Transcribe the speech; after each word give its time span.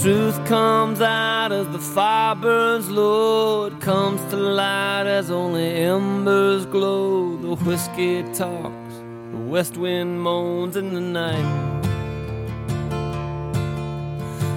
Truth 0.00 0.46
comes 0.46 1.02
out 1.02 1.52
as 1.52 1.68
the 1.68 1.78
fire 1.78 2.34
burns 2.34 2.88
low. 2.88 3.66
It 3.66 3.82
comes 3.82 4.18
to 4.30 4.36
light 4.36 5.06
as 5.06 5.30
only 5.30 5.74
embers 5.74 6.64
glow. 6.64 7.36
The 7.36 7.54
whiskey 7.66 8.22
talks, 8.32 8.94
the 9.30 9.36
west 9.36 9.76
wind 9.76 10.22
moans 10.22 10.76
in 10.76 10.94
the 10.94 11.02
night. 11.02 11.80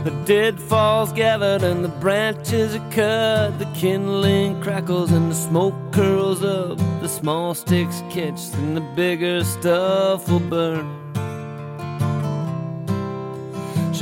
The 0.06 0.12
dead 0.24 0.62
falls 0.62 1.12
gathered 1.12 1.62
and 1.62 1.84
the 1.84 1.90
branches 1.90 2.76
are 2.76 2.92
cut. 2.92 3.60
The 3.60 3.70
kindling 3.76 4.62
crackles 4.62 5.12
and 5.12 5.30
the 5.30 5.36
smoke 5.36 5.76
curls 5.92 6.42
up. 6.42 6.78
The 7.02 7.10
small 7.10 7.54
sticks 7.54 8.02
catch 8.10 8.40
and 8.54 8.78
the 8.78 8.82
bigger 8.96 9.44
stuff 9.44 10.30
will 10.30 10.40
burn. 10.40 11.03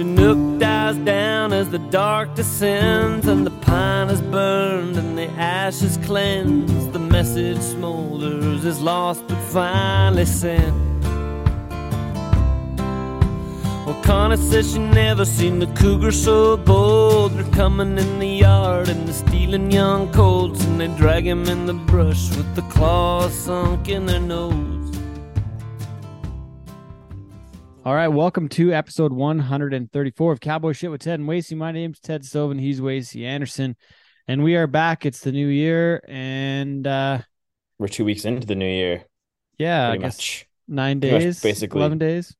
Chinook 0.01 0.59
dies 0.59 0.97
down 0.97 1.53
as 1.53 1.69
the 1.69 1.77
dark 1.77 2.33
descends, 2.33 3.27
and 3.27 3.45
the 3.45 3.51
pine 3.51 4.09
is 4.09 4.19
burned 4.19 4.97
and 4.97 5.15
the 5.15 5.29
ashes 5.33 5.97
cleansed. 5.97 6.91
The 6.91 6.97
message 6.97 7.59
smolders, 7.59 8.65
is 8.65 8.81
lost 8.81 9.27
but 9.27 9.37
finally 9.53 10.25
sent. 10.25 10.73
Well, 13.85 14.01
Connie 14.01 14.37
says 14.37 14.73
she 14.73 14.79
never 14.79 15.23
seen 15.23 15.59
the 15.59 15.67
cougar 15.67 16.11
so 16.11 16.57
bold. 16.57 17.33
They're 17.33 17.53
coming 17.53 17.99
in 17.99 18.17
the 18.17 18.33
yard 18.47 18.89
and 18.89 19.07
they're 19.07 19.13
stealing 19.13 19.69
young 19.69 20.11
colts, 20.11 20.65
and 20.65 20.81
they 20.81 20.87
drag 20.97 21.27
him 21.27 21.45
in 21.45 21.67
the 21.67 21.75
brush 21.75 22.35
with 22.35 22.55
the 22.55 22.63
claws 22.73 23.35
sunk 23.35 23.87
in 23.87 24.07
their 24.07 24.19
nose. 24.19 24.70
All 27.83 27.95
right, 27.95 28.09
welcome 28.09 28.47
to 28.49 28.71
episode 28.73 29.11
134 29.11 30.31
of 30.33 30.39
Cowboy 30.39 30.73
Shit 30.73 30.91
with 30.91 31.01
Ted 31.01 31.19
and 31.19 31.27
Wasey. 31.27 31.57
My 31.57 31.71
name's 31.71 31.99
Ted 31.99 32.21
Stovin. 32.21 32.59
He's 32.59 32.79
Wasey 32.79 33.25
Anderson, 33.25 33.75
and 34.27 34.43
we 34.43 34.55
are 34.55 34.67
back. 34.67 35.05
It's 35.05 35.21
the 35.21 35.31
new 35.31 35.47
year, 35.47 36.01
and 36.07 36.85
uh 36.85 37.19
We're 37.79 37.87
two 37.87 38.05
weeks 38.05 38.25
into 38.25 38.45
the 38.45 38.53
new 38.55 38.67
year. 38.67 39.05
yeah, 39.57 39.89
I 39.89 39.97
guess 39.97 40.17
much. 40.17 40.47
nine 40.67 40.99
days, 40.99 41.41
basically. 41.41 41.79
eleven 41.79 41.97
days. 41.97 42.35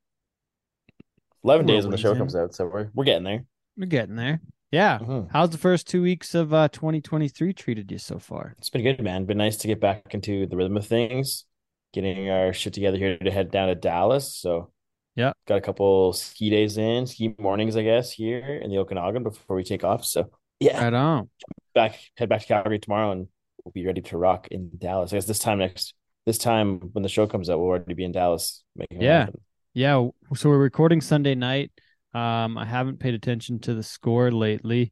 Eleven 1.43 1.65
days 1.65 1.85
when 1.85 1.91
the 1.91 1.97
show 1.97 2.09
waiting. 2.09 2.19
comes 2.21 2.35
out, 2.35 2.53
so 2.53 2.67
we're 2.67 2.89
we're 2.93 3.05
getting 3.05 3.23
there. 3.23 3.43
We're 3.77 3.87
getting 3.87 4.15
there. 4.15 4.41
Yeah. 4.71 4.99
Mhm. 4.99 5.29
How's 5.31 5.49
the 5.49 5.57
first 5.57 5.87
two 5.87 6.03
weeks 6.03 6.35
of 6.35 6.53
uh 6.53 6.67
2023 6.69 7.51
treated 7.53 7.91
you 7.91 7.97
so 7.97 8.19
far? 8.19 8.53
It's 8.59 8.69
been 8.69 8.83
good, 8.83 9.01
man. 9.01 9.25
Been 9.25 9.39
nice 9.39 9.57
to 9.57 9.67
get 9.67 9.81
back 9.81 10.13
into 10.13 10.45
the 10.45 10.55
rhythm 10.55 10.77
of 10.77 10.85
things, 10.85 11.45
getting 11.93 12.29
our 12.29 12.53
shit 12.53 12.73
together 12.73 12.97
here 12.97 13.17
to 13.17 13.31
head 13.31 13.49
down 13.49 13.69
to 13.69 13.75
Dallas. 13.75 14.35
So 14.35 14.71
Yeah. 15.15 15.33
got 15.47 15.57
a 15.57 15.61
couple 15.61 16.13
ski 16.13 16.49
days 16.49 16.77
in, 16.77 17.05
ski 17.05 17.35
mornings, 17.37 17.75
I 17.75 17.83
guess, 17.83 18.11
here 18.11 18.39
in 18.63 18.69
the 18.71 18.77
Okanagan 18.77 19.23
before 19.23 19.55
we 19.57 19.63
take 19.63 19.83
off. 19.83 20.05
So 20.05 20.29
yeah, 20.59 20.83
Right 20.83 20.93
on. 20.93 21.29
back 21.75 21.99
head 22.17 22.29
back 22.29 22.41
to 22.41 22.47
Calgary 22.47 22.79
tomorrow, 22.79 23.11
and 23.11 23.27
we'll 23.65 23.71
be 23.73 23.85
ready 23.85 24.01
to 24.01 24.17
rock 24.17 24.47
in 24.51 24.69
Dallas. 24.77 25.11
I 25.11 25.17
guess 25.17 25.25
this 25.25 25.39
time 25.39 25.59
next 25.59 25.93
this 26.25 26.37
time 26.37 26.79
when 26.93 27.01
the 27.03 27.09
show 27.09 27.25
comes 27.27 27.49
out, 27.49 27.59
we'll 27.59 27.67
already 27.69 27.93
be 27.93 28.03
in 28.05 28.11
Dallas 28.11 28.63
making 28.75 29.01
Yeah. 29.01 29.25
happen. 29.25 29.41
Yeah. 29.73 30.07
So 30.35 30.49
we're 30.49 30.57
recording 30.59 31.01
Sunday 31.01 31.33
night. 31.35 31.71
Um, 32.13 32.57
I 32.57 32.65
haven't 32.65 32.99
paid 32.99 33.13
attention 33.13 33.59
to 33.61 33.73
the 33.73 33.83
score 33.83 34.31
lately. 34.31 34.91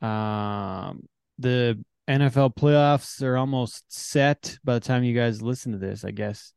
Um, 0.00 1.06
the 1.38 1.82
NFL 2.08 2.54
playoffs 2.54 3.22
are 3.22 3.36
almost 3.36 3.84
set 3.92 4.58
by 4.64 4.74
the 4.74 4.80
time 4.80 5.04
you 5.04 5.14
guys 5.14 5.42
listen 5.42 5.72
to 5.72 5.78
this. 5.78 6.04
I 6.04 6.10
guess 6.10 6.52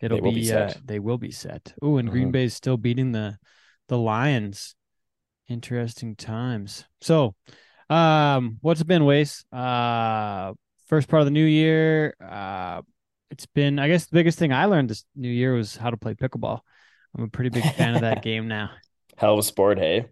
it'll 0.00 0.18
They 0.18 0.22
will 0.22 0.32
be 0.32 0.52
uh, 0.52 0.68
set. 0.68 0.86
they 0.86 0.98
will 0.98 1.18
be 1.18 1.30
set. 1.30 1.74
Oh, 1.82 1.96
and 1.98 2.10
Green 2.10 2.28
Mhm. 2.28 2.32
Bay's 2.32 2.54
still 2.54 2.76
beating 2.76 3.12
the 3.12 3.38
the 3.88 3.98
Lions. 3.98 4.74
Interesting 5.48 6.14
times. 6.14 6.84
So, 7.00 7.34
um, 7.88 8.58
what's 8.60 8.80
it 8.80 8.86
been, 8.86 9.04
Wace? 9.04 9.44
Uh, 9.52 10.52
first 10.86 11.08
part 11.08 11.20
of 11.22 11.26
the 11.26 11.32
new 11.32 11.44
year. 11.44 12.14
Uh, 12.24 12.82
it's 13.32 13.46
been. 13.46 13.78
I 13.80 13.88
guess 13.88 14.06
the 14.06 14.14
biggest 14.14 14.38
thing 14.38 14.52
I 14.52 14.66
learned 14.66 14.90
this 14.90 15.04
new 15.16 15.28
year 15.28 15.54
was 15.54 15.76
how 15.76 15.90
to 15.90 15.96
play 15.96 16.14
pickleball. 16.14 16.60
I'm 17.16 17.24
a 17.24 17.28
pretty 17.28 17.50
big 17.50 17.64
fan 17.74 17.96
of 17.96 18.02
that 18.02 18.22
game 18.22 18.46
now. 18.46 18.70
Hell 19.16 19.32
of 19.32 19.40
a 19.40 19.42
sport, 19.42 19.78
hey. 19.78 20.06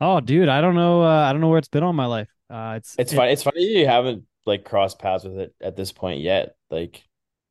Oh, 0.00 0.20
dude, 0.20 0.48
I 0.50 0.60
don't 0.60 0.74
know. 0.74 1.02
Uh, 1.02 1.22
I 1.22 1.32
don't 1.32 1.40
know 1.40 1.48
where 1.48 1.58
it's 1.58 1.68
been 1.68 1.82
all 1.82 1.92
my 1.94 2.06
life. 2.06 2.28
Uh, 2.50 2.74
it's 2.76 2.94
It's 2.98 3.12
it- 3.12 3.16
funny. 3.16 3.32
It's 3.32 3.42
funny 3.42 3.62
you 3.78 3.86
haven't 3.86 4.24
like 4.44 4.64
crossed 4.64 4.98
paths 4.98 5.24
with 5.24 5.38
it 5.38 5.54
at 5.60 5.74
this 5.76 5.90
point 5.92 6.20
yet. 6.20 6.54
Like 6.70 7.02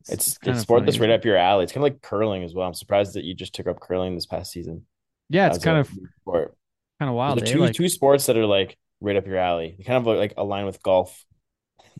it's 0.10 0.28
it's, 0.28 0.38
kinda 0.38 0.60
sport 0.60 0.86
that's 0.86 1.00
right 1.00 1.10
up 1.10 1.26
your 1.26 1.38
alley. 1.38 1.64
It's 1.64 1.74
kind 1.74 1.86
of 1.86 1.94
like 1.94 2.02
curling 2.02 2.44
as 2.44 2.54
well. 2.54 2.68
I'm 2.68 2.74
surprised 2.74 3.16
that 3.16 3.24
you 3.24 3.34
just 3.34 3.54
took 3.54 3.68
up 3.68 3.80
curling 3.80 4.16
this 4.16 4.26
past 4.26 4.52
season. 4.52 4.86
Yeah, 5.30 5.48
it's 5.48 5.64
kind 5.64 5.78
of 5.78 5.90
sport. 6.22 6.56
kind 7.00 7.10
of 7.10 7.16
wild. 7.16 7.40
Those 7.40 7.50
eh? 7.50 7.54
two 7.54 7.60
Like, 7.60 7.74
two 7.74 7.90
sports 7.90 8.26
that 8.26 8.38
are 8.38 8.46
like 8.46 8.78
right 9.00 9.16
up 9.16 9.26
your 9.26 9.38
alley. 9.38 9.76
They 9.78 9.84
kind 9.84 9.98
of 9.98 10.16
like 10.16 10.34
align 10.38 10.66
with 10.66 10.82
golf 10.84 11.26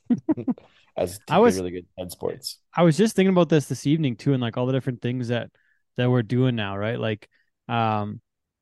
as 0.98 1.20
I 1.30 1.40
was- 1.40 1.58
really 1.58 1.72
good 1.72 1.86
head 1.98 2.12
sports. 2.12 2.60
I 2.76 2.84
was 2.84 2.98
just 2.98 3.16
thinking 3.16 3.32
about 3.34 3.50
this 3.50 3.66
this 3.66 3.88
evening 3.88 4.16
too, 4.16 4.34
and 4.34 4.42
like 4.42 4.58
all 4.58 4.66
the 4.66 4.74
different 4.74 5.02
things 5.02 5.30
that 5.30 5.50
that 5.98 6.10
we're 6.10 6.24
doing 6.24 6.56
now, 6.56 6.78
right? 6.78 7.00
Like, 7.00 7.28
um, 7.68 8.22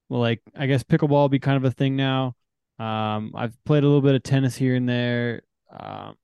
well, 0.09 0.21
like 0.21 0.41
I 0.55 0.65
guess 0.65 0.83
pickleball 0.83 1.09
will 1.09 1.29
be 1.29 1.39
kind 1.39 1.57
of 1.57 1.65
a 1.65 1.71
thing 1.71 1.95
now. 1.95 2.35
Um, 2.79 3.33
I've 3.35 3.53
played 3.65 3.83
a 3.83 3.87
little 3.87 4.01
bit 4.01 4.15
of 4.15 4.23
tennis 4.23 4.55
here 4.55 4.75
and 4.75 4.87
there. 4.87 5.41
Um, 5.71 6.15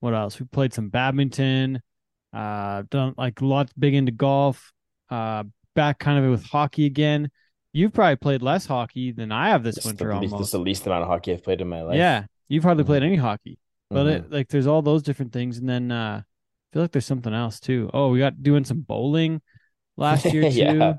what 0.00 0.14
else? 0.14 0.38
We 0.38 0.46
played 0.46 0.74
some 0.74 0.88
badminton. 0.88 1.80
Uh, 2.32 2.82
done 2.90 3.14
like 3.18 3.40
lots 3.42 3.72
big 3.74 3.94
into 3.94 4.12
golf. 4.12 4.72
Uh, 5.10 5.44
back 5.74 5.98
kind 5.98 6.24
of 6.24 6.30
with 6.30 6.44
hockey 6.44 6.86
again. 6.86 7.30
You've 7.74 7.92
probably 7.92 8.16
played 8.16 8.42
less 8.42 8.66
hockey 8.66 9.12
than 9.12 9.32
I 9.32 9.48
have 9.48 9.62
this 9.62 9.78
It's 9.78 9.86
winter 9.86 10.08
the 10.08 10.20
least, 10.20 10.32
almost. 10.32 10.46
it's 10.48 10.52
the 10.52 10.58
least 10.58 10.86
amount 10.86 11.02
of 11.02 11.08
hockey 11.08 11.32
I've 11.32 11.42
played 11.42 11.60
in 11.60 11.68
my 11.68 11.82
life. 11.82 11.96
Yeah, 11.96 12.24
you've 12.48 12.64
hardly 12.64 12.84
Mhm. 12.84 12.86
played 12.88 13.02
any 13.02 13.16
hockey, 13.16 13.58
but 13.90 14.06
Mhm. 14.06 14.10
it, 14.10 14.30
like 14.30 14.48
there's 14.48 14.66
all 14.66 14.82
those 14.82 15.02
different 15.02 15.32
things, 15.32 15.58
and 15.58 15.68
then 15.68 15.90
uh, 15.90 16.22
I 16.22 16.24
feel 16.72 16.82
like 16.82 16.92
there's 16.92 17.06
something 17.06 17.32
else 17.34 17.60
too. 17.60 17.90
Oh, 17.94 18.10
we 18.10 18.18
got 18.18 18.42
doing 18.42 18.64
some 18.64 18.80
bowling 18.80 19.40
last 19.96 20.24
year 20.26 20.42
too. 20.50 20.58
Yeah. 20.58 20.94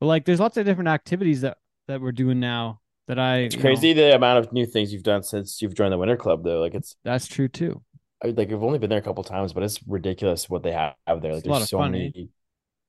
But 0.00 0.06
like, 0.06 0.24
there's 0.24 0.40
lots 0.40 0.56
of 0.56 0.64
different 0.66 0.88
activities 0.88 1.40
that 1.42 1.58
that 1.88 2.00
we're 2.00 2.12
doing 2.12 2.40
now 2.40 2.80
that 3.08 3.18
I. 3.18 3.38
It's 3.38 3.54
you 3.54 3.58
know, 3.62 3.68
crazy 3.68 3.92
the 3.94 4.14
amount 4.14 4.38
of 4.44 4.52
new 4.52 4.64
things 4.66 4.92
you've 4.92 5.02
done 5.02 5.22
since 5.22 5.60
you've 5.60 5.74
joined 5.74 5.92
the 5.92 5.98
Winter 5.98 6.16
Club, 6.16 6.44
though. 6.44 6.60
Like 6.60 6.74
it's 6.74 6.96
that's 7.04 7.26
true 7.26 7.48
too. 7.48 7.82
I 8.22 8.28
like 8.28 8.50
I've 8.52 8.62
only 8.62 8.78
been 8.78 8.90
there 8.90 8.98
a 8.98 9.02
couple 9.02 9.22
times, 9.24 9.52
but 9.52 9.62
it's 9.62 9.80
ridiculous 9.86 10.48
what 10.50 10.62
they 10.62 10.72
have 10.72 10.94
there. 11.06 11.34
Like 11.34 11.44
It's 11.44 11.44
there's 11.44 11.70
so 11.70 11.78
fun, 11.78 11.94
eh? 11.94 11.98
many. 11.98 12.30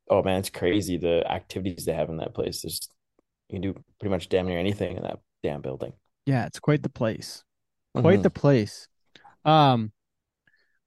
Oh 0.09 0.23
man, 0.23 0.39
it's 0.39 0.49
crazy 0.49 0.97
the 0.97 1.29
activities 1.29 1.85
they 1.85 1.93
have 1.93 2.09
in 2.09 2.17
that 2.17 2.33
place. 2.33 2.61
There's 2.61 2.89
you 3.49 3.55
can 3.55 3.61
do 3.61 3.73
pretty 3.99 4.11
much 4.11 4.29
damn 4.29 4.47
near 4.47 4.59
anything 4.59 4.97
in 4.97 5.03
that 5.03 5.19
damn 5.43 5.61
building. 5.61 5.93
Yeah, 6.25 6.45
it's 6.45 6.59
quite 6.59 6.83
the 6.83 6.89
place. 6.89 7.43
Quite 7.95 8.19
Mhm. 8.19 8.23
the 8.23 8.29
place. 8.29 8.87
Um, 9.45 9.91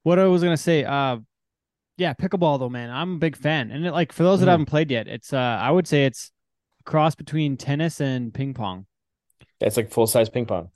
what 0.03 0.19
I 0.19 0.25
was 0.25 0.43
gonna 0.43 0.57
say. 0.57 0.83
Uh, 0.83 1.19
yeah, 1.97 2.13
pickleball 2.13 2.59
though, 2.59 2.69
man. 2.69 2.89
I'm 2.89 3.15
a 3.15 3.19
big 3.19 3.37
fan, 3.37 3.71
and 3.71 3.85
it, 3.85 3.91
like 3.91 4.11
for 4.11 4.23
those 4.23 4.39
that 4.41 4.47
Mhm. 4.47 4.49
haven't 4.49 4.65
played 4.67 4.91
yet, 4.91 5.07
it's 5.07 5.33
uh, 5.33 5.37
I 5.37 5.71
would 5.71 5.87
say 5.87 6.05
it's 6.05 6.31
a 6.81 6.83
cross 6.83 7.15
between 7.15 7.57
tennis 7.57 8.01
and 8.01 8.33
ping 8.33 8.53
pong. 8.53 8.87
It's 9.59 9.77
like 9.77 9.89
full 9.89 10.07
size 10.07 10.29
ping 10.29 10.45
pong. 10.45 10.69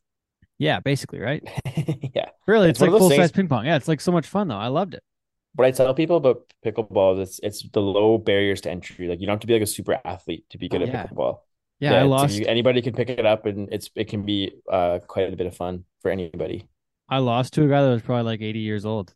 Yeah, 0.59 0.79
basically, 0.79 1.19
right? 1.19 1.43
yeah. 2.15 2.29
Really, 2.47 2.69
It's 2.69 2.81
it's, 2.81 2.89
like 2.89 2.97
full 2.99 3.09
size 3.11 3.31
ping 3.31 3.47
pong. 3.47 3.65
Yeah, 3.65 3.75
it's 3.75 3.87
like 3.87 4.01
so 4.01 4.11
much 4.11 4.27
fun 4.27 4.47
though. 4.47 4.57
I 4.57 4.67
loved 4.67 4.93
it. 4.95 5.03
What 5.55 5.65
I 5.65 5.71
tell 5.71 5.93
people 5.93 6.17
about 6.17 6.41
pickleball 6.65 7.19
is 7.19 7.29
it's 7.29 7.39
it's 7.63 7.69
the 7.71 7.81
low 7.81 8.17
barriers 8.17 8.61
to 8.61 8.71
entry. 8.71 9.07
Like 9.07 9.19
you 9.19 9.25
don't 9.27 9.33
have 9.33 9.39
to 9.41 9.47
be 9.47 9.53
like 9.53 9.61
a 9.63 9.67
super 9.67 9.99
athlete 10.05 10.45
to 10.51 10.57
be 10.57 10.69
good 10.69 10.81
at 10.81 10.89
Yeah. 10.89 11.05
pickleball. 11.05 11.39
Yeah, 11.79 11.93
I 11.95 12.03
lost. 12.03 12.35
you- 12.37 12.45
anybody 12.47 12.81
can 12.81 12.93
pick 12.93 13.09
it 13.09 13.25
up, 13.25 13.45
and 13.45 13.69
it's 13.71 13.89
it 13.95 14.07
can 14.07 14.23
be 14.23 14.51
uh 14.71 14.99
quite 15.07 15.31
a 15.31 15.35
bit 15.35 15.47
of 15.47 15.55
fun 15.55 15.85
for 16.01 16.09
anybody. 16.11 16.67
I 17.09 17.19
lost 17.19 17.53
to 17.53 17.63
a 17.63 17.67
guy 17.67 17.81
that 17.83 17.89
was 17.89 18.01
probably 18.01 18.23
like 18.23 18.41
80 18.41 18.59
years 18.59 18.85
old. 18.85 19.13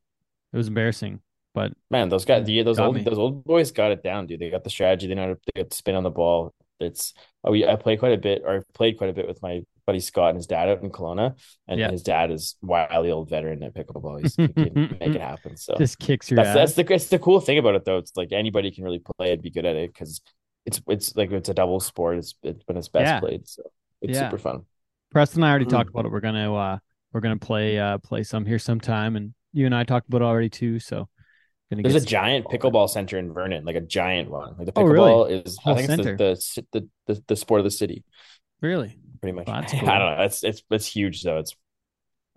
It 0.53 0.57
was 0.57 0.67
embarrassing, 0.67 1.21
but 1.53 1.73
Man, 1.89 2.09
those 2.09 2.25
guys, 2.25 2.45
the, 2.45 2.61
those 2.63 2.79
old 2.79 2.95
me. 2.95 3.03
those 3.03 3.17
old 3.17 3.43
boys 3.43 3.71
got 3.71 3.91
it 3.91 4.03
down, 4.03 4.27
dude. 4.27 4.39
They 4.39 4.49
got 4.49 4.63
the 4.63 4.69
strategy. 4.69 5.07
They 5.07 5.15
know 5.15 5.21
how 5.23 5.33
to, 5.33 5.39
they 5.53 5.61
got 5.61 5.69
the 5.69 5.75
spin 5.75 5.95
on 5.95 6.03
the 6.03 6.09
ball. 6.11 6.53
It's 6.79 7.13
oh, 7.43 7.51
we 7.51 7.65
I 7.67 7.75
play 7.75 7.97
quite 7.97 8.13
a 8.13 8.17
bit, 8.17 8.41
or 8.45 8.55
I've 8.55 8.73
played 8.73 8.97
quite 8.97 9.09
a 9.09 9.13
bit 9.13 9.27
with 9.27 9.41
my 9.41 9.63
buddy 9.91 9.99
Scott 9.99 10.29
and 10.29 10.37
his 10.37 10.47
dad 10.47 10.69
out 10.69 10.81
in 10.83 10.89
Kelowna, 10.89 11.35
and 11.67 11.79
Yeah. 11.79 11.91
his 11.91 12.01
dad 12.01 12.31
is 12.31 12.55
wily 12.61 13.11
old 13.11 13.29
veteran 13.29 13.61
at 13.63 13.73
pickleball. 13.73 14.21
He's 14.21 14.35
he 14.35 14.47
can 14.47 14.73
make 14.99 15.15
it 15.15 15.21
happen. 15.21 15.57
So 15.57 15.75
just 15.77 15.99
kicks 15.99 16.31
your 16.31 16.37
that's 16.37 16.49
ass. 16.49 16.55
that's 16.55 16.73
the 16.75 16.83
that's 16.83 17.07
the 17.07 17.19
cool 17.19 17.41
thing 17.41 17.57
about 17.57 17.75
it, 17.75 17.83
though. 17.85 17.97
It's 17.97 18.15
like 18.15 18.31
anybody 18.31 18.71
can 18.71 18.83
really 18.85 18.99
play 19.17 19.33
it, 19.33 19.41
be 19.41 19.49
good 19.49 19.65
at 19.65 19.75
it, 19.75 19.93
because 19.93 20.21
it's 20.65 20.81
it's 20.87 21.15
like 21.15 21.31
it's 21.31 21.49
a 21.49 21.53
double 21.53 21.79
sport. 21.81 22.17
It's 22.19 22.35
it's 22.43 22.63
when 22.67 22.77
it's 22.77 22.87
best 22.87 23.05
Yeah. 23.09 23.19
played, 23.19 23.47
so 23.47 23.63
it's 24.01 24.13
Yeah. 24.17 24.29
super 24.29 24.37
fun. 24.37 24.61
Preston 25.11 25.39
and 25.43 25.45
I 25.45 25.49
already 25.49 25.65
Mhm. 25.65 25.69
talked 25.77 25.89
about 25.89 26.05
it. 26.05 26.11
We're 26.11 26.21
gonna 26.21 26.53
uh 26.53 26.77
we're 27.11 27.21
gonna 27.21 27.37
play 27.37 27.77
uh 27.77 27.97
play 27.97 28.23
some 28.23 28.45
here 28.45 28.59
sometime, 28.59 29.15
and 29.17 29.33
you 29.51 29.65
and 29.65 29.75
I 29.75 29.83
talked 29.83 30.07
about 30.07 30.21
it 30.21 30.25
already 30.25 30.49
too. 30.49 30.79
So 30.79 31.09
There's 31.69 31.95
a 31.95 32.05
giant 32.05 32.45
pickleball 32.47 32.89
center 32.89 33.17
in 33.17 33.33
Vernon, 33.33 33.65
like 33.65 33.75
a 33.77 33.81
giant 33.81 34.29
one. 34.29 34.55
Like 34.57 34.67
the 34.67 34.73
Oh, 34.77 34.83
really? 34.83 35.09
pickleball 35.11 35.45
is, 35.45 35.57
Whole 35.57 35.73
I 35.73 35.77
think 35.85 35.89
center. 36.03 36.31
it's 36.31 36.55
the, 36.55 36.65
the 36.71 36.89
the 37.07 37.23
the 37.27 37.35
sport 37.35 37.59
of 37.59 37.65
the 37.65 37.71
city. 37.71 38.03
really. 38.61 38.97
Pretty 39.21 39.35
much. 39.35 39.47
Well, 39.47 39.61
that's 39.61 39.73
I 39.75 39.77
don't 39.99 40.17
know. 40.17 40.23
It's 40.23 40.43
it's 40.43 40.63
it's 40.69 40.85
huge 40.87 41.23
though. 41.23 41.37
It's 41.37 41.55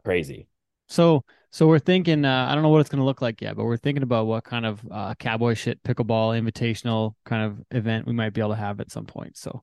crazy. 0.05 0.49
So 0.89 1.25
so 1.51 1.67
we're 1.67 1.79
thinking. 1.79 2.25
Uh, 2.25 2.47
I 2.49 2.55
don't 2.55 2.63
know 2.63 2.69
what 2.69 2.81
it's 2.81 2.91
gonna 2.91 3.05
look 3.05 3.23
like 3.23 3.41
yet, 3.41 3.57
but 3.57 3.65
we're 3.65 3.77
thinking 3.77 4.03
about 4.03 4.27
what 4.27 4.45
kind 4.45 4.67
of 4.67 4.81
uh 4.91 5.15
cowboy 5.15 5.55
shit 5.55 5.83
pickleball 5.83 6.39
invitational 6.41 7.15
kind 7.25 7.45
of 7.45 7.65
event 7.71 8.07
we 8.07 8.13
might 8.13 8.31
be 8.35 8.41
able 8.41 8.51
to 8.51 8.57
have 8.57 8.81
at 8.81 8.91
some 8.91 9.07
point. 9.07 9.37
So 9.37 9.63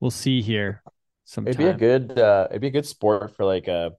we'll 0.00 0.10
see 0.10 0.42
here. 0.42 0.82
sometime. 1.24 1.50
It'd 1.52 1.58
be 1.58 1.66
a 1.66 1.74
good 1.74 2.18
uh 2.18 2.48
it'd 2.50 2.60
be 2.60 2.68
a 2.68 2.70
good 2.72 2.86
sport 2.86 3.34
for 3.36 3.44
like 3.44 3.68
a 3.68 3.92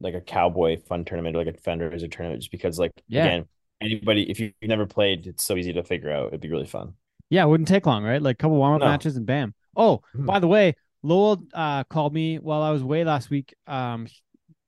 like 0.00 0.14
a 0.14 0.20
cowboy 0.20 0.80
fun 0.80 1.04
tournament 1.04 1.34
or 1.36 1.44
like 1.44 1.54
a 1.54 1.58
fundraiser 1.58 2.10
tournament 2.10 2.40
just 2.40 2.52
because 2.52 2.78
like 2.78 2.92
Yeah. 3.08 3.24
again 3.24 3.44
anybody 3.80 4.30
if 4.30 4.38
you've 4.40 4.52
never 4.62 4.86
played 4.86 5.26
it's 5.26 5.44
so 5.44 5.56
easy 5.56 5.72
to 5.72 5.82
figure 5.82 6.10
out 6.10 6.28
it'd 6.28 6.40
be 6.40 6.48
really 6.50 6.66
fun. 6.66 6.94
Yeah, 7.30 7.44
it 7.44 7.48
wouldn't 7.48 7.68
take 7.68 7.84
long, 7.84 8.04
right? 8.04 8.22
Like 8.22 8.34
a 8.34 8.38
couple 8.38 8.56
warm 8.56 8.74
up 8.76 8.80
No. 8.80 8.86
matches 8.86 9.16
and 9.16 9.26
bam. 9.26 9.54
Oh, 9.76 10.00
Mhm. 10.16 10.24
by 10.24 10.38
the 10.38 10.48
way, 10.48 10.74
Lowell 11.02 11.42
uh, 11.54 11.84
called 11.84 12.12
me 12.12 12.38
while 12.38 12.62
I 12.62 12.70
was 12.70 12.82
away 12.82 13.04
last 13.04 13.30
week. 13.30 13.54
Um, 13.66 14.06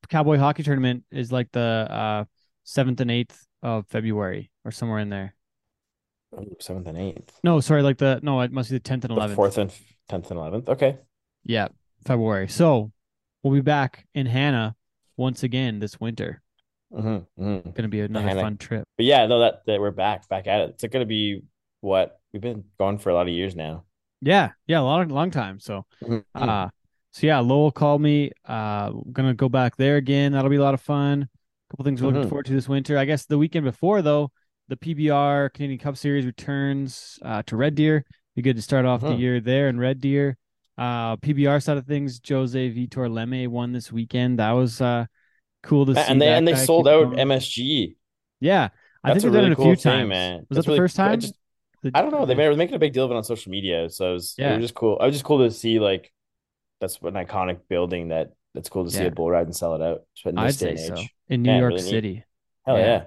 Cowboy 0.09 0.39
hockey 0.39 0.63
tournament 0.63 1.05
is 1.11 1.31
like 1.31 1.53
the 1.53 1.61
uh 1.61 2.25
seventh 2.65 3.01
and 3.01 3.11
eighth 3.11 3.47
of 3.63 3.87
February 3.89 4.51
or 4.65 4.71
somewhere 4.73 4.99
in 4.99 5.09
there. 5.09 5.35
Seventh 6.61 6.87
and 6.89 6.99
eighth. 6.99 7.39
No, 7.43 7.61
sorry, 7.61 7.83
like 7.83 7.99
the 7.99 8.21
no, 8.23 8.41
it 8.41 8.53
must 8.53 8.71
be 8.71 8.77
the 8.77 8.81
tenth 8.81 9.05
and 9.05 9.13
eleventh. 9.13 9.37
fourth 9.37 9.59
and 9.59 9.73
tenth 10.09 10.31
and 10.31 10.39
eleventh. 10.39 10.69
Okay. 10.69 10.99
Yeah, 11.45 11.69
February. 12.05 12.49
So 12.49 12.93
we'll 13.43 13.55
be 13.55 13.61
back 13.61 14.07
in 14.15 14.27
Hanna 14.27 14.77
once 15.17 15.43
again 15.43 15.79
this 15.79 16.01
winter. 16.01 16.43
Mm-hmm, 16.93 17.43
mm-hmm. 17.43 17.71
Going 17.71 17.83
to 17.83 17.89
be 17.89 18.01
another 18.01 18.27
Hanna. 18.27 18.41
fun 18.41 18.57
trip. 18.57 18.85
But 18.97 19.07
yeah, 19.07 19.27
no, 19.27 19.41
that, 19.41 19.63
that 19.67 19.81
we're 19.81 19.93
back, 19.93 20.29
back 20.29 20.47
at 20.47 20.61
it. 20.61 20.71
It's 20.71 20.85
gonna 20.93 21.05
be 21.05 21.43
what 21.81 22.21
we've 22.33 22.43
been 22.43 22.65
going 22.79 22.99
for 22.99 23.11
a 23.11 23.15
lot 23.15 23.29
of 23.29 23.33
years 23.33 23.55
now. 23.55 23.85
Yeah, 24.23 24.51
yeah, 24.67 24.81
a 24.81 24.83
long, 24.83 25.09
long 25.09 25.31
time. 25.31 25.61
So, 25.61 25.87
Mhm. 26.03 26.25
uh, 26.35 26.69
so 27.11 27.27
yeah, 27.27 27.39
Lowell 27.41 27.71
called 27.73 28.03
me. 28.03 28.31
Uh, 28.45 28.91
gonna 29.13 29.35
go 29.35 29.49
back 29.49 29.77
there 29.77 29.97
again. 29.97 30.33
That'll 30.33 30.51
be 30.51 30.57
a 30.57 30.63
lot 30.63 30.75
of 30.75 30.81
fun. 30.81 31.23
A 31.23 31.73
couple 31.73 31.85
things 31.85 32.03
we're 32.03 32.09
looking 32.09 32.25
Mhm. 32.27 32.29
forward 32.29 32.47
to 32.47 32.53
this 32.53 32.69
winter. 32.69 32.99
I 32.99 33.05
guess 33.05 33.25
the 33.27 33.39
weekend 33.39 33.65
before 33.65 34.03
though, 34.03 34.31
the 34.69 34.77
PBR 34.77 35.49
Canadian 35.51 35.79
Cup 35.79 35.97
Series 35.97 36.27
returns 36.27 37.19
uh, 37.23 37.43
to 37.47 37.57
Red 37.57 37.75
Deer. 37.75 38.05
Be 38.37 38.43
good 38.43 38.57
to 38.57 38.63
start 38.63 38.85
off 38.85 39.01
the 39.01 39.09
Mhm. 39.09 39.19
year 39.19 39.41
there 39.41 39.69
in 39.69 39.79
Red 39.79 40.01
Deer. 40.01 40.37
Uh, 40.79 41.17
PBR 41.17 41.61
side 41.61 41.77
of 41.77 41.87
things, 41.87 42.21
Jose 42.27 42.71
Vitor 42.73 43.11
Leme 43.11 43.49
won 43.49 43.73
this 43.73 43.91
weekend. 43.93 44.39
That 44.39 44.53
was 44.53 44.81
uh 44.81 45.07
cool 45.63 45.85
to 45.87 45.95
see. 45.95 46.01
and 46.01 46.21
they 46.21 46.27
that 46.27 46.39
and 46.39 46.49
they 46.49 46.55
sold 46.55 46.89
out 46.89 47.05
going. 47.15 47.19
MSG. 47.19 47.97
Yeah, 48.41 48.69
I 49.05 49.11
That's 49.13 49.23
think 49.25 49.33
they've 49.33 49.33
done 49.33 49.33
really 49.33 49.47
it 49.51 49.53
a 49.53 49.57
cool 49.57 49.65
few 49.67 49.77
thing, 49.77 49.93
times. 50.01 50.09
man. 50.09 50.39
Was 50.39 50.47
That's 50.49 50.57
that 50.57 50.63
the 50.63 50.69
really- 50.71 50.79
first 50.79 50.97
time? 50.97 51.21
just- 51.21 51.35
The- 51.83 51.91
I 51.95 52.03
don't 52.03 52.11
know. 52.11 52.27
They 52.27 52.35
were 52.35 52.55
making 52.57 52.75
a 52.75 52.79
big 52.79 52.93
deal 52.93 53.05
of 53.05 53.11
it 53.11 53.17
on 53.17 53.25
social 53.25 53.51
media, 53.51 53.89
so 53.91 54.11
it 54.11 54.13
was, 54.15 54.35
Yeah. 54.39 54.53
it 54.53 54.57
was 54.57 54.65
just 54.65 54.75
cool. 54.75 54.99
It 54.99 55.07
was 55.07 55.15
just 55.15 55.25
cool 55.25 55.39
to 55.39 55.51
see 55.51 55.79
like 55.79 56.13
that's 56.81 56.99
an 57.03 57.15
iconic 57.15 57.61
building 57.69 58.09
that 58.09 58.33
that's 58.55 58.69
cool 58.69 58.85
to 58.85 58.91
see 58.91 59.01
Yeah. 59.03 59.09
a 59.09 59.11
bull 59.11 59.31
ride 59.31 59.47
and 59.47 59.55
sell 59.55 59.75
it 59.75 59.83
out. 59.83 60.03
In 60.25 60.37
I'd 60.39 60.47
day 60.57 60.77
say 60.77 60.77
so 60.77 60.97
in 61.29 61.43
New 61.43 61.51
Yeah, 61.51 61.59
York 61.61 61.71
really 61.73 61.83
neat. 61.83 61.91
City. 61.91 62.25
Hell 62.67 62.79
Yeah. 62.79 62.85
yeah. 62.87 63.03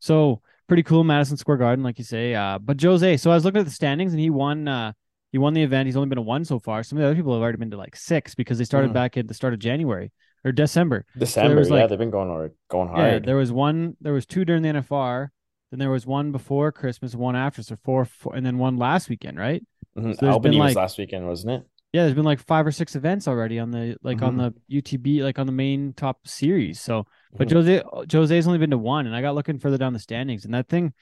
So 0.00 0.42
pretty 0.68 0.82
cool, 0.82 1.04
Madison 1.04 1.36
Square 1.36 1.58
Garden, 1.58 1.82
like 1.84 1.98
you 1.98 2.04
say. 2.04 2.34
Uh, 2.34 2.58
but 2.58 2.80
Jose, 2.80 3.16
so 3.18 3.30
I 3.30 3.34
was 3.34 3.44
looking 3.44 3.60
at 3.60 3.64
the 3.66 3.70
standings, 3.72 4.12
and 4.12 4.20
he 4.20 4.30
won. 4.30 4.68
Uh, 4.68 4.92
he 5.32 5.38
won 5.38 5.52
the 5.54 5.62
event. 5.62 5.86
He's 5.86 5.96
only 5.96 6.08
been 6.08 6.16
to 6.16 6.22
one 6.22 6.44
so 6.44 6.58
far. 6.60 6.82
Some 6.84 6.98
of 6.98 7.02
the 7.02 7.06
other 7.08 7.16
people 7.16 7.32
have 7.32 7.42
already 7.42 7.58
been 7.58 7.70
to 7.72 7.76
like 7.76 7.96
six 7.96 8.34
because 8.36 8.58
they 8.58 8.64
started 8.64 8.90
Mhm. 8.90 8.94
back 8.94 9.16
at 9.16 9.26
the 9.26 9.34
start 9.34 9.52
of 9.52 9.58
January 9.58 10.12
or 10.44 10.52
December. 10.52 11.06
December, 11.18 11.56
was, 11.56 11.68
yeah, 11.70 11.74
like- 11.76 11.88
they've 11.88 11.98
been 11.98 12.10
going 12.10 12.28
hard, 12.28 12.52
going 12.68 12.88
Yeah, 12.90 12.94
hard. 13.10 13.24
there 13.24 13.34
was 13.36 13.50
one. 13.50 13.96
There 14.00 14.12
was 14.12 14.26
two 14.26 14.44
during 14.44 14.62
the 14.62 14.68
NFR. 14.68 15.32
Then 15.74 15.80
there 15.80 15.90
was 15.90 16.06
one 16.06 16.30
before 16.30 16.70
Christmas, 16.70 17.16
one 17.16 17.34
after, 17.34 17.60
so 17.60 17.74
four, 17.82 18.04
four 18.04 18.36
and 18.36 18.46
then 18.46 18.58
one 18.58 18.76
last 18.76 19.08
weekend, 19.08 19.38
right? 19.40 19.60
Mhm. 19.98 20.02
so 20.02 20.02
there's 20.02 20.18
been, 20.18 20.28
Albany 20.28 20.56
was 20.60 20.68
like- 20.68 20.76
last 20.76 20.98
weekend, 20.98 21.26
wasn't 21.26 21.50
it? 21.54 21.68
Yeah, 21.92 22.02
there's 22.04 22.14
been 22.14 22.24
like 22.24 22.38
five 22.38 22.64
or 22.64 22.70
six 22.70 22.94
events 22.94 23.26
already 23.26 23.58
on 23.58 23.72
the 23.72 23.96
like 24.04 24.22
on 24.22 24.36
Mhm. 24.36 24.54
the 24.68 24.76
UTB, 24.82 25.24
like 25.24 25.40
on 25.40 25.46
the 25.46 25.52
main 25.52 25.92
top 25.92 26.28
series. 26.28 26.80
So, 26.80 27.06
but 27.36 27.48
Mhm. 27.48 27.54
Jose 27.54 27.82
Jose's 28.08 28.46
only 28.46 28.60
been 28.60 28.70
to 28.70 28.78
one, 28.78 29.08
and 29.08 29.16
I 29.16 29.20
got 29.20 29.34
looking 29.34 29.58
further 29.58 29.76
down 29.76 29.94
the 29.94 29.98
standings, 29.98 30.44
and 30.44 30.54
that 30.54 30.68
thing, 30.68 30.92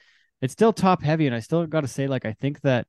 it's 0.40 0.54
still 0.54 0.72
top 0.72 1.02
heavy, 1.02 1.26
and 1.26 1.34
I 1.34 1.40
still 1.40 1.66
got 1.66 1.82
to 1.82 1.86
say, 1.88 2.06
like, 2.06 2.24
I 2.24 2.32
think 2.32 2.62
that 2.62 2.86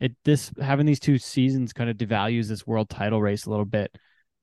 it 0.00 0.12
this 0.24 0.50
having 0.58 0.86
these 0.86 1.00
two 1.00 1.18
seasons 1.18 1.74
kind 1.74 1.90
of 1.90 1.98
devalues 1.98 2.48
this 2.48 2.66
world 2.66 2.88
title 2.88 3.20
race 3.20 3.44
a 3.44 3.50
little 3.50 3.66
bit. 3.66 3.94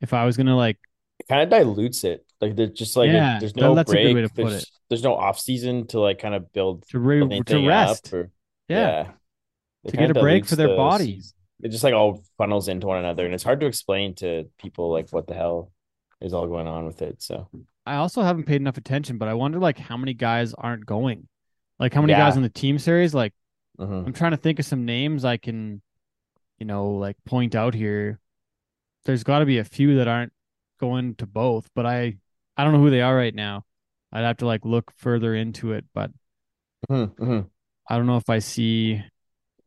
If 0.02 0.14
I 0.14 0.24
was 0.26 0.38
gonna 0.38 0.56
like, 0.56 0.78
It 1.20 1.28
kind 1.28 1.42
of 1.42 1.50
dilutes 1.50 2.04
it. 2.04 2.25
Like 2.42 2.56
there's 2.56 2.72
just 2.72 2.96
like 2.98 3.08
Yeah, 3.12 3.40
there's 3.40 3.56
no 3.56 3.74
that's 3.76 3.92
a 3.92 3.96
good 3.96 4.04
break. 4.04 4.16
way 4.16 4.22
to 4.22 4.30
put 4.30 4.50
there's, 4.50 4.64
it. 4.64 4.70
there's 4.90 5.04
no 5.04 5.16
off 5.16 5.40
season 5.40 5.88
to 5.88 6.00
like 6.00 6.20
kind 6.20 6.36
of 6.36 6.52
build 6.52 6.86
to 6.90 7.00
re- 7.00 7.42
to 7.44 7.68
rest, 7.68 8.14
or 8.14 8.30
yeah, 8.68 9.12
It 9.84 9.92
To 9.92 9.98
get 9.98 10.12
a 10.12 10.14
break 10.14 10.46
for 10.46 10.56
their 10.56 10.70
the 10.70 10.76
body. 10.76 11.16
season. 11.16 11.32
It 11.62 11.70
just 11.70 11.84
like 11.84 11.94
all 11.94 12.24
funnels 12.38 12.68
into 12.68 12.88
one 12.88 12.98
another, 13.00 13.26
and 13.26 13.34
it's 13.34 13.44
hard 13.44 13.62
to 13.62 13.66
explain 13.66 14.14
to 14.16 14.50
people 14.60 14.92
like 14.92 15.10
what 15.12 15.28
the 15.28 15.34
hell 15.34 15.72
is 16.22 16.34
all 16.34 16.48
going 16.48 16.68
on 16.68 16.86
with 16.86 17.02
it. 17.02 17.22
So 17.22 17.48
I 17.86 17.96
also 17.96 18.22
haven't 18.22 18.44
paid 18.46 18.58
enough 18.62 18.78
attention, 18.78 19.18
but 19.18 19.28
I 19.30 19.34
wonder 19.34 19.60
like 19.60 19.78
how 19.78 19.96
many 19.98 20.14
guys 20.14 20.54
aren't 20.54 20.86
going, 20.86 21.28
like 21.80 21.94
how 21.94 22.02
many 22.02 22.12
Yeah. 22.14 22.20
guys 22.20 22.36
on 22.36 22.44
the 22.44 22.50
team 22.50 22.78
series, 22.80 23.14
like. 23.14 23.34
mhm. 23.80 24.06
I'm 24.08 24.14
trying 24.14 24.32
to 24.32 24.38
think 24.38 24.60
of 24.60 24.66
some 24.66 24.86
names 24.86 25.24
I 25.26 25.38
can, 25.38 25.82
you 26.60 26.66
know, 26.66 26.92
like 26.92 27.18
point 27.26 27.56
out 27.56 27.74
here. 27.74 28.20
There's 29.06 29.24
got 29.24 29.40
to 29.40 29.46
be 29.46 29.58
a 29.60 29.64
few 29.64 29.98
that 29.98 30.08
aren't 30.08 30.34
going 30.80 31.16
to 31.16 31.26
both, 31.28 31.70
but 31.76 31.86
I 31.86 32.18
I 32.58 32.64
don't 32.64 32.74
know 32.74 32.80
who 32.80 32.90
they 32.90 33.02
are 33.02 33.16
right 33.16 33.34
now. 33.36 33.66
I'd 34.12 34.24
have 34.24 34.38
to 34.38 34.46
like 34.46 34.64
look 34.66 34.92
further 34.98 35.36
into 35.36 35.74
it, 35.74 35.86
but 35.94 36.12
Mhm, 36.90 37.16
mhm. 37.16 37.50
I 37.90 37.98
don't 37.98 38.06
know 38.08 38.18
if 38.18 38.30
I 38.30 38.40
see. 38.40 39.04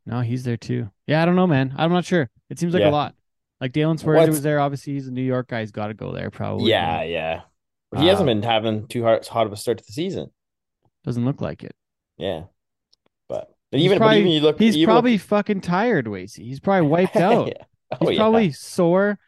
No, 0.07 0.21
he's 0.21 0.45
there 0.45 0.57
too. 0.57 0.91
Yeah, 1.07 1.23
I 1.23 1.27
don't 1.27 1.37
know, 1.37 1.47
man. 1.47 1.75
I'm 1.77 1.93
not 1.93 2.05
sure. 2.05 2.31
It 2.49 2.59
seems 2.59 2.73
like 2.73 2.81
Yeah. 2.83 2.91
a 2.91 2.93
lot. 2.93 3.15
Like 3.61 3.73
Dalen 3.73 3.99
What's- 3.99 4.29
was 4.29 4.43
there. 4.43 4.61
Obviously, 4.61 4.95
he's 4.95 5.09
a 5.09 5.13
New 5.13 5.23
York 5.23 5.49
guy. 5.49 5.61
He's 5.61 5.73
got 5.73 5.89
to 5.89 5.95
go 5.95 6.13
there. 6.13 6.31
Probably. 6.31 6.71
yeah, 6.71 7.03
yeah. 7.03 7.43
But 7.91 8.01
he 8.01 8.07
hasn't 8.07 8.29
Uh, 8.29 8.33
been 8.35 8.43
having 8.43 8.87
too 8.87 9.03
hard, 9.03 9.27
hot 9.27 9.47
of 9.47 9.53
a 9.53 9.57
start 9.57 9.79
to 9.79 9.85
the 9.85 9.93
season. 9.93 10.31
Doesn't 11.05 11.25
look 11.25 11.41
like 11.41 11.65
it. 11.65 11.75
Yeah, 12.19 12.45
but 13.29 13.55
but 13.71 13.81
even 13.81 13.99
probably- 13.99 14.17
but 14.17 14.21
even 14.21 14.33
you 14.33 14.41
look, 14.41 14.59
He's 14.59 14.85
probably 14.85 15.13
look, 15.13 15.21
fucking 15.23 15.61
tired, 15.63 16.07
Wasey. 16.07 16.45
He's 16.45 16.61
probably 16.61 16.89
wiped 16.89 17.17
out. 17.17 17.49
Yeah. 17.49 17.65
Oh, 18.01 18.07
He's 18.07 18.17
yeah. 18.17 18.23
probably 18.23 18.53
sore 18.53 19.19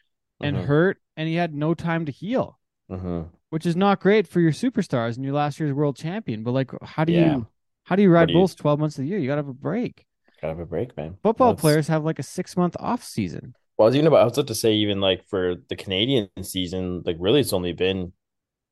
and 0.40 0.56
Mhm, 0.56 0.64
hurt, 0.64 1.02
and 1.16 1.28
he 1.28 1.34
had 1.34 1.54
no 1.54 1.74
time 1.74 2.06
to 2.06 2.12
heal. 2.12 2.58
mhm. 2.90 3.30
Which 3.50 3.66
is 3.66 3.76
not 3.76 4.00
great 4.00 4.26
for 4.26 4.40
your 4.40 4.52
superstars 4.52 5.16
and 5.16 5.24
your 5.24 5.34
last 5.34 5.60
year's 5.60 5.72
world 5.72 5.96
champion. 5.96 6.42
But 6.42 6.52
like, 6.52 6.70
how 6.82 7.04
do 7.04 7.12
Yeah. 7.12 7.36
you 7.36 7.46
how 7.84 7.96
do 7.96 8.02
you 8.02 8.10
ride 8.10 8.26
do 8.28 8.32
you- 8.34 8.38
bulls 8.38 8.54
twelve 8.54 8.78
months 8.80 8.96
of 8.98 9.04
the 9.04 9.08
year? 9.10 9.18
You 9.18 9.26
gotta 9.26 9.40
have 9.40 9.48
a 9.48 9.52
break. 9.52 10.04
Gotta 10.40 10.52
have 10.54 10.60
a 10.60 10.66
break, 10.66 10.96
man. 10.96 11.16
Football 11.22 11.50
it's- 11.52 11.60
players 11.60 11.88
have 11.88 12.04
like 12.04 12.18
a 12.18 12.22
six 12.22 12.56
month 12.56 12.76
off 12.80 13.02
season. 13.04 13.54
Well, 13.76 13.86
I 13.86 13.88
was 13.88 13.94
even 13.96 14.06
about, 14.06 14.20
I 14.20 14.24
was 14.24 14.38
about 14.38 14.46
to 14.48 14.54
say 14.54 14.74
even 14.74 15.00
like 15.00 15.24
for 15.28 15.56
the 15.68 15.76
Canadian 15.76 16.28
season, 16.42 17.02
like 17.04 17.16
really 17.18 17.40
it's 17.40 17.52
only 17.52 17.72
been 17.72 18.12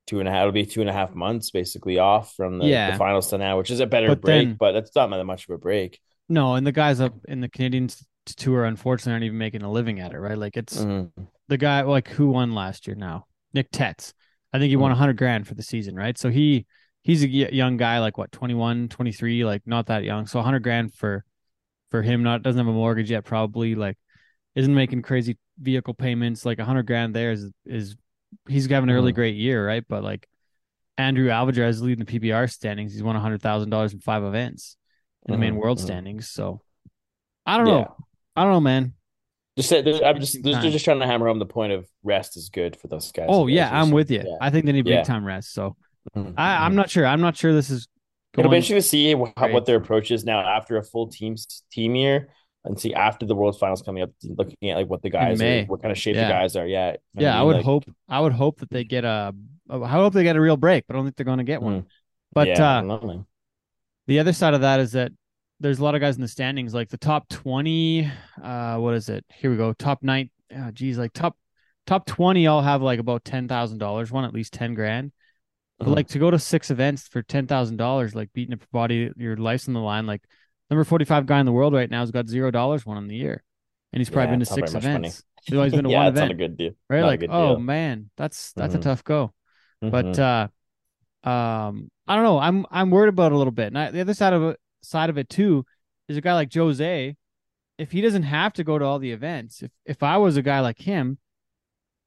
two 0.07 0.21
and 0.21 0.29
a 0.29 0.33
half, 0.33 0.43
it'll 0.43 0.53
be 0.53 0.65
two 0.67 0.81
and 0.81 0.89
a 0.89 0.93
half 0.93 1.15
months 1.15 1.51
basically 1.51 1.99
off 1.99 2.35
from 2.35 2.59
the, 2.59 2.67
Yeah. 2.67 2.93
the 2.93 2.97
finals 2.99 3.29
to 3.31 3.39
now, 3.39 3.59
which 3.59 3.71
is 3.71 3.81
a 3.81 3.87
better 3.87 4.09
But 4.09 4.21
break, 4.23 4.49
then- 4.49 4.57
but 4.59 4.73
that's 4.73 4.95
not 4.95 5.11
that 5.11 5.25
much 5.25 5.49
of 5.49 5.55
a 5.55 5.59
break. 5.59 5.99
No, 6.29 6.55
and 6.55 6.67
the 6.67 6.73
guys 6.73 7.01
up 7.01 7.15
in 7.27 7.41
the 7.41 7.49
Canadian 7.49 7.89
tour 8.27 8.65
unfortunately 8.65 9.13
aren't 9.13 9.25
even 9.25 9.39
making 9.39 9.63
a 9.63 9.71
living 9.73 9.99
at 10.01 10.13
it, 10.13 10.19
right? 10.19 10.37
Like 10.39 10.57
it's 10.59 10.79
Mhm. 10.85 11.11
the 11.49 11.57
guy 11.59 11.81
like 11.83 12.09
who 12.09 12.29
won 12.29 12.55
last 12.55 12.87
year 12.87 12.95
now, 12.97 13.27
Nick 13.55 13.71
Tetz. 13.73 14.13
I 14.53 14.59
think 14.59 14.71
he 14.71 14.77
won 14.77 14.93
a 14.93 14.97
hundred 14.97 15.17
grand 15.19 15.47
for 15.47 15.55
the 15.55 15.63
season, 15.63 15.95
right? 15.97 16.17
So 16.17 16.31
he 16.31 16.67
he's 17.03 17.23
a 17.23 17.29
young 17.29 17.77
guy, 17.77 17.99
like 18.01 18.19
what 18.19 18.33
21, 18.33 18.89
23, 18.89 19.45
like 19.45 19.63
not 19.67 19.87
that 19.87 20.05
young. 20.05 20.27
So 20.27 20.41
a 20.41 20.43
hundred 20.43 20.63
grand 20.63 20.95
for 20.95 21.25
for 21.91 22.03
him, 22.03 22.23
not 22.23 22.43
doesn't 22.43 22.59
have 22.59 22.67
a 22.69 22.73
mortgage 22.73 23.11
yet, 23.11 23.25
probably 23.25 23.75
like 23.75 23.97
isn't 24.55 24.75
making 24.75 25.03
crazy 25.03 25.39
vehicle 25.59 25.95
payments. 25.95 26.45
Like 26.45 26.59
a 26.59 26.65
hundred 26.65 26.87
grand 26.87 27.15
there 27.15 27.33
is 27.33 27.51
is 27.65 27.97
he's 28.49 28.67
having 28.67 28.91
a 28.91 28.95
really 28.95 29.13
Mhm. 29.13 29.17
great 29.17 29.37
year, 29.37 29.67
right? 29.67 29.85
But 29.87 30.03
like 30.03 30.27
Andrew 30.97 31.31
Alvarez 31.31 31.77
is 31.77 31.83
leading 31.83 32.05
the 32.05 32.21
PBR 32.21 32.49
standings. 32.49 32.93
He's 32.93 33.03
won 33.03 33.17
a 33.17 33.21
hundred 33.21 33.43
thousand 33.43 33.71
dollars 33.71 33.93
in 33.93 34.01
five 34.01 34.25
events 34.25 34.77
in 35.27 35.33
the 35.33 35.39
main 35.39 35.55
Mhm, 35.55 35.59
world 35.63 35.79
standings. 35.81 36.29
So 36.29 36.61
I 37.47 37.57
don't 37.57 37.67
Yeah. 37.67 37.73
know. 37.73 37.97
I 38.37 38.43
don't 38.45 38.53
know, 38.53 38.61
man. 38.61 38.95
Just 39.59 39.73
I'm 39.73 40.21
just, 40.21 40.43
they're 40.43 40.71
just 40.71 40.85
trying 40.85 41.01
to 41.01 41.07
hammer 41.07 41.27
home 41.27 41.41
the 41.41 41.45
point 41.47 41.73
of 41.73 41.87
rest 42.05 42.37
is 42.37 42.49
good 42.49 42.77
for 42.77 42.87
those 42.87 43.11
guys. 43.13 43.27
Oh 43.29 43.49
yeah. 43.49 43.69
I'm 43.73 43.91
with 43.91 44.11
you. 44.11 44.23
Yeah. 44.25 44.37
I 44.41 44.51
think 44.51 44.67
they 44.67 44.73
need 44.73 44.87
Yeah. 44.87 44.99
big 44.99 45.07
time 45.07 45.25
rest. 45.25 45.53
So 45.53 45.77
Mhm, 46.17 46.35
I, 46.39 46.65
I'm 46.65 46.73
mhm. 46.73 46.77
not 46.77 46.91
sure. 46.91 47.05
I'm 47.05 47.21
not 47.21 47.37
sure 47.37 47.53
this 47.53 47.69
is 47.69 47.89
It'll 48.37 48.51
be 48.51 48.57
interesting 48.57 48.77
to 48.77 48.83
see 48.83 49.15
how, 49.37 49.51
what 49.51 49.67
their 49.67 49.77
approach 49.77 50.11
is 50.11 50.25
now 50.25 50.41
after 50.41 50.77
a 50.77 50.83
full 50.85 51.09
team 51.09 51.35
team 51.73 51.97
year, 51.97 52.29
and 52.65 52.79
see 52.79 52.95
after 52.95 53.27
the 53.27 53.35
World 53.35 53.59
Finals 53.59 53.83
coming 53.83 54.03
up, 54.05 54.11
looking 54.23 54.71
at 54.71 54.77
like 54.77 54.87
what 54.89 55.03
the 55.03 55.11
guys 55.11 55.43
are, 55.43 55.65
what 55.65 55.83
kind 55.83 55.91
of 55.91 55.99
shape 55.99 56.15
Yeah. 56.15 56.29
the 56.29 56.33
guys 56.33 56.55
are. 56.55 56.67
Yeah, 56.67 56.93
you 56.93 56.97
know 57.15 57.23
yeah, 57.23 57.35
I 57.35 57.39
mean? 57.39 57.47
would 57.49 57.57
Like, 57.57 57.65
hope. 57.65 57.85
I 58.09 58.21
would 58.21 58.33
hope 58.33 58.61
that 58.61 58.71
they 58.71 58.85
get 58.85 59.05
a. 59.05 59.35
I 59.69 59.89
hope 59.89 60.13
they 60.13 60.23
get 60.23 60.37
a 60.37 60.41
real 60.41 60.57
break, 60.57 60.87
but 60.87 60.95
I 60.95 60.99
don't 60.99 61.07
think 61.07 61.17
they're 61.17 61.27
going 61.27 61.39
to 61.39 61.45
get 61.45 61.61
one. 61.61 61.83
Mhm. 61.83 61.87
But 62.33 62.49
yeah, 62.49 62.79
uh, 62.79 62.81
don't 62.81 62.89
know, 62.89 63.01
man. 63.07 63.27
the 64.07 64.21
other 64.21 64.33
side 64.33 64.55
of 64.55 64.61
that 64.61 64.81
is 64.81 64.93
that 64.93 65.11
there's 65.61 65.79
a 65.79 65.85
lot 65.85 65.95
of 65.95 66.01
guys 66.01 66.17
in 66.17 66.23
the 66.23 66.29
standings, 66.29 66.75
like 66.75 66.89
the 66.89 66.97
top 66.99 67.29
twenty. 67.29 68.11
Uh, 68.43 68.77
what 68.79 68.95
is 68.95 69.09
it? 69.09 69.25
Here 69.35 69.51
we 69.51 69.57
go. 69.57 69.73
Top 69.73 70.03
nine. 70.03 70.31
Oh, 70.55 70.71
geez, 70.71 70.99
like 70.99 71.13
top 71.13 71.37
top 71.87 72.07
twenty 72.07 72.47
all 72.47 72.63
have 72.63 72.83
like 72.83 73.01
about 73.01 73.25
ten 73.25 73.49
thousand 73.49 73.79
dollars. 73.79 74.11
One 74.11 74.25
at 74.25 74.33
least 74.35 74.53
ten 74.53 74.75
grand. 74.75 75.13
But 75.79 75.89
Mhm. 75.89 75.95
like 75.97 76.09
to 76.09 76.19
go 76.19 76.31
to 76.31 76.39
six 76.39 76.71
events 76.71 77.09
for 77.09 77.23
ten 77.23 77.47
thousand 77.47 77.77
dollars, 77.77 78.15
like 78.15 78.33
beating 78.33 78.55
up 78.55 78.61
your 78.61 78.69
body, 78.73 79.13
your 79.17 79.37
life's 79.37 79.69
on 79.69 79.75
the 79.75 79.81
line. 79.81 80.07
Like 80.07 80.23
number 80.71 80.85
forty 80.85 81.05
five 81.05 81.27
guy 81.27 81.41
in 81.41 81.47
the 81.47 81.53
world 81.53 81.73
right 81.75 81.91
now 81.91 82.01
has 82.01 82.11
got 82.11 82.29
zero 82.29 82.51
dollars 82.51 82.85
won 82.87 82.99
in 82.99 83.09
the 83.09 83.17
year, 83.17 83.43
and 83.93 84.01
he's 84.01 84.11
probably 84.11 84.27
Yeah, 84.27 84.31
been 84.33 84.41
to 84.41 84.43
it's 84.43 84.51
not 84.51 84.61
very 84.61 84.71
six 84.71 84.85
events. 84.85 85.23
He's 85.45 85.57
always 85.57 85.73
been 85.73 85.85
to 85.85 85.91
yeah, 85.93 85.99
one 85.99 86.07
it's 86.09 86.15
not 86.17 86.23
event, 86.23 86.33
a 86.33 86.35
good 86.35 86.57
deal. 86.57 86.73
right? 86.89 87.01
not 87.03 87.07
Like, 87.09 87.23
oh 87.31 87.55
deal. 87.55 87.59
man, 87.59 88.11
that's 88.17 88.53
that's 88.53 88.75
a 88.75 88.79
Mhm. 88.79 88.83
tough 88.83 89.05
go. 89.05 89.33
But 89.81 90.07
Mhm. 90.07 90.19
uh, 90.19 91.29
um, 91.29 91.91
I 92.07 92.15
don't 92.15 92.25
know. 92.25 92.39
I'm 92.39 92.67
I'm 92.71 92.91
worried 92.91 93.09
about 93.09 93.33
it 93.33 93.35
a 93.35 93.39
little 93.39 93.53
bit. 93.53 93.69
And 93.69 93.79
I, 93.79 93.91
the 93.91 94.01
other 94.01 94.15
side 94.15 94.33
of 94.33 94.43
it, 94.43 94.61
side 94.83 95.11
of 95.11 95.19
it 95.19 95.29
too, 95.29 95.65
is 96.09 96.17
a 96.17 96.21
guy 96.21 96.35
like 96.35 96.53
Jose. 96.53 97.17
If 97.79 97.93
he 97.93 98.01
doesn't 98.01 98.25
have 98.25 98.53
to 98.55 98.65
go 98.65 98.79
to 98.79 98.85
all 98.85 98.99
the 98.99 99.13
events, 99.13 99.63
if 99.63 99.71
if 99.85 100.03
I 100.03 100.17
was 100.17 100.37
a 100.37 100.43
guy 100.43 100.61
like 100.61 100.81
him, 100.81 101.19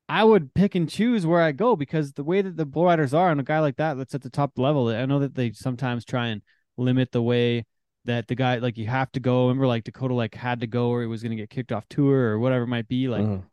I 0.09 0.23
would 0.25 0.53
pick 0.53 0.75
and 0.75 0.89
choose 0.89 1.25
where 1.25 1.41
I 1.41 1.53
go 1.53 1.75
because 1.77 2.13
the 2.13 2.23
way 2.23 2.41
that 2.41 2.57
the 2.57 2.65
bull 2.65 2.85
riders 2.85 3.13
are, 3.13 3.31
and 3.31 3.39
a 3.39 3.43
guy 3.43 3.59
like 3.59 3.77
that 3.77 3.97
that's 3.97 4.13
at 4.13 4.21
the 4.21 4.29
top 4.29 4.57
level, 4.57 4.89
I 4.89 5.05
know 5.05 5.19
that 5.19 5.35
they 5.35 5.51
sometimes 5.53 6.03
try 6.03 6.27
and 6.27 6.41
limit 6.77 7.11
the 7.11 7.21
way 7.21 7.65
that 8.03 8.27
the 8.27 8.35
guy 8.35 8.57
like 8.57 8.77
you 8.77 8.87
have 8.87 9.11
to 9.13 9.19
go. 9.21 9.47
Remember, 9.47 9.67
like 9.67 9.85
Dakota 9.85 10.13
like 10.13 10.35
had 10.35 10.59
to 10.61 10.67
go 10.67 10.89
or 10.89 11.01
he 11.01 11.07
was 11.07 11.23
going 11.23 11.37
to 11.37 11.41
get 11.41 11.49
kicked 11.49 11.71
off 11.71 11.87
tour 11.87 12.31
or 12.31 12.39
whatever 12.39 12.63
it 12.63 12.67
might 12.67 12.87
be. 12.87 13.07
Like, 13.07 13.25
Mhm. 13.25 13.43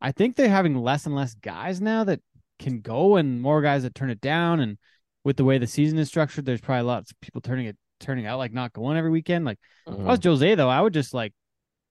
I 0.00 0.12
think 0.12 0.34
they're 0.36 0.48
having 0.48 0.76
less 0.76 1.06
and 1.06 1.14
less 1.14 1.34
guys 1.34 1.80
now 1.80 2.04
that 2.04 2.20
can 2.58 2.80
go, 2.80 3.16
and 3.16 3.40
more 3.40 3.62
guys 3.62 3.82
that 3.84 3.94
turn 3.94 4.10
it 4.10 4.20
down. 4.20 4.58
And 4.58 4.78
with 5.22 5.36
the 5.36 5.44
way 5.44 5.58
the 5.58 5.66
season 5.66 5.98
is 5.98 6.08
structured, 6.08 6.44
there's 6.46 6.60
probably 6.60 6.82
lots 6.84 7.12
of 7.12 7.20
people 7.20 7.40
turning 7.40 7.66
it 7.66 7.76
turning 8.00 8.26
out 8.26 8.38
like 8.38 8.52
not 8.52 8.72
going 8.72 8.96
every 8.96 9.10
weekend. 9.10 9.44
Like 9.44 9.58
if 9.98 10.06
I 10.06 10.10
was 10.12 10.20
Mhm. 10.20 10.24
Jose 10.24 10.54
though, 10.56 10.68
I 10.68 10.80
would 10.80 10.94
just 10.94 11.14
like 11.14 11.34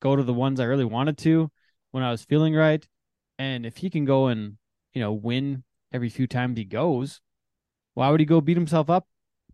go 0.01 0.15
to 0.15 0.23
the 0.23 0.33
ones 0.33 0.59
I 0.59 0.65
really 0.65 0.85
wanted 0.85 1.17
to 1.19 1.51
when 1.91 2.03
I 2.03 2.11
was 2.11 2.25
feeling 2.25 2.55
right. 2.55 2.85
And 3.39 3.65
if 3.65 3.77
he 3.77 3.89
can 3.89 4.05
go 4.05 4.27
and, 4.27 4.57
you 4.93 5.01
know, 5.01 5.13
win 5.13 5.63
every 5.93 6.09
few 6.09 6.27
times 6.27 6.57
he 6.57 6.65
goes, 6.65 7.21
why 7.95 8.09
would 8.09 8.19
he 8.19 8.25
go 8.25 8.41
beat 8.41 8.57
himself 8.57 8.89
up 8.89 9.07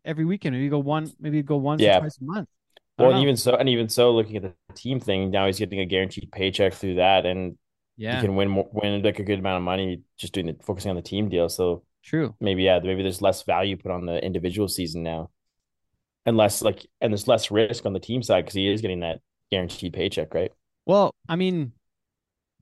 every 0.05 0.25
weekend? 0.25 0.55
Maybe 0.55 0.69
go 0.69 0.79
one 0.79 1.11
maybe 1.19 1.41
go 1.43 1.57
once 1.57 1.81
Yeah. 1.81 1.97
or 1.97 2.01
twice 2.01 2.17
a 2.19 2.23
month. 2.23 2.49
Well, 2.97 3.09
and 3.09 3.17
know. 3.17 3.23
even 3.23 3.37
so, 3.37 3.55
and 3.55 3.69
even 3.69 3.89
so, 3.89 4.13
looking 4.13 4.35
at 4.37 4.43
the 4.43 4.53
team 4.75 4.99
thing, 4.99 5.31
now 5.31 5.47
he's 5.47 5.57
getting 5.59 5.79
a 5.79 5.85
guaranteed 5.85 6.31
paycheck 6.31 6.73
through 6.73 6.95
that, 6.95 7.25
and 7.25 7.57
yeah, 7.97 8.15
he 8.15 8.21
can 8.21 8.35
win 8.35 8.49
more, 8.49 8.69
win 8.71 9.01
like 9.01 9.19
a 9.19 9.23
good 9.23 9.39
amount 9.39 9.57
of 9.57 9.63
money 9.63 10.01
just 10.17 10.33
doing 10.33 10.45
the 10.47 10.55
focusing 10.63 10.91
on 10.91 10.95
the 10.95 11.01
team 11.01 11.29
deal. 11.29 11.49
So 11.49 11.83
true. 12.03 12.35
maybe 12.39 12.63
yeah, 12.63 12.79
maybe 12.79 13.01
there's 13.01 13.21
less 13.21 13.43
value 13.43 13.77
put 13.77 13.91
on 13.91 14.05
the 14.05 14.23
individual 14.23 14.67
season 14.67 15.03
now, 15.03 15.31
and 16.25 16.37
less 16.37 16.61
like 16.61 16.85
and 17.01 17.11
there's 17.13 17.27
less 17.27 17.51
risk 17.51 17.85
on 17.85 17.93
the 17.93 17.99
team 17.99 18.23
side 18.23 18.41
because 18.43 18.55
he 18.55 18.67
is 18.71 18.81
getting 18.81 19.01
that 19.01 19.21
guaranteed 19.51 19.93
paycheck, 19.93 20.33
right? 20.33 20.51
Well, 20.85 21.15
I 21.29 21.35
mean, 21.35 21.71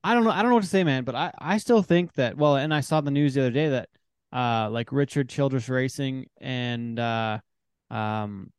I 0.03 0.13
don't 0.13 0.23
know. 0.23 0.31
I 0.31 0.41
don't 0.41 0.49
know 0.49 0.55
what 0.55 0.63
to 0.63 0.69
say, 0.69 0.83
man. 0.83 1.03
But 1.03 1.15
I, 1.15 1.31
I 1.39 1.57
still 1.57 1.83
think 1.83 2.13
that. 2.15 2.37
Well, 2.37 2.57
and 2.57 2.73
I 2.73 2.81
saw 2.81 3.01
the 3.01 3.11
news 3.11 3.35
the 3.35 3.41
other 3.41 3.51
day 3.51 3.69
that, 3.69 3.89
uh, 4.33 4.69
like 4.71 4.91
Richard 4.91 5.29
Childress 5.29 5.69
Racing 5.69 6.27
and 6.41 6.99
uh, 6.99 7.39
um, 7.91 8.51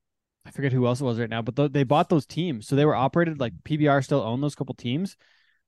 I 0.47 0.51
forget 0.53 0.73
who 0.73 0.87
else 0.87 1.01
it 1.01 1.05
was 1.05 1.21
right 1.21 1.31
now, 1.31 1.43
but 1.43 1.57
th- 1.57 1.73
they 1.73 1.85
bought 1.85 2.09
those 2.11 2.27
teams, 2.27 2.69
so 2.69 2.77
they 2.77 2.85
were 2.87 2.97
operated 2.97 3.41
like 3.41 3.55
PBR 3.65 4.03
still 4.03 4.23
owned 4.23 4.43
those 4.43 4.55
couple 4.57 4.75
teams, 4.75 5.17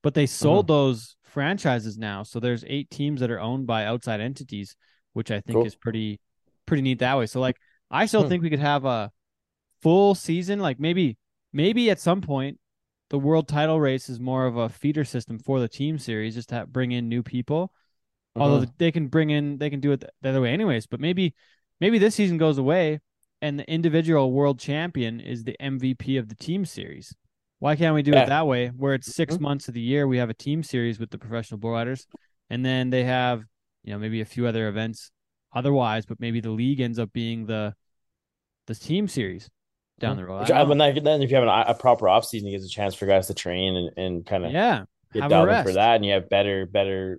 but 0.03 0.14
they 0.14 0.26
sold 0.26 0.69
those 0.69 1.17
franchises 1.25 1.99
now. 1.99 2.23
So 2.25 2.41
there's 2.41 2.64
eight 2.69 2.91
teams 2.91 3.21
that 3.21 3.31
are 3.31 3.41
owned 3.41 3.67
by 3.67 3.87
outside 3.87 4.21
entities, 4.21 4.76
which 5.14 5.31
I 5.31 5.41
think 5.41 5.64
Cool. 5.64 5.67
is 5.67 5.76
pretty 5.76 6.21
pretty 6.67 6.83
neat 6.83 7.00
that 7.00 7.19
way. 7.19 7.26
So 7.26 7.41
like, 7.41 7.59
I 7.91 8.07
still 8.07 8.23
Hmm. 8.23 8.29
think 8.29 8.43
we 8.43 8.50
could 8.50 8.61
have 8.61 8.85
a 8.87 9.12
full 9.85 10.14
season, 10.17 10.59
like 10.59 10.81
maybe 10.81 11.17
maybe 11.53 11.91
at 11.91 12.00
some 12.00 12.21
point 12.21 12.59
the 13.11 13.19
world 13.19 13.47
title 13.47 13.79
race 13.79 14.09
is 14.09 14.19
more 14.19 14.47
of 14.47 14.57
a 14.57 14.69
feeder 14.69 15.05
system 15.05 15.38
for 15.38 15.61
the 15.61 15.69
team 15.69 15.99
series 15.99 16.35
just 16.35 16.49
to 16.49 16.67
bring 16.67 16.91
in 16.91 17.09
new 17.09 17.23
people 17.23 17.71
although 18.37 18.64
they 18.79 18.91
can 18.91 19.07
bring 19.07 19.31
in 19.31 19.59
they 19.59 19.71
can 19.71 19.79
do 19.79 19.93
it 19.93 20.03
the 20.23 20.29
other 20.31 20.41
way 20.41 20.53
anyways 20.53 20.87
but 20.87 20.99
maybe 20.99 21.33
maybe 21.81 21.99
this 21.99 22.14
season 22.17 22.37
goes 22.38 22.59
away 22.59 22.99
and 23.43 23.59
the 23.61 23.71
individual 23.71 24.33
world 24.33 24.59
champion 24.59 25.21
is 25.21 25.45
the 25.45 25.55
mvp 25.61 26.19
of 26.19 26.29
the 26.29 26.35
team 26.35 26.64
series 26.64 27.14
why 27.61 27.76
can't 27.76 27.95
we 27.95 28.03
do 28.03 28.12
Yeah. 28.12 28.23
it 28.25 28.26
that 28.26 28.47
way 28.49 28.69
where 28.69 28.95
it's 28.95 29.14
6 29.14 29.37
Mhm. 29.37 29.41
months 29.41 29.69
of 29.69 29.75
the 29.75 29.81
year 29.81 30.09
we 30.09 30.19
have 30.19 30.31
a 30.31 30.35
team 30.35 30.64
series 30.64 30.99
with 30.99 31.11
the 31.11 31.19
professional 31.19 31.61
bull 31.61 31.73
riders 31.73 32.07
and 32.50 32.64
then 32.64 32.91
they 32.91 33.05
have 33.05 33.45
you 33.85 33.93
know 33.93 33.99
maybe 34.00 34.21
a 34.23 34.25
few 34.35 34.47
other 34.49 34.67
events 34.67 35.12
otherwise 35.53 36.05
but 36.07 36.19
maybe 36.19 36.41
the 36.41 36.50
league 36.50 36.81
ends 36.81 36.99
up 36.99 37.12
being 37.12 37.47
the 37.47 37.75
the 38.67 38.75
team 38.75 39.07
series 39.07 39.49
down 40.01 40.17
the 40.17 40.25
road 40.25 40.41
Which, 40.41 40.51
I 40.51 40.61
I 40.63 40.65
mean, 40.65 40.79
like, 40.79 41.03
then 41.03 41.23
if 41.23 41.31
you 41.31 41.37
have 41.37 41.45
an, 41.45 41.65
a 41.69 41.75
proper 41.75 42.09
off 42.09 42.25
season, 42.25 42.49
it 42.49 42.53
gives 42.53 42.65
a 42.67 42.69
chance 42.69 42.95
for 42.95 43.07
guys 43.07 43.29
to 43.29 43.35
train 43.35 43.77
and, 43.77 43.91
and 43.97 44.27
kind 44.27 44.45
of 44.45 44.53
yeah 44.53 44.85
get 45.13 45.29
dialed 45.29 45.65
for 45.65 45.73
that, 45.75 45.97
and 45.97 46.05
you 46.05 46.13
have 46.13 46.29
better 46.29 46.67
better 46.67 47.19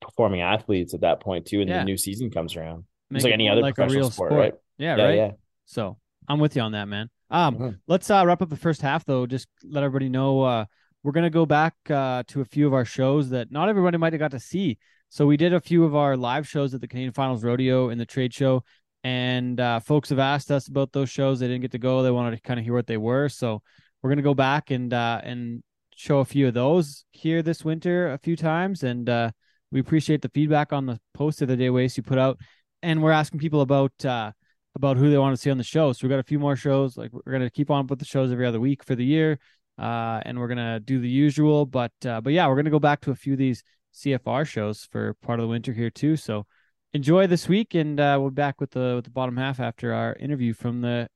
performing 0.00 0.40
athletes 0.40 0.94
at 0.94 1.00
that 1.02 1.20
point 1.20 1.46
too, 1.46 1.60
and 1.60 1.68
Yeah. 1.68 1.78
the 1.78 1.84
new 1.84 1.96
season 1.96 2.30
comes 2.30 2.56
around. 2.56 2.84
Make 3.10 3.18
It's 3.18 3.24
like 3.24 3.32
any 3.34 3.48
other 3.48 3.60
like 3.60 3.74
professional 3.74 4.10
sport, 4.10 4.30
sport. 4.30 4.40
right? 4.40 4.54
yeah, 4.78 4.96
Yeah, 4.96 5.04
right 5.04 5.16
yeah. 5.16 5.30
So 5.66 5.98
I'm 6.28 6.38
with 6.40 6.56
you 6.56 6.62
on 6.62 6.72
that, 6.72 6.88
man. 6.88 7.10
Um, 7.30 7.56
Mhm. 7.56 7.78
let's 7.86 8.10
uh, 8.10 8.22
wrap 8.26 8.42
up 8.42 8.48
the 8.50 8.56
first 8.56 8.80
half 8.82 9.04
though. 9.04 9.26
Just 9.26 9.48
let 9.64 9.82
everybody 9.84 10.08
know 10.08 10.42
uh, 10.42 10.64
we're 11.02 11.12
gonna 11.12 11.30
go 11.30 11.46
back 11.46 11.74
uh, 11.90 12.22
to 12.28 12.40
a 12.40 12.44
few 12.44 12.66
of 12.66 12.74
our 12.74 12.84
shows 12.84 13.30
that 13.30 13.50
not 13.50 13.68
everybody 13.68 13.98
might 13.98 14.12
have 14.12 14.20
got 14.20 14.30
to 14.32 14.40
see. 14.40 14.78
So 15.10 15.26
we 15.26 15.36
did 15.36 15.52
a 15.52 15.60
few 15.60 15.84
of 15.84 15.94
our 15.94 16.16
live 16.16 16.48
shows 16.48 16.74
at 16.74 16.80
the 16.80 16.88
Canadian 16.88 17.12
Finals 17.12 17.44
Rodeo 17.44 17.88
in 17.90 17.98
the 17.98 18.06
trade 18.06 18.34
show, 18.34 18.64
and 19.04 19.60
uh, 19.60 19.80
folks 19.80 20.08
have 20.08 20.18
asked 20.18 20.50
us 20.50 20.66
about 20.66 20.92
those 20.92 21.10
shows. 21.10 21.38
They 21.38 21.46
didn't 21.46 21.60
get 21.60 21.72
to 21.72 21.78
go. 21.78 22.02
They 22.02 22.10
wanted 22.10 22.36
to 22.36 22.42
kind 22.42 22.58
of 22.58 22.64
hear 22.64 22.74
what 22.74 22.86
they 22.86 22.96
were. 22.96 23.28
So 23.28 23.62
we're 24.02 24.10
gonna 24.10 24.22
go 24.22 24.34
back 24.34 24.70
and 24.70 24.92
uh, 24.92 25.20
and 25.22 25.62
show 25.94 26.18
a 26.18 26.24
few 26.24 26.48
of 26.48 26.54
those 26.54 27.04
here 27.12 27.42
this 27.42 27.64
winter 27.64 28.12
a 28.12 28.18
few 28.18 28.34
times, 28.34 28.82
and 28.82 29.08
uh, 29.08 29.30
we 29.70 29.78
appreciate 29.78 30.22
the 30.22 30.30
feedback 30.30 30.72
on 30.72 30.86
the 30.86 30.98
post 31.12 31.42
of 31.42 31.48
the 31.48 31.56
day 31.56 31.70
waste 31.70 31.98
you 31.98 32.02
put 32.02 32.18
out, 32.18 32.38
and 32.82 33.02
we're 33.02 33.12
asking 33.12 33.38
people 33.38 33.60
about. 33.60 33.92
Uh, 34.04 34.32
about 34.76 34.96
who 34.96 35.08
they 35.08 35.18
want 35.18 35.32
to 35.32 35.40
see 35.40 35.52
on 35.52 35.56
the 35.56 35.62
show. 35.62 35.92
So 35.92 36.00
we've 36.02 36.10
got 36.10 36.18
a 36.18 36.24
few 36.24 36.40
more 36.40 36.56
shows. 36.56 36.96
Like 36.96 37.12
we're 37.12 37.30
gonna 37.30 37.48
keep 37.48 37.70
on 37.70 37.86
with 37.86 38.00
the 38.00 38.04
shows 38.04 38.32
every 38.32 38.44
other 38.44 38.58
week 38.58 38.82
for 38.82 38.96
the 38.96 39.04
year, 39.04 39.38
uh, 39.78 40.20
and 40.24 40.36
we're 40.36 40.48
gonna 40.48 40.80
do 40.80 40.98
the 40.98 41.08
usual. 41.08 41.64
But 41.64 41.92
uh, 42.04 42.20
but 42.20 42.32
yeah, 42.32 42.48
we're 42.48 42.56
gonna 42.56 42.70
go 42.70 42.80
back 42.80 43.00
to 43.02 43.12
a 43.12 43.14
few 43.14 43.34
of 43.34 43.38
these 43.38 43.62
CFR 43.94 44.44
shows 44.44 44.88
for 44.90 45.14
part 45.22 45.38
of 45.38 45.44
the 45.44 45.48
winter 45.48 45.72
here 45.72 45.90
too. 45.90 46.16
So 46.16 46.46
enjoy 46.94 47.26
this 47.26 47.48
week, 47.48 47.74
and 47.74 48.00
uh, 48.00 48.16
we'll 48.18 48.30
be 48.30 48.34
back 48.34 48.60
with 48.60 48.70
the 48.70 48.94
with 48.96 49.04
the 49.04 49.10
bottom 49.10 49.36
half 49.36 49.60
after 49.60 49.92
our 49.92 50.14
interview 50.14 50.54
from 50.54 50.80
the 50.80 51.08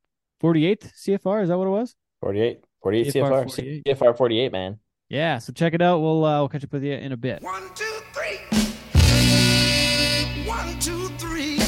48th 0.43 0.93
CFR. 0.95 1.43
Is 1.43 1.49
that 1.49 1.57
what 1.57 1.67
it 1.67 1.71
was? 1.71 1.95
48, 2.21 2.65
48 2.83 3.15
CFR, 3.15 3.15
CFR 3.15 3.45
48. 3.45 3.85
CFR 3.85 4.17
48, 4.17 4.53
man. 4.53 4.79
Yeah, 5.09 5.39
so 5.39 5.53
check 5.53 5.73
it 5.73 5.81
out. 5.81 6.01
We'll 6.01 6.25
uh, 6.25 6.41
we'll 6.41 6.49
catch 6.49 6.65
up 6.65 6.73
with 6.73 6.85
you 6.85 6.93
in 6.93 7.13
a 7.13 7.17
bit. 7.17 7.43
One, 7.43 7.63
two, 7.75 7.85
three. 8.13 8.39
One, 10.47 10.79
two, 10.81 11.09
three. 11.17 11.59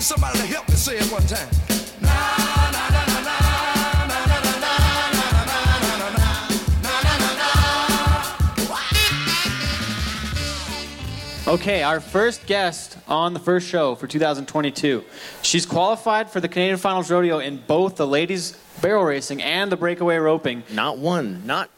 Somebody 0.00 0.38
to 0.40 0.46
help 0.46 0.68
me 0.68 0.74
say 0.74 0.96
it 0.96 1.12
one 1.12 1.24
time. 1.28 1.59
Okay, 11.50 11.82
our 11.82 11.98
first 11.98 12.46
guest 12.46 12.96
on 13.08 13.34
the 13.34 13.40
first 13.40 13.66
show 13.66 13.96
for 13.96 14.06
2022. 14.06 15.02
She's 15.42 15.66
qualified 15.66 16.30
for 16.30 16.38
the 16.38 16.46
Canadian 16.46 16.78
Finals 16.78 17.10
Rodeo 17.10 17.40
in 17.40 17.56
both 17.56 17.96
the 17.96 18.06
ladies 18.06 18.56
barrel 18.80 19.02
racing 19.02 19.42
and 19.42 19.72
the 19.72 19.76
breakaway 19.76 20.18
roping. 20.18 20.62
Not 20.70 20.98
one, 20.98 21.44
not 21.44 21.68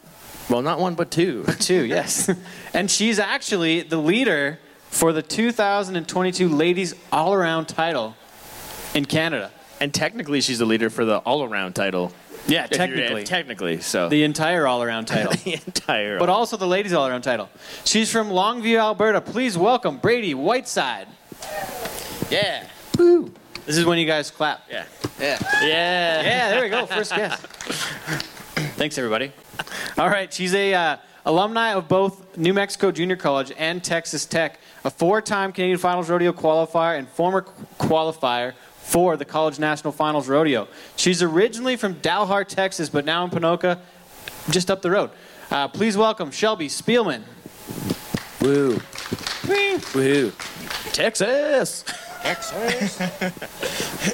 well, 0.47 0.61
not 0.61 0.77
one, 0.77 0.93
but 0.93 1.09
two. 1.09 1.43
Two, 1.59 1.85
yes. 1.87 2.29
and 2.75 2.91
she's 2.91 3.17
actually 3.17 3.81
the 3.81 3.97
leader 3.97 4.59
for 4.91 5.11
the 5.11 5.23
2022 5.23 6.49
ladies 6.49 6.93
all 7.11 7.33
around 7.33 7.65
title 7.65 8.15
in 8.93 9.05
Canada. 9.05 9.49
And 9.79 9.91
technically, 9.91 10.39
she's 10.41 10.59
the 10.59 10.65
leader 10.65 10.91
for 10.91 11.03
the 11.03 11.17
all-around 11.17 11.73
title. 11.73 12.13
Yeah, 12.47 12.67
technically. 12.67 13.23
technically, 13.23 13.79
so 13.81 14.09
The 14.09 14.23
entire 14.23 14.67
all 14.67 14.83
around 14.83 15.05
title. 15.05 15.31
the 15.45 15.53
entire. 15.53 16.19
but 16.19 16.29
also 16.29 16.57
the 16.57 16.67
ladies 16.67 16.91
all 16.93 17.07
around 17.07 17.21
title. 17.21 17.49
She's 17.85 18.11
from 18.11 18.29
Longview, 18.29 18.77
Alberta. 18.79 19.21
Please 19.21 19.57
welcome 19.57 19.97
Brady 19.97 20.33
Whiteside. 20.33 21.07
yeah, 22.29 22.67
This 22.97 23.77
is 23.77 23.85
when 23.85 23.97
you 23.97 24.05
guys 24.05 24.29
clap. 24.29 24.61
yeah, 24.69 24.85
yeah, 25.19 25.37
yeah. 25.61 26.21
Yeah, 26.21 26.49
there 26.51 26.63
we 26.63 26.69
go. 26.69 26.85
First 26.85 27.11
guess. 27.15 27.39
Thanks, 28.75 28.97
everybody. 28.97 29.31
All 29.97 30.09
right, 30.09 30.31
she's 30.33 30.53
a 30.53 30.73
uh, 30.73 30.97
alumni 31.25 31.73
of 31.73 31.87
both 31.87 32.37
New 32.37 32.53
Mexico 32.53 32.91
Junior 32.91 33.15
College 33.15 33.53
and 33.57 33.81
Texas 33.83 34.25
Tech, 34.25 34.59
a 34.83 34.89
four-time 34.89 35.53
Canadian 35.53 35.77
Finals 35.77 36.09
Rodeo 36.09 36.33
qualifier 36.33 36.97
and 36.97 37.07
former 37.07 37.45
qualifier 37.79 38.53
for 38.83 39.17
the 39.17 39.25
College 39.25 39.59
National 39.59 39.91
Finals 39.91 40.27
Rodeo. 40.29 40.67
She's 40.95 41.23
originally 41.23 41.75
from 41.77 41.95
Dalhart, 41.95 42.47
Texas, 42.47 42.89
but 42.89 43.05
now 43.05 43.23
in 43.23 43.31
Ponoka, 43.31 43.79
just 44.49 44.69
up 44.69 44.81
the 44.81 44.91
road. 44.91 45.09
Uh, 45.49 45.67
please 45.67 45.95
welcome 45.97 46.31
Shelby 46.31 46.67
Spielman. 46.67 47.21
Woo, 48.41 48.79
woo, 49.95 50.31
Texas. 50.91 51.83
Texas. 52.21 53.01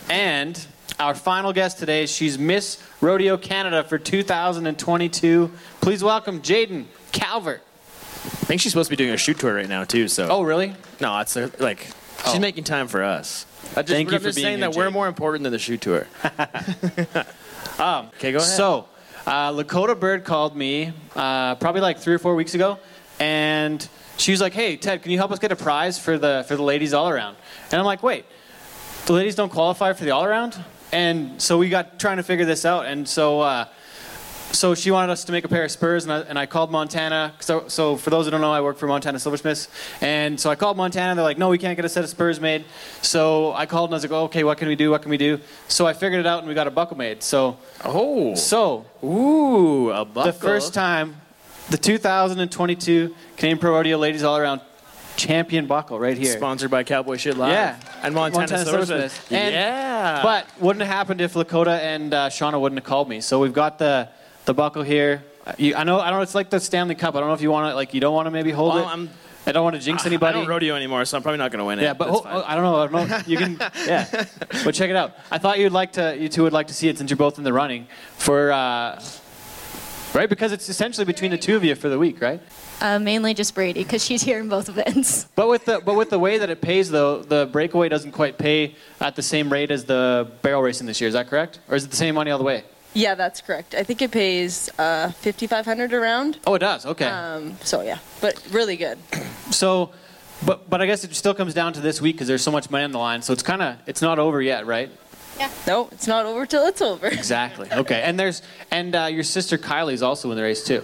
and 0.09 0.65
our 0.99 1.15
final 1.15 1.51
guest 1.53 1.79
today, 1.79 2.05
she's 2.05 2.37
Miss 2.37 2.81
Rodeo 3.01 3.37
Canada 3.37 3.83
for 3.83 3.97
2022. 3.97 5.51
Please 5.81 6.03
welcome 6.03 6.41
Jaden 6.41 6.85
Calvert. 7.11 7.61
I 8.25 8.29
think 8.49 8.61
she's 8.61 8.71
supposed 8.71 8.87
to 8.89 8.91
be 8.91 8.97
doing 9.03 9.13
a 9.13 9.17
shoot 9.17 9.39
tour 9.39 9.55
right 9.55 9.69
now 9.69 9.83
too. 9.83 10.07
So 10.07 10.27
Oh, 10.29 10.41
really? 10.43 10.73
no, 10.99 11.17
it's 11.19 11.37
uh, 11.37 11.49
like 11.59 11.79
she's 12.25 12.35
Oh. 12.35 12.39
making 12.39 12.65
time 12.65 12.87
for 12.87 13.03
us. 13.03 13.45
I 13.75 13.81
just, 13.81 13.93
Thank 13.93 14.09
you 14.09 14.15
I'm 14.15 14.21
for 14.21 14.27
just 14.27 14.35
being 14.35 14.45
saying 14.45 14.57
here, 14.59 14.69
that 14.69 14.77
we're 14.77 14.85
Jake. 14.85 14.93
more 14.93 15.07
important 15.07 15.43
than 15.43 15.51
the 15.51 15.59
shoot 15.59 15.81
tour. 15.81 16.07
um, 17.79 18.07
okay, 18.15 18.31
go 18.31 18.39
ahead. 18.39 18.41
So, 18.41 18.87
uh, 19.27 19.51
Lakota 19.51 19.99
Bird 19.99 20.25
called 20.25 20.55
me 20.55 20.91
uh, 21.15 21.55
probably 21.55 21.81
like 21.81 21.99
three 21.99 22.13
or 22.13 22.19
four 22.19 22.35
weeks 22.35 22.55
ago, 22.55 22.79
and 23.19 23.87
she 24.17 24.31
was 24.31 24.41
like, 24.41 24.53
"Hey, 24.53 24.75
Ted, 24.75 25.03
can 25.03 25.11
you 25.11 25.17
help 25.17 25.31
us 25.31 25.39
get 25.39 25.51
a 25.51 25.55
prize 25.55 25.99
for 25.99 26.17
the 26.17 26.43
for 26.47 26.55
the 26.55 26.63
ladies 26.63 26.93
all 26.93 27.09
around?" 27.09 27.37
And 27.71 27.79
I'm 27.79 27.85
like, 27.85 28.01
"Wait, 28.01 28.25
the 29.05 29.13
ladies 29.13 29.35
don't 29.35 29.51
qualify 29.51 29.93
for 29.93 30.03
the 30.03 30.11
all 30.11 30.25
around, 30.25 30.57
and 30.91 31.41
so 31.41 31.57
we 31.57 31.69
got 31.69 31.99
trying 31.99 32.17
to 32.17 32.23
figure 32.23 32.45
this 32.45 32.65
out, 32.65 32.85
and 32.85 33.07
so. 33.07 33.41
Uh, 33.41 33.65
so 34.51 34.73
she 34.75 34.91
wanted 34.91 35.11
us 35.11 35.23
to 35.25 35.31
make 35.31 35.45
a 35.45 35.47
pair 35.47 35.63
of 35.63 35.71
spurs, 35.71 36.03
and 36.05 36.11
I, 36.13 36.19
and 36.21 36.37
I 36.39 36.45
called 36.45 36.71
Montana. 36.71 37.33
So, 37.39 37.67
so 37.67 37.95
for 37.95 38.09
those 38.09 38.25
who 38.25 38.31
don't 38.31 38.41
know, 38.41 38.51
I 38.51 38.61
work 38.61 38.77
for 38.77 38.87
Montana 38.87 39.19
Silversmiths, 39.19 39.67
and 40.01 40.39
so 40.39 40.49
I 40.49 40.55
called 40.55 40.75
Montana. 40.77 41.15
They're 41.15 41.23
like, 41.23 41.37
"No, 41.37 41.49
we 41.49 41.57
can't 41.57 41.75
get 41.75 41.85
a 41.85 41.89
set 41.89 42.03
of 42.03 42.09
spurs 42.09 42.39
made." 42.39 42.65
So 43.01 43.53
I 43.53 43.65
called 43.65 43.89
and 43.89 43.95
I 43.95 43.97
was 43.97 44.03
like, 44.03 44.11
oh, 44.11 44.23
"Okay, 44.25 44.43
what 44.43 44.57
can 44.57 44.67
we 44.67 44.75
do? 44.75 44.91
What 44.91 45.01
can 45.01 45.11
we 45.11 45.17
do?" 45.17 45.39
So 45.67 45.85
I 45.85 45.93
figured 45.93 46.19
it 46.19 46.25
out, 46.25 46.39
and 46.39 46.47
we 46.47 46.53
got 46.53 46.67
a 46.67 46.71
buckle 46.71 46.97
made. 46.97 47.21
So, 47.23 47.57
Oh. 47.85 48.35
so 48.35 48.85
Ooh, 49.03 49.91
a 49.91 50.03
buckle. 50.05 50.31
the 50.31 50.37
first 50.37 50.73
time, 50.73 51.17
the 51.69 51.77
2022 51.77 53.15
Canadian 53.37 53.59
Pro 53.59 53.71
Rodeo 53.71 53.97
Ladies 53.97 54.23
All 54.23 54.37
Around 54.37 54.61
Champion 55.15 55.67
buckle 55.67 55.99
right 55.99 56.17
here. 56.17 56.35
Sponsored 56.37 56.71
by 56.71 56.83
Cowboy 56.83 57.17
Shit 57.17 57.37
Live. 57.37 57.51
Yeah. 57.51 57.75
And 58.01 58.15
Montana, 58.15 58.39
Montana 58.41 58.65
Silversmith. 58.65 59.31
And- 59.31 59.53
yeah. 59.53 60.21
But 60.23 60.47
wouldn't 60.59 60.81
have 60.85 60.91
happened 60.93 61.19
if 61.21 61.33
Lakota 61.33 61.77
and 61.79 62.13
uh, 62.13 62.29
Shauna 62.29 62.59
wouldn't 62.59 62.79
have 62.79 62.85
called 62.87 63.09
me. 63.09 63.19
So 63.19 63.39
we've 63.39 63.53
got 63.53 63.77
the 63.79 64.07
the 64.49 64.53
buckle 64.55 64.81
here. 64.81 65.23
Uh, 65.45 65.53
You, 65.59 65.75
I 65.75 65.83
know. 65.83 65.99
I 65.99 66.09
don't 66.09 66.17
know. 66.19 66.23
It's 66.23 66.33
like 66.33 66.49
the 66.49 66.59
Stanley 66.59 66.95
Cup. 66.95 67.15
I 67.15 67.19
don't 67.19 67.29
know 67.29 67.35
if 67.35 67.41
you 67.41 67.51
want 67.51 67.71
to 67.71 67.75
like. 67.75 67.93
You 67.93 68.01
don't 68.01 68.15
want 68.15 68.25
to 68.25 68.31
maybe 68.31 68.51
hold 68.51 68.73
Well, 68.73 68.83
it. 68.83 68.87
I'm- 68.87 69.09
I 69.45 69.51
don't 69.53 69.63
want 69.63 69.75
to 69.77 69.81
jinx 69.81 70.05
anybody. 70.05 70.35
I 70.35 70.39
don't 70.41 70.49
rodeo 70.49 70.75
anymore, 70.75 71.05
so 71.05 71.15
I'm 71.17 71.23
probably 71.23 71.37
not 71.39 71.49
going 71.51 71.59
to 71.59 71.65
win 71.65 71.79
it. 71.79 71.83
yeah, 71.83 71.93
but 71.93 72.07
That's 72.11 72.19
ho- 72.25 72.41
oh, 72.41 72.43
I 72.45 72.53
don't 72.55 72.63
know. 72.63 72.75
I 72.75 72.87
don't 72.87 73.09
know. 73.09 73.19
You 73.25 73.37
can. 73.37 73.57
Yeah, 73.87 74.25
but 74.65 74.73
check 74.75 74.89
it 74.89 74.95
out. 74.95 75.15
I 75.31 75.37
thought 75.39 75.57
you'd 75.59 75.71
like 75.71 75.93
to. 75.93 76.15
You 76.21 76.29
two 76.29 76.43
would 76.43 76.53
like 76.53 76.67
to 76.67 76.73
see 76.73 76.87
it 76.89 76.97
since 76.97 77.09
you're 77.09 77.17
both 77.17 77.37
in 77.37 77.43
the 77.43 77.53
running 77.53 77.87
for. 78.17 78.51
Uh, 78.51 79.01
right, 80.13 80.29
because 80.29 80.51
it's 80.51 80.67
essentially 80.69 81.05
between 81.05 81.31
the 81.31 81.37
two 81.37 81.55
of 81.55 81.63
you 81.63 81.73
for 81.75 81.89
the 81.89 81.97
week, 81.97 82.21
right? 82.21 82.41
Uh, 82.81 82.99
mainly 82.99 83.33
just 83.33 83.55
Brady 83.55 83.81
because 83.83 84.03
she's 84.03 84.21
here 84.23 84.39
in 84.39 84.49
both 84.49 84.67
events. 84.69 85.25
But 85.35 85.47
with 85.47 85.63
the 85.65 85.79
but 85.79 85.95
with 85.95 86.09
the 86.09 86.19
way 86.19 86.37
that 86.37 86.49
it 86.49 86.59
pays 86.61 86.89
though, 86.91 87.23
the 87.23 87.47
breakaway 87.51 87.87
doesn't 87.89 88.11
quite 88.11 88.37
pay 88.37 88.75
at 88.99 89.15
the 89.15 89.23
same 89.23 89.51
rate 89.51 89.71
as 89.71 89.85
the 89.85 90.27
barrel 90.43 90.61
racing 90.61 90.85
this 90.85 90.99
year. 91.01 91.07
Is 91.07 91.13
that 91.13 91.27
correct? 91.29 91.59
Or 91.69 91.75
is 91.77 91.85
it 91.85 91.91
the 91.91 92.01
same 92.05 92.13
money 92.15 92.29
all 92.31 92.37
the 92.43 92.49
way? 92.53 92.63
Yeah, 92.93 93.15
that's 93.15 93.39
correct. 93.41 93.75
I 93.75 93.83
think 93.83 94.01
it 94.01 94.11
pays 94.11 94.69
uh, 94.79 95.11
5500 95.11 95.93
around. 95.93 96.39
Oh, 96.47 96.55
it 96.55 96.59
does. 96.59 96.85
Okay. 96.85 97.05
Um, 97.05 97.55
so 97.63 97.81
yeah, 97.81 97.99
but 98.21 98.41
really 98.51 98.77
good. 98.77 98.97
So, 99.51 99.89
but 100.45 100.69
but 100.69 100.79
I 100.79 100.85
guess 100.85 101.03
it 101.03 101.15
still 101.15 101.33
comes 101.33 101.55
down 101.55 101.73
to 101.73 101.79
this 101.81 101.99
week 101.99 102.15
because 102.15 102.27
there's 102.27 102.43
so 102.43 102.51
much 102.51 102.69
money 102.69 102.83
on 102.83 102.91
the 102.91 102.99
line. 102.99 103.23
So 103.23 103.33
it's 103.33 103.41
kind 103.41 103.63
of 103.63 103.77
it's 103.87 103.99
not 104.01 104.19
over 104.19 104.41
yet, 104.43 104.67
right? 104.67 104.91
Yeah. 105.39 105.49
No, 105.65 105.89
it's 105.91 106.05
not 106.05 106.27
over 106.27 106.45
till 106.45 106.67
it's 106.67 106.81
over. 106.83 107.07
Exactly. 107.21 107.67
Okay. 107.71 108.01
And 108.03 108.19
there's 108.19 108.43
and 108.69 108.95
uh, 108.95 109.05
your 109.05 109.23
sister 109.23 109.57
Kylie's 109.57 110.03
also 110.03 110.29
in 110.29 110.37
the 110.37 110.43
race 110.43 110.63
too, 110.63 110.83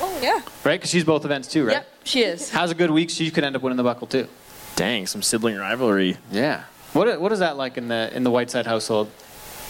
Oh 0.00 0.18
yeah. 0.20 0.40
right? 0.64 0.78
Because 0.80 0.90
she's 0.90 1.04
both 1.04 1.24
events 1.24 1.46
too, 1.46 1.64
right? 1.66 1.74
Yep, 1.74 1.88
she 2.02 2.22
is. 2.24 2.50
Has 2.50 2.72
a 2.72 2.74
good 2.74 2.90
week. 2.90 3.10
She 3.10 3.30
could 3.30 3.44
end 3.44 3.54
up 3.54 3.62
winning 3.62 3.76
the 3.76 3.84
buckle 3.84 4.08
too. 4.08 4.26
Dang, 4.74 5.06
some 5.06 5.22
sibling 5.22 5.56
rivalry. 5.56 6.16
Yeah. 6.32 6.64
What 6.94 7.20
what 7.20 7.30
is 7.30 7.38
that 7.38 7.56
like 7.56 7.76
in 7.78 7.86
the 7.86 8.10
in 8.12 8.24
the 8.24 8.30
Whiteside 8.30 8.66
household? 8.66 9.08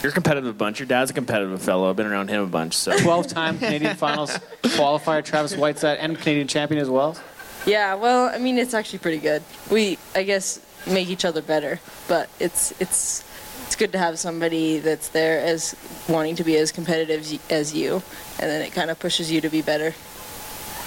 You're 0.05 0.11
a 0.11 0.13
competitive 0.13 0.59
bunch. 0.59 0.81
Your 0.81 0.87
dad's 0.87 1.13
a 1.13 1.15
competitive 1.15 1.63
fellow. 1.63 1.89
I've 1.89 1.97
been 1.97 2.05
around 2.05 2.29
him 2.29 2.43
a 2.43 2.47
bunch, 2.47 2.75
so. 2.75 2.95
12 2.95 3.27
time 3.27 3.59
Canadian 3.59 3.97
finals 3.97 4.33
qualifier, 4.63 5.25
Travis 5.25 5.57
Whiteside, 5.57 5.97
and 5.97 6.19
Canadian 6.19 6.47
champion 6.47 6.79
as 6.83 6.91
well. 6.91 7.17
Yeah, 7.65 7.95
well, 7.95 8.29
I 8.29 8.37
mean, 8.37 8.59
it's 8.59 8.75
actually 8.75 8.99
pretty 8.99 9.17
good. 9.17 9.43
We, 9.71 9.97
I 10.15 10.25
guess, 10.25 10.61
make 10.87 11.09
each 11.09 11.25
other 11.25 11.41
better, 11.41 11.81
but 12.07 12.29
it's 12.39 12.79
it's 12.83 13.25
it's 13.63 13.77
good 13.77 13.93
to 13.93 13.99
have 13.99 14.19
somebody 14.19 14.79
that's 14.79 15.09
there 15.09 15.41
as 15.41 15.75
wanting 16.07 16.37
to 16.37 16.45
be 16.45 16.59
as 16.59 16.71
competitive 16.71 17.21
as 17.21 17.39
as 17.49 17.75
you, 17.75 18.03
and 18.39 18.51
then 18.51 18.61
it 18.61 18.75
kind 18.75 18.91
of 18.91 18.99
pushes 18.99 19.33
you 19.33 19.41
to 19.41 19.49
be 19.49 19.63
better. 19.63 19.95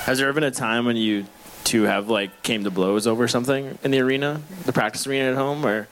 Has 0.02 0.20
there 0.20 0.28
ever 0.28 0.40
been 0.40 0.44
a 0.44 0.52
time 0.52 0.86
when 0.86 0.96
you 0.96 1.26
two 1.64 1.84
have 1.84 2.08
like 2.08 2.44
came 2.44 2.66
to 2.66 2.70
blows 2.70 3.08
over 3.08 3.28
something 3.28 3.80
in 3.84 3.90
the 3.90 4.00
arena, 4.00 4.44
the 4.66 4.74
practice 4.74 5.08
arena 5.08 5.32
at 5.32 5.36
home, 5.36 5.66
or 5.66 5.88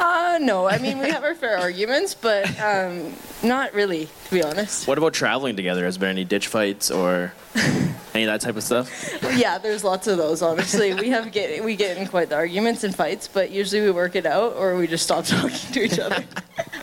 Uh, 0.00 0.38
no, 0.40 0.66
I 0.66 0.78
mean 0.78 0.98
we 0.98 1.10
have 1.10 1.24
our 1.24 1.34
fair 1.34 1.58
arguments, 1.58 2.14
but 2.14 2.48
um, 2.58 3.12
not 3.42 3.74
really, 3.74 4.06
to 4.06 4.30
be 4.30 4.42
honest. 4.42 4.88
what 4.88 4.96
about 4.96 5.12
traveling 5.12 5.56
together? 5.56 5.84
Has 5.84 5.98
there 5.98 6.08
been 6.08 6.16
any 6.16 6.24
ditch 6.24 6.46
fights 6.48 6.90
or 6.90 7.34
any 8.14 8.24
of 8.24 8.28
that 8.28 8.40
type 8.40 8.56
of 8.56 8.62
stuff? 8.62 8.90
Yeah, 9.36 9.58
there's 9.58 9.84
lots 9.84 10.06
of 10.06 10.16
those. 10.16 10.40
Honestly, 10.40 10.94
we 10.94 11.10
have 11.10 11.30
get 11.32 11.62
we 11.62 11.76
get 11.76 11.98
in 11.98 12.06
quite 12.06 12.30
the 12.30 12.36
arguments 12.36 12.82
and 12.82 12.94
fights, 12.94 13.28
but 13.28 13.50
usually 13.50 13.82
we 13.82 13.90
work 13.90 14.16
it 14.16 14.24
out 14.24 14.54
or 14.56 14.74
we 14.76 14.86
just 14.86 15.04
stop 15.04 15.24
talking 15.26 15.72
to 15.72 15.82
each 15.84 15.98
other. 15.98 16.24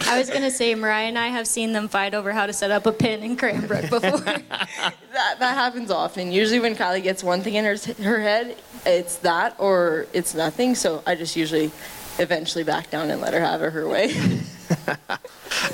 I 0.01 0.19
was 0.19 0.30
gonna 0.30 0.51
say 0.51 0.75
Mariah 0.75 1.08
and 1.08 1.17
I 1.17 1.30
have 1.30 1.47
seen 1.47 1.73
them 1.73 1.88
fight 1.88 2.13
over 2.13 2.32
how 2.32 2.45
to 2.45 2.53
set 2.53 2.69
up 2.69 2.86
a 2.86 2.91
pin 2.91 3.23
in 3.23 3.36
Cranbrook 3.36 3.89
before. 3.89 4.19
that 4.19 5.39
that 5.39 5.39
happens 5.41 5.89
often. 5.89 6.32
Usually 6.32 6.60
when 6.60 6.75
Kylie 6.75 7.01
gets 7.01 7.23
one 7.23 7.41
thing 7.41 7.56
in 7.56 7.65
her 7.65 7.77
her 8.03 8.21
head, 8.21 8.58
it's 8.86 9.15
that 9.17 9.56
or 9.58 10.06
it's 10.13 10.36
nothing. 10.36 10.75
So 10.75 11.01
I 11.08 11.15
just 11.15 11.36
usually 11.36 11.71
eventually 12.19 12.63
back 12.63 12.89
down 12.89 13.10
and 13.10 13.21
let 13.21 13.34
her 13.34 13.39
have 13.39 13.62
it 13.62 13.73
her 13.73 13.88
way. 13.88 14.10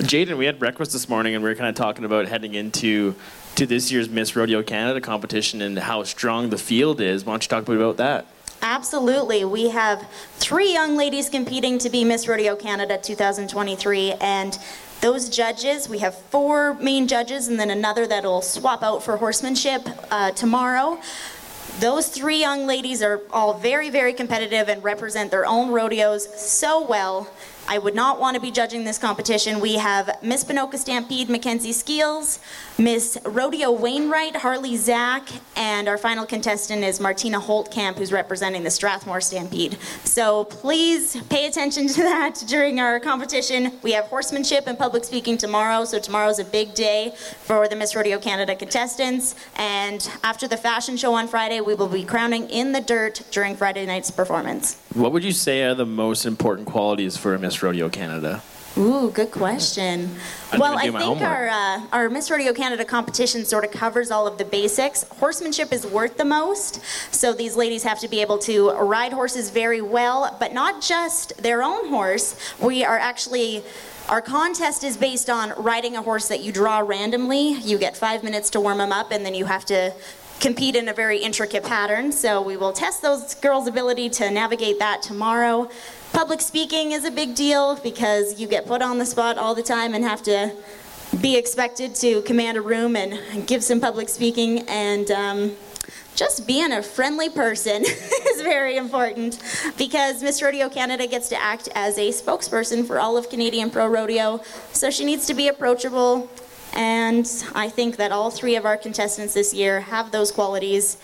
Jaden, 0.03 0.37
we 0.37 0.45
had 0.45 0.59
breakfast 0.59 0.93
this 0.93 1.09
morning 1.09 1.35
and 1.35 1.43
we 1.43 1.49
were 1.49 1.55
kind 1.55 1.69
of 1.69 1.75
talking 1.75 2.05
about 2.05 2.27
heading 2.27 2.53
into 2.53 3.15
to 3.55 3.65
this 3.65 3.91
year's 3.91 4.09
Miss 4.09 4.35
Rodeo 4.35 4.63
Canada 4.63 4.99
competition 4.99 5.61
and 5.61 5.77
how 5.77 6.03
strong 6.03 6.49
the 6.49 6.57
field 6.57 6.99
is. 6.99 7.25
Why 7.25 7.33
don't 7.33 7.43
you 7.43 7.49
talk 7.49 7.63
a 7.63 7.65
bit 7.65 7.77
about 7.77 7.97
that? 7.97 8.25
Absolutely. 8.61 9.43
We 9.45 9.69
have 9.69 10.07
three 10.37 10.71
young 10.71 10.95
ladies 10.95 11.29
competing 11.29 11.77
to 11.79 11.89
be 11.89 12.05
Miss 12.05 12.27
Rodeo 12.27 12.55
Canada 12.55 12.97
2023, 12.97 14.13
and 14.13 14.57
those 15.01 15.27
judges, 15.27 15.89
we 15.89 15.99
have 15.99 16.17
four 16.17 16.75
main 16.75 17.09
judges 17.09 17.49
and 17.49 17.59
then 17.59 17.69
another 17.69 18.07
that'll 18.07 18.41
swap 18.41 18.81
out 18.81 19.03
for 19.03 19.17
horsemanship 19.17 19.81
uh, 20.09 20.31
tomorrow. 20.31 20.97
Those 21.79 22.07
three 22.07 22.39
young 22.39 22.67
ladies 22.67 23.01
are 23.01 23.21
all 23.31 23.55
very, 23.55 23.89
very 23.89 24.13
competitive 24.13 24.69
and 24.69 24.83
represent 24.83 25.31
their 25.31 25.45
own 25.45 25.71
rodeos 25.71 26.27
so 26.39 26.85
well. 26.85 27.27
I 27.67 27.79
would 27.79 27.95
not 27.95 28.19
want 28.19 28.35
to 28.35 28.41
be 28.41 28.51
judging 28.51 28.83
this 28.83 28.99
competition. 28.99 29.59
We 29.59 29.75
have 29.75 30.17
Miss 30.21 30.43
Ponoka 30.43 30.77
Stampede 30.77 31.29
Mackenzie 31.29 31.73
Skeels, 31.73 32.39
Miss 32.79 33.19
Rodeo 33.23 33.71
Wainwright 33.71 34.35
Harley 34.35 34.77
Zach, 34.77 35.29
and 35.55 35.87
our 35.87 35.97
final 35.97 36.25
contestant 36.25 36.83
is 36.83 36.99
Martina 36.99 37.39
Holtkamp, 37.39 37.97
who's 37.97 38.11
representing 38.11 38.63
the 38.63 38.71
Strathmore 38.71 39.21
Stampede. 39.21 39.77
So 40.05 40.45
please 40.45 41.21
pay 41.29 41.45
attention 41.45 41.87
to 41.87 42.01
that 42.01 42.43
during 42.47 42.79
our 42.79 42.99
competition. 42.99 43.73
We 43.83 43.91
have 43.91 44.05
horsemanship 44.05 44.65
and 44.65 44.75
public 44.75 45.03
speaking 45.03 45.37
tomorrow, 45.37 45.85
so 45.85 45.99
tomorrow's 45.99 46.39
a 46.39 46.45
big 46.45 46.73
day 46.73 47.13
for 47.43 47.67
the 47.67 47.75
Miss 47.75 47.95
Rodeo 47.95 48.17
Canada 48.17 48.55
contestants. 48.55 49.35
And 49.55 50.09
after 50.23 50.47
the 50.47 50.57
fashion 50.57 50.97
show 50.97 51.13
on 51.13 51.27
Friday, 51.27 51.61
we 51.61 51.75
will 51.75 51.87
be 51.87 52.03
crowning 52.03 52.49
in 52.49 52.71
the 52.71 52.81
dirt 52.81 53.21
during 53.29 53.55
Friday 53.55 53.85
night's 53.85 54.09
performance. 54.09 54.81
What 54.95 55.11
would 55.11 55.23
you 55.23 55.31
say 55.31 55.61
are 55.63 55.75
the 55.75 55.85
most 55.85 56.25
important 56.25 56.67
qualities 56.67 57.17
for 57.17 57.35
a 57.35 57.39
Miss 57.39 57.61
Rodeo 57.61 57.87
Canada? 57.89 58.41
Ooh, 58.75 59.11
good 59.11 59.29
question. 59.29 60.09
I 60.51 60.57
well, 60.57 60.75
I 60.75 60.83
think 60.83 60.97
homework. 60.97 61.29
our 61.29 61.47
uh, 61.47 61.81
our 61.91 62.09
Miss 62.09 62.31
Rodeo 62.31 62.53
Canada 62.53 62.83
competition 62.83 63.45
sort 63.45 63.63
of 63.63 63.71
covers 63.71 64.09
all 64.09 64.25
of 64.25 64.39
the 64.39 64.45
basics. 64.45 65.03
Horsemanship 65.19 65.71
is 65.71 65.85
worth 65.85 66.17
the 66.17 66.25
most, 66.25 66.81
so 67.13 67.33
these 67.33 67.55
ladies 67.55 67.83
have 67.83 67.99
to 67.99 68.07
be 68.07 68.19
able 68.19 68.39
to 68.39 68.71
ride 68.71 69.13
horses 69.13 69.51
very 69.51 69.81
well, 69.81 70.35
but 70.39 70.53
not 70.53 70.81
just 70.81 71.37
their 71.37 71.61
own 71.61 71.89
horse. 71.89 72.35
We 72.59 72.83
are 72.83 72.97
actually 72.97 73.63
our 74.09 74.21
contest 74.21 74.83
is 74.83 74.97
based 74.97 75.29
on 75.29 75.53
riding 75.55 75.95
a 75.95 76.01
horse 76.01 76.27
that 76.29 76.41
you 76.41 76.51
draw 76.51 76.79
randomly. 76.79 77.53
You 77.53 77.77
get 77.77 77.95
five 77.95 78.23
minutes 78.23 78.49
to 78.51 78.59
warm 78.59 78.79
them 78.79 78.91
up, 78.91 79.11
and 79.11 79.23
then 79.23 79.35
you 79.35 79.45
have 79.45 79.65
to 79.65 79.93
compete 80.39 80.75
in 80.75 80.89
a 80.89 80.93
very 80.93 81.19
intricate 81.19 81.63
pattern. 81.63 82.11
So 82.11 82.41
we 82.41 82.57
will 82.57 82.73
test 82.73 83.03
those 83.03 83.35
girls' 83.35 83.67
ability 83.67 84.09
to 84.09 84.31
navigate 84.31 84.79
that 84.79 85.03
tomorrow. 85.03 85.69
Public 86.13 86.41
speaking 86.41 86.91
is 86.91 87.05
a 87.05 87.11
big 87.11 87.33
deal 87.33 87.75
because 87.77 88.39
you 88.39 88.47
get 88.47 88.67
put 88.67 88.83
on 88.83 88.99
the 88.99 89.05
spot 89.05 89.39
all 89.39 89.55
the 89.55 89.63
time 89.63 89.95
and 89.95 90.03
have 90.03 90.21
to 90.21 90.51
be 91.21 91.35
expected 91.35 91.95
to 91.95 92.21
command 92.21 92.55
a 92.55 92.61
room 92.61 92.95
and 92.95 93.47
give 93.47 93.63
some 93.63 93.81
public 93.81 94.07
speaking 94.07 94.59
and 94.69 95.09
um, 95.09 95.55
just 96.13 96.45
being 96.45 96.71
a 96.71 96.83
friendly 96.83 97.29
person 97.29 97.81
is 97.85 98.41
very 98.43 98.77
important 98.77 99.41
because 99.75 100.21
Miss 100.21 100.39
Rodeo 100.39 100.69
Canada 100.69 101.07
gets 101.07 101.29
to 101.29 101.41
act 101.41 101.67
as 101.73 101.97
a 101.97 102.09
spokesperson 102.09 102.85
for 102.85 102.99
all 102.99 103.17
of 103.17 103.31
Canadian 103.31 103.71
Pro 103.71 103.87
Rodeo. 103.87 104.39
So 104.71 104.91
she 104.91 105.05
needs 105.05 105.25
to 105.25 105.33
be 105.33 105.47
approachable, 105.47 106.29
and 106.73 107.27
I 107.55 107.69
think 107.69 107.97
that 107.97 108.11
all 108.11 108.29
three 108.29 108.55
of 108.55 108.65
our 108.65 108.77
contestants 108.77 109.33
this 109.33 109.51
year 109.51 109.81
have 109.81 110.11
those 110.11 110.31
qualities, 110.31 110.97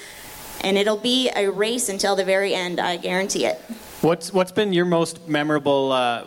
and 0.62 0.78
it'll 0.78 0.98
be 0.98 1.32
a 1.36 1.50
race 1.50 1.90
until 1.90 2.16
the 2.16 2.24
very 2.24 2.54
end, 2.54 2.80
I 2.80 2.98
guarantee 2.98 3.48
it. 3.48 3.60
What's 4.02 4.32
what's 4.32 4.54
been 4.54 4.72
your 4.72 4.86
most 4.86 5.28
memorable 5.28 5.92
uh, 5.92 6.24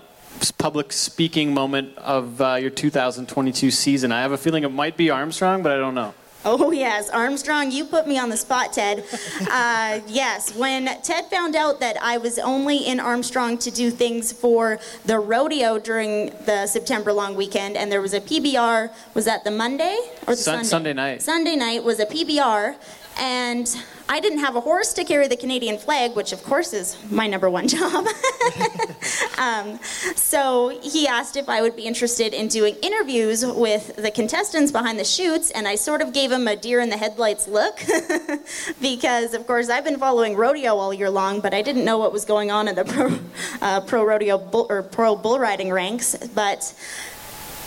public 0.58 0.92
speaking 0.92 1.54
moment 1.54 1.96
of 1.96 2.38
uh, 2.38 2.54
your 2.56 2.68
2022 2.68 3.70
season? 3.70 4.12
I 4.12 4.20
have 4.20 4.32
a 4.32 4.36
feeling 4.36 4.64
it 4.64 4.68
might 4.72 4.98
be 4.98 5.08
Armstrong, 5.08 5.62
but 5.62 5.72
I 5.72 5.76
don't 5.76 5.94
know. 5.94 6.12
Oh, 6.44 6.72
yes, 6.72 7.08
Armstrong, 7.08 7.70
you 7.70 7.84
put 7.84 8.06
me 8.08 8.18
on 8.18 8.28
the 8.28 8.36
spot, 8.36 8.72
Ted. 8.74 9.04
Uh, 9.50 10.00
yes, 10.06 10.54
when 10.56 10.86
Ted 11.02 11.26
found 11.26 11.54
out 11.54 11.78
that 11.80 11.96
I 12.02 12.16
was 12.16 12.38
only 12.38 12.78
in 12.78 12.98
Armstrong 13.00 13.58
to 13.58 13.70
do 13.70 13.90
things 13.90 14.32
for 14.32 14.78
the 15.04 15.18
rodeo 15.18 15.78
during 15.78 16.26
the 16.46 16.66
September 16.66 17.12
long 17.12 17.34
weekend, 17.36 17.76
and 17.76 17.90
there 17.92 18.00
was 18.00 18.14
a 18.14 18.20
PBR, 18.20 18.90
was 19.14 19.24
that 19.26 19.44
the 19.44 19.50
Monday 19.50 19.96
or 20.26 20.34
the 20.34 20.36
Sun- 20.36 20.64
Sunday? 20.64 20.68
Sunday 20.68 20.92
night. 20.94 21.22
Sunday 21.22 21.56
night 21.56 21.84
was 21.84 22.00
a 22.00 22.06
PBR, 22.06 22.76
And 23.18 23.68
I 24.08 24.20
didn't 24.20 24.40
have 24.40 24.56
a 24.56 24.60
horse 24.60 24.92
to 24.94 25.04
carry 25.04 25.28
the 25.28 25.36
Canadian 25.36 25.78
flag, 25.78 26.14
which 26.14 26.32
of 26.32 26.42
course 26.42 26.72
is 26.72 26.96
my 27.10 27.26
number 27.26 27.48
one 27.48 27.68
job. 27.76 28.06
um, 29.38 29.78
so 30.16 30.78
he 30.82 31.06
asked 31.06 31.36
if 31.36 31.48
I 31.48 31.62
would 31.62 31.76
be 31.76 31.82
interested 31.82 32.34
in 32.34 32.48
doing 32.48 32.76
interviews 32.82 33.44
with 33.44 33.96
the 33.96 34.10
contestants 34.10 34.72
behind 34.72 34.98
the 34.98 35.04
chutes, 35.04 35.50
and 35.50 35.66
I 35.66 35.74
sort 35.76 36.02
of 36.02 36.12
gave 36.12 36.30
him 36.30 36.48
a 36.48 36.56
deer 36.56 36.80
in 36.80 36.90
the 36.90 36.96
headlights 36.96 37.48
look 37.48 37.80
because, 38.80 39.34
of 39.34 39.46
course, 39.46 39.68
I've 39.68 39.84
been 39.84 39.98
following 39.98 40.36
rodeo 40.36 40.76
all 40.76 40.92
year 40.92 41.10
long, 41.10 41.40
but 41.40 41.54
I 41.54 41.62
didn't 41.62 41.84
know 41.84 41.98
what 41.98 42.12
was 42.12 42.24
going 42.24 42.50
on 42.50 42.68
in 42.68 42.74
the 42.74 42.84
pro, 42.84 43.18
uh, 43.60 43.80
pro 43.80 44.04
rodeo 44.04 44.38
bull, 44.38 44.66
or 44.68 44.82
pro 44.82 45.16
bull 45.16 45.38
riding 45.38 45.72
ranks. 45.72 46.16
But 46.34 46.74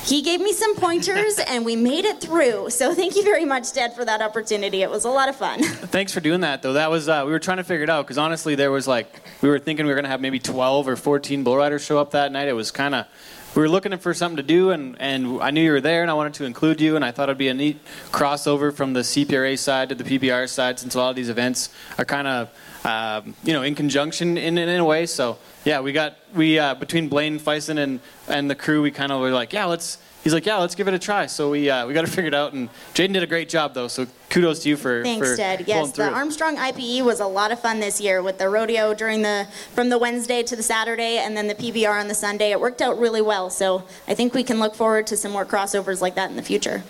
he 0.05 0.21
gave 0.21 0.39
me 0.39 0.53
some 0.53 0.75
pointers 0.75 1.39
and 1.39 1.65
we 1.65 1.75
made 1.75 2.05
it 2.05 2.21
through. 2.21 2.69
So 2.69 2.93
thank 2.93 3.15
you 3.15 3.23
very 3.23 3.43
much, 3.43 3.73
Dad, 3.73 3.95
for 3.95 4.05
that 4.05 4.21
opportunity. 4.21 4.83
It 4.83 4.89
was 4.89 5.03
a 5.03 5.09
lot 5.09 5.29
of 5.29 5.35
fun. 5.35 5.63
Thanks 5.63 6.13
for 6.13 6.19
doing 6.19 6.41
that, 6.41 6.61
though. 6.61 6.73
That 6.73 6.91
was 6.91 7.09
uh, 7.09 7.23
we 7.25 7.31
were 7.31 7.39
trying 7.39 7.57
to 7.57 7.63
figure 7.63 7.83
it 7.83 7.89
out 7.89 8.05
because 8.05 8.19
honestly, 8.19 8.53
there 8.53 8.71
was 8.71 8.87
like 8.87 9.11
we 9.41 9.49
were 9.49 9.57
thinking 9.57 9.85
we 9.85 9.91
were 9.91 9.95
gonna 9.95 10.07
have 10.07 10.21
maybe 10.21 10.39
12 10.39 10.87
or 10.87 10.95
14 10.95 11.43
bull 11.43 11.57
riders 11.57 11.83
show 11.83 11.97
up 11.97 12.11
that 12.11 12.31
night. 12.31 12.47
It 12.47 12.53
was 12.53 12.69
kind 12.69 12.93
of 12.93 13.07
we 13.55 13.61
were 13.61 13.69
looking 13.69 13.97
for 13.97 14.13
something 14.13 14.37
to 14.37 14.43
do, 14.43 14.69
and 14.71 14.95
and 14.99 15.41
I 15.41 15.49
knew 15.49 15.61
you 15.61 15.71
were 15.71 15.81
there, 15.81 16.01
and 16.01 16.11
I 16.11 16.13
wanted 16.13 16.35
to 16.35 16.45
include 16.45 16.81
you, 16.81 16.95
and 16.95 17.03
I 17.03 17.11
thought 17.11 17.29
it'd 17.29 17.37
be 17.37 17.47
a 17.47 17.53
neat 17.53 17.83
crossover 18.11 18.73
from 18.73 18.93
the 18.93 18.99
CPRA 18.99 19.57
side 19.57 19.89
to 19.89 19.95
the 19.95 20.03
PBR 20.03 20.47
side, 20.49 20.77
since 20.77 20.93
a 20.93 20.99
lot 20.99 21.09
of 21.09 21.15
these 21.15 21.29
events 21.29 21.69
are 21.97 22.05
kind 22.05 22.27
of 22.27 22.49
um, 22.85 23.33
you 23.43 23.51
know 23.51 23.63
in 23.63 23.75
conjunction 23.75 24.37
in, 24.37 24.57
in, 24.57 24.69
in 24.69 24.79
a 24.79 24.85
way. 24.85 25.05
So 25.05 25.37
yeah, 25.65 25.81
we 25.81 25.91
got 25.91 26.17
we 26.33 26.59
uh, 26.59 26.75
between 26.75 27.09
Blaine 27.09 27.39
Feisen 27.39 27.77
and 27.77 27.99
and 28.27 28.49
the 28.49 28.55
crew, 28.55 28.81
we 28.81 28.91
kind 28.91 29.11
of 29.11 29.19
were 29.19 29.31
like, 29.31 29.51
yeah, 29.51 29.65
let's 29.65 29.97
he's 30.23 30.33
like, 30.33 30.45
yeah, 30.45 30.57
let's 30.57 30.75
give 30.75 30.87
it 30.87 30.93
a 30.93 30.99
try. 30.99 31.25
So 31.25 31.51
we 31.51 31.69
uh, 31.69 31.87
we 31.87 31.93
got 31.93 32.05
to 32.05 32.11
figure 32.11 32.27
it 32.27 32.33
out, 32.33 32.53
and 32.53 32.69
Jaden 32.93 33.13
did 33.13 33.23
a 33.23 33.27
great 33.27 33.49
job 33.49 33.73
though. 33.73 33.87
So 33.87 34.05
kudos 34.29 34.63
to 34.63 34.69
you 34.69 34.77
for 34.77 35.03
Thanks, 35.03 35.27
for 35.27 35.35
Dad. 35.35 35.63
Yes, 35.67 35.91
the. 35.93 36.11
Armstrong 36.11 36.57
IPE 36.57 37.03
was 37.03 37.19
a 37.19 37.27
lot 37.27 37.51
of 37.51 37.59
fun 37.59 37.79
this 37.79 37.99
year 37.99 38.21
with 38.21 38.37
the 38.37 38.49
rodeo 38.49 38.93
during 38.93 39.23
the 39.23 39.47
from 39.73 39.89
the 39.89 39.97
Wednesday 39.97 40.43
to 40.43 40.55
the 40.55 40.63
Saturday, 40.63 41.17
and 41.17 41.35
then 41.35 41.47
the 41.47 41.55
PBR 41.55 41.99
on 41.99 42.07
the 42.07 42.15
Sunday. 42.15 42.51
It 42.51 42.59
worked 42.59 42.81
out 42.81 42.99
really 42.99 43.21
well. 43.21 43.49
So 43.49 43.83
I 44.07 44.13
think 44.13 44.33
we 44.33 44.43
can 44.43 44.59
look 44.59 44.75
forward 44.75 45.07
to 45.07 45.17
some 45.17 45.31
more 45.31 45.45
crossovers 45.45 46.01
like 46.01 46.15
that 46.15 46.29
in 46.29 46.35
the 46.35 46.43
future. 46.43 46.83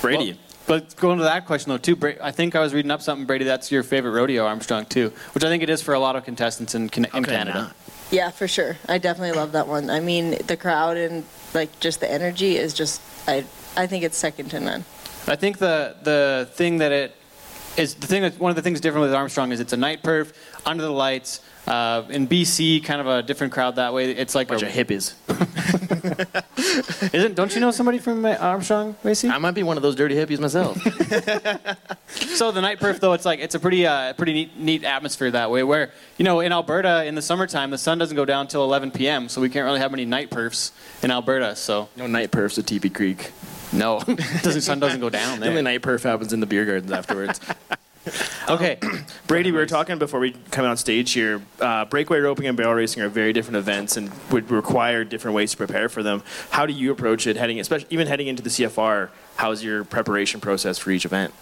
Brady. 0.00 0.36
But 0.66 0.94
going 0.96 1.18
to 1.18 1.24
that 1.24 1.46
question 1.46 1.70
though 1.70 1.78
too, 1.78 1.96
Bra- 1.96 2.12
I 2.22 2.30
think 2.30 2.54
I 2.54 2.60
was 2.60 2.72
reading 2.72 2.90
up 2.90 3.02
something, 3.02 3.26
Brady. 3.26 3.44
That's 3.44 3.70
your 3.72 3.82
favorite 3.82 4.12
rodeo, 4.12 4.46
Armstrong 4.46 4.86
too, 4.86 5.12
which 5.34 5.44
I 5.44 5.48
think 5.48 5.62
it 5.62 5.70
is 5.70 5.82
for 5.82 5.94
a 5.94 5.98
lot 5.98 6.16
of 6.16 6.24
contestants 6.24 6.74
in, 6.74 6.88
Can- 6.88 7.04
in 7.06 7.10
Okay, 7.24 7.32
Canada. 7.32 7.58
now. 7.58 7.72
Yeah, 8.10 8.30
for 8.30 8.46
sure. 8.46 8.76
I 8.88 8.98
definitely 8.98 9.36
love 9.36 9.52
that 9.52 9.66
one. 9.66 9.88
I 9.90 10.00
mean, 10.00 10.36
the 10.46 10.56
crowd 10.56 10.96
and 10.96 11.24
like 11.54 11.80
just 11.80 12.00
the 12.00 12.10
energy 12.10 12.56
is 12.56 12.74
just 12.74 13.00
I 13.26 13.44
I 13.76 13.86
think 13.86 14.04
it's 14.04 14.16
second 14.16 14.50
to 14.50 14.60
none. 14.60 14.84
I 15.26 15.36
think 15.36 15.58
the 15.58 15.96
the 16.02 16.48
thing 16.52 16.78
that 16.78 16.92
it 16.92 17.14
is 17.76 17.94
the 17.94 18.06
thing 18.06 18.22
that 18.22 18.38
one 18.38 18.50
of 18.50 18.56
the 18.56 18.62
things 18.62 18.80
different 18.80 19.06
with 19.06 19.14
Armstrong 19.14 19.50
is 19.50 19.60
it's 19.60 19.72
a 19.72 19.76
night 19.78 20.02
perf 20.02 20.32
under 20.66 20.82
the 20.82 20.92
lights. 20.92 21.40
Uh, 21.64 22.02
in 22.10 22.26
BC, 22.26 22.82
kind 22.82 23.00
of 23.00 23.06
a 23.06 23.22
different 23.22 23.52
crowd 23.52 23.76
that 23.76 23.94
way. 23.94 24.10
It's 24.10 24.34
like 24.34 24.48
Bunch 24.48 24.62
a 24.62 24.66
of 24.66 24.72
hippies. 24.72 25.14
Isn't? 27.12 27.34
Don't 27.34 27.54
you 27.54 27.60
know 27.60 27.70
somebody 27.70 27.98
from 27.98 28.24
uh, 28.24 28.34
Armstrong, 28.34 28.96
Macy? 29.04 29.28
I 29.28 29.38
might 29.38 29.54
be 29.54 29.62
one 29.62 29.76
of 29.76 29.82
those 29.82 29.94
dirty 29.94 30.14
hippies 30.14 30.38
myself. 30.40 30.78
So 32.34 32.50
the 32.50 32.60
night 32.60 32.78
perf 32.78 33.00
though, 33.00 33.14
it's 33.14 33.24
like 33.24 33.40
it's 33.40 33.54
a 33.54 33.60
pretty 33.60 33.86
uh, 33.86 34.12
pretty 34.14 34.32
neat, 34.32 34.58
neat 34.58 34.84
atmosphere 34.84 35.30
that 35.30 35.50
way. 35.50 35.62
Where 35.62 35.92
you 36.18 36.24
know 36.24 36.40
in 36.40 36.52
Alberta 36.52 37.04
in 37.04 37.14
the 37.14 37.22
summertime 37.22 37.70
the 37.70 37.78
sun 37.78 37.98
doesn't 37.98 38.16
go 38.16 38.24
down 38.24 38.48
till 38.48 38.62
11 38.64 38.90
p.m. 38.90 39.28
So 39.28 39.40
we 39.40 39.48
can't 39.48 39.64
really 39.64 39.78
have 39.80 39.92
any 39.94 40.04
night 40.04 40.30
perfs 40.30 40.72
in 41.02 41.10
Alberta. 41.10 41.56
So 41.56 41.88
no 41.96 42.06
night 42.06 42.30
perfs 42.30 42.58
at 42.58 42.66
Teepee 42.66 42.90
Creek. 42.90 43.32
no, 43.72 44.00
doesn't 44.42 44.60
sun 44.62 44.78
doesn't 44.78 45.00
go 45.00 45.08
down 45.08 45.40
The 45.40 45.48
only 45.48 45.62
night 45.62 45.80
perf 45.82 46.02
happens 46.02 46.32
in 46.32 46.40
the 46.40 46.46
beer 46.46 46.66
gardens 46.66 46.92
afterwards. 46.92 47.40
Okay, 48.48 48.78
Brady, 49.28 49.52
we 49.52 49.56
were 49.56 49.66
talking 49.66 49.98
before 49.98 50.18
we 50.18 50.32
come 50.50 50.66
on 50.66 50.76
stage 50.76 51.12
here. 51.12 51.40
Uh, 51.60 51.84
breakaway 51.84 52.18
roping 52.18 52.46
and 52.46 52.56
barrel 52.56 52.74
racing 52.74 53.02
are 53.02 53.08
very 53.08 53.32
different 53.32 53.56
events 53.56 53.96
and 53.96 54.10
would 54.30 54.50
require 54.50 55.04
different 55.04 55.36
ways 55.36 55.52
to 55.52 55.56
prepare 55.56 55.88
for 55.88 56.02
them. 56.02 56.22
How 56.50 56.66
do 56.66 56.72
you 56.72 56.90
approach 56.90 57.26
it, 57.26 57.36
heading, 57.36 57.60
especially 57.60 57.86
even 57.90 58.08
heading 58.08 58.26
into 58.26 58.42
the 58.42 58.50
CFR? 58.50 59.10
How's 59.36 59.62
your 59.62 59.84
preparation 59.84 60.40
process 60.40 60.76
for 60.76 60.90
each 60.90 61.04
event? 61.04 61.32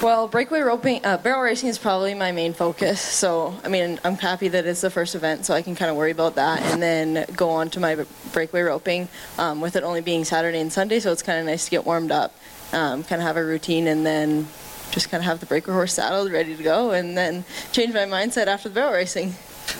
Well, 0.00 0.28
breakaway 0.28 0.60
roping, 0.60 1.04
uh, 1.04 1.16
barrel 1.16 1.42
racing 1.42 1.70
is 1.70 1.78
probably 1.78 2.14
my 2.14 2.30
main 2.30 2.52
focus. 2.52 3.00
So, 3.00 3.58
I 3.64 3.68
mean, 3.68 3.98
I'm 4.04 4.16
happy 4.16 4.48
that 4.48 4.64
it's 4.64 4.82
the 4.82 4.90
first 4.90 5.14
event, 5.14 5.44
so 5.44 5.54
I 5.54 5.62
can 5.62 5.74
kind 5.74 5.90
of 5.90 5.96
worry 5.96 6.12
about 6.12 6.36
that, 6.36 6.62
and 6.62 6.80
then 6.82 7.26
go 7.34 7.50
on 7.50 7.70
to 7.70 7.80
my 7.80 8.04
breakaway 8.32 8.62
roping. 8.62 9.08
Um, 9.38 9.60
with 9.60 9.74
it 9.74 9.82
only 9.82 10.02
being 10.02 10.24
Saturday 10.24 10.60
and 10.60 10.72
Sunday, 10.72 11.00
so 11.00 11.10
it's 11.12 11.22
kind 11.22 11.40
of 11.40 11.46
nice 11.46 11.64
to 11.64 11.70
get 11.70 11.84
warmed 11.84 12.12
up, 12.12 12.34
um, 12.72 13.02
kind 13.04 13.20
of 13.20 13.26
have 13.26 13.36
a 13.36 13.44
routine, 13.44 13.88
and 13.88 14.06
then 14.06 14.46
just 14.90 15.10
kind 15.10 15.20
of 15.20 15.26
have 15.26 15.40
the 15.40 15.46
breaker 15.46 15.72
horse 15.72 15.94
saddled, 15.94 16.32
ready 16.32 16.56
to 16.56 16.62
go, 16.62 16.92
and 16.92 17.16
then 17.16 17.44
change 17.72 17.92
my 17.92 18.00
mindset 18.00 18.46
after 18.46 18.68
the 18.68 18.74
barrel 18.74 18.92
racing. 18.92 19.34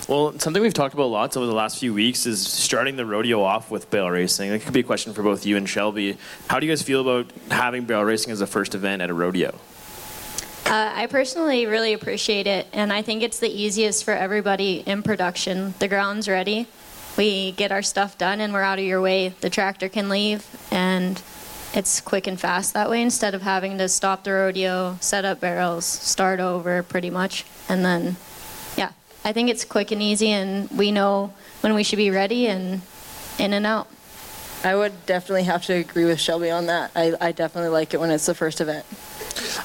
Well, 0.08 0.38
something 0.38 0.62
we've 0.62 0.74
talked 0.74 0.94
about 0.94 1.06
lots 1.06 1.36
over 1.36 1.46
the 1.46 1.54
last 1.54 1.78
few 1.78 1.94
weeks 1.94 2.26
is 2.26 2.44
starting 2.44 2.96
the 2.96 3.06
rodeo 3.06 3.42
off 3.42 3.70
with 3.70 3.90
barrel 3.90 4.10
racing. 4.10 4.50
It 4.50 4.62
could 4.62 4.72
be 4.72 4.80
a 4.80 4.84
question 4.84 5.12
for 5.12 5.22
both 5.22 5.46
you 5.46 5.56
and 5.56 5.68
Shelby. 5.68 6.16
How 6.48 6.58
do 6.58 6.66
you 6.66 6.72
guys 6.72 6.82
feel 6.82 7.00
about 7.00 7.30
having 7.50 7.84
barrel 7.84 8.04
racing 8.04 8.32
as 8.32 8.40
the 8.40 8.46
first 8.46 8.74
event 8.74 9.02
at 9.02 9.10
a 9.10 9.14
rodeo? 9.14 9.54
Uh, 10.66 10.92
I 10.94 11.06
personally 11.06 11.66
really 11.66 11.92
appreciate 11.92 12.48
it, 12.48 12.66
and 12.72 12.92
I 12.92 13.02
think 13.02 13.22
it's 13.22 13.38
the 13.38 13.48
easiest 13.48 14.02
for 14.04 14.12
everybody 14.12 14.82
in 14.84 15.04
production. 15.04 15.74
The 15.78 15.86
ground's 15.86 16.28
ready, 16.28 16.66
we 17.16 17.52
get 17.52 17.70
our 17.70 17.82
stuff 17.82 18.18
done, 18.18 18.40
and 18.40 18.52
we're 18.52 18.62
out 18.62 18.80
of 18.80 18.84
your 18.84 19.00
way. 19.00 19.28
The 19.40 19.48
tractor 19.48 19.88
can 19.88 20.08
leave, 20.08 20.44
and 20.72 21.22
it's 21.76 22.00
quick 22.00 22.26
and 22.26 22.40
fast 22.40 22.72
that 22.72 22.88
way 22.88 23.02
instead 23.02 23.34
of 23.34 23.42
having 23.42 23.76
to 23.76 23.88
stop 23.88 24.24
the 24.24 24.32
rodeo, 24.32 24.96
set 25.00 25.26
up 25.26 25.40
barrels, 25.40 25.84
start 25.84 26.40
over 26.40 26.82
pretty 26.82 27.10
much, 27.10 27.44
and 27.68 27.84
then, 27.84 28.16
yeah, 28.76 28.92
I 29.24 29.32
think 29.32 29.50
it's 29.50 29.64
quick 29.64 29.90
and 29.90 30.02
easy, 30.02 30.30
and 30.30 30.70
we 30.70 30.90
know 30.90 31.34
when 31.60 31.74
we 31.74 31.82
should 31.82 31.98
be 31.98 32.10
ready 32.10 32.46
and 32.46 32.80
in 33.38 33.52
and 33.52 33.66
out. 33.66 33.88
I 34.64 34.74
would 34.74 35.04
definitely 35.04 35.44
have 35.44 35.64
to 35.66 35.74
agree 35.74 36.06
with 36.06 36.18
Shelby 36.18 36.50
on 36.50 36.66
that. 36.66 36.90
I, 36.96 37.12
I 37.20 37.32
definitely 37.32 37.70
like 37.70 37.92
it 37.92 38.00
when 38.00 38.10
it's 38.10 38.26
the 38.26 38.34
first 38.34 38.62
event. 38.62 38.86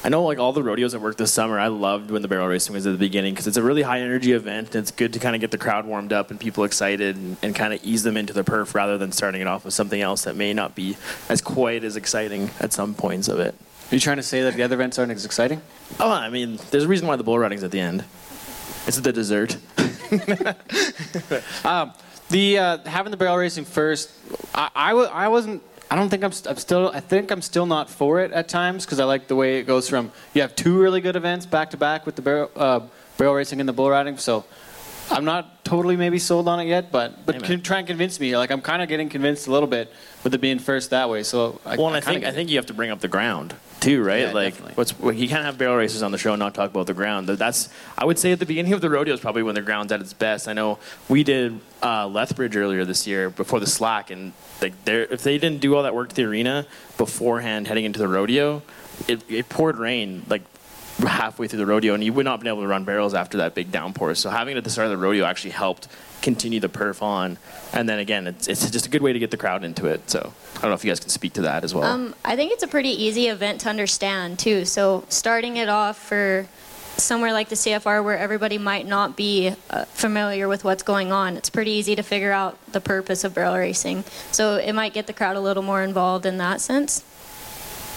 I 0.04 0.08
know, 0.08 0.22
like 0.24 0.38
all 0.38 0.52
the 0.52 0.62
rodeos 0.62 0.92
that 0.92 1.00
worked 1.00 1.18
this 1.18 1.32
summer, 1.32 1.58
I 1.58 1.68
loved 1.68 2.10
when 2.10 2.22
the 2.22 2.28
barrel 2.28 2.46
racing 2.48 2.74
was 2.74 2.86
at 2.86 2.92
the 2.92 2.98
beginning 2.98 3.34
because 3.34 3.46
it's 3.46 3.56
a 3.56 3.62
really 3.62 3.82
high 3.82 4.00
energy 4.00 4.32
event. 4.32 4.74
And 4.74 4.82
it's 4.82 4.90
good 4.90 5.12
to 5.12 5.18
kind 5.18 5.34
of 5.34 5.40
get 5.40 5.50
the 5.50 5.58
crowd 5.58 5.86
warmed 5.86 6.12
up 6.12 6.30
and 6.30 6.38
people 6.40 6.64
excited 6.64 7.16
and, 7.16 7.36
and 7.42 7.54
kind 7.54 7.72
of 7.72 7.82
ease 7.84 8.02
them 8.02 8.16
into 8.16 8.32
the 8.32 8.44
perf 8.44 8.74
rather 8.74 8.98
than 8.98 9.12
starting 9.12 9.40
it 9.40 9.46
off 9.46 9.64
with 9.64 9.74
something 9.74 10.00
else 10.00 10.24
that 10.24 10.36
may 10.36 10.52
not 10.52 10.74
be 10.74 10.96
as 11.28 11.40
quite 11.40 11.84
as 11.84 11.96
exciting 11.96 12.50
at 12.60 12.72
some 12.72 12.94
points 12.94 13.28
of 13.28 13.38
it. 13.40 13.54
are 13.90 13.94
you 13.94 14.00
trying 14.00 14.16
to 14.18 14.22
say 14.22 14.42
that 14.42 14.54
the 14.54 14.62
other 14.62 14.74
events 14.74 14.98
aren't 14.98 15.12
as 15.12 15.24
exciting? 15.24 15.60
Oh, 16.00 16.10
I 16.10 16.28
mean, 16.30 16.58
there's 16.70 16.84
a 16.84 16.88
reason 16.88 17.06
why 17.06 17.16
the 17.16 17.24
bull 17.24 17.38
riding's 17.38 17.62
at 17.64 17.70
the 17.70 17.80
end. 17.80 18.04
It's 18.86 18.98
the 18.98 19.12
dessert. 19.12 19.56
Um, 21.64 21.92
the 22.30 22.58
uh, 22.58 22.78
having 22.84 23.10
the 23.10 23.16
barrel 23.16 23.36
racing 23.36 23.64
first, 23.64 24.10
I, 24.54 24.68
I, 24.74 24.88
w- 24.90 25.08
I 25.08 25.28
wasn't. 25.28 25.62
I 25.92 25.94
don't 25.94 26.08
think 26.08 26.24
I'm, 26.24 26.32
st- 26.32 26.50
I'm 26.50 26.56
still. 26.56 26.90
I 26.94 27.00
think 27.00 27.30
I'm 27.30 27.42
still 27.42 27.66
not 27.66 27.90
for 27.90 28.20
it 28.20 28.32
at 28.32 28.48
times 28.48 28.86
because 28.86 28.98
I 28.98 29.04
like 29.04 29.28
the 29.28 29.36
way 29.36 29.58
it 29.58 29.64
goes 29.64 29.90
from 29.90 30.10
you 30.32 30.40
have 30.40 30.56
two 30.56 30.80
really 30.80 31.02
good 31.02 31.16
events 31.16 31.44
back 31.44 31.72
to 31.72 31.76
back 31.76 32.06
with 32.06 32.16
the 32.16 32.22
barrel 32.22 32.50
uh, 32.56 32.80
barrel 33.18 33.34
racing 33.34 33.60
and 33.60 33.68
the 33.68 33.74
bull 33.74 33.90
riding. 33.90 34.16
So 34.16 34.46
I'm 35.10 35.26
not 35.26 35.66
totally 35.66 35.96
maybe 35.96 36.18
sold 36.18 36.48
on 36.48 36.60
it 36.60 36.64
yet, 36.64 36.90
but 36.90 37.26
but 37.26 37.34
Amen. 37.34 37.46
can 37.46 37.60
try 37.60 37.76
and 37.76 37.86
convince 37.86 38.18
me. 38.18 38.34
Like 38.38 38.50
I'm 38.50 38.62
kind 38.62 38.80
of 38.80 38.88
getting 38.88 39.10
convinced 39.10 39.48
a 39.48 39.52
little 39.52 39.68
bit 39.68 39.92
with 40.24 40.32
it 40.32 40.40
being 40.40 40.58
first 40.58 40.88
that 40.90 41.10
way. 41.10 41.24
So 41.24 41.60
I, 41.66 41.76
well, 41.76 41.88
and 41.88 41.96
I, 41.96 42.00
think 42.00 42.24
I 42.24 42.32
think 42.32 42.48
you 42.48 42.56
have 42.56 42.66
to 42.66 42.74
bring 42.74 42.90
up 42.90 43.00
the 43.00 43.08
ground 43.08 43.54
too, 43.82 44.02
right? 44.02 44.20
Yeah, 44.20 44.32
like, 44.32 44.54
definitely. 44.54 44.74
what's 44.76 44.98
well, 44.98 45.12
you 45.12 45.28
can't 45.28 45.44
have 45.44 45.58
barrel 45.58 45.76
races 45.76 46.02
on 46.02 46.12
the 46.12 46.18
show 46.18 46.32
and 46.32 46.38
not 46.38 46.54
talk 46.54 46.70
about 46.70 46.86
the 46.86 46.94
ground. 46.94 47.28
That's 47.28 47.68
I 47.98 48.04
would 48.04 48.18
say 48.18 48.32
at 48.32 48.38
the 48.38 48.46
beginning 48.46 48.72
of 48.72 48.80
the 48.80 48.88
rodeo 48.88 49.12
is 49.12 49.20
probably 49.20 49.42
when 49.42 49.54
the 49.54 49.62
ground's 49.62 49.92
at 49.92 50.00
its 50.00 50.12
best. 50.12 50.48
I 50.48 50.52
know 50.52 50.78
we 51.08 51.24
did 51.24 51.60
uh, 51.82 52.06
Lethbridge 52.06 52.56
earlier 52.56 52.84
this 52.84 53.06
year 53.06 53.28
before 53.28 53.60
the 53.60 53.66
slack, 53.66 54.10
and 54.10 54.32
like 54.60 54.84
there, 54.84 55.02
if 55.04 55.22
they 55.22 55.36
didn't 55.38 55.60
do 55.60 55.74
all 55.76 55.82
that 55.82 55.94
work 55.94 56.08
to 56.10 56.14
the 56.14 56.24
arena 56.24 56.66
beforehand 56.96 57.66
heading 57.66 57.84
into 57.84 57.98
the 57.98 58.08
rodeo, 58.08 58.62
it, 59.08 59.28
it 59.30 59.48
poured 59.48 59.76
rain 59.76 60.22
like 60.28 60.42
halfway 60.98 61.48
through 61.48 61.58
the 61.58 61.66
rodeo, 61.66 61.94
and 61.94 62.04
you 62.04 62.12
would 62.12 62.24
not 62.24 62.32
have 62.32 62.40
been 62.40 62.48
able 62.48 62.62
to 62.62 62.68
run 62.68 62.84
barrels 62.84 63.14
after 63.14 63.38
that 63.38 63.54
big 63.54 63.72
downpour. 63.72 64.14
So 64.14 64.30
having 64.30 64.54
it 64.54 64.58
at 64.58 64.64
the 64.64 64.70
start 64.70 64.86
of 64.86 64.90
the 64.92 64.96
rodeo 64.96 65.24
actually 65.24 65.50
helped 65.50 65.88
continue 66.22 66.60
the 66.60 66.68
perf 66.68 67.02
on, 67.02 67.36
and 67.72 67.88
then 67.88 67.98
again, 67.98 68.26
it's 68.26 68.48
it's 68.48 68.70
just 68.70 68.86
a 68.86 68.88
good 68.88 69.02
way 69.02 69.12
to 69.12 69.18
get 69.18 69.30
the 69.30 69.36
crowd 69.36 69.64
into 69.64 69.86
it. 69.86 70.08
So 70.08 70.32
I 70.56 70.60
don't 70.60 70.70
know 70.70 70.74
if 70.74 70.84
you 70.84 70.90
guys 70.90 71.00
can 71.00 71.10
speak 71.10 71.34
to 71.34 71.42
that 71.42 71.64
as 71.64 71.74
well. 71.74 71.84
Um, 71.84 72.14
I 72.24 72.36
think 72.36 72.52
it's 72.52 72.62
a 72.62 72.68
pretty 72.68 72.90
easy 72.90 73.28
event 73.28 73.60
to 73.62 73.68
understand 73.68 74.38
too. 74.38 74.64
So 74.64 75.04
starting 75.08 75.56
it 75.56 75.68
off 75.68 75.98
for 75.98 76.46
somewhere 76.96 77.32
like 77.32 77.48
the 77.48 77.54
CFR 77.54 78.04
where 78.04 78.18
everybody 78.18 78.58
might 78.58 78.86
not 78.86 79.16
be 79.16 79.54
uh, 79.70 79.84
familiar 79.86 80.46
with 80.48 80.62
what's 80.62 80.82
going 80.82 81.10
on, 81.10 81.36
it's 81.36 81.50
pretty 81.50 81.72
easy 81.72 81.96
to 81.96 82.02
figure 82.02 82.32
out 82.32 82.58
the 82.72 82.80
purpose 82.80 83.24
of 83.24 83.34
barrel 83.34 83.56
racing. 83.56 84.04
So 84.30 84.56
it 84.56 84.72
might 84.72 84.92
get 84.92 85.06
the 85.06 85.12
crowd 85.12 85.36
a 85.36 85.40
little 85.40 85.62
more 85.62 85.82
involved 85.82 86.26
in 86.26 86.38
that 86.38 86.60
sense. 86.60 87.04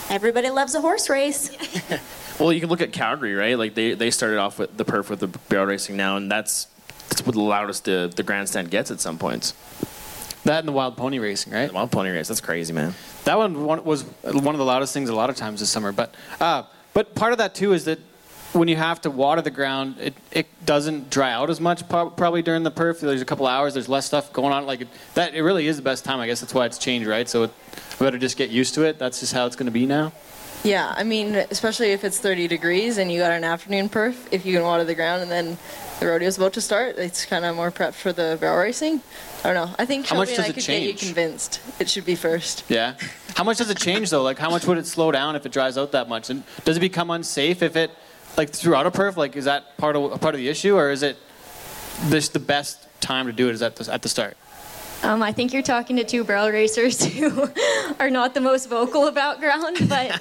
Everybody 0.09 0.49
loves 0.49 0.75
a 0.75 0.81
horse 0.81 1.09
race. 1.09 1.51
Well, 2.39 2.51
you 2.51 2.59
can 2.59 2.69
look 2.69 2.81
at 2.81 2.91
Calgary, 2.91 3.33
right? 3.33 3.57
Like 3.57 3.75
they, 3.75 3.93
they 3.93 4.11
started 4.11 4.39
off 4.39 4.59
with 4.59 4.75
the 4.75 4.83
perf 4.83 5.09
with 5.09 5.21
the 5.21 5.27
barrel 5.27 5.67
racing 5.67 5.95
now, 5.95 6.17
and 6.17 6.29
that's 6.29 6.67
that's 7.09 7.25
what 7.25 7.35
the 7.35 7.41
loudest 7.41 7.85
the, 7.85 8.11
the 8.15 8.23
grandstand 8.23 8.71
gets 8.71 8.91
at 8.91 8.99
some 8.99 9.17
points. 9.17 9.53
that 10.43 10.59
and 10.59 10.67
the 10.67 10.71
wild 10.71 10.97
pony 10.97 11.19
racing, 11.19 11.53
right? 11.53 11.67
The 11.67 11.73
Wild 11.73 11.91
Pony 11.91 12.09
Race, 12.09 12.27
that's 12.27 12.41
crazy, 12.41 12.73
man. 12.73 12.93
That 13.23 13.37
one, 13.37 13.65
one 13.65 13.83
was 13.83 14.03
one 14.23 14.53
of 14.53 14.59
the 14.59 14.65
loudest 14.65 14.93
things 14.93 15.09
a 15.09 15.15
lot 15.15 15.29
of 15.29 15.35
times 15.35 15.59
this 15.59 15.69
summer. 15.69 15.91
But 15.91 16.13
uh, 16.39 16.63
But 16.93 17.15
part 17.15 17.31
of 17.31 17.39
that 17.39 17.55
too 17.55 17.73
is 17.73 17.85
that 17.85 17.99
when 18.53 18.69
you 18.69 18.77
have 18.77 19.01
to 19.01 19.11
water 19.11 19.41
the 19.41 19.51
ground, 19.51 19.95
it, 19.99 20.13
it 20.31 20.47
doesn't 20.65 21.09
dry 21.09 21.31
out 21.31 21.49
as 21.49 21.59
much 21.59 21.87
probably 21.89 22.41
during 22.41 22.63
the 22.63 22.71
perf. 22.71 23.01
There's 23.01 23.21
a 23.21 23.25
couple 23.25 23.47
hours, 23.47 23.73
there's 23.73 23.89
less 23.89 24.05
stuff 24.05 24.31
going 24.31 24.53
on. 24.53 24.65
Like 24.65 24.81
it, 24.81 24.87
that, 25.15 25.33
it 25.33 25.41
really 25.41 25.67
is 25.67 25.75
the 25.75 25.83
best 25.83 26.05
time. 26.05 26.19
I 26.21 26.27
guess 26.27 26.39
that's 26.39 26.53
why 26.53 26.65
it's 26.65 26.77
changed, 26.77 27.07
right? 27.07 27.27
So 27.27 27.43
it, 27.43 27.51
we 27.99 28.05
better 28.05 28.17
just 28.17 28.37
get 28.37 28.49
used 28.51 28.73
to 28.75 28.83
it. 28.83 28.97
That's 28.97 29.19
just 29.19 29.33
how 29.33 29.45
it's 29.45 29.57
going 29.57 29.65
to 29.65 29.71
be 29.71 29.85
now. 29.85 30.13
Yeah, 30.65 30.93
I 30.97 31.03
mean, 31.03 31.35
especially 31.35 31.91
if 31.91 32.03
it's 32.03 32.17
30 32.17 32.47
degrees 32.47 32.97
and 32.97 33.11
you 33.11 33.19
got 33.19 33.31
an 33.31 33.43
afternoon 33.43 33.87
perf, 33.87 34.15
if 34.31 34.45
you 34.45 34.53
can 34.55 34.63
water 34.63 34.83
the 34.83 34.95
ground 34.95 35.21
and 35.21 35.29
then 35.31 35.57
the 35.99 36.07
rodeo's 36.07 36.37
about 36.37 36.53
to 36.53 36.61
start, 36.61 36.97
it's 36.97 37.23
kind 37.25 37.45
of 37.45 37.55
more 37.55 37.69
prep 37.69 37.93
for 37.93 38.11
the 38.11 38.37
barrel 38.41 38.57
racing. 38.57 38.99
I 39.43 39.53
don't 39.53 39.55
know. 39.69 39.75
I 39.77 39.85
think 39.85 40.07
How 40.07 40.15
much 40.17 40.29
Shelby 40.29 40.35
and 40.35 40.37
does 40.37 40.45
I 40.45 40.49
it 40.49 40.53
could 40.55 40.65
get 40.65 40.81
you 40.81 40.87
change? 40.89 40.99
convinced 41.01 41.61
it 41.79 41.87
should 41.87 42.05
be 42.05 42.15
first. 42.15 42.63
Yeah. 42.67 42.95
How 43.35 43.43
much 43.43 43.59
does 43.59 43.69
it 43.69 43.77
change 43.77 44.09
though? 44.09 44.23
Like 44.23 44.39
how 44.39 44.49
much 44.49 44.65
would 44.65 44.79
it 44.79 44.87
slow 44.87 45.11
down 45.11 45.35
if 45.35 45.45
it 45.45 45.51
dries 45.51 45.77
out 45.77 45.91
that 45.91 46.09
much? 46.09 46.31
And 46.31 46.43
does 46.63 46.77
it 46.77 46.79
become 46.81 47.11
unsafe 47.11 47.61
if 47.61 47.75
it 47.75 47.91
like 48.35 48.49
throughout 48.49 48.87
a 48.87 48.91
perf? 48.91 49.17
Like 49.17 49.35
is 49.35 49.45
that 49.45 49.77
part 49.77 49.95
of 49.95 50.19
part 50.19 50.33
of 50.33 50.39
the 50.39 50.49
issue, 50.49 50.75
or 50.75 50.89
is 50.89 51.03
it 51.03 51.17
this 52.05 52.29
the 52.29 52.39
best 52.39 52.87
time 53.01 53.27
to 53.27 53.33
do 53.33 53.49
it 53.49 53.53
is 53.53 53.61
at 53.61 53.75
the, 53.75 53.93
at 53.93 54.01
the 54.01 54.09
start? 54.09 54.35
Um, 55.05 55.21
I 55.21 55.31
think 55.33 55.53
you're 55.53 55.61
talking 55.61 55.97
to 55.97 56.03
two 56.03 56.23
barrel 56.23 56.49
racers 56.49 57.05
who 57.13 57.47
are 57.99 58.09
not 58.09 58.33
the 58.33 58.41
most 58.41 58.67
vocal 58.67 59.05
about 59.05 59.39
ground, 59.39 59.77
but 59.87 60.19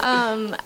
um, 0.00 0.56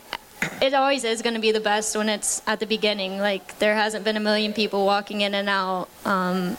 it 0.61 0.73
always 0.73 1.03
is 1.03 1.21
going 1.21 1.35
to 1.35 1.41
be 1.41 1.51
the 1.51 1.61
best 1.61 1.97
when 1.97 2.09
it's 2.09 2.43
at 2.47 2.61
the 2.61 2.67
beginning. 2.67 3.19
Like 3.19 3.59
there 3.59 3.75
hasn't 3.75 4.05
been 4.05 4.17
a 4.17 4.21
million 4.21 4.53
people 4.53 4.87
walking 4.87 5.23
in 5.23 5.35
and 5.35 5.49
out, 5.49 5.89
um, 6.05 6.57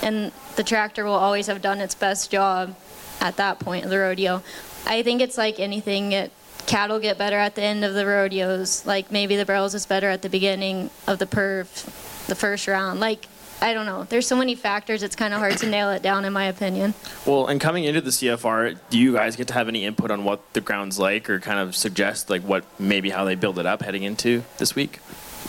and 0.00 0.30
the 0.54 0.62
tractor 0.62 1.04
will 1.04 1.14
always 1.14 1.48
have 1.48 1.60
done 1.60 1.80
its 1.80 1.96
best 1.96 2.30
job 2.30 2.76
at 3.20 3.36
that 3.38 3.58
point 3.58 3.84
of 3.84 3.90
the 3.90 3.98
rodeo. 3.98 4.44
I 4.86 5.02
think 5.02 5.20
it's 5.20 5.36
like 5.36 5.58
anything. 5.58 6.12
It, 6.12 6.30
cattle 6.66 7.00
get 7.00 7.18
better 7.18 7.36
at 7.36 7.56
the 7.56 7.62
end 7.62 7.84
of 7.84 7.94
the 7.94 8.06
rodeos. 8.06 8.86
Like 8.86 9.10
maybe 9.10 9.34
the 9.34 9.44
barrels 9.44 9.74
is 9.74 9.86
better 9.86 10.08
at 10.08 10.22
the 10.22 10.28
beginning 10.28 10.90
of 11.08 11.18
the 11.18 11.26
perf, 11.26 12.26
the 12.28 12.36
first 12.36 12.68
round. 12.68 13.00
Like 13.00 13.26
I 13.62 13.74
don't 13.74 13.86
know. 13.86 14.04
There's 14.04 14.26
so 14.26 14.36
many 14.36 14.54
factors. 14.54 15.02
It's 15.02 15.16
kind 15.16 15.34
of 15.34 15.40
hard 15.40 15.58
to 15.58 15.66
nail 15.66 15.90
it 15.90 16.02
down, 16.02 16.24
in 16.24 16.32
my 16.32 16.44
opinion. 16.44 16.94
Well, 17.26 17.46
and 17.46 17.60
coming 17.60 17.84
into 17.84 18.00
the 18.00 18.10
CFR, 18.10 18.78
do 18.88 18.98
you 18.98 19.12
guys 19.12 19.36
get 19.36 19.48
to 19.48 19.54
have 19.54 19.68
any 19.68 19.84
input 19.84 20.10
on 20.10 20.24
what 20.24 20.52
the 20.54 20.60
ground's 20.60 20.98
like, 20.98 21.28
or 21.28 21.40
kind 21.40 21.58
of 21.58 21.76
suggest 21.76 22.30
like 22.30 22.42
what 22.42 22.64
maybe 22.78 23.10
how 23.10 23.24
they 23.24 23.34
build 23.34 23.58
it 23.58 23.66
up 23.66 23.82
heading 23.82 24.02
into 24.02 24.42
this 24.58 24.74
week? 24.74 25.00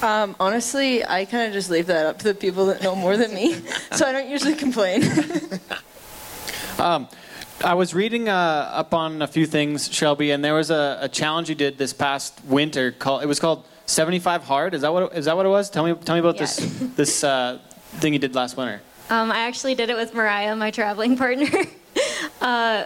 Um, 0.02 0.36
honestly, 0.39 1.06
I 1.06 1.26
kind 1.26 1.47
of 1.47 1.54
just 1.54 1.69
leave 1.69 1.88
that 1.88 2.06
up 2.06 2.19
to 2.19 2.26
the 2.26 2.34
people 2.34 2.65
that 2.67 2.82
know 2.82 2.95
more 2.95 3.17
than 3.17 3.34
me, 3.34 3.54
so 3.91 4.06
I 4.06 4.12
don't 4.12 4.30
usually 4.30 4.56
complain. 4.56 5.04
Um, 6.80 7.10
I 7.63 7.76
was 7.76 7.93
reading 7.93 8.28
uh, 8.28 8.34
up 8.34 8.93
on 8.95 9.21
a 9.21 9.28
few 9.28 9.45
things, 9.45 9.93
Shelby, 9.93 10.32
and 10.32 10.43
there 10.43 10.56
was 10.56 10.71
a, 10.71 10.97
a 11.02 11.08
challenge 11.10 11.47
you 11.47 11.54
did 11.54 11.78
this 11.78 11.93
past 11.93 12.41
winter. 12.45 12.91
Called 12.91 13.21
it 13.21 13.28
was 13.28 13.39
called 13.39 13.65
75 13.86 14.43
hard. 14.43 14.74
Is 14.74 14.82
that 14.82 14.91
what 14.91 15.12
it, 15.12 15.17
is 15.17 15.26
that 15.26 15.38
what 15.38 15.45
it 15.45 15.50
was? 15.50 15.69
Tell 15.69 15.86
me 15.86 15.93
tell 15.93 16.15
me 16.15 16.21
about 16.21 16.39
this 16.39 16.58
this 16.95 17.24
uh, 17.24 17.60
thing 17.99 18.13
you 18.13 18.19
did 18.19 18.36
last 18.36 18.58
winter. 18.58 18.82
Um, 19.10 19.32
I 19.32 19.39
actually 19.39 19.75
did 19.75 19.89
it 19.89 19.97
with 19.97 20.13
Mariah, 20.13 20.56
my 20.56 20.71
traveling 20.71 21.17
partner. 21.23 21.49
uh, 22.41 22.86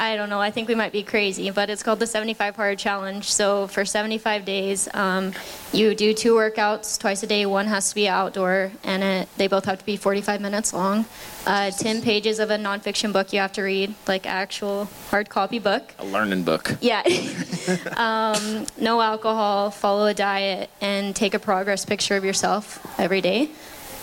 I 0.00 0.16
don't 0.16 0.30
know. 0.30 0.40
I 0.40 0.50
think 0.50 0.66
we 0.66 0.74
might 0.74 0.92
be 0.92 1.02
crazy, 1.02 1.50
but 1.50 1.68
it's 1.68 1.82
called 1.82 1.98
the 1.98 2.06
75 2.06 2.56
Hard 2.56 2.78
Challenge. 2.78 3.30
So 3.30 3.66
for 3.66 3.84
75 3.84 4.46
days, 4.46 4.88
um, 4.94 5.34
you 5.74 5.94
do 5.94 6.14
two 6.14 6.32
workouts 6.32 6.98
twice 6.98 7.22
a 7.22 7.26
day. 7.26 7.44
One 7.44 7.66
has 7.66 7.90
to 7.90 7.94
be 7.94 8.08
outdoor, 8.08 8.72
and 8.82 9.02
it, 9.02 9.28
they 9.36 9.46
both 9.46 9.66
have 9.66 9.78
to 9.78 9.84
be 9.84 9.98
45 9.98 10.40
minutes 10.40 10.72
long. 10.72 11.04
Uh, 11.46 11.70
10 11.70 12.00
pages 12.00 12.38
of 12.38 12.50
a 12.50 12.56
nonfiction 12.56 13.12
book 13.12 13.34
you 13.34 13.40
have 13.40 13.52
to 13.52 13.62
read, 13.62 13.94
like 14.08 14.24
actual 14.24 14.88
hard 15.10 15.28
copy 15.28 15.58
book. 15.58 15.94
A 15.98 16.06
learning 16.06 16.44
book. 16.44 16.78
Yeah. 16.80 17.02
um, 17.98 18.64
no 18.78 19.02
alcohol, 19.02 19.70
follow 19.70 20.06
a 20.06 20.14
diet, 20.14 20.70
and 20.80 21.14
take 21.14 21.34
a 21.34 21.38
progress 21.38 21.84
picture 21.84 22.16
of 22.16 22.24
yourself 22.24 22.80
every 22.98 23.20
day. 23.20 23.50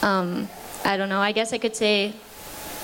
Um, 0.01 0.47
I 0.86 0.97
don't 0.97 1.10
know. 1.10 1.19
I 1.19 1.31
guess 1.31 1.53
I 1.53 1.57
could 1.57 1.75
say 1.75 2.13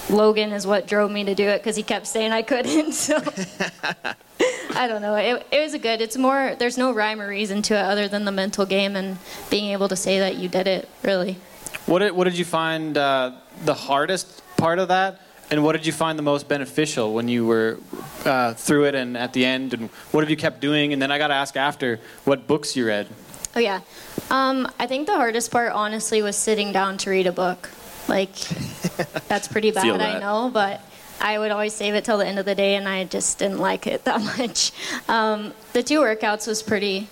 Logan 0.10 0.52
is 0.52 0.68
what 0.68 0.88
drove 0.88 1.12
me 1.12 1.24
to 1.26 1.36
do 1.36 1.48
it 1.48 1.60
because 1.60 1.76
he 1.76 1.84
kept 1.84 2.08
saying 2.08 2.32
I 2.32 2.42
couldn't. 2.42 2.94
So 3.04 3.18
I 4.76 4.88
don't 4.88 5.02
know. 5.02 5.16
It, 5.16 5.46
it 5.52 5.62
was 5.62 5.74
a 5.74 5.80
good. 5.80 6.02
It's 6.02 6.18
more. 6.18 6.56
There's 6.58 6.78
no 6.78 6.92
rhyme 6.94 7.22
or 7.22 7.28
reason 7.28 7.62
to 7.64 7.76
it 7.76 7.82
other 7.82 8.08
than 8.08 8.26
the 8.26 8.32
mental 8.32 8.66
game 8.66 8.96
and 8.96 9.18
being 9.50 9.72
able 9.72 9.88
to 9.90 9.96
say 9.96 10.20
that 10.20 10.36
you 10.36 10.50
did 10.50 10.68
it. 10.68 10.90
Really. 11.04 11.38
What 11.86 12.00
did, 12.00 12.12
what 12.14 12.24
did 12.26 12.38
you 12.38 12.46
find 12.46 12.98
uh, 12.98 13.34
the 13.66 13.74
hardest 13.74 14.42
part 14.58 14.80
of 14.80 14.88
that, 14.88 15.22
and 15.52 15.64
what 15.64 15.74
did 15.74 15.86
you 15.86 15.92
find 15.92 16.18
the 16.18 16.24
most 16.24 16.48
beneficial 16.48 17.14
when 17.14 17.28
you 17.28 17.46
were 17.46 17.78
uh, 18.26 18.54
through 18.54 18.86
it 18.86 18.96
and 18.96 19.18
at 19.18 19.34
the 19.34 19.46
end, 19.46 19.74
and 19.74 19.90
what 20.12 20.22
have 20.22 20.30
you 20.30 20.38
kept 20.38 20.60
doing? 20.60 20.94
And 20.94 21.02
then 21.02 21.12
I 21.12 21.18
got 21.18 21.28
to 21.28 21.34
ask 21.34 21.56
after 21.56 22.00
what 22.24 22.48
books 22.48 22.76
you 22.76 22.88
read. 22.88 23.08
Oh 23.56 23.60
yeah. 23.60 23.82
Um, 24.30 24.68
I 24.80 24.88
think 24.88 25.08
the 25.08 25.16
hardest 25.16 25.52
part, 25.52 25.72
honestly, 25.74 26.22
was 26.22 26.36
sitting 26.36 26.72
down 26.72 26.98
to 27.00 27.10
read 27.10 27.28
a 27.28 27.32
book. 27.32 27.70
Like, 28.08 28.34
that's 29.28 29.48
pretty 29.48 29.72
bad, 29.72 29.84
Feel 29.84 29.96
I 29.96 29.98
that. 29.98 30.22
know, 30.22 30.50
but 30.52 30.82
I 31.22 31.38
would 31.40 31.52
always 31.52 31.74
save 31.74 31.94
it 31.94 32.04
till 32.04 32.18
the 32.18 32.26
end 32.26 32.40
of 32.40 32.46
the 32.46 32.56
day, 32.56 32.76
and 32.76 32.88
I 32.88 33.04
just 33.06 33.40
didn't 33.40 33.60
like 33.60 33.86
it 33.88 34.04
that 34.06 34.22
much. 34.38 34.72
Um, 35.08 35.54
the 35.74 35.84
two 35.84 36.00
workouts 36.00 36.48
was 36.48 36.64
pretty 36.64 37.08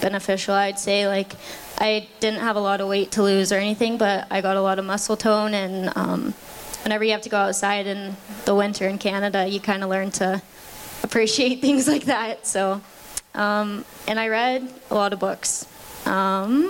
beneficial, 0.00 0.54
I'd 0.54 0.78
say. 0.78 1.08
Like, 1.08 1.32
I 1.78 2.08
didn't 2.20 2.40
have 2.40 2.56
a 2.56 2.60
lot 2.60 2.80
of 2.80 2.88
weight 2.88 3.12
to 3.12 3.22
lose 3.22 3.50
or 3.52 3.56
anything, 3.56 3.96
but 3.98 4.26
I 4.30 4.40
got 4.40 4.56
a 4.56 4.62
lot 4.62 4.78
of 4.78 4.84
muscle 4.84 5.16
tone, 5.16 5.54
and 5.54 5.92
um, 5.96 6.34
whenever 6.82 7.04
you 7.04 7.12
have 7.12 7.22
to 7.22 7.28
go 7.30 7.38
outside 7.38 7.86
in 7.86 8.16
the 8.44 8.54
winter 8.54 8.86
in 8.86 8.98
Canada, 8.98 9.46
you 9.48 9.60
kind 9.60 9.82
of 9.82 9.88
learn 9.90 10.10
to 10.12 10.42
appreciate 11.02 11.60
things 11.62 11.88
like 11.88 12.04
that. 12.04 12.46
So, 12.46 12.80
um, 13.34 13.84
and 14.06 14.20
I 14.20 14.28
read 14.28 14.68
a 14.90 14.94
lot 14.94 15.12
of 15.14 15.18
books. 15.18 15.66
Um, 16.06 16.66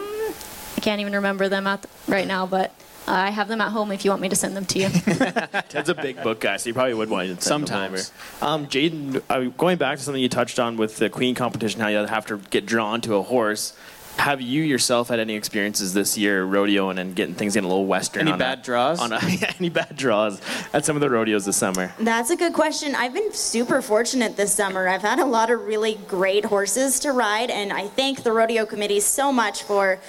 I 0.76 0.80
can't 0.80 1.00
even 1.00 1.12
remember 1.14 1.48
them 1.48 1.66
at 1.66 1.86
right 2.08 2.26
now, 2.26 2.46
but 2.46 2.72
uh, 3.08 3.12
I 3.12 3.30
have 3.30 3.48
them 3.48 3.60
at 3.60 3.70
home 3.70 3.92
if 3.92 4.04
you 4.04 4.10
want 4.10 4.20
me 4.22 4.28
to 4.28 4.36
send 4.36 4.56
them 4.56 4.64
to 4.66 4.78
you. 4.78 4.88
Ted's 5.68 5.88
a 5.88 5.94
big 5.94 6.22
book 6.22 6.40
guy, 6.40 6.56
so 6.56 6.68
you 6.68 6.74
probably 6.74 6.94
would 6.94 7.08
want 7.10 7.26
to 7.28 7.32
send 7.34 7.42
Sometimes. 7.42 8.10
them 8.10 8.18
over. 8.42 8.52
Um, 8.52 8.66
Jaden, 8.66 9.22
uh, 9.30 9.50
going 9.56 9.78
back 9.78 9.98
to 9.98 10.04
something 10.04 10.22
you 10.22 10.28
touched 10.28 10.58
on 10.58 10.76
with 10.76 10.96
the 10.96 11.08
Queen 11.08 11.34
competition, 11.34 11.80
how 11.80 11.88
you 11.88 11.98
have 11.98 12.26
to 12.26 12.38
get 12.50 12.66
drawn 12.66 13.00
to 13.02 13.14
a 13.14 13.22
horse. 13.22 13.76
Have 14.18 14.40
you 14.40 14.62
yourself 14.62 15.08
had 15.08 15.20
any 15.20 15.34
experiences 15.34 15.92
this 15.92 16.16
year 16.16 16.44
rodeoing 16.44 16.98
and 16.98 17.14
getting 17.14 17.34
things 17.34 17.54
getting 17.54 17.66
a 17.66 17.68
little 17.68 17.86
western? 17.86 18.22
Any 18.22 18.32
on 18.32 18.38
bad 18.38 18.60
a, 18.60 18.62
draws? 18.62 19.00
On 19.00 19.12
a, 19.12 19.20
any 19.58 19.68
bad 19.68 19.96
draws 19.96 20.40
at 20.72 20.84
some 20.84 20.96
of 20.96 21.00
the 21.00 21.10
rodeos 21.10 21.44
this 21.44 21.56
summer? 21.56 21.92
That's 21.98 22.30
a 22.30 22.36
good 22.36 22.52
question. 22.52 22.94
I've 22.94 23.12
been 23.12 23.32
super 23.32 23.82
fortunate 23.82 24.36
this 24.36 24.52
summer. 24.52 24.88
I've 24.88 25.02
had 25.02 25.18
a 25.18 25.24
lot 25.24 25.50
of 25.50 25.60
really 25.66 25.98
great 26.08 26.46
horses 26.46 26.98
to 27.00 27.12
ride, 27.12 27.50
and 27.50 27.72
I 27.72 27.88
thank 27.88 28.22
the 28.22 28.32
rodeo 28.32 28.64
committee 28.64 29.00
so 29.00 29.30
much 29.30 29.62
for 29.62 30.00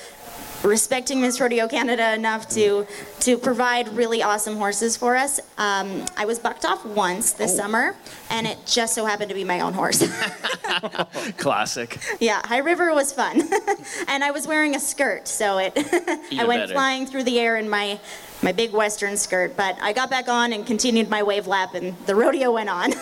respecting 0.63 1.21
Miss 1.21 1.39
Rodeo 1.39 1.67
Canada 1.67 2.13
enough 2.13 2.47
to 2.49 2.85
to 3.21 3.37
provide 3.37 3.87
really 3.89 4.21
awesome 4.23 4.55
horses 4.57 4.97
for 4.97 5.15
us. 5.15 5.39
Um, 5.57 6.05
I 6.15 6.25
was 6.25 6.39
bucked 6.39 6.65
off 6.65 6.85
once 6.85 7.33
this 7.33 7.55
summer, 7.55 7.95
and 8.29 8.47
it 8.47 8.57
just 8.65 8.93
so 8.95 9.05
happened 9.05 9.29
to 9.29 9.35
be 9.35 9.43
my 9.43 9.59
own 9.61 9.73
horse. 9.73 9.99
Classic. 11.37 11.97
yeah, 12.19 12.41
High 12.45 12.59
River 12.59 12.93
was 12.93 13.11
fun, 13.13 13.41
and 14.07 14.23
I 14.23 14.31
was 14.31 14.47
wearing 14.47 14.75
a 14.75 14.79
skirt, 14.79 15.27
so 15.27 15.57
it 15.57 15.73
I 15.77 16.19
Even 16.31 16.47
went 16.47 16.61
better. 16.63 16.73
flying 16.73 17.05
through 17.05 17.23
the 17.23 17.39
air 17.39 17.57
in 17.57 17.69
my 17.69 17.99
my 18.43 18.51
big 18.51 18.71
western 18.71 19.17
skirt. 19.17 19.57
But 19.57 19.77
I 19.81 19.93
got 19.93 20.09
back 20.09 20.27
on 20.27 20.53
and 20.53 20.65
continued 20.65 21.09
my 21.09 21.23
wave 21.23 21.47
lap, 21.47 21.73
and 21.75 21.97
the 22.05 22.15
rodeo 22.15 22.51
went 22.51 22.69
on. 22.69 22.93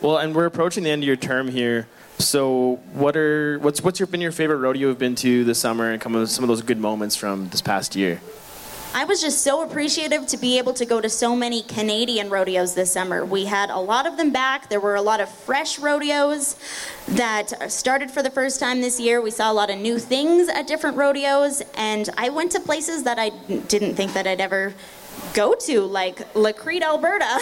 Well, 0.00 0.18
and 0.18 0.34
we're 0.34 0.46
approaching 0.46 0.84
the 0.84 0.90
end 0.90 1.02
of 1.02 1.06
your 1.06 1.16
term 1.16 1.48
here. 1.48 1.88
So, 2.18 2.80
what 2.94 3.16
are 3.16 3.58
what's 3.60 3.82
what's 3.82 4.00
your 4.00 4.08
been 4.08 4.20
your 4.20 4.32
favorite 4.32 4.56
rodeo 4.56 4.88
you've 4.88 4.98
been 4.98 5.14
to 5.16 5.44
this 5.44 5.58
summer, 5.58 5.90
and 5.90 6.00
come 6.00 6.14
with 6.14 6.30
some 6.30 6.42
of 6.42 6.48
those 6.48 6.62
good 6.62 6.78
moments 6.78 7.14
from 7.14 7.48
this 7.50 7.62
past 7.62 7.94
year? 7.94 8.20
I 8.94 9.04
was 9.04 9.20
just 9.20 9.42
so 9.42 9.62
appreciative 9.62 10.26
to 10.28 10.36
be 10.38 10.58
able 10.58 10.72
to 10.72 10.86
go 10.86 11.00
to 11.00 11.08
so 11.08 11.36
many 11.36 11.62
Canadian 11.62 12.30
rodeos 12.30 12.74
this 12.74 12.90
summer. 12.90 13.24
We 13.24 13.44
had 13.44 13.70
a 13.70 13.78
lot 13.78 14.06
of 14.06 14.16
them 14.16 14.32
back. 14.32 14.70
There 14.70 14.80
were 14.80 14.96
a 14.96 15.02
lot 15.02 15.20
of 15.20 15.28
fresh 15.28 15.78
rodeos 15.78 16.56
that 17.06 17.70
started 17.70 18.10
for 18.10 18.22
the 18.22 18.30
first 18.30 18.58
time 18.58 18.80
this 18.80 18.98
year. 18.98 19.20
We 19.20 19.30
saw 19.30 19.52
a 19.52 19.54
lot 19.54 19.70
of 19.70 19.78
new 19.78 19.98
things 19.98 20.48
at 20.48 20.66
different 20.66 20.96
rodeos, 20.96 21.62
and 21.76 22.08
I 22.16 22.30
went 22.30 22.50
to 22.52 22.60
places 22.60 23.04
that 23.04 23.18
I 23.18 23.28
didn't 23.28 23.94
think 23.94 24.14
that 24.14 24.26
I'd 24.26 24.40
ever 24.40 24.74
go 25.34 25.54
to, 25.54 25.80
like 25.82 26.34
La 26.34 26.52
Crete, 26.52 26.82
Alberta. 26.82 27.40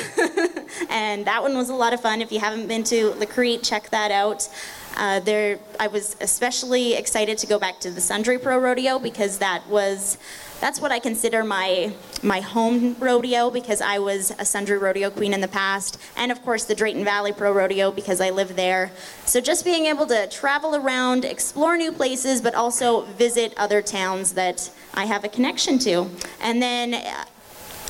and 0.90 1.24
that 1.26 1.42
one 1.42 1.56
was 1.56 1.68
a 1.68 1.74
lot 1.74 1.92
of 1.92 2.00
fun. 2.00 2.20
If 2.20 2.32
you 2.32 2.40
haven't 2.40 2.66
been 2.66 2.84
to 2.84 3.10
La 3.14 3.26
Crete, 3.26 3.62
check 3.62 3.90
that 3.90 4.10
out. 4.10 4.48
Uh, 4.96 5.20
there, 5.20 5.58
I 5.78 5.88
was 5.88 6.16
especially 6.20 6.94
excited 6.94 7.36
to 7.38 7.46
go 7.46 7.58
back 7.58 7.80
to 7.80 7.90
the 7.90 8.00
Sundre 8.00 8.42
Pro 8.42 8.58
Rodeo 8.58 8.98
because 8.98 9.38
that 9.38 9.66
was, 9.68 10.16
that's 10.60 10.80
what 10.80 10.90
I 10.90 10.98
consider 10.98 11.44
my 11.44 11.92
my 12.22 12.40
home 12.40 12.96
rodeo 12.98 13.50
because 13.50 13.80
I 13.80 13.98
was 13.98 14.30
a 14.32 14.44
Sundre 14.44 14.80
Rodeo 14.80 15.10
queen 15.10 15.34
in 15.34 15.40
the 15.40 15.48
past, 15.48 16.00
and 16.16 16.32
of 16.32 16.42
course 16.42 16.64
the 16.64 16.74
Drayton 16.74 17.04
Valley 17.04 17.32
Pro 17.32 17.52
Rodeo 17.52 17.90
because 17.90 18.20
I 18.20 18.30
live 18.30 18.56
there. 18.56 18.90
So 19.26 19.40
just 19.40 19.64
being 19.64 19.86
able 19.86 20.06
to 20.06 20.26
travel 20.28 20.74
around, 20.74 21.24
explore 21.24 21.76
new 21.76 21.92
places, 21.92 22.40
but 22.40 22.54
also 22.54 23.02
visit 23.02 23.52
other 23.56 23.82
towns 23.82 24.32
that 24.32 24.70
I 24.94 25.04
have 25.04 25.24
a 25.24 25.28
connection 25.28 25.78
to, 25.80 26.10
and 26.40 26.62
then. 26.62 26.94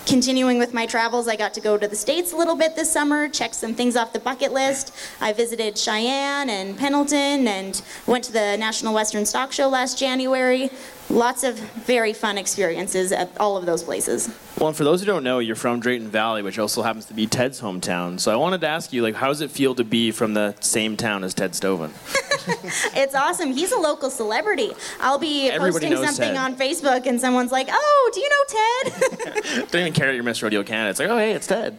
Continuing 0.07 0.61
with 0.61 0.73
my 0.73 0.87
travels, 0.87 1.27
I 1.27 1.35
got 1.35 1.53
to 1.55 1.61
go 1.61 1.77
to 1.77 1.89
the 1.89 1.97
States 1.97 2.33
a 2.33 2.37
little 2.37 2.55
bit 2.55 2.77
this 2.77 2.93
summer, 2.93 3.29
check 3.29 3.53
some 3.53 3.75
things 3.75 3.97
off 3.97 4.13
the 4.13 4.21
bucket 4.21 4.53
list. 4.53 4.95
I 5.21 5.33
visited 5.33 5.77
Cheyenne 5.77 6.49
and 6.49 6.79
Pendleton 6.79 7.49
and 7.49 7.83
went 8.07 8.23
to 8.25 8.33
the 8.33 8.57
National 8.57 8.95
Western 8.95 9.27
Stock 9.27 9.51
Show 9.51 9.67
last 9.69 9.99
January. 9.99 10.71
Lots 11.11 11.43
of 11.43 11.59
very 11.59 12.13
fun 12.13 12.39
experiences 12.39 13.11
at 13.11 13.37
all 13.41 13.57
of 13.57 13.67
those 13.67 13.83
places. 13.83 14.29
Well, 14.59 14.69
and 14.69 14.77
for 14.77 14.85
those 14.85 15.01
who 15.01 15.07
don't 15.07 15.23
know, 15.23 15.39
you're 15.39 15.55
from 15.55 15.81
Drayton 15.81 16.09
Valley, 16.09 16.43
which 16.43 16.59
also 16.59 16.81
happens 16.83 17.05
to 17.07 17.15
be 17.15 17.27
Ted's 17.27 17.61
hometown. 17.61 18.19
So 18.19 18.33
I 18.33 18.37
wanted 18.37 18.63
to 18.63 18.69
ask 18.69 18.91
you, 18.91 19.03
like, 19.03 19.15
how 19.15 19.29
does 19.29 19.43
it 19.43 19.51
feel 19.51 19.75
to 19.75 19.85
be 19.85 20.11
from 20.11 20.33
the 20.33 20.55
same 20.61 20.97
town 20.97 21.25
as 21.25 21.35
Ted 21.35 21.53
Stovin? 21.53 21.91
It's 22.95 23.15
awesome. 23.15 23.53
He's 23.53 23.73
a 23.73 23.79
local 23.79 24.09
celebrity. 24.09 24.71
I'll 25.01 25.19
be 25.19 25.51
Everybody 25.51 25.89
posting 25.89 26.07
something 26.07 26.35
Ted. 26.35 26.37
on 26.37 26.55
Facebook 26.55 27.07
and 27.07 27.21
someone's 27.21 27.51
like, 27.51 27.67
oh, 27.71 28.11
do 28.15 28.21
you 28.21 28.29
know 28.31 28.45
Ted? 28.49 29.67
don't 29.73 29.81
even 29.81 29.93
care 29.93 30.07
that 30.07 30.15
you're 30.15 30.23
Miss 30.23 30.41
Rodeo 30.43 30.63
Canada. 30.63 30.91
It's 30.91 31.01
like, 31.01 31.09
oh, 31.09 31.19
hey, 31.19 31.33
it's 31.33 31.47
Ted. 31.49 31.79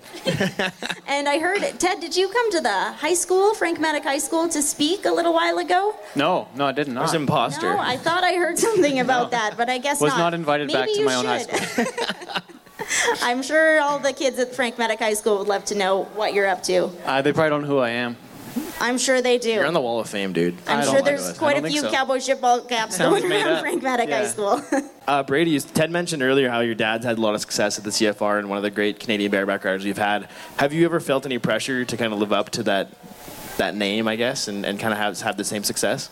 and 1.08 1.30
I 1.30 1.40
heard, 1.40 1.62
Ted, 1.80 2.02
did 2.02 2.16
you 2.18 2.28
come 2.28 2.52
to 2.52 2.60
the 2.62 2.92
high 2.94 3.14
school, 3.14 3.54
Frank 3.54 3.80
Maddock 3.80 4.04
High 4.04 4.18
School, 4.18 4.50
to 4.50 4.62
speak 4.62 5.06
a 5.06 5.12
little 5.12 5.34
while 5.34 5.58
ago? 5.58 5.96
No, 6.16 6.50
no, 6.56 6.66
I 6.66 6.74
did 6.74 6.90
not. 6.90 7.02
Where's 7.02 7.14
imposter? 7.14 7.74
No, 7.74 7.80
I 7.80 7.96
thought 7.96 8.24
I 8.26 8.34
heard 8.34 8.60
something 8.60 9.00
about 9.00 9.32
that, 9.32 9.56
but 9.56 9.70
I 9.70 9.78
guess 9.78 10.02
Was 10.02 10.12
not. 10.12 10.20
not 10.20 10.34
invited 10.34 10.72
back 10.72 10.90
to 10.90 11.00
you 11.00 11.06
my 11.06 11.16
own 11.16 11.26
high 11.26 11.44
should. 11.44 11.88
I'm 13.22 13.42
sure 13.44 13.80
all 13.82 14.00
the 14.00 14.14
kids 14.14 14.40
at 14.40 14.54
Frank 14.56 14.78
Maddock 14.78 15.00
High 15.00 15.14
School 15.14 15.40
would 15.40 15.48
love 15.48 15.66
to 15.66 15.76
know 15.76 16.04
what 16.16 16.34
you're 16.34 16.48
up 16.48 16.64
to. 16.64 16.86
Uh, 17.06 17.22
they 17.22 17.34
probably 17.34 17.50
don't 17.50 17.62
know 17.64 17.68
who 17.68 17.80
I 17.80 17.90
am. 17.92 18.18
I'm 18.80 18.98
sure 19.00 19.22
they 19.22 19.38
do. 19.40 19.52
You're 19.52 19.66
on 19.66 19.74
the 19.74 19.82
Wall 19.82 20.00
of 20.00 20.08
Fame, 20.10 20.34
dude. 20.34 20.56
I'm 20.68 20.80
I 20.80 20.84
sure 20.84 20.94
don't- 20.96 21.06
there's 21.06 21.30
I 21.30 21.34
quite 21.34 21.58
a 21.58 21.62
don't 21.62 21.72
few 21.72 21.82
think 21.82 21.92
so. 21.94 21.98
cowboy 21.98 22.20
football 22.20 22.62
caps 22.62 22.98
Sounds 22.98 23.20
going 23.20 23.30
made 23.30 23.44
around 23.44 23.54
up. 23.56 23.62
Frank 23.62 23.82
Maddock 23.84 24.10
High 24.10 24.22
Yeah. 24.22 24.28
School. 24.28 24.62
Uh, 25.08 25.24
Brady, 25.24 25.52
you- 25.52 25.62
Ted 25.62 25.90
mentioned 25.90 26.22
earlier 26.22 26.50
how 26.50 26.60
your 26.60 26.76
dad's 26.76 27.06
had 27.06 27.18
a 27.18 27.22
lot 27.22 27.34
of 27.34 27.40
success 27.40 27.78
at 27.78 27.86
the 27.86 27.92
CFR 27.92 28.40
and 28.40 28.50
one 28.50 28.58
of 28.58 28.64
the 28.64 28.70
great 28.70 29.00
Canadian 29.00 29.32
bareback 29.32 29.64
riders 29.64 29.86
we've 29.86 29.98
had. 29.98 30.28
Have 30.58 30.74
you 30.74 30.84
ever 30.86 31.00
felt 31.00 31.26
any 31.26 31.38
pressure 31.40 31.86
to 31.86 31.96
kind 31.98 32.12
of 32.12 32.20
live 32.20 32.34
up 32.34 32.50
to 32.52 32.64
that 32.64 32.90
that 33.56 33.74
name, 33.74 34.06
I 34.08 34.18
guess, 34.18 34.48
and, 34.50 34.66
and 34.66 34.78
kind 34.80 34.92
of 34.94 35.00
have, 35.00 35.20
have 35.22 35.38
the 35.38 35.46
same 35.46 35.64
success? 35.64 36.10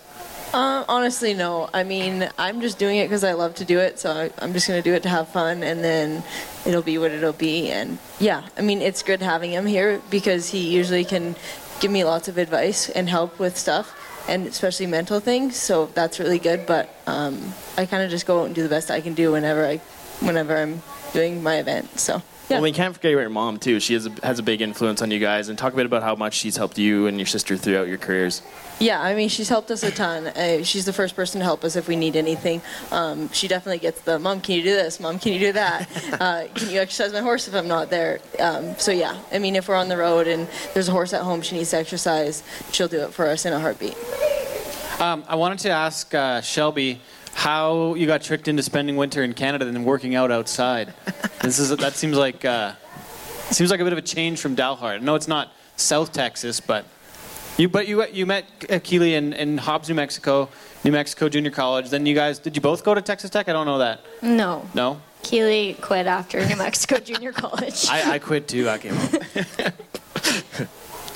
Uh, 0.53 0.85
honestly, 0.87 1.33
no. 1.33 1.69
I 1.73 1.83
mean, 1.83 2.29
I'm 2.37 2.61
just 2.61 2.79
doing 2.79 2.97
it 2.97 3.03
because 3.05 3.23
I 3.25 3.33
love 3.33 3.53
to 3.55 3.65
do 3.65 3.79
it, 3.79 3.99
so 3.99 4.11
I, 4.11 4.31
I'm 4.43 4.53
just 4.53 4.65
going 4.67 4.81
to 4.81 4.89
do 4.89 4.95
it 4.95 5.03
to 5.03 5.09
have 5.09 5.27
fun, 5.27 5.61
and 5.61 5.83
then 5.83 6.23
it'll 6.65 6.81
be 6.81 6.97
what 6.97 7.11
it'll 7.11 7.33
be. 7.33 7.69
And 7.69 7.97
yeah, 8.19 8.47
I 8.57 8.61
mean, 8.61 8.81
it's 8.81 9.03
good 9.03 9.21
having 9.21 9.51
him 9.51 9.65
here 9.65 10.01
because 10.09 10.49
he 10.49 10.69
usually 10.69 11.05
can 11.05 11.35
give 11.79 11.91
me 11.91 12.03
lots 12.03 12.27
of 12.27 12.37
advice 12.37 12.89
and 12.89 13.09
help 13.09 13.39
with 13.39 13.57
stuff, 13.57 13.95
and 14.27 14.47
especially 14.47 14.87
mental 14.87 15.19
things. 15.19 15.55
So 15.55 15.87
that's 15.87 16.19
really 16.19 16.39
good. 16.39 16.65
But 16.65 16.89
um, 17.07 17.53
I 17.77 17.85
kind 17.85 18.03
of 18.03 18.09
just 18.09 18.25
go 18.25 18.41
out 18.41 18.45
and 18.45 18.55
do 18.55 18.63
the 18.63 18.69
best 18.69 18.91
I 18.91 19.01
can 19.01 19.13
do 19.13 19.31
whenever 19.31 19.65
I, 19.65 19.77
whenever 20.19 20.57
I'm 20.57 20.81
doing 21.13 21.43
my 21.43 21.57
event. 21.57 21.99
So. 21.99 22.21
Yeah. 22.49 22.57
Well, 22.57 22.63
we 22.63 22.71
can't 22.71 22.93
forget 22.93 23.13
about 23.13 23.21
your 23.21 23.29
mom 23.31 23.57
too. 23.57 23.79
She 23.79 23.93
has 23.95 24.05
a, 24.05 24.11
has 24.23 24.37
a 24.37 24.43
big 24.43 24.61
influence 24.61 25.01
on 25.01 25.09
you 25.09 25.19
guys, 25.19 25.49
and 25.49 25.57
talk 25.57 25.73
a 25.73 25.75
bit 25.75 25.85
about 25.87 26.03
how 26.03 26.15
much 26.15 26.35
she's 26.35 26.57
helped 26.57 26.77
you 26.77 27.07
and 27.07 27.17
your 27.17 27.25
sister 27.25 27.57
throughout 27.57 27.87
your 27.87 27.97
careers. 27.97 28.43
Yeah, 28.79 29.01
I 29.01 29.15
mean, 29.15 29.29
she's 29.29 29.49
helped 29.49 29.71
us 29.71 29.83
a 29.83 29.91
ton. 29.91 30.27
Uh, 30.27 30.63
she's 30.63 30.85
the 30.85 30.93
first 30.93 31.15
person 31.15 31.39
to 31.39 31.45
help 31.45 31.63
us 31.63 31.75
if 31.75 31.87
we 31.87 31.95
need 31.95 32.15
anything. 32.15 32.61
Um, 32.91 33.31
she 33.31 33.47
definitely 33.47 33.79
gets 33.79 34.01
the, 34.01 34.19
Mom, 34.19 34.41
can 34.41 34.55
you 34.55 34.63
do 34.63 34.73
this? 34.73 34.99
Mom, 34.99 35.17
can 35.17 35.33
you 35.33 35.39
do 35.39 35.53
that? 35.53 35.89
Uh, 36.25 36.47
can 36.53 36.69
you 36.69 36.79
exercise 36.79 37.11
my 37.11 37.19
horse 37.19 37.47
if 37.47 37.53
I'm 37.53 37.67
not 37.67 37.89
there? 37.89 38.19
Um, 38.39 38.75
so, 38.77 38.91
yeah, 38.91 39.19
I 39.33 39.39
mean, 39.39 39.55
if 39.55 39.67
we're 39.67 39.75
on 39.75 39.89
the 39.89 39.97
road 39.97 40.27
and 40.27 40.47
there's 40.73 40.87
a 40.87 40.91
horse 40.91 41.13
at 41.13 41.21
home 41.21 41.41
she 41.41 41.55
needs 41.57 41.71
to 41.71 41.77
exercise, 41.77 42.41
she'll 42.71 42.87
do 42.87 43.01
it 43.01 43.13
for 43.13 43.27
us 43.27 43.45
in 43.45 43.51
a 43.51 43.59
heartbeat. 43.59 43.95
Um, 44.99 45.23
I 45.27 45.35
wanted 45.35 45.59
to 45.59 45.69
ask 45.69 46.13
uh, 46.15 46.41
Shelby 46.41 47.01
how 47.35 47.93
you 47.95 48.07
got 48.07 48.21
tricked 48.21 48.47
into 48.47 48.63
spending 48.63 48.95
winter 48.95 49.21
in 49.21 49.33
Canada 49.33 49.67
and 49.67 49.75
then 49.75 49.83
working 49.83 50.15
out 50.15 50.31
outside. 50.31 50.93
this 51.41 51.59
is 51.59 51.69
that 51.75 51.93
seems 51.93 52.17
like 52.17 52.45
uh, 52.45 52.71
seems 53.51 53.69
like 53.69 53.81
a 53.81 53.83
bit 53.83 53.91
of 53.93 53.99
a 53.99 54.01
change 54.01 54.39
from 54.39 54.55
Dalhart. 54.55 55.01
No, 55.01 55.15
it's 55.15 55.27
not 55.27 55.51
South 55.75 56.13
Texas, 56.13 56.61
but 56.61 56.85
you 57.57 57.67
but 57.67 57.87
you 57.89 58.05
you 58.07 58.25
met 58.25 58.45
Keely 58.83 59.15
in, 59.15 59.33
in 59.33 59.57
Hobbs, 59.57 59.89
New 59.89 59.95
Mexico, 59.95 60.47
New 60.85 60.91
Mexico 60.91 61.27
Junior 61.27 61.51
College. 61.51 61.89
Then 61.89 62.05
you 62.05 62.15
guys 62.15 62.39
did 62.39 62.55
you 62.55 62.61
both 62.61 62.83
go 62.85 62.95
to 62.95 63.01
Texas 63.01 63.29
Tech? 63.29 63.49
I 63.49 63.53
don't 63.53 63.65
know 63.65 63.79
that. 63.79 63.99
No. 64.21 64.65
No, 64.73 65.01
Keely 65.21 65.75
quit 65.81 66.07
after 66.07 66.43
New 66.47 66.55
Mexico 66.55 66.99
Junior 66.99 67.33
College. 67.33 67.85
I, 67.89 68.13
I 68.13 68.19
quit 68.19 68.47
too. 68.47 68.69
I 68.69 68.77
came 68.77 68.95
home. 68.95 69.21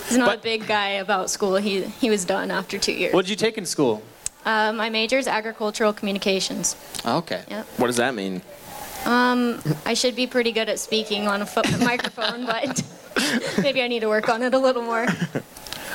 He's 0.10 0.18
not 0.18 0.26
but- 0.28 0.40
a 0.40 0.42
big 0.42 0.68
guy 0.68 0.90
about 0.90 1.30
school. 1.30 1.56
He 1.56 1.84
he 1.84 2.10
was 2.10 2.26
done 2.26 2.52
after 2.52 2.78
two 2.78 2.92
years. 2.94 3.14
What 3.14 3.22
did 3.26 3.30
you 3.30 3.38
take 3.38 3.58
in 3.58 3.66
school? 3.66 4.04
Uh, 4.46 4.74
my 4.74 4.90
major 4.90 5.18
is 5.18 5.28
agricultural 5.28 5.94
communications. 5.94 6.76
Okay. 7.06 7.44
Yep. 7.50 7.66
What 7.78 7.88
does 7.88 7.98
that 7.98 8.16
mean? 8.16 8.42
Um, 9.06 9.62
I 9.86 9.94
should 9.94 10.16
be 10.16 10.28
pretty 10.28 10.52
good 10.52 10.70
at 10.70 10.80
speaking 10.80 11.28
on 11.28 11.42
a 11.42 11.46
fo- 11.46 11.62
microphone, 11.80 12.46
but 12.46 12.84
maybe 13.62 13.82
I 13.82 13.88
need 13.88 14.02
to 14.02 14.10
work 14.10 14.30
on 14.30 14.44
it 14.44 14.54
a 14.54 14.60
little 14.60 14.82
more. 14.82 15.08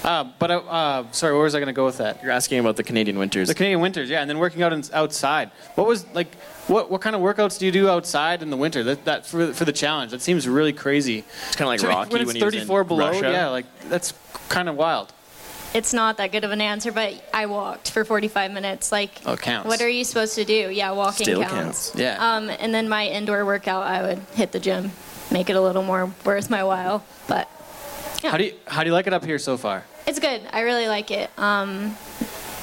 Uh, 0.04 0.24
but 0.38 0.50
uh, 0.50 0.58
uh, 0.58 1.12
sorry, 1.12 1.32
where 1.32 1.44
was 1.44 1.54
I 1.54 1.60
going 1.60 1.68
to 1.68 1.72
go 1.72 1.86
with 1.86 1.96
that? 1.96 2.22
You're 2.22 2.30
asking 2.30 2.58
about 2.58 2.76
the 2.76 2.82
Canadian 2.82 3.18
winters. 3.18 3.48
The 3.48 3.54
Canadian 3.54 3.80
winters, 3.80 4.10
yeah, 4.10 4.20
and 4.20 4.28
then 4.28 4.38
working 4.38 4.62
out 4.62 4.70
in, 4.74 4.84
outside. 4.92 5.50
What 5.76 5.86
was 5.86 6.04
like? 6.12 6.34
What 6.66 6.90
what 6.90 7.00
kind 7.00 7.16
of 7.16 7.22
workouts 7.22 7.58
do 7.58 7.64
you 7.64 7.72
do 7.72 7.88
outside 7.88 8.42
in 8.42 8.50
the 8.50 8.56
winter? 8.58 8.82
That 8.82 9.06
that 9.06 9.24
for 9.24 9.54
for 9.54 9.64
the 9.64 9.72
challenge. 9.72 10.10
That 10.10 10.20
seems 10.20 10.46
really 10.46 10.74
crazy. 10.74 11.24
It's 11.46 11.56
kind 11.56 11.66
of 11.66 11.68
like 11.68 11.80
To- 11.80 11.88
Rocky 11.88 12.12
when 12.12 12.20
it's 12.20 12.26
when 12.26 12.36
he 12.36 12.44
was 12.44 12.52
in 12.52 12.60
34 12.60 12.84
below. 12.84 13.10
Russia. 13.12 13.32
Yeah, 13.32 13.48
like 13.48 13.64
that's 13.88 14.12
kind 14.50 14.68
of 14.68 14.76
wild. 14.76 15.10
It's 15.74 15.92
not 15.92 16.18
that 16.18 16.30
good 16.30 16.44
of 16.44 16.52
an 16.52 16.60
answer, 16.60 16.92
but 16.92 17.12
I 17.34 17.46
walked 17.46 17.90
for 17.90 18.04
45 18.04 18.52
minutes. 18.52 18.92
Like, 18.92 19.10
Oh, 19.26 19.36
counts. 19.36 19.66
what 19.66 19.80
are 19.80 19.88
you 19.88 20.04
supposed 20.04 20.36
to 20.36 20.44
do? 20.44 20.70
Yeah, 20.70 20.92
walking 20.92 21.24
Still 21.24 21.40
counts. 21.42 21.90
counts. 21.90 21.92
Yeah. 21.96 22.16
Um, 22.36 22.48
and 22.48 22.72
then 22.72 22.88
my 22.88 23.08
indoor 23.08 23.44
workout, 23.44 23.82
I 23.82 24.02
would 24.02 24.18
hit 24.34 24.52
the 24.52 24.60
gym, 24.60 24.92
make 25.32 25.50
it 25.50 25.56
a 25.56 25.60
little 25.60 25.82
more 25.82 26.12
worth 26.24 26.48
my 26.48 26.62
while. 26.62 27.04
But 27.26 27.48
yeah. 28.22 28.30
How 28.30 28.36
do 28.36 28.44
you 28.44 28.54
how 28.68 28.84
do 28.84 28.88
you 28.90 28.94
like 28.94 29.08
it 29.08 29.12
up 29.12 29.24
here 29.24 29.38
so 29.40 29.56
far? 29.56 29.84
It's 30.06 30.20
good. 30.20 30.42
I 30.52 30.60
really 30.60 30.86
like 30.86 31.10
it. 31.10 31.28
Um, 31.36 31.96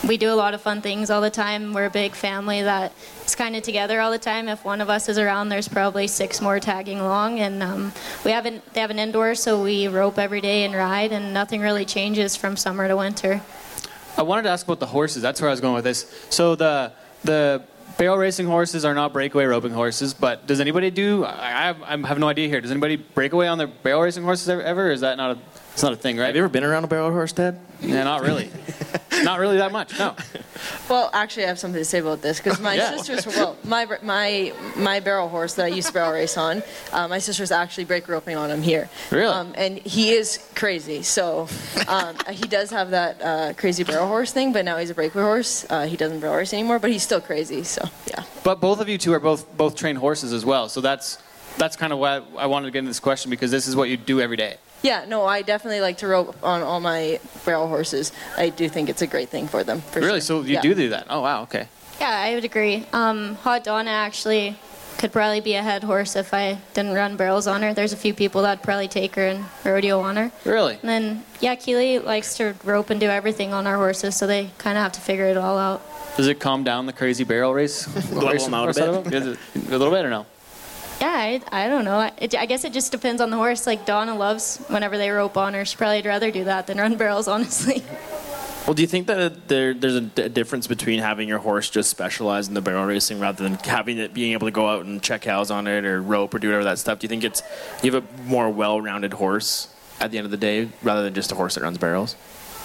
we 0.08 0.18
do 0.18 0.32
a 0.32 0.36
lot 0.36 0.54
of 0.54 0.62
fun 0.62 0.82
things 0.82 1.10
all 1.10 1.22
the 1.22 1.30
time. 1.30 1.74
We're 1.74 1.86
a 1.86 1.92
big 1.92 2.14
family 2.14 2.62
that 2.64 2.92
is 3.26 3.36
kind 3.36 3.56
of 3.56 3.64
together 3.64 4.02
all 4.02 4.12
the 4.12 4.20
time. 4.20 4.48
If 4.48 4.66
one 4.66 4.82
of 4.82 4.90
us 4.90 5.10
is 5.10 5.18
around, 5.18 5.50
there's 5.50 5.68
probably 5.68 6.08
six 6.08 6.42
more 6.42 6.60
tagging 6.60 7.00
along. 7.00 7.40
And 7.40 7.62
um, 7.62 7.94
we 8.26 8.32
have 8.32 8.46
an, 8.46 8.62
they 8.74 8.82
have 8.82 8.92
an 8.92 9.00
indoor, 9.00 9.36
so 9.36 9.62
we 9.62 9.88
rope 9.88 10.18
every 10.18 10.42
day 10.42 10.64
and 10.64 10.74
ride, 10.74 11.12
and 11.12 11.34
nothing 11.34 11.62
really 11.62 11.86
changes 11.86 12.36
from 12.36 12.58
summer 12.58 12.88
to 12.88 12.98
winter. 12.98 13.42
I 14.18 14.24
wanted 14.24 14.44
to 14.44 14.50
ask 14.50 14.66
about 14.66 14.80
the 14.80 14.88
horses. 14.88 15.22
That's 15.22 15.40
where 15.40 15.50
I 15.50 15.54
was 15.54 15.62
going 15.62 15.76
with 15.76 15.84
this. 15.84 16.12
So 16.30 16.56
the 16.56 16.94
the 17.24 17.64
barrel 17.98 18.18
racing 18.18 18.48
horses 18.48 18.84
are 18.84 18.96
not 18.96 19.14
breakaway 19.14 19.46
roping 19.46 19.72
horses, 19.72 20.14
but 20.14 20.48
does 20.48 20.60
anybody 20.60 20.90
do? 20.90 21.24
I, 21.24 21.50
have, 21.68 21.82
I 21.84 22.08
have 22.08 22.18
no 22.18 22.28
idea 22.28 22.48
here. 22.48 22.60
Does 22.60 22.72
anybody 22.72 22.96
breakaway 22.96 23.48
on 23.48 23.58
their 23.58 23.68
barrel 23.68 24.02
racing 24.02 24.24
horses 24.24 24.50
ever? 24.50 24.62
ever? 24.62 24.92
Is 24.92 25.02
that 25.02 25.18
not 25.18 25.38
a? 25.38 25.40
It's 25.74 25.84
not 25.84 25.94
a 25.94 25.96
thing, 25.96 26.18
right? 26.18 26.28
Have 26.28 26.36
you 26.36 26.42
ever 26.44 26.50
been 26.50 26.64
around 26.64 26.84
a 26.84 26.88
barrel 26.88 27.12
horse, 27.12 27.32
Ted? 27.32 27.58
Yeah, 27.80 28.04
not 28.04 28.22
really. 28.22 28.50
not 29.24 29.40
really 29.40 29.58
that 29.58 29.72
much. 29.72 29.98
No. 29.98 30.16
Well, 30.90 31.10
actually, 31.14 31.46
I 31.46 31.48
have 31.48 31.60
something 31.60 31.80
to 31.80 31.86
say 31.86 32.00
about 32.00 32.22
this 32.22 32.38
because 32.40 32.60
my 32.60 32.76
Yeah. 32.76 32.96
sister's 32.98 33.26
well, 33.26 33.58
my 33.64 33.88
my 34.04 34.54
my 34.76 35.00
barrel 35.00 35.30
horse 35.30 35.54
that 35.56 35.66
I 35.66 35.70
used 35.70 35.88
to 35.88 35.94
barrel 35.94 36.12
race 36.12 36.38
on, 36.38 36.62
uh, 36.92 37.08
my 37.08 37.20
sister's 37.20 37.52
actually 37.52 37.86
break 37.86 38.08
roping 38.08 38.36
on 38.36 38.52
him 38.52 38.62
here. 38.62 38.90
Really? 39.12 39.34
Um, 39.34 39.54
and 39.56 39.78
he 39.80 40.12
is 40.12 40.40
crazy. 40.56 41.04
So 41.04 41.48
um, 41.88 42.16
he 42.30 42.44
does 42.48 42.70
have 42.72 42.92
that 42.92 43.22
uh, 43.22 43.54
crazy 43.56 43.84
barrel 43.84 44.08
horse 44.08 44.32
thing, 44.34 44.52
but 44.54 44.66
now 44.66 44.78
he's 44.78 44.90
a 44.90 44.94
breakaway 44.94 45.24
horse. 45.24 45.66
Uh, 45.70 45.88
he 45.88 45.96
doesn't 45.98 46.20
barrel 46.20 46.36
race 46.38 46.54
anymore, 46.54 46.80
but 46.80 46.92
he's 46.92 47.04
still 47.04 47.22
crazy. 47.22 47.64
So 47.64 47.88
yeah. 48.08 48.24
But 48.44 48.60
both 48.60 48.82
of 48.82 48.90
you 48.90 48.98
two 48.98 49.14
are 49.14 49.20
both 49.20 49.46
both 49.58 49.76
trained 49.76 49.98
horses 50.00 50.34
as 50.34 50.44
well. 50.46 50.68
So 50.70 50.82
that's 50.82 51.18
that's 51.58 51.76
kind 51.78 51.94
of 51.94 52.00
why 52.00 52.22
I 52.38 52.46
wanted 52.48 52.66
to 52.68 52.72
get 52.72 52.80
into 52.80 52.90
this 52.90 53.00
question 53.00 53.30
because 53.32 53.52
this 53.52 53.68
is 53.68 53.76
what 53.76 53.90
you 53.90 53.98
do 53.98 54.20
every 54.22 54.38
day. 54.38 54.58
Yeah, 54.82 55.06
no, 55.08 55.26
I 55.26 55.42
definitely 55.44 55.82
like 55.82 55.98
to 56.00 56.08
rope 56.08 56.36
on 56.44 56.62
all 56.62 56.80
my 56.80 57.20
barrel 57.46 57.68
horses. 57.68 58.12
I 58.38 58.50
do 58.50 58.68
think 58.68 58.90
it's 58.90 59.02
a 59.02 59.08
great 59.08 59.30
thing 59.30 59.48
for 59.48 59.64
them. 59.64 59.82
For 59.82 60.00
really? 60.00 60.20
sure. 60.20 60.22
So 60.22 60.42
you 60.42 60.54
Yeah. 60.56 60.62
do 60.62 60.74
do 60.74 60.90
that? 60.90 61.06
Oh 61.10 61.22
wow. 61.22 61.44
Okay. 61.44 61.68
Yeah, 62.00 62.10
I 62.10 62.34
would 62.34 62.46
agree. 62.46 62.86
Um, 62.94 63.36
Hot 63.44 63.64
Donna 63.64 63.92
actually 63.92 64.56
could 64.98 65.12
probably 65.12 65.40
be 65.40 65.54
a 65.56 65.62
head 65.64 65.84
horse 65.84 66.16
if 66.16 66.34
I 66.34 66.58
didn't 66.74 66.94
run 66.94 67.16
barrels 67.16 67.48
on 67.48 67.62
her. 67.62 67.74
There's 67.74 67.94
a 67.94 67.98
few 67.98 68.14
people 68.14 68.42
that'd 68.42 68.64
probably 68.64 68.88
take 68.88 69.16
her 69.16 69.28
and 69.28 69.46
rodeo 69.64 70.00
on 70.02 70.16
her. 70.16 70.32
Really? 70.46 70.74
And 70.82 70.90
then, 70.90 71.24
yeah, 71.40 71.56
Keely 71.56 71.98
likes 72.00 72.36
to 72.38 72.54
rope 72.64 72.90
and 72.92 73.00
do 73.00 73.08
everything 73.08 73.54
on 73.54 73.66
our 73.68 73.78
horses, 73.78 74.16
so 74.16 74.28
they 74.28 74.50
kind 74.60 74.78
of 74.78 74.84
have 74.84 74.92
to 74.94 75.02
figure 75.02 75.26
it 75.26 75.38
all 75.38 75.58
out. 75.58 75.82
Does 76.18 76.28
it 76.28 76.40
calm 76.40 76.64
down 76.64 76.86
the 76.86 76.94
crazy 76.94 77.24
barrel 77.24 77.54
race? 77.54 77.88
Level 78.12 78.38
them 78.38 78.54
out 78.54 78.70
a 78.78 79.04
bit? 79.06 79.14
Is 79.14 79.28
it- 79.28 79.40
a 79.56 79.78
little 79.78 79.92
bit 79.92 80.06
or 80.06 80.10
no? 80.10 80.26
Yeah, 81.02 81.10
I, 81.10 81.42
I 81.52 81.68
don't 81.68 81.84
know. 81.84 81.98
I- 81.98 82.12
It, 82.18 82.36
I 82.36 82.46
guess 82.46 82.64
it 82.64 82.74
just 82.74 82.92
depends 82.92 83.22
on 83.22 83.30
the 83.32 83.38
horse. 83.38 83.66
Like 83.66 83.86
Donna 83.86 84.16
loves 84.16 84.58
whenever 84.68 84.98
they 84.98 85.10
rope 85.10 85.36
on 85.36 85.54
her. 85.56 85.66
She 85.66 85.76
probably'd 85.76 86.06
rather 86.06 86.32
do 86.32 86.44
that 86.46 86.68
than 86.68 86.78
run 86.78 86.96
barrels, 87.02 87.28
honestly. 87.28 87.84
Well, 88.68 88.76
do 88.76 88.84
you 88.84 88.88
think 88.88 89.08
that 89.08 89.48
there, 89.48 89.74
there's 89.74 89.96
a 89.96 90.02
d- 90.02 90.30
difference 90.30 90.68
between 90.68 91.00
having 91.00 91.28
your 91.28 91.40
horse 91.40 91.68
just 91.72 91.90
specialize 91.90 92.48
in 92.48 92.54
the 92.54 92.62
barrel 92.62 92.86
racing 92.86 93.20
rather 93.20 93.42
than 93.44 93.56
having 93.56 93.98
it 93.98 94.14
being 94.14 94.34
able 94.34 94.46
to 94.46 94.52
go 94.52 94.70
out 94.70 94.86
and 94.86 95.02
check 95.02 95.24
cows 95.24 95.50
on 95.50 95.66
it 95.66 95.84
or 95.84 96.00
rope 96.00 96.36
or 96.36 96.40
do 96.40 96.48
whatever 96.50 96.66
that 96.66 96.78
stuff? 96.78 97.00
Do 97.00 97.06
you 97.06 97.10
think 97.10 97.24
it's 97.24 97.42
you 97.82 97.92
have 97.92 98.04
a 98.04 98.22
more 98.30 98.52
well-rounded 98.52 99.14
horse 99.14 99.74
at 100.00 100.12
the 100.12 100.20
end 100.20 100.26
of 100.26 100.32
the 100.32 100.38
day 100.38 100.70
rather 100.84 101.02
than 101.02 101.16
just 101.16 101.32
a 101.32 101.36
horse 101.36 101.56
that 101.56 101.64
runs 101.64 101.80
barrels? 101.80 102.16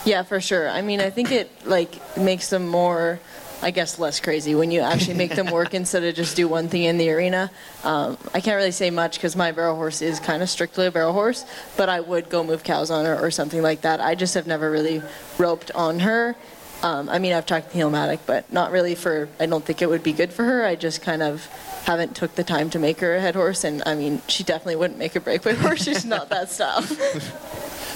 Yeah, 0.05 0.23
for 0.23 0.39
sure. 0.39 0.69
I 0.69 0.83
mean, 0.83 1.01
I 1.01 1.09
think 1.09 1.33
it 1.33 1.51
like 1.67 1.99
makes 2.19 2.51
them 2.51 2.69
more 2.69 3.19
I 3.67 3.73
guess, 3.73 3.99
less 3.99 4.21
crazy 4.21 4.55
when 4.55 4.71
you 4.71 4.81
actually 4.81 5.15
make 5.15 5.35
them 5.35 5.51
work 5.51 5.75
instead 5.81 6.05
of 6.05 6.15
just 6.15 6.37
do 6.37 6.47
one 6.47 6.69
thing 6.69 6.85
in 6.85 6.99
the 6.99 7.11
arena. 7.11 7.51
Um, 7.83 8.17
I 8.33 8.41
can't 8.41 8.55
really 8.55 8.71
say 8.71 8.91
much 8.91 9.17
because 9.17 9.35
my 9.35 9.51
barrel 9.51 9.75
horse 9.75 10.03
is 10.03 10.21
kind 10.21 10.41
of 10.41 10.49
strictly 10.49 10.87
a 10.87 10.93
barrel 10.93 11.13
horse, 11.13 11.45
but 11.77 11.89
I 11.89 11.99
would 11.99 12.31
go 12.31 12.45
move 12.45 12.63
cows 12.63 12.93
on 12.93 13.05
her 13.07 13.19
or 13.19 13.33
something 13.33 13.63
like 13.63 13.81
that. 13.81 14.01
I 14.01 14.15
just 14.15 14.35
have 14.35 14.47
never 14.47 14.71
really 14.71 15.03
roped 15.37 15.73
on 15.73 15.99
her. 15.99 16.37
Um, 16.85 17.09
I 17.09 17.19
mean, 17.19 17.33
I've 17.33 17.45
talked 17.45 17.73
to 17.73 17.79
Heelmatic, 17.79 18.21
but 18.25 18.53
not 18.53 18.71
really 18.71 18.95
for. 18.95 19.29
I 19.41 19.47
don't 19.47 19.65
think 19.65 19.83
it 19.83 19.89
would 19.89 20.05
be 20.05 20.13
good 20.13 20.33
for 20.33 20.45
her. 20.45 20.65
I 20.65 20.77
just 20.77 21.03
kind 21.03 21.21
of 21.21 21.47
haven't 21.87 22.15
took 22.15 22.37
the 22.37 22.45
time 22.45 22.71
to 22.71 22.79
make 22.79 23.01
her 23.01 23.17
a 23.17 23.21
head 23.21 23.35
horse, 23.35 23.65
and 23.65 23.83
I 23.85 23.97
mean, 23.97 24.23
she 24.29 24.45
definitely 24.45 24.77
wouldn't 24.77 24.99
make 24.99 25.17
a 25.17 25.21
breakaway 25.21 25.55
horse. 25.57 25.83
She's 25.83 26.05
not 26.05 26.29
that 26.29 26.51
style. 26.53 26.85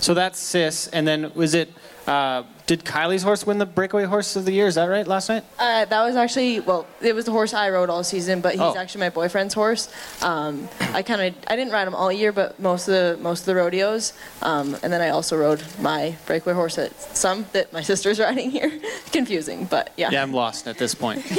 So 0.00 0.14
that's 0.14 0.38
Sis, 0.38 0.86
and 0.88 1.06
then 1.06 1.30
was 1.34 1.52
it? 1.52 1.70
Uh, 2.10 2.42
did 2.66 2.84
Kylie's 2.84 3.22
horse 3.22 3.46
win 3.46 3.58
the 3.58 3.66
breakaway 3.66 4.04
horse 4.04 4.34
of 4.34 4.44
the 4.44 4.50
year? 4.50 4.66
Is 4.66 4.74
that 4.74 4.86
right? 4.86 5.06
Last 5.06 5.28
night? 5.28 5.44
Uh, 5.60 5.84
that 5.84 6.02
was 6.04 6.16
actually 6.16 6.58
well, 6.58 6.84
it 7.00 7.14
was 7.14 7.24
the 7.24 7.30
horse 7.30 7.54
I 7.54 7.70
rode 7.70 7.88
all 7.88 8.02
season, 8.02 8.40
but 8.40 8.52
he's 8.52 8.60
Oh. 8.60 8.76
actually 8.76 9.00
my 9.00 9.10
boyfriend's 9.10 9.54
horse. 9.54 9.88
Um, 10.20 10.68
I 10.92 11.02
kind 11.02 11.20
of 11.20 11.34
I 11.46 11.54
didn't 11.54 11.72
ride 11.72 11.86
him 11.86 11.94
all 11.94 12.10
year, 12.10 12.32
but 12.32 12.58
most 12.58 12.88
of 12.88 12.94
the 12.94 13.22
most 13.22 13.40
of 13.40 13.46
the 13.46 13.54
rodeos, 13.54 14.12
um, 14.42 14.76
and 14.82 14.92
then 14.92 15.00
I 15.00 15.10
also 15.10 15.36
rode 15.36 15.62
my 15.80 16.16
breakaway 16.26 16.54
horse 16.54 16.78
at 16.78 16.92
some 17.16 17.46
that 17.52 17.72
my 17.72 17.80
sister's 17.90 18.18
riding 18.18 18.50
here. 18.50 18.72
Confusing, 19.12 19.66
but 19.66 19.92
yeah. 19.96 20.10
Yeah, 20.10 20.24
I'm 20.24 20.32
lost 20.32 20.66
at 20.66 20.78
this 20.78 20.94
point. 20.96 21.24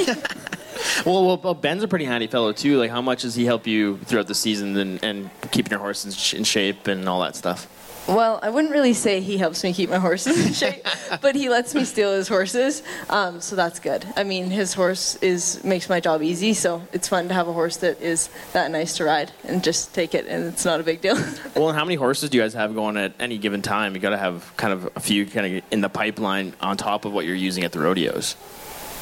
Well, 1.06 1.24
well, 1.26 1.36
well, 1.42 1.54
Ben's 1.54 1.82
a 1.84 1.88
pretty 1.88 2.04
handy 2.06 2.26
fellow 2.26 2.52
too. 2.52 2.76
Like, 2.78 2.90
how 2.90 3.00
much 3.00 3.22
does 3.22 3.34
he 3.36 3.44
help 3.44 3.66
you 3.66 3.98
throughout 3.98 4.26
the 4.26 4.34
season 4.34 4.76
and, 4.76 5.02
and 5.04 5.30
keeping 5.52 5.70
your 5.70 5.78
horse 5.78 6.04
in, 6.04 6.10
sh- 6.10 6.34
in 6.34 6.44
shape 6.44 6.86
and 6.88 7.08
all 7.08 7.20
that 7.20 7.36
stuff? 7.36 7.66
Well, 8.08 8.40
I 8.42 8.50
wouldn't 8.50 8.72
really 8.72 8.94
say 8.94 9.20
he 9.20 9.38
helps 9.38 9.62
me 9.62 9.72
keep 9.72 9.88
my 9.88 9.98
horses 9.98 10.44
in 10.44 10.52
shape, 10.52 10.84
but 11.20 11.36
he 11.36 11.48
lets 11.48 11.72
me 11.72 11.84
steal 11.84 12.12
his 12.12 12.26
horses, 12.26 12.82
um, 13.08 13.40
so 13.40 13.54
that's 13.54 13.78
good. 13.78 14.04
I 14.16 14.24
mean, 14.24 14.50
his 14.50 14.74
horse 14.74 15.14
is 15.16 15.62
makes 15.62 15.88
my 15.88 16.00
job 16.00 16.20
easy, 16.20 16.52
so 16.52 16.82
it's 16.92 17.06
fun 17.06 17.28
to 17.28 17.34
have 17.34 17.46
a 17.46 17.52
horse 17.52 17.76
that 17.78 18.00
is 18.00 18.28
that 18.54 18.72
nice 18.72 18.96
to 18.96 19.04
ride 19.04 19.30
and 19.44 19.62
just 19.62 19.94
take 19.94 20.16
it, 20.16 20.26
and 20.26 20.46
it's 20.46 20.64
not 20.64 20.80
a 20.80 20.82
big 20.82 21.00
deal. 21.00 21.16
Well, 21.54 21.68
and 21.68 21.78
how 21.78 21.84
many 21.84 21.96
horses 21.96 22.30
do 22.30 22.38
you 22.38 22.42
guys 22.42 22.54
have 22.54 22.74
going 22.74 22.96
at 22.96 23.12
any 23.20 23.36
given 23.38 23.62
time? 23.62 23.94
You 23.94 24.00
got 24.00 24.10
to 24.10 24.18
have 24.18 24.52
kind 24.56 24.72
of 24.72 24.90
a 24.96 25.00
few 25.00 25.26
kind 25.26 25.58
of 25.58 25.64
in 25.70 25.80
the 25.80 25.88
pipeline 25.88 26.54
on 26.60 26.76
top 26.76 27.04
of 27.04 27.12
what 27.12 27.26
you're 27.26 27.36
using 27.36 27.62
at 27.62 27.72
the 27.72 27.78
rodeos. 27.78 28.36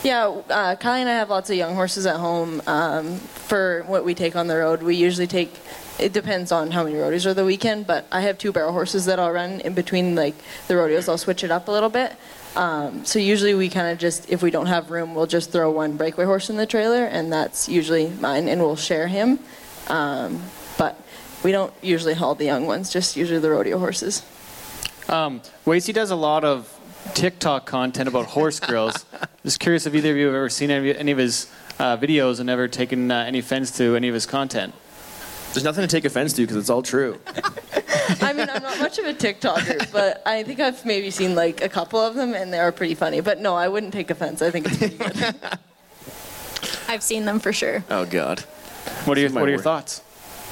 Yeah, 0.03 0.27
uh, 0.27 0.77
Kylie 0.77 1.01
and 1.01 1.09
I 1.09 1.13
have 1.15 1.31
lots 1.31 1.49
of 1.49 1.57
young 1.57 1.75
horses 1.75 2.07
at 2.07 2.17
home. 2.17 2.61
Um, 2.67 3.17
for 3.19 3.85
what 3.87 4.05
we 4.05 4.15
take 4.15 4.35
on 4.35 4.47
the 4.47 4.57
road, 4.57 4.83
we 4.83 4.97
usually 4.97 5.27
take. 5.27 5.55
It 6.01 6.15
depends 6.15 6.51
on 6.51 6.71
how 6.71 6.85
many 6.85 6.97
rodeos 6.97 7.27
are 7.27 7.35
the 7.35 7.45
weekend, 7.45 7.87
but 7.87 8.07
I 8.11 8.23
have 8.23 8.39
two 8.39 8.53
barrel 8.53 8.73
horses 8.73 9.05
that 9.05 9.19
I'll 9.19 9.33
run 9.33 9.61
in 9.61 9.75
between 9.75 10.15
like 10.15 10.35
the 10.67 10.77
rodeos. 10.77 11.09
I'll 11.09 11.19
switch 11.19 11.45
it 11.45 11.51
up 11.51 11.69
a 11.69 11.71
little 11.71 11.91
bit. 11.91 12.17
Um, 12.57 13.05
so 13.05 13.19
usually 13.19 13.55
we 13.55 13.69
kind 13.69 13.89
of 13.89 13.99
just, 13.99 14.29
if 14.31 14.43
we 14.43 14.51
don't 14.51 14.67
have 14.67 14.91
room, 14.91 15.15
we'll 15.15 15.27
just 15.27 15.53
throw 15.53 15.71
one 15.71 15.97
breakaway 15.97 16.25
horse 16.25 16.49
in 16.49 16.57
the 16.57 16.67
trailer, 16.67 17.05
and 17.05 17.31
that's 17.31 17.69
usually 17.69 18.09
mine, 18.09 18.49
and 18.49 18.63
we'll 18.63 18.77
share 18.77 19.09
him. 19.09 19.39
Um, 19.89 20.43
but 20.79 21.01
we 21.45 21.53
don't 21.53 21.73
usually 21.83 22.15
haul 22.15 22.35
the 22.35 22.47
young 22.47 22.67
ones, 22.67 22.91
just 22.91 23.17
usually 23.17 23.39
the 23.39 23.51
rodeo 23.51 23.79
horses. 23.79 24.23
Um, 25.09 25.43
Wasey 25.67 25.93
does 25.93 26.11
a 26.11 26.17
lot 26.17 26.45
of 26.45 26.75
TikTok 27.15 27.67
content 27.67 28.09
about 28.09 28.27
horse 28.27 28.59
girls. 28.73 29.05
Just 29.45 29.61
curious 29.61 29.87
if 29.87 29.95
either 29.95 30.13
of 30.13 30.17
you 30.17 30.27
have 30.27 30.35
ever 30.35 30.49
seen 30.49 30.71
any, 30.71 30.97
any 30.97 31.13
of 31.13 31.19
his 31.19 31.51
uh, 31.79 31.97
videos 31.97 32.41
and 32.41 32.49
ever 32.49 32.69
taken 32.69 33.11
uh, 33.11 33.25
any 33.27 33.41
offense 33.41 33.71
to 33.77 33.97
any 33.97 34.09
of 34.09 34.15
his 34.15 34.27
content. 34.27 34.75
There's 35.53 35.65
nothing 35.65 35.83
to 35.83 35.89
take 35.89 36.05
offense 36.05 36.33
to 36.35 36.43
because 36.43 36.57
it's 36.57 36.71
all 36.71 36.83
true. 36.83 37.19
I 38.21 38.33
mean, 38.33 38.49
I'm 38.49 38.63
not 38.63 38.79
much 38.79 38.99
of 38.99 39.07
a 39.07 39.15
TikToker, 39.15 39.91
but 39.93 40.23
I 40.27 40.43
think 40.45 40.61
I've 40.61 40.85
maybe 40.85 41.11
seen 41.11 41.35
like 41.35 41.63
a 41.63 41.69
couple 41.69 41.99
of 41.99 42.15
them, 42.15 42.35
and 42.35 42.53
they 42.53 42.59
are 42.59 42.71
pretty 42.71 42.95
funny. 42.95 43.21
But 43.21 43.41
no, 43.41 43.57
I 43.57 43.69
wouldn't 43.69 43.93
take 43.93 44.11
offense. 44.11 44.43
I 44.43 44.51
think 44.51 44.67
it's 44.67 44.79
pretty 44.79 44.97
good. 44.97 45.35
I've 46.89 47.03
seen 47.03 47.25
them 47.25 47.41
for 47.41 47.53
sure. 47.53 47.85
Oh 47.91 48.05
God. 48.05 48.41
What 49.05 49.19
are 49.19 49.21
your 49.21 49.31
What 49.31 49.45
are 49.45 49.51
your 49.51 49.59
thoughts? 49.59 50.03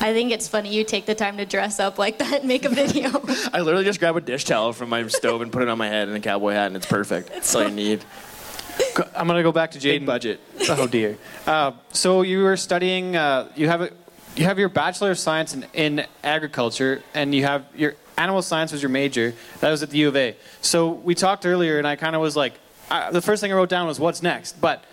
I 0.00 0.12
think 0.12 0.30
it's 0.30 0.46
funny 0.46 0.72
you 0.72 0.84
take 0.84 1.06
the 1.06 1.14
time 1.14 1.36
to 1.38 1.44
dress 1.44 1.80
up 1.80 1.98
like 1.98 2.18
that 2.18 2.40
and 2.40 2.48
make 2.48 2.64
a 2.64 2.68
video. 2.68 3.10
I 3.52 3.60
literally 3.60 3.84
just 3.84 3.98
grab 3.98 4.16
a 4.16 4.20
dish 4.20 4.44
towel 4.44 4.72
from 4.72 4.88
my 4.88 5.06
stove 5.08 5.42
and 5.42 5.52
put 5.52 5.62
it 5.62 5.68
on 5.68 5.78
my 5.78 5.88
head 5.88 6.06
and 6.08 6.16
a 6.16 6.20
cowboy 6.20 6.52
hat, 6.52 6.68
and 6.68 6.76
it's 6.76 6.86
perfect. 6.86 7.30
That's 7.30 7.52
all 7.54 7.64
you 7.64 7.70
need. 7.70 8.04
I'm 9.16 9.26
gonna 9.26 9.42
go 9.42 9.52
back 9.52 9.72
to 9.72 9.78
Jaden. 9.78 10.06
Budget. 10.06 10.40
Oh 10.68 10.86
dear. 10.86 11.18
Uh, 11.46 11.72
so 11.92 12.22
you 12.22 12.42
were 12.42 12.56
studying. 12.56 13.16
Uh, 13.16 13.50
you 13.56 13.68
have 13.68 13.80
a, 13.80 13.90
you 14.38 14.44
have 14.44 14.58
your 14.58 14.68
bachelor 14.68 15.10
of 15.10 15.18
science 15.18 15.52
in, 15.52 15.66
in 15.74 16.06
agriculture, 16.22 17.02
and 17.12 17.34
you 17.34 17.42
have 17.42 17.66
your 17.74 17.96
animal 18.16 18.40
science 18.40 18.70
was 18.70 18.80
your 18.80 18.88
major. 18.88 19.34
That 19.60 19.70
was 19.70 19.82
at 19.82 19.90
the 19.90 19.98
U 19.98 20.08
of 20.08 20.16
A. 20.16 20.36
So 20.60 20.90
we 20.90 21.16
talked 21.16 21.44
earlier, 21.44 21.78
and 21.78 21.86
I 21.86 21.96
kind 21.96 22.14
of 22.14 22.22
was 22.22 22.36
like, 22.36 22.54
I, 22.88 23.10
the 23.10 23.20
first 23.20 23.40
thing 23.40 23.52
I 23.52 23.56
wrote 23.56 23.68
down 23.68 23.88
was 23.88 23.98
what's 23.98 24.22
next, 24.22 24.60
but 24.60 24.84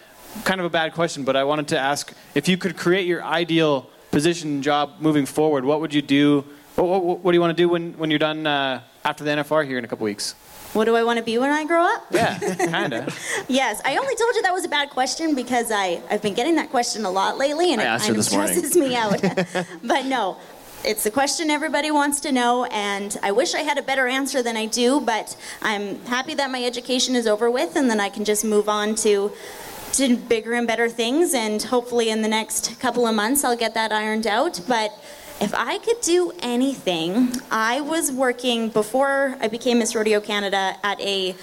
kind 0.44 0.60
of 0.60 0.66
a 0.66 0.70
bad 0.70 0.94
question. 0.94 1.24
But 1.24 1.36
I 1.36 1.44
wanted 1.44 1.68
to 1.70 1.80
ask 1.80 2.12
if 2.34 2.48
you 2.48 2.58
could 2.58 2.76
create 2.76 3.06
your 3.06 3.24
ideal 3.24 3.88
position 4.10 4.64
job 4.64 4.96
moving 5.00 5.28
forward. 5.28 5.64
What 5.64 5.80
would 5.80 5.94
you 5.94 6.02
do? 6.02 6.44
What, 6.74 7.04
what, 7.04 7.20
what 7.20 7.32
do 7.32 7.36
you 7.36 7.42
want 7.42 7.56
to 7.56 7.64
do 7.64 7.70
when, 7.70 7.94
when 8.00 8.10
you're 8.10 8.20
done 8.20 8.48
uh, 8.48 8.82
after 9.04 9.24
the 9.24 9.30
NFR 9.30 9.66
here 9.68 9.78
in 9.78 9.86
a 9.86 9.88
couple 9.88 10.06
weeks? 10.06 10.34
What 10.76 10.86
do 10.86 10.96
I 10.98 11.04
want 11.04 11.18
to 11.20 11.24
be 11.24 11.38
when 11.38 11.52
I 11.52 11.64
grow 11.66 11.84
up? 11.84 12.06
Yeah, 12.12 12.38
kinda. 12.38 13.10
Yes, 13.48 13.82
I 13.86 13.96
only 13.96 14.16
told 14.16 14.36
you 14.36 14.42
that 14.42 14.52
was 14.54 14.66
a 14.66 14.70
bad 14.70 14.90
question 14.90 15.34
because 15.34 15.72
I, 15.72 16.02
I've 16.10 16.22
been 16.22 16.34
getting 16.34 16.56
that 16.56 16.70
question 16.70 17.06
a 17.06 17.10
lot 17.10 17.38
lately 17.38 17.72
and 17.72 17.82
I 17.82 17.96
it 17.96 18.02
kind 18.02 18.18
of 18.18 18.26
stresses 18.26 18.76
me 18.76 18.94
out. 18.94 19.22
but 19.84 20.06
no, 20.06 20.38
it's 20.84 21.06
the 21.06 21.12
question 21.12 21.50
everybody 21.50 21.92
wants 21.92 22.20
to 22.22 22.32
know, 22.34 22.66
and 22.66 23.18
I 23.24 23.32
wish 23.32 23.56
I 23.56 23.62
had 23.62 23.78
a 23.78 23.82
better 23.82 24.08
answer 24.08 24.44
than 24.44 24.58
I 24.58 24.66
do, 24.66 25.00
but 25.00 25.38
I'm 25.62 26.04
happy 26.06 26.34
that 26.34 26.52
my 26.52 26.62
education 26.62 27.16
is 27.16 27.26
over 27.26 27.50
with 27.50 27.78
and 27.78 27.90
then 27.90 28.02
I 28.02 28.10
can 28.10 28.26
just 28.26 28.44
move 28.44 28.68
on 28.68 28.96
to 28.96 29.32
to 29.94 30.18
bigger 30.18 30.54
and 30.56 30.68
better 30.68 30.90
things 30.90 31.34
and 31.34 31.64
hopefully 31.64 32.10
in 32.10 32.22
the 32.22 32.28
next 32.28 32.78
couple 32.82 33.08
of 33.08 33.16
months 33.16 33.46
I'll 33.46 33.56
get 33.56 33.74
that 33.76 33.94
ironed 33.94 34.28
out. 34.28 34.60
But 34.68 34.92
if 35.42 35.54
I 35.54 35.78
could 35.80 36.02
do 36.02 36.32
anything, 36.40 37.32
I 37.52 37.82
was 37.82 38.12
working 38.12 38.70
before 38.70 39.38
I 39.42 39.48
became 39.48 39.80
Miss 39.80 39.96
Rodeo 39.96 40.22
Canada 40.22 40.78
at 40.84 41.00
a 41.02 41.36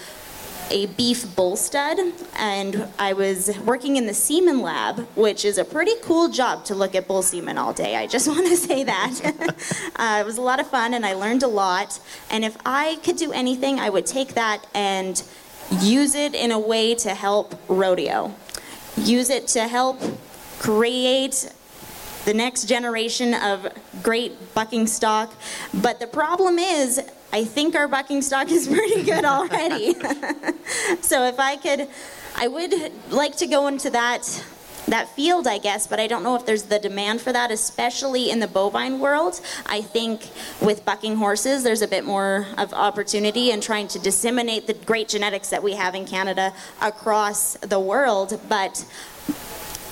a 0.70 0.86
beef 0.86 1.36
bull 1.36 1.56
stud, 1.56 1.98
and 2.36 2.88
I 2.98 3.12
was 3.12 3.58
working 3.58 3.96
in 3.96 4.06
the 4.06 4.14
semen 4.14 4.62
lab, 4.62 5.00
which 5.16 5.44
is 5.44 5.58
a 5.58 5.64
pretty 5.64 5.92
cool 6.02 6.28
job 6.28 6.64
to 6.66 6.74
look 6.74 6.94
at 6.94 7.06
bull 7.06 7.22
semen 7.22 7.58
all 7.58 7.74
day. 7.74 7.96
I 7.96 8.06
just 8.06 8.26
want 8.32 8.46
to 8.46 8.56
say 8.56 8.82
that. 8.84 9.20
uh, 9.96 10.18
it 10.20 10.26
was 10.26 10.38
a 10.38 10.42
lot 10.42 10.60
of 10.60 10.66
fun, 10.68 10.94
and 10.94 11.04
I 11.04 11.12
learned 11.12 11.42
a 11.42 11.48
lot. 11.48 12.00
And 12.30 12.44
if 12.44 12.56
I 12.64 12.98
could 13.04 13.16
do 13.16 13.32
anything, 13.32 13.80
I 13.80 13.90
would 13.90 14.06
take 14.06 14.34
that 14.34 14.66
and 14.74 15.22
use 15.80 16.14
it 16.14 16.34
in 16.34 16.50
a 16.50 16.58
way 16.58 16.94
to 16.96 17.10
help 17.10 17.54
rodeo. 17.68 18.34
Use 18.96 19.28
it 19.30 19.48
to 19.48 19.68
help 19.68 20.00
create 20.58 21.52
the 22.24 22.34
next 22.34 22.64
generation 22.64 23.34
of 23.34 23.68
great 24.02 24.54
bucking 24.54 24.86
stock. 24.86 25.32
But 25.74 26.00
the 26.00 26.06
problem 26.06 26.58
is, 26.58 27.00
I 27.32 27.44
think 27.44 27.74
our 27.74 27.88
bucking 27.88 28.22
stock 28.22 28.50
is 28.50 28.68
pretty 28.76 29.02
good 29.02 29.24
already. 29.24 29.94
so 31.00 31.26
if 31.26 31.38
I 31.38 31.56
could, 31.56 31.88
I 32.36 32.48
would 32.48 32.92
like 33.10 33.36
to 33.36 33.46
go 33.46 33.66
into 33.66 33.90
that 33.90 34.44
that 34.88 35.08
field, 35.14 35.46
I 35.46 35.58
guess, 35.58 35.86
but 35.86 36.00
I 36.00 36.06
don't 36.06 36.22
know 36.22 36.34
if 36.34 36.44
there's 36.44 36.64
the 36.64 36.78
demand 36.78 37.20
for 37.20 37.32
that, 37.32 37.50
especially 37.50 38.30
in 38.30 38.40
the 38.40 38.48
bovine 38.48 38.98
world. 38.98 39.40
I 39.66 39.80
think 39.80 40.28
with 40.60 40.84
bucking 40.84 41.16
horses, 41.16 41.62
there's 41.62 41.82
a 41.82 41.88
bit 41.88 42.04
more 42.04 42.46
of 42.58 42.72
opportunity 42.72 43.50
in 43.50 43.60
trying 43.60 43.88
to 43.88 43.98
disseminate 43.98 44.66
the 44.66 44.74
great 44.74 45.08
genetics 45.08 45.50
that 45.50 45.62
we 45.62 45.74
have 45.74 45.94
in 45.94 46.04
Canada 46.04 46.52
across 46.80 47.54
the 47.58 47.78
world. 47.78 48.40
But 48.48 48.84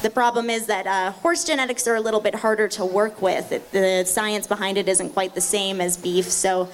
the 0.02 0.10
problem 0.10 0.50
is 0.50 0.66
that 0.66 0.86
uh, 0.86 1.12
horse 1.12 1.44
genetics 1.44 1.86
are 1.86 1.94
a 1.94 2.00
little 2.00 2.20
bit 2.20 2.34
harder 2.34 2.68
to 2.68 2.84
work 2.84 3.20
with. 3.20 3.52
It, 3.52 3.70
the 3.72 4.04
science 4.04 4.46
behind 4.46 4.78
it 4.78 4.88
isn't 4.88 5.10
quite 5.10 5.34
the 5.34 5.40
same 5.40 5.80
as 5.80 5.96
beef. 5.96 6.30
So, 6.30 6.68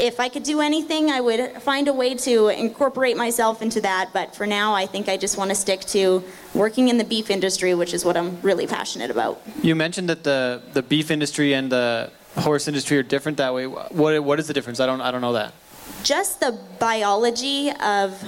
if 0.00 0.18
I 0.18 0.28
could 0.28 0.42
do 0.42 0.60
anything, 0.60 1.10
I 1.10 1.20
would 1.20 1.62
find 1.62 1.86
a 1.86 1.92
way 1.92 2.14
to 2.16 2.48
incorporate 2.48 3.16
myself 3.16 3.62
into 3.62 3.80
that. 3.82 4.10
But 4.12 4.34
for 4.34 4.46
now, 4.46 4.74
I 4.74 4.86
think 4.86 5.08
I 5.08 5.16
just 5.16 5.38
want 5.38 5.50
to 5.50 5.54
stick 5.54 5.82
to 5.82 6.24
working 6.52 6.88
in 6.88 6.98
the 6.98 7.04
beef 7.04 7.30
industry, 7.30 7.74
which 7.74 7.94
is 7.94 8.04
what 8.04 8.16
I'm 8.16 8.40
really 8.42 8.66
passionate 8.66 9.10
about. 9.10 9.40
You 9.62 9.76
mentioned 9.76 10.08
that 10.08 10.24
the, 10.24 10.62
the 10.72 10.82
beef 10.82 11.12
industry 11.12 11.54
and 11.54 11.70
the 11.70 12.10
horse 12.36 12.66
industry 12.66 12.98
are 12.98 13.02
different 13.02 13.38
that 13.38 13.54
way. 13.54 13.66
What 13.66 14.22
what 14.24 14.40
is 14.40 14.48
the 14.48 14.54
difference? 14.54 14.80
I 14.80 14.86
don't 14.86 15.00
I 15.00 15.10
don't 15.10 15.20
know 15.20 15.34
that. 15.34 15.54
Just 16.02 16.40
the 16.40 16.58
biology 16.78 17.70
of 17.70 18.20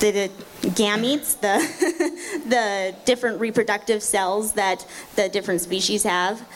the 0.00 0.30
gametes, 0.62 1.38
the 1.40 1.58
the 2.48 2.94
different 3.04 3.40
reproductive 3.40 4.02
cells 4.02 4.52
that 4.52 4.86
the 5.16 5.28
different 5.28 5.60
species 5.60 6.02
have. 6.02 6.46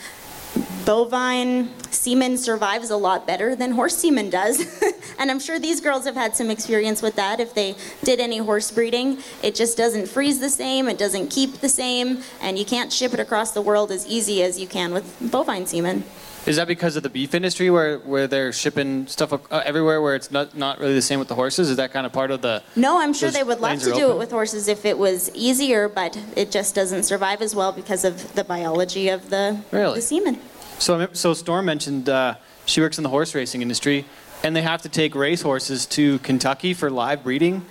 Bovine 0.84 1.70
semen 1.90 2.36
survives 2.36 2.90
a 2.90 2.96
lot 2.96 3.26
better 3.26 3.54
than 3.54 3.70
horse 3.70 3.96
semen 3.96 4.28
does. 4.28 4.82
and 5.18 5.30
I'm 5.30 5.38
sure 5.38 5.58
these 5.58 5.80
girls 5.80 6.04
have 6.04 6.14
had 6.14 6.36
some 6.36 6.50
experience 6.50 7.00
with 7.00 7.16
that 7.16 7.40
if 7.40 7.54
they 7.54 7.76
did 8.02 8.20
any 8.20 8.38
horse 8.38 8.70
breeding. 8.70 9.18
It 9.42 9.54
just 9.54 9.78
doesn't 9.78 10.08
freeze 10.08 10.40
the 10.40 10.50
same, 10.50 10.88
it 10.88 10.98
doesn't 10.98 11.28
keep 11.28 11.60
the 11.60 11.68
same, 11.68 12.22
and 12.40 12.58
you 12.58 12.64
can't 12.64 12.92
ship 12.92 13.14
it 13.14 13.20
across 13.20 13.52
the 13.52 13.62
world 13.62 13.90
as 13.92 14.06
easy 14.06 14.42
as 14.42 14.58
you 14.60 14.66
can 14.66 14.92
with 14.92 15.16
bovine 15.30 15.66
semen. 15.66 16.04
Is 16.44 16.56
that 16.56 16.66
because 16.66 16.96
of 16.96 17.04
the 17.04 17.08
beef 17.08 17.34
industry 17.34 17.70
where, 17.70 17.98
where 17.98 18.26
they're 18.26 18.52
shipping 18.52 19.06
stuff 19.06 19.32
uh, 19.32 19.62
everywhere 19.64 20.02
where 20.02 20.16
it's 20.16 20.32
not, 20.32 20.56
not 20.56 20.80
really 20.80 20.94
the 20.94 21.02
same 21.02 21.20
with 21.20 21.28
the 21.28 21.36
horses? 21.36 21.70
Is 21.70 21.76
that 21.76 21.92
kind 21.92 22.04
of 22.04 22.12
part 22.12 22.32
of 22.32 22.42
the. 22.42 22.62
No, 22.74 23.00
I'm 23.00 23.14
sure 23.14 23.30
they 23.30 23.44
would 23.44 23.60
love 23.60 23.78
to 23.80 23.92
do 23.92 24.10
it 24.10 24.18
with 24.18 24.32
horses 24.32 24.66
if 24.66 24.84
it 24.84 24.98
was 24.98 25.30
easier, 25.34 25.88
but 25.88 26.18
it 26.36 26.50
just 26.50 26.74
doesn't 26.74 27.04
survive 27.04 27.42
as 27.42 27.54
well 27.54 27.70
because 27.70 28.04
of 28.04 28.34
the 28.34 28.42
biology 28.42 29.08
of 29.08 29.30
the, 29.30 29.60
Really? 29.70 29.94
the 29.94 30.02
semen. 30.02 30.40
So, 30.78 31.08
so 31.12 31.32
Storm 31.32 31.64
mentioned 31.64 32.08
uh, 32.08 32.34
she 32.66 32.80
works 32.80 32.98
in 32.98 33.04
the 33.04 33.10
horse 33.10 33.36
racing 33.36 33.62
industry, 33.62 34.04
and 34.42 34.56
they 34.56 34.62
have 34.62 34.82
to 34.82 34.88
take 34.88 35.14
race 35.14 35.42
horses 35.42 35.86
to 35.86 36.18
Kentucky 36.20 36.74
for 36.74 36.90
live 36.90 37.22
breeding. 37.22 37.64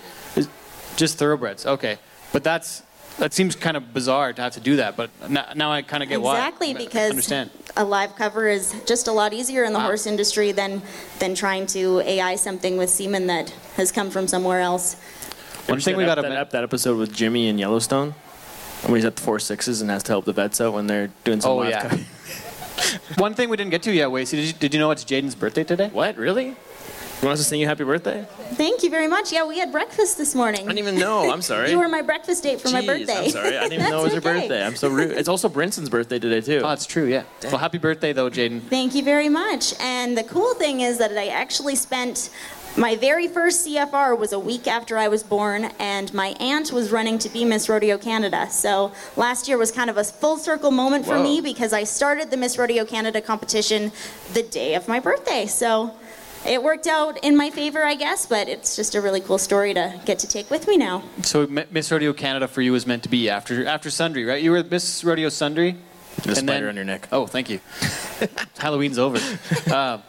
Just 0.96 1.18
thoroughbreds, 1.18 1.66
okay. 1.66 1.98
But 2.32 2.44
that's 2.44 2.84
that 3.22 3.34
seems 3.34 3.56
kind 3.56 3.78
of 3.78 3.94
bizarre 3.94 4.34
to 4.34 4.42
have 4.42 4.54
to 4.54 4.60
do 4.60 4.78
that. 4.78 4.98
But 4.98 5.12
now, 5.30 5.46
now 5.56 5.72
I 5.72 5.84
kind 5.84 6.02
of 6.02 6.10
get 6.10 6.20
why. 6.22 6.38
Exactly, 6.38 6.74
because 6.74 7.12
understand. 7.12 7.52
a 7.78 7.84
live 7.86 8.16
cover 8.16 8.48
is 8.50 8.74
just 8.88 9.08
a 9.08 9.12
lot 9.12 9.32
easier 9.32 9.64
in 9.64 9.74
the 9.74 9.80
Wow. 9.80 9.86
horse 9.86 10.08
industry 10.08 10.52
than 10.52 10.82
than 11.20 11.36
trying 11.36 11.68
to 11.68 12.00
AI 12.02 12.36
something 12.36 12.78
with 12.78 12.90
semen 12.90 13.28
that 13.28 13.52
has 13.78 13.92
come 13.92 14.10
from 14.10 14.28
somewhere 14.28 14.60
else. 14.60 14.96
One 15.68 15.80
thing 15.80 15.98
we 15.98 16.06
got 16.06 16.16
that, 16.20 16.32
ep- 16.32 16.50
that 16.50 16.64
episode 16.64 16.98
with 16.98 17.14
Jimmy 17.14 17.48
in 17.48 17.60
Yellowstone, 17.60 18.16
when 18.88 18.96
he's 18.96 19.06
at 19.06 19.16
the 19.16 19.22
four 19.22 19.38
sixes 19.40 19.82
and 19.82 19.92
has 19.92 20.02
to 20.04 20.12
help 20.14 20.26
the 20.26 20.34
vets 20.34 20.60
out 20.60 20.74
when 20.74 20.88
they're 20.88 21.12
doing 21.24 21.42
some 21.42 21.52
Oh, 21.52 21.56
live 21.58 21.70
yeah. 21.70 21.90
co- 21.90 21.98
One 23.18 23.36
thing 23.36 23.50
we 23.50 23.58
didn't 23.58 23.70
get 23.70 23.84
to 23.84 23.92
yet, 23.94 24.10
Wasey. 24.10 24.32
Did 24.32 24.46
you, 24.48 24.54
did 24.54 24.74
you 24.74 24.80
know 24.80 24.90
it's 24.90 25.06
Jaden's 25.06 25.36
birthday 25.36 25.64
today? 25.64 25.90
What? 25.94 26.18
Really? 26.18 26.56
You 27.22 27.28
want 27.28 27.38
us 27.38 27.46
to 27.46 27.50
sing 27.50 27.60
you 27.60 27.68
happy 27.68 27.84
birthday? 27.84 28.26
Thank 28.54 28.82
you 28.82 28.90
very 28.90 29.08
much. 29.08 29.32
Yeah, 29.32 29.46
we 29.46 29.60
had 29.60 29.72
breakfast 29.72 30.18
this 30.18 30.34
morning. 30.34 30.62
I 30.62 30.74
didn't 30.74 30.80
even 30.80 30.96
know. 30.96 31.32
I'm 31.32 31.44
sorry. 31.44 31.70
You 31.70 31.78
were 31.78 31.88
my 31.88 32.02
breakfast 32.02 32.42
date 32.42 32.60
for 32.60 32.70
my 32.70 32.82
Jeez, 32.82 32.88
birthday. 32.88 33.26
I'm 33.26 33.30
sorry. 33.30 33.58
I 33.60 33.62
didn't 33.62 33.74
even 33.74 33.90
know 33.92 34.00
it 34.00 34.04
was 34.06 34.14
your 34.14 34.24
birthday. 34.24 34.66
I'm 34.66 34.76
so 34.76 34.90
rude. 34.90 35.12
It's 35.12 35.30
also 35.30 35.48
Brinson's 35.48 35.88
birthday 35.88 36.18
today 36.18 36.42
too. 36.42 36.62
Oh, 36.64 36.70
that's 36.70 36.88
true. 36.88 37.06
Yeah. 37.06 37.22
Well, 37.44 37.60
happy 37.60 37.78
birthday 37.78 38.12
though, 38.12 38.32
Jaden. 38.32 38.62
Thank 38.64 38.96
you 38.96 39.04
very 39.04 39.30
much. 39.30 39.76
And 39.80 40.18
the 40.18 40.24
cool 40.24 40.56
thing 40.56 40.82
is 40.82 40.98
that 40.98 41.16
I 41.16 41.28
actually 41.28 41.76
spent 41.76 42.32
my 42.76 42.96
very 42.96 43.28
first 43.28 43.68
CFR 43.68 44.18
was 44.18 44.34
a 44.34 44.40
week 44.40 44.66
after 44.66 44.98
I 44.98 45.08
was 45.08 45.22
born, 45.22 45.66
and 45.78 46.12
my 46.16 46.30
aunt 46.40 46.72
was 46.72 46.90
running 46.92 47.20
to 47.20 47.30
be 47.30 47.46
Miss 47.46 47.70
Rodeo 47.70 48.00
Canada. 48.00 48.50
So 48.50 48.94
last 49.16 49.48
year 49.48 49.60
was 49.60 49.72
kind 49.72 49.92
of 49.92 49.98
a 49.98 50.04
full 50.04 50.38
circle 50.38 50.72
moment 50.72 51.06
for 51.06 51.18
Whoa. 51.18 51.24
me 51.24 51.42
because 51.42 51.72
I 51.72 51.84
started 51.84 52.32
the 52.32 52.38
Miss 52.38 52.58
Rodeo 52.58 52.84
Canada 52.86 53.22
competition 53.22 53.92
the 54.34 54.42
day 54.42 54.74
of 54.74 54.88
my 54.88 55.00
birthday. 55.00 55.46
So 55.46 55.94
it 56.46 56.62
worked 56.64 56.88
out 56.88 57.24
in 57.24 57.36
my 57.38 57.50
favor, 57.50 57.84
I 57.84 57.96
guess, 57.96 58.26
but 58.26 58.48
it's 58.48 58.76
just 58.76 58.96
a 58.96 59.02
really 59.02 59.22
cool 59.22 59.38
story 59.38 59.74
to 59.74 60.00
get 60.06 60.20
to 60.20 60.28
take 60.28 60.50
with 60.50 60.68
me 60.68 60.78
now. 60.78 61.04
So 61.24 61.48
Miss 61.48 61.92
Rodeo 61.92 62.14
Canada 62.14 62.48
for 62.48 62.62
you 62.62 62.72
was 62.72 62.88
meant 62.88 63.04
to 63.04 63.10
be 63.10 63.30
after 63.30 63.66
after 63.66 63.90
Sundre, 63.90 64.28
right? 64.28 64.42
You 64.42 64.52
were 64.52 64.64
Miss 64.64 65.04
Rodeo 65.04 65.30
Sundre. 65.30 65.78
The 66.24 66.30
And 66.30 66.38
spider 66.40 66.68
on 66.68 66.76
your 66.76 66.84
neck. 66.86 67.08
Oh, 67.12 67.26
thank 67.26 67.50
you. 67.50 67.60
Halloween's 68.58 68.98
over. 68.98 69.20
Uh, 69.72 70.02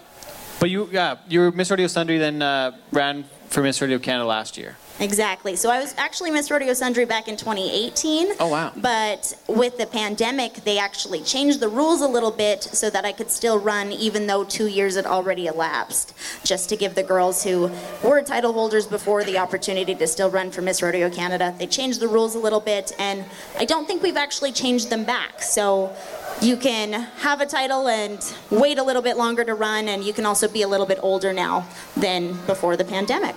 but 0.58 0.70
you, 0.70 0.88
yeah, 0.92 1.16
you 1.28 1.40
were 1.40 1.52
Miss 1.52 1.70
Rodeo 1.70 1.86
Sundre, 1.86 2.18
then 2.18 2.40
uh, 2.40 2.76
ran 2.92 3.24
for 3.48 3.62
Miss 3.62 3.80
Rodeo 3.80 3.98
Canada 3.98 4.26
last 4.26 4.56
year. 4.56 4.76
Exactly. 5.00 5.56
So 5.56 5.70
I 5.70 5.80
was 5.80 5.94
actually 5.96 6.30
Miss 6.30 6.50
Rodeo 6.50 6.72
Sundre 6.72 7.08
back 7.08 7.26
in 7.26 7.36
2018. 7.36 8.34
Oh, 8.38 8.48
wow. 8.48 8.72
But 8.76 9.36
with 9.48 9.78
the 9.78 9.86
pandemic, 9.86 10.54
they 10.64 10.78
actually 10.78 11.22
changed 11.22 11.60
the 11.60 11.68
rules 11.68 12.02
a 12.02 12.06
little 12.06 12.30
bit 12.30 12.62
so 12.62 12.90
that 12.90 13.04
I 13.04 13.12
could 13.12 13.30
still 13.30 13.58
run 13.58 13.90
even 13.92 14.26
though 14.26 14.44
two 14.44 14.66
years 14.66 14.96
had 14.96 15.06
already 15.06 15.46
elapsed, 15.46 16.14
just 16.44 16.68
to 16.68 16.76
give 16.76 16.94
the 16.94 17.02
girls 17.02 17.42
who 17.42 17.70
were 18.04 18.22
title 18.22 18.52
holders 18.52 18.86
before 18.86 19.24
the 19.24 19.38
opportunity 19.38 19.94
to 19.94 20.06
still 20.06 20.30
run 20.30 20.50
for 20.50 20.62
Miss 20.62 20.82
Rodeo 20.82 21.10
Canada. 21.10 21.54
They 21.58 21.66
changed 21.66 22.00
the 22.00 22.08
rules 22.08 22.34
a 22.34 22.38
little 22.38 22.60
bit, 22.60 22.92
and 22.98 23.24
I 23.58 23.64
don't 23.64 23.86
think 23.86 24.02
we've 24.02 24.16
actually 24.16 24.52
changed 24.52 24.90
them 24.90 25.04
back. 25.04 25.42
So 25.42 25.94
you 26.40 26.56
can 26.56 26.92
have 26.92 27.40
a 27.40 27.46
title 27.46 27.88
and 27.88 28.18
wait 28.50 28.78
a 28.78 28.82
little 28.82 29.02
bit 29.02 29.16
longer 29.16 29.44
to 29.44 29.54
run, 29.54 29.88
and 29.88 30.04
you 30.04 30.12
can 30.12 30.26
also 30.26 30.48
be 30.48 30.62
a 30.62 30.68
little 30.68 30.86
bit 30.86 30.98
older 31.02 31.32
now 31.32 31.66
than 31.96 32.34
before 32.46 32.76
the 32.76 32.84
pandemic. 32.84 33.36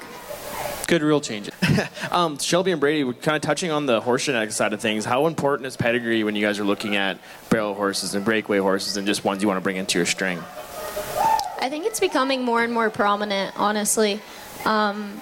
Good 0.87 1.01
rule 1.01 1.21
changes. 1.21 1.53
Um, 2.11 2.37
Shelby 2.37 2.71
and 2.71 2.79
Brady, 2.79 3.11
kind 3.13 3.35
of 3.35 3.41
touching 3.41 3.71
on 3.71 3.87
the 3.87 3.99
horse 3.99 4.25
genetic 4.25 4.51
side 4.51 4.71
of 4.71 4.79
things. 4.79 5.03
How 5.03 5.27
important 5.27 5.67
is 5.67 5.75
pedigree 5.75 6.23
when 6.23 6.33
you 6.33 6.41
guys 6.41 6.59
are 6.59 6.63
looking 6.63 6.95
at 6.95 7.17
barrel 7.49 7.73
horses 7.73 8.15
and 8.15 8.23
breakaway 8.23 8.59
horses 8.59 8.95
and 8.95 9.05
just 9.05 9.25
ones 9.25 9.41
you 9.41 9.49
want 9.49 9.57
to 9.57 9.61
bring 9.61 9.75
into 9.75 9.99
your 9.99 10.05
string? 10.05 10.41
I 11.59 11.67
think 11.69 11.85
it's 11.85 11.99
becoming 11.99 12.43
more 12.43 12.63
and 12.63 12.71
more 12.71 12.89
prominent, 12.89 13.59
honestly. 13.59 14.21
Um, 14.63 15.21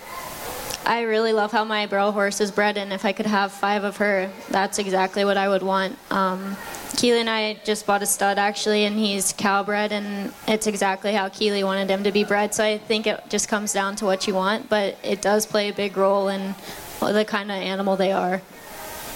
I 0.86 1.01
really 1.03 1.31
love 1.31 1.51
how 1.51 1.63
my 1.63 1.86
barrel 1.86 2.11
horse 2.11 2.41
is 2.41 2.51
bred, 2.51 2.77
and 2.77 2.91
if 2.91 3.05
I 3.05 3.13
could 3.13 3.25
have 3.25 3.53
five 3.53 3.86
of 3.86 3.97
her, 3.97 4.29
that's 4.49 4.79
exactly 4.79 5.23
what 5.23 5.38
I 5.38 5.47
would 5.47 5.63
want. 5.63 5.97
Um, 6.11 6.57
Keely 6.97 7.21
and 7.21 7.29
I 7.29 7.53
just 7.63 7.86
bought 7.86 8.01
a 8.01 8.05
stud 8.05 8.38
actually, 8.38 8.84
and 8.84 8.97
he's 8.97 9.34
cow 9.34 9.63
bred, 9.63 9.93
and 9.93 10.34
it's 10.47 10.67
exactly 10.67 11.13
how 11.13 11.29
Keely 11.29 11.63
wanted 11.63 11.89
him 11.89 12.03
to 12.03 12.11
be 12.11 12.23
bred. 12.25 12.53
So 12.53 12.65
I 12.65 12.77
think 12.77 13.07
it 13.07 13.21
just 13.29 13.47
comes 13.47 13.71
down 13.71 13.95
to 13.97 14.05
what 14.05 14.27
you 14.27 14.34
want, 14.34 14.69
but 14.69 14.97
it 15.03 15.21
does 15.21 15.45
play 15.45 15.69
a 15.69 15.73
big 15.73 15.95
role 15.95 16.27
in 16.27 16.53
the 16.99 17.25
kind 17.25 17.49
of 17.49 17.57
animal 17.57 17.95
they 17.95 18.11
are. 18.11 18.41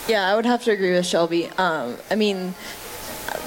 Yeah, 0.08 0.32
I 0.32 0.36
would 0.36 0.46
have 0.46 0.64
to 0.64 0.72
agree 0.72 0.92
with 0.92 1.06
Shelby. 1.06 1.50
Um, 1.58 1.98
I 2.10 2.16
mean, 2.16 2.54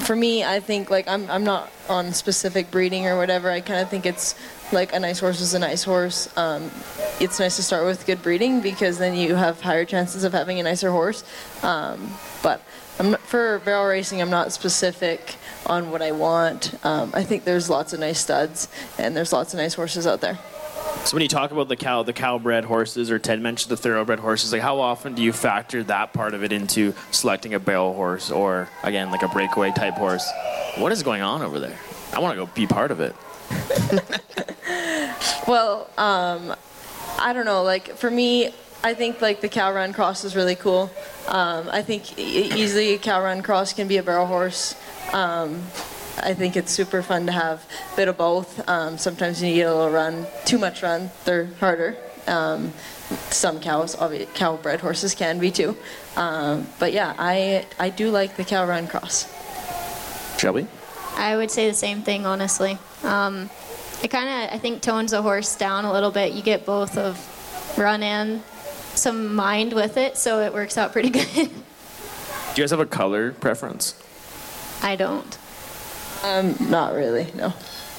for 0.05 0.15
me, 0.15 0.43
I 0.43 0.59
think 0.59 0.91
like 0.91 1.07
I'm 1.07 1.29
I'm 1.29 1.43
not 1.43 1.71
on 1.89 2.13
specific 2.13 2.69
breeding 2.69 3.07
or 3.07 3.17
whatever. 3.17 3.49
I 3.49 3.61
kind 3.61 3.81
of 3.81 3.89
think 3.89 4.05
it's 4.05 4.35
like 4.73 4.93
a 4.93 4.99
nice 4.99 5.19
horse 5.19 5.41
is 5.41 5.53
a 5.53 5.59
nice 5.59 5.83
horse. 5.83 6.35
Um, 6.37 6.71
it's 7.19 7.39
nice 7.39 7.55
to 7.57 7.63
start 7.63 7.85
with 7.85 8.05
good 8.05 8.21
breeding 8.21 8.61
because 8.61 8.97
then 8.97 9.15
you 9.15 9.35
have 9.35 9.61
higher 9.61 9.85
chances 9.85 10.23
of 10.23 10.33
having 10.33 10.59
a 10.59 10.63
nicer 10.63 10.91
horse. 10.91 11.23
Um, 11.63 12.11
but 12.41 12.61
not, 13.01 13.19
for 13.21 13.59
barrel 13.59 13.85
racing, 13.85 14.21
I'm 14.21 14.29
not 14.29 14.51
specific 14.51 15.35
on 15.65 15.91
what 15.91 16.01
I 16.01 16.11
want. 16.11 16.73
Um, 16.85 17.11
I 17.13 17.23
think 17.23 17.43
there's 17.43 17.69
lots 17.69 17.93
of 17.93 17.99
nice 17.99 18.19
studs 18.19 18.67
and 18.97 19.15
there's 19.15 19.33
lots 19.33 19.53
of 19.53 19.59
nice 19.59 19.73
horses 19.73 20.07
out 20.07 20.21
there. 20.21 20.37
So 21.05 21.15
when 21.15 21.23
you 21.23 21.29
talk 21.29 21.51
about 21.51 21.67
the 21.67 21.75
cow, 21.75 22.03
the 22.03 22.13
cow 22.13 22.37
bred 22.37 22.63
horses, 22.63 23.09
or 23.09 23.17
Ted 23.17 23.41
mentioned 23.41 23.71
the 23.71 23.77
thoroughbred 23.77 24.19
horses, 24.19 24.51
like 24.51 24.61
how 24.61 24.79
often 24.79 25.15
do 25.15 25.23
you 25.23 25.33
factor 25.33 25.83
that 25.85 26.13
part 26.13 26.35
of 26.35 26.43
it 26.43 26.51
into 26.51 26.93
selecting 27.09 27.55
a 27.55 27.59
barrel 27.59 27.93
horse, 27.93 28.29
or 28.29 28.69
again 28.83 29.09
like 29.09 29.23
a 29.23 29.27
breakaway 29.27 29.71
type 29.71 29.95
horse? 29.95 30.29
What 30.77 30.91
is 30.91 31.01
going 31.01 31.23
on 31.23 31.41
over 31.41 31.59
there? 31.59 31.77
I 32.13 32.19
want 32.19 32.37
to 32.37 32.45
go 32.45 32.51
be 32.53 32.67
part 32.67 32.91
of 32.91 32.99
it. 32.99 33.15
Well, 35.47 35.89
um, 35.97 36.55
I 37.19 37.33
don't 37.33 37.45
know. 37.45 37.63
Like 37.63 37.95
for 37.97 38.09
me, 38.09 38.53
I 38.83 38.93
think 38.93 39.21
like 39.21 39.41
the 39.41 39.49
cow 39.49 39.73
run 39.73 39.91
cross 39.91 40.23
is 40.23 40.35
really 40.35 40.55
cool. 40.55 40.91
Um, 41.27 41.67
I 41.71 41.81
think 41.81 42.17
e- 42.17 42.51
easily 42.55 42.93
a 42.93 42.97
cow 42.97 43.21
run 43.23 43.41
cross 43.41 43.73
can 43.73 43.87
be 43.87 43.97
a 43.97 44.03
barrel 44.03 44.27
horse. 44.27 44.75
Um, 45.13 45.63
I 46.23 46.33
think 46.33 46.55
it's 46.55 46.71
super 46.71 47.01
fun 47.01 47.25
to 47.25 47.31
have 47.31 47.65
a 47.93 47.95
bit 47.95 48.07
of 48.07 48.17
both. 48.17 48.67
Um, 48.69 48.97
sometimes 48.97 49.41
you 49.41 49.49
need 49.53 49.61
a 49.63 49.73
little 49.73 49.91
run, 49.91 50.27
too 50.45 50.57
much 50.57 50.83
run, 50.83 51.09
they're 51.25 51.47
harder. 51.59 51.97
Um, 52.27 52.71
some 53.29 53.59
cows, 53.59 53.95
cow 54.35 54.57
bred 54.57 54.79
horses 54.79 55.15
can 55.15 55.39
be 55.39 55.51
too. 55.51 55.75
Um, 56.15 56.67
but 56.79 56.93
yeah, 56.93 57.15
I 57.17 57.65
I 57.79 57.89
do 57.89 58.11
like 58.11 58.37
the 58.37 58.43
cow 58.45 58.65
run 58.65 58.87
cross. 58.87 59.27
Shelby? 60.39 60.67
I 61.15 61.35
would 61.35 61.51
say 61.51 61.69
the 61.69 61.75
same 61.75 62.01
thing, 62.01 62.25
honestly. 62.25 62.77
Um, 63.03 63.49
it 64.03 64.09
kind 64.09 64.27
of, 64.49 64.55
I 64.55 64.57
think, 64.57 64.81
tones 64.81 65.13
a 65.13 65.21
horse 65.21 65.55
down 65.55 65.85
a 65.85 65.93
little 65.93 66.11
bit. 66.11 66.33
You 66.33 66.41
get 66.41 66.65
both 66.65 66.97
of 66.97 67.17
run 67.77 68.01
and 68.03 68.41
some 68.95 69.35
mind 69.35 69.73
with 69.73 69.97
it, 69.97 70.17
so 70.17 70.39
it 70.39 70.53
works 70.53 70.77
out 70.77 70.91
pretty 70.91 71.09
good. 71.11 71.25
Do 71.33 71.41
you 71.41 72.63
guys 72.63 72.71
have 72.71 72.79
a 72.79 72.85
color 72.85 73.31
preference? 73.31 74.01
I 74.81 74.95
don't. 74.95 75.37
Um, 76.23 76.55
not 76.69 76.93
really, 76.93 77.27
no. 77.35 77.53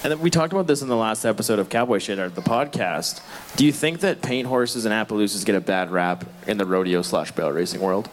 And 0.04 0.18
we 0.20 0.30
talked 0.30 0.52
about 0.52 0.66
this 0.66 0.82
in 0.82 0.88
the 0.88 0.96
last 0.96 1.24
episode 1.24 1.58
of 1.60 1.68
Cowboy 1.68 1.98
Shit, 1.98 2.18
or 2.18 2.28
the 2.28 2.42
podcast. 2.42 3.20
Do 3.56 3.64
you 3.64 3.72
think 3.72 4.00
that 4.00 4.20
paint 4.20 4.48
horses 4.48 4.84
and 4.84 4.92
Appaloosas 4.92 5.44
get 5.44 5.54
a 5.54 5.60
bad 5.60 5.90
rap 5.92 6.24
in 6.46 6.58
the 6.58 6.66
rodeo 6.66 7.02
slash 7.02 7.30
barrel 7.32 7.52
racing 7.52 7.80
world? 7.80 8.08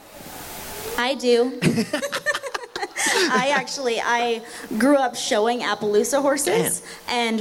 I 0.97 1.15
do. 1.15 1.59
I 3.19 3.49
actually 3.53 3.99
I 4.01 4.41
grew 4.77 4.97
up 4.97 5.15
showing 5.15 5.61
Appaloosa 5.61 6.21
horses, 6.21 6.83
and 7.07 7.39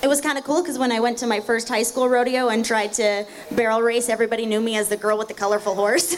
it 0.00 0.06
was 0.06 0.20
kind 0.20 0.38
of 0.38 0.44
cool 0.44 0.62
because 0.62 0.78
when 0.78 0.92
I 0.92 1.00
went 1.00 1.18
to 1.18 1.26
my 1.26 1.40
first 1.40 1.68
high 1.68 1.82
school 1.82 2.08
rodeo 2.08 2.48
and 2.48 2.64
tried 2.64 2.92
to 2.94 3.26
barrel 3.50 3.82
race, 3.82 4.08
everybody 4.08 4.46
knew 4.46 4.60
me 4.60 4.76
as 4.76 4.88
the 4.88 4.96
girl 4.96 5.18
with 5.18 5.28
the 5.28 5.34
colorful 5.34 5.74
horse. 5.74 6.16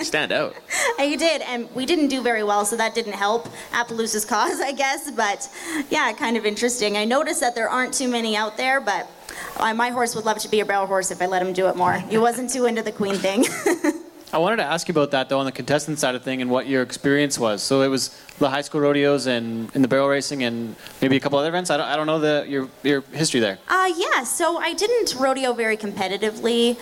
Stand 0.00 0.32
out. 0.32 0.56
I 0.98 1.14
did, 1.16 1.42
and 1.42 1.68
we 1.74 1.84
didn't 1.84 2.08
do 2.08 2.22
very 2.22 2.42
well, 2.42 2.64
so 2.64 2.76
that 2.76 2.94
didn't 2.94 3.12
help 3.12 3.48
Appaloosa's 3.72 4.24
cause, 4.24 4.60
I 4.70 4.72
guess. 4.72 5.10
But 5.10 5.48
yeah, 5.90 6.12
kind 6.12 6.36
of 6.36 6.46
interesting. 6.46 6.96
I 6.96 7.04
noticed 7.04 7.40
that 7.40 7.54
there 7.54 7.68
aren't 7.68 7.92
too 7.92 8.08
many 8.08 8.34
out 8.36 8.56
there, 8.56 8.80
but 8.80 9.10
uh, 9.58 9.74
my 9.74 9.90
horse 9.90 10.14
would 10.14 10.24
love 10.24 10.38
to 10.38 10.48
be 10.48 10.60
a 10.60 10.64
barrel 10.64 10.86
horse 10.86 11.10
if 11.10 11.20
I 11.20 11.26
let 11.26 11.42
him 11.42 11.52
do 11.52 11.68
it 11.68 11.76
more. 11.76 11.94
He 11.94 12.16
wasn't 12.16 12.50
too 12.50 12.64
into 12.64 12.82
the 12.82 12.92
queen 12.92 13.16
thing. 13.16 13.44
I 14.30 14.38
wanted 14.38 14.56
to 14.56 14.64
ask 14.64 14.88
you 14.88 14.92
about 14.92 15.10
that 15.12 15.28
though 15.28 15.38
on 15.38 15.46
the 15.46 15.52
contestant 15.52 15.98
side 15.98 16.14
of 16.14 16.22
thing 16.22 16.42
and 16.42 16.50
what 16.50 16.66
your 16.66 16.82
experience 16.82 17.38
was. 17.38 17.62
So 17.62 17.80
it 17.80 17.88
was 17.88 18.10
the 18.38 18.50
high 18.50 18.60
school 18.60 18.80
rodeos 18.80 19.26
and 19.26 19.74
in 19.74 19.80
the 19.80 19.88
barrel 19.88 20.08
racing 20.08 20.42
and 20.42 20.76
maybe 21.00 21.16
a 21.16 21.20
couple 21.20 21.38
other 21.38 21.48
events. 21.48 21.70
I 21.70 21.78
don't, 21.78 21.86
I 21.86 21.96
don't 21.96 22.06
know 22.06 22.18
the 22.18 22.44
your 22.46 22.68
your 22.82 23.00
history 23.12 23.40
there. 23.40 23.58
Uh, 23.68 23.90
yeah, 23.96 24.24
so 24.24 24.58
I 24.58 24.74
didn't 24.74 25.14
rodeo 25.18 25.54
very 25.54 25.76
competitively. 25.76 26.78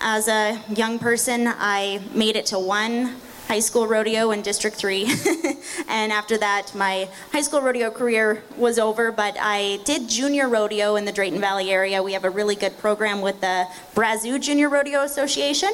As 0.00 0.28
a 0.28 0.62
young 0.74 0.98
person, 0.98 1.46
I 1.48 2.00
made 2.14 2.36
it 2.36 2.46
to 2.46 2.58
one 2.58 3.16
high 3.46 3.60
school 3.60 3.86
rodeo 3.86 4.32
in 4.32 4.42
District 4.42 4.76
3. 4.76 5.04
and 5.88 6.12
after 6.12 6.36
that, 6.38 6.74
my 6.74 7.08
high 7.32 7.40
school 7.42 7.60
rodeo 7.60 7.90
career 7.90 8.42
was 8.56 8.78
over, 8.78 9.12
but 9.12 9.36
I 9.40 9.78
did 9.84 10.08
junior 10.08 10.48
rodeo 10.48 10.96
in 10.96 11.04
the 11.04 11.12
Drayton 11.12 11.40
Valley 11.40 11.70
area. 11.70 12.02
We 12.02 12.12
have 12.12 12.24
a 12.24 12.30
really 12.30 12.56
good 12.56 12.76
program 12.78 13.20
with 13.20 13.40
the 13.40 13.66
Brazeau 13.94 14.40
Junior 14.40 14.68
Rodeo 14.68 15.02
Association, 15.02 15.72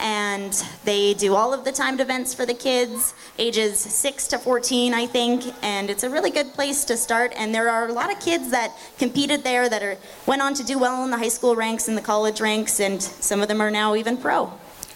and 0.00 0.52
they 0.84 1.14
do 1.14 1.34
all 1.34 1.52
of 1.52 1.64
the 1.64 1.72
timed 1.72 2.00
events 2.00 2.34
for 2.34 2.46
the 2.46 2.54
kids, 2.54 3.14
ages 3.38 3.78
6 3.78 4.28
to 4.28 4.38
14, 4.38 4.94
I 4.94 5.06
think, 5.06 5.44
and 5.62 5.90
it's 5.90 6.04
a 6.04 6.10
really 6.10 6.30
good 6.30 6.52
place 6.54 6.84
to 6.84 6.96
start. 6.96 7.32
And 7.36 7.54
there 7.54 7.68
are 7.68 7.88
a 7.88 7.92
lot 7.92 8.12
of 8.12 8.20
kids 8.20 8.50
that 8.50 8.76
competed 8.98 9.42
there 9.42 9.68
that 9.68 9.82
are 9.82 9.96
went 10.26 10.40
on 10.40 10.54
to 10.54 10.64
do 10.64 10.78
well 10.78 11.04
in 11.04 11.10
the 11.10 11.18
high 11.18 11.28
school 11.28 11.56
ranks 11.56 11.88
and 11.88 11.96
the 11.96 12.02
college 12.02 12.40
ranks, 12.40 12.78
and 12.78 13.02
some 13.02 13.40
of 13.42 13.48
them 13.48 13.60
are 13.60 13.70
now 13.70 13.96
even 13.96 14.16
pro. 14.16 14.52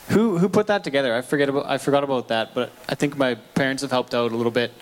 Who 0.09 0.39
who 0.39 0.49
put 0.49 0.67
that 0.67 0.85
together? 0.85 1.15
I 1.15 1.23
forget 1.23 1.49
about 1.49 1.67
I 1.67 1.79
forgot 1.79 2.05
about 2.05 2.29
that, 2.29 2.55
but 2.55 2.71
I 2.89 2.95
think 2.95 3.17
my 3.17 3.35
parents 3.55 3.83
have 3.83 3.91
helped 3.91 4.15
out 4.15 4.33
a 4.33 4.37
little 4.37 4.53
bit. 4.53 4.73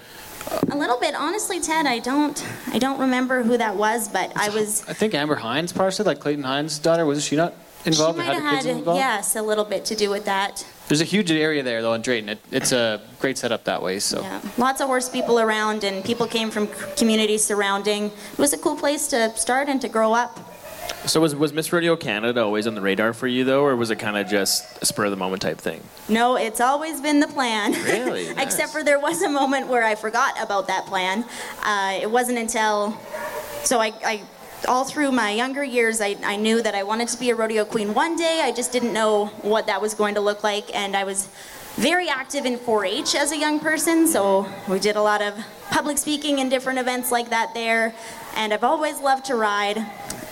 A 0.70 0.76
little 0.76 0.98
bit, 0.98 1.14
honestly, 1.14 1.60
Ted. 1.60 1.84
I 1.86 1.98
don't, 1.98 2.42
I 2.72 2.78
don't 2.78 2.98
remember 2.98 3.42
who 3.42 3.58
that 3.58 3.76
was, 3.76 4.08
but 4.08 4.32
I 4.34 4.48
was. 4.48 4.88
I 4.88 4.94
think 4.94 5.12
Amber 5.14 5.34
Hines 5.34 5.70
partially, 5.70 6.06
like 6.06 6.18
Clayton 6.18 6.44
Hines' 6.44 6.78
daughter, 6.78 7.04
wasn't 7.04 7.24
she 7.26 7.36
not 7.36 7.52
involved 7.84 8.18
she 8.18 8.22
or 8.22 8.24
had 8.32 8.42
her 8.42 8.50
kids 8.52 8.64
involved? 8.66 8.98
yes, 8.98 9.36
a 9.36 9.42
little 9.42 9.66
bit 9.66 9.84
to 9.86 9.94
do 9.94 10.08
with 10.08 10.24
that. 10.24 10.66
There's 10.88 11.02
a 11.02 11.04
huge 11.04 11.30
area 11.30 11.62
there 11.62 11.82
though 11.82 11.92
in 11.92 12.00
Drayton. 12.02 12.30
It, 12.30 12.38
it's 12.50 12.72
a 12.72 13.02
great 13.20 13.36
setup 13.36 13.64
that 13.64 13.82
way. 13.82 13.98
So 13.98 14.22
Yeah, 14.22 14.40
lots 14.56 14.80
of 14.80 14.86
horse 14.88 15.10
people 15.10 15.38
around, 15.38 15.84
and 15.84 16.02
people 16.04 16.26
came 16.26 16.50
from 16.50 16.68
communities 16.96 17.44
surrounding. 17.44 18.06
It 18.06 18.38
was 18.38 18.54
a 18.54 18.58
cool 18.58 18.76
place 18.76 19.08
to 19.08 19.36
start 19.36 19.68
and 19.68 19.80
to 19.82 19.88
grow 19.88 20.14
up. 20.14 20.49
So 21.06 21.20
was 21.20 21.34
was 21.34 21.52
Miss 21.52 21.72
Rodeo 21.72 21.96
Canada 21.96 22.42
always 22.42 22.66
on 22.66 22.74
the 22.74 22.80
radar 22.80 23.12
for 23.12 23.26
you 23.26 23.44
though, 23.44 23.64
or 23.64 23.74
was 23.74 23.90
it 23.90 23.96
kind 23.96 24.16
of 24.16 24.28
just 24.28 24.82
a 24.82 24.86
spur 24.86 25.06
of 25.06 25.10
the 25.10 25.16
moment 25.16 25.40
type 25.42 25.58
thing? 25.58 25.82
No, 26.08 26.36
it's 26.36 26.60
always 26.60 27.00
been 27.00 27.20
the 27.20 27.26
plan. 27.26 27.72
Really? 27.72 28.28
Except 28.36 28.70
for 28.70 28.84
there 28.84 29.00
was 29.00 29.22
a 29.22 29.28
moment 29.28 29.68
where 29.68 29.82
I 29.82 29.94
forgot 29.94 30.40
about 30.42 30.66
that 30.66 30.86
plan. 30.86 31.24
Uh, 31.62 31.98
it 32.00 32.10
wasn't 32.10 32.38
until, 32.38 32.98
so 33.64 33.80
I, 33.80 33.92
I 34.04 34.22
all 34.68 34.84
through 34.84 35.12
my 35.12 35.30
younger 35.30 35.64
years, 35.64 36.00
I, 36.00 36.16
I 36.22 36.36
knew 36.36 36.62
that 36.62 36.74
I 36.74 36.82
wanted 36.82 37.08
to 37.08 37.18
be 37.18 37.30
a 37.30 37.34
rodeo 37.34 37.64
queen 37.64 37.94
one 37.94 38.16
day. 38.16 38.42
I 38.42 38.52
just 38.52 38.72
didn't 38.72 38.92
know 38.92 39.26
what 39.42 39.66
that 39.66 39.80
was 39.80 39.94
going 39.94 40.14
to 40.16 40.20
look 40.20 40.44
like, 40.44 40.74
and 40.74 40.96
I 40.96 41.04
was 41.04 41.28
very 41.76 42.08
active 42.08 42.44
in 42.44 42.58
4-H 42.58 43.14
as 43.14 43.32
a 43.32 43.38
young 43.38 43.58
person. 43.60 44.06
So 44.06 44.46
we 44.68 44.78
did 44.78 44.96
a 44.96 45.02
lot 45.02 45.22
of 45.22 45.34
public 45.70 45.98
speaking 45.98 46.40
and 46.40 46.50
different 46.50 46.78
events 46.78 47.10
like 47.10 47.30
that 47.30 47.54
there, 47.54 47.94
and 48.36 48.52
I've 48.52 48.64
always 48.64 49.00
loved 49.00 49.24
to 49.26 49.34
ride. 49.34 49.78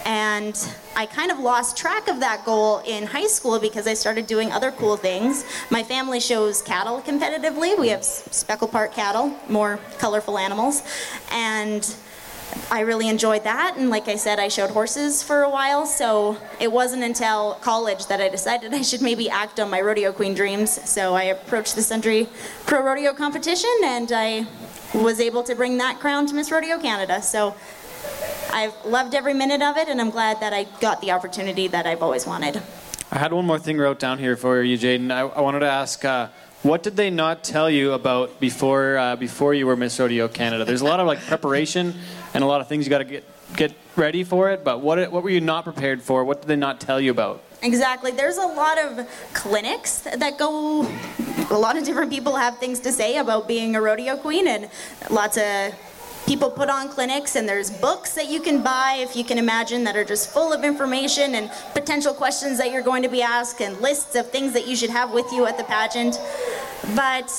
And 0.09 0.59
I 0.97 1.05
kind 1.05 1.31
of 1.31 1.39
lost 1.39 1.77
track 1.77 2.09
of 2.09 2.21
that 2.21 2.47
goal 2.47 2.79
in 2.87 3.05
high 3.07 3.27
school 3.27 3.61
because 3.61 3.87
I 3.87 3.93
started 3.93 4.27
doing 4.27 4.51
other 4.51 4.71
cool 4.73 4.97
things. 4.97 5.45
My 5.69 5.83
family 5.83 6.19
shows 6.19 6.63
cattle 6.63 7.03
competitively. 7.03 7.79
We 7.79 7.89
have 7.89 8.01
s- 8.01 8.25
Speckle 8.31 8.69
Park 8.69 8.95
cattle, 8.95 9.37
more 9.51 9.79
colorful 9.99 10.39
animals. 10.39 10.83
And 11.31 11.95
I 12.71 12.81
really 12.81 13.07
enjoyed 13.11 13.45
that. 13.45 13.75
And 13.77 13.91
like 13.91 14.09
I 14.09 14.17
said, 14.17 14.39
I 14.39 14.49
showed 14.49 14.71
horses 14.71 15.23
for 15.23 15.43
a 15.43 15.51
while. 15.51 15.85
So 15.85 16.39
it 16.59 16.73
wasn't 16.73 17.03
until 17.03 17.59
college 17.61 18.07
that 18.07 18.23
I 18.23 18.31
decided 18.31 18.73
I 18.81 18.81
should 18.81 19.03
maybe 19.03 19.29
act 19.29 19.61
on 19.61 19.69
my 19.69 19.83
rodeo 19.83 20.11
queen 20.13 20.33
dreams. 20.33 20.71
So 20.89 21.15
I 21.15 21.25
approached 21.25 21.75
the 21.75 21.83
Sundre 21.83 22.29
Pro 22.65 22.83
Rodeo 22.83 23.13
competition 23.13 23.69
and 23.85 24.11
I 24.11 24.47
was 24.95 25.21
able 25.21 25.43
to 25.43 25.55
bring 25.55 25.77
that 25.77 26.01
crown 26.01 26.27
to 26.29 26.35
Miss 26.35 26.51
Rodeo 26.51 26.79
Canada. 26.79 27.21
So 27.21 27.55
I've 28.53 28.75
loved 28.85 29.15
every 29.15 29.35
minute 29.35 29.63
of 29.63 29.77
it, 29.77 29.89
and 29.89 30.01
I'm 30.01 30.11
glad 30.11 30.41
that 30.41 30.53
I 30.53 30.65
got 30.81 31.01
the 31.01 31.11
opportunity 31.13 31.69
that 31.69 31.87
I've 31.87 32.03
always 32.03 32.27
wanted. 32.27 32.63
I 33.11 33.19
had 33.19 33.33
one 33.33 33.47
more 33.47 33.59
thing 33.59 33.79
wrote 33.79 33.99
down 33.99 34.19
here 34.19 34.37
for 34.37 34.63
you, 34.63 34.77
Jaden. 34.77 35.11
I, 35.11 35.21
I 35.21 35.41
wanted 35.41 35.61
to 35.61 35.71
ask, 35.71 36.05
uh, 36.05 36.29
what 36.63 36.83
did 36.83 36.97
they 36.97 37.11
not 37.11 37.45
tell 37.45 37.71
you 37.71 37.93
about 37.93 38.41
before 38.41 38.99
uh, 38.99 39.17
before 39.17 39.55
you 39.55 39.67
were 39.67 39.77
Miss 39.77 39.99
Rodeo 39.99 40.29
Canada? 40.29 40.65
There's 40.65 40.81
a 40.81 40.85
lot 40.85 40.99
of 40.99 41.07
like 41.07 41.21
preparation 41.21 41.95
and 42.35 42.43
a 42.43 42.47
lot 42.47 42.61
of 42.61 42.69
things 42.69 42.85
you 42.85 42.91
got 42.91 42.99
to 42.99 43.05
get 43.05 43.25
get 43.57 43.73
ready 43.97 44.25
for 44.25 44.51
it. 44.51 44.65
But 44.65 44.81
what 44.81 45.13
what 45.13 45.23
were 45.23 45.31
you 45.31 45.41
not 45.41 45.65
prepared 45.65 46.03
for? 46.03 46.25
What 46.25 46.43
did 46.43 46.49
they 46.49 46.57
not 46.57 46.81
tell 46.81 47.01
you 47.01 47.13
about? 47.13 47.43
Exactly. 47.63 48.11
There's 48.11 48.37
a 48.37 48.47
lot 48.47 48.79
of 48.79 49.09
clinics 49.35 50.01
that 50.01 50.37
go. 50.39 50.83
A 51.51 51.57
lot 51.57 51.79
of 51.79 51.85
different 51.85 52.11
people 52.11 52.37
have 52.37 52.59
things 52.59 52.81
to 52.81 52.93
say 52.93 53.17
about 53.19 53.49
being 53.49 53.75
a 53.77 53.81
rodeo 53.81 54.17
queen, 54.17 54.49
and 54.49 54.69
lots 55.11 55.37
of 55.37 55.75
people 56.27 56.51
put 56.51 56.69
on 56.69 56.89
clinics. 56.89 57.37
And 57.37 57.49
there's 57.49 57.71
books 57.71 58.14
that 58.14 58.29
you 58.29 58.41
can 58.41 58.62
buy, 58.62 58.99
if 59.01 59.16
you 59.16 59.25
can 59.25 59.39
imagine, 59.39 59.85
that 59.85 59.97
are 59.97 60.05
just 60.05 60.31
full 60.31 60.53
of 60.53 60.64
information 60.64 61.35
and 61.35 61.51
potential 61.75 62.14
questions 62.14 62.59
that 62.59 62.71
you're 62.71 62.83
going 62.83 63.03
to 63.03 63.09
be 63.09 63.23
asked, 63.23 63.61
and 63.61 63.79
lists 63.81 64.14
of 64.14 64.31
things 64.31 64.53
that 64.53 64.66
you 64.66 64.77
should 64.77 64.91
have 64.91 65.12
with 65.12 65.31
you 65.33 65.47
at 65.47 65.57
the 65.57 65.64
pageant. 65.64 66.21
But 66.95 67.31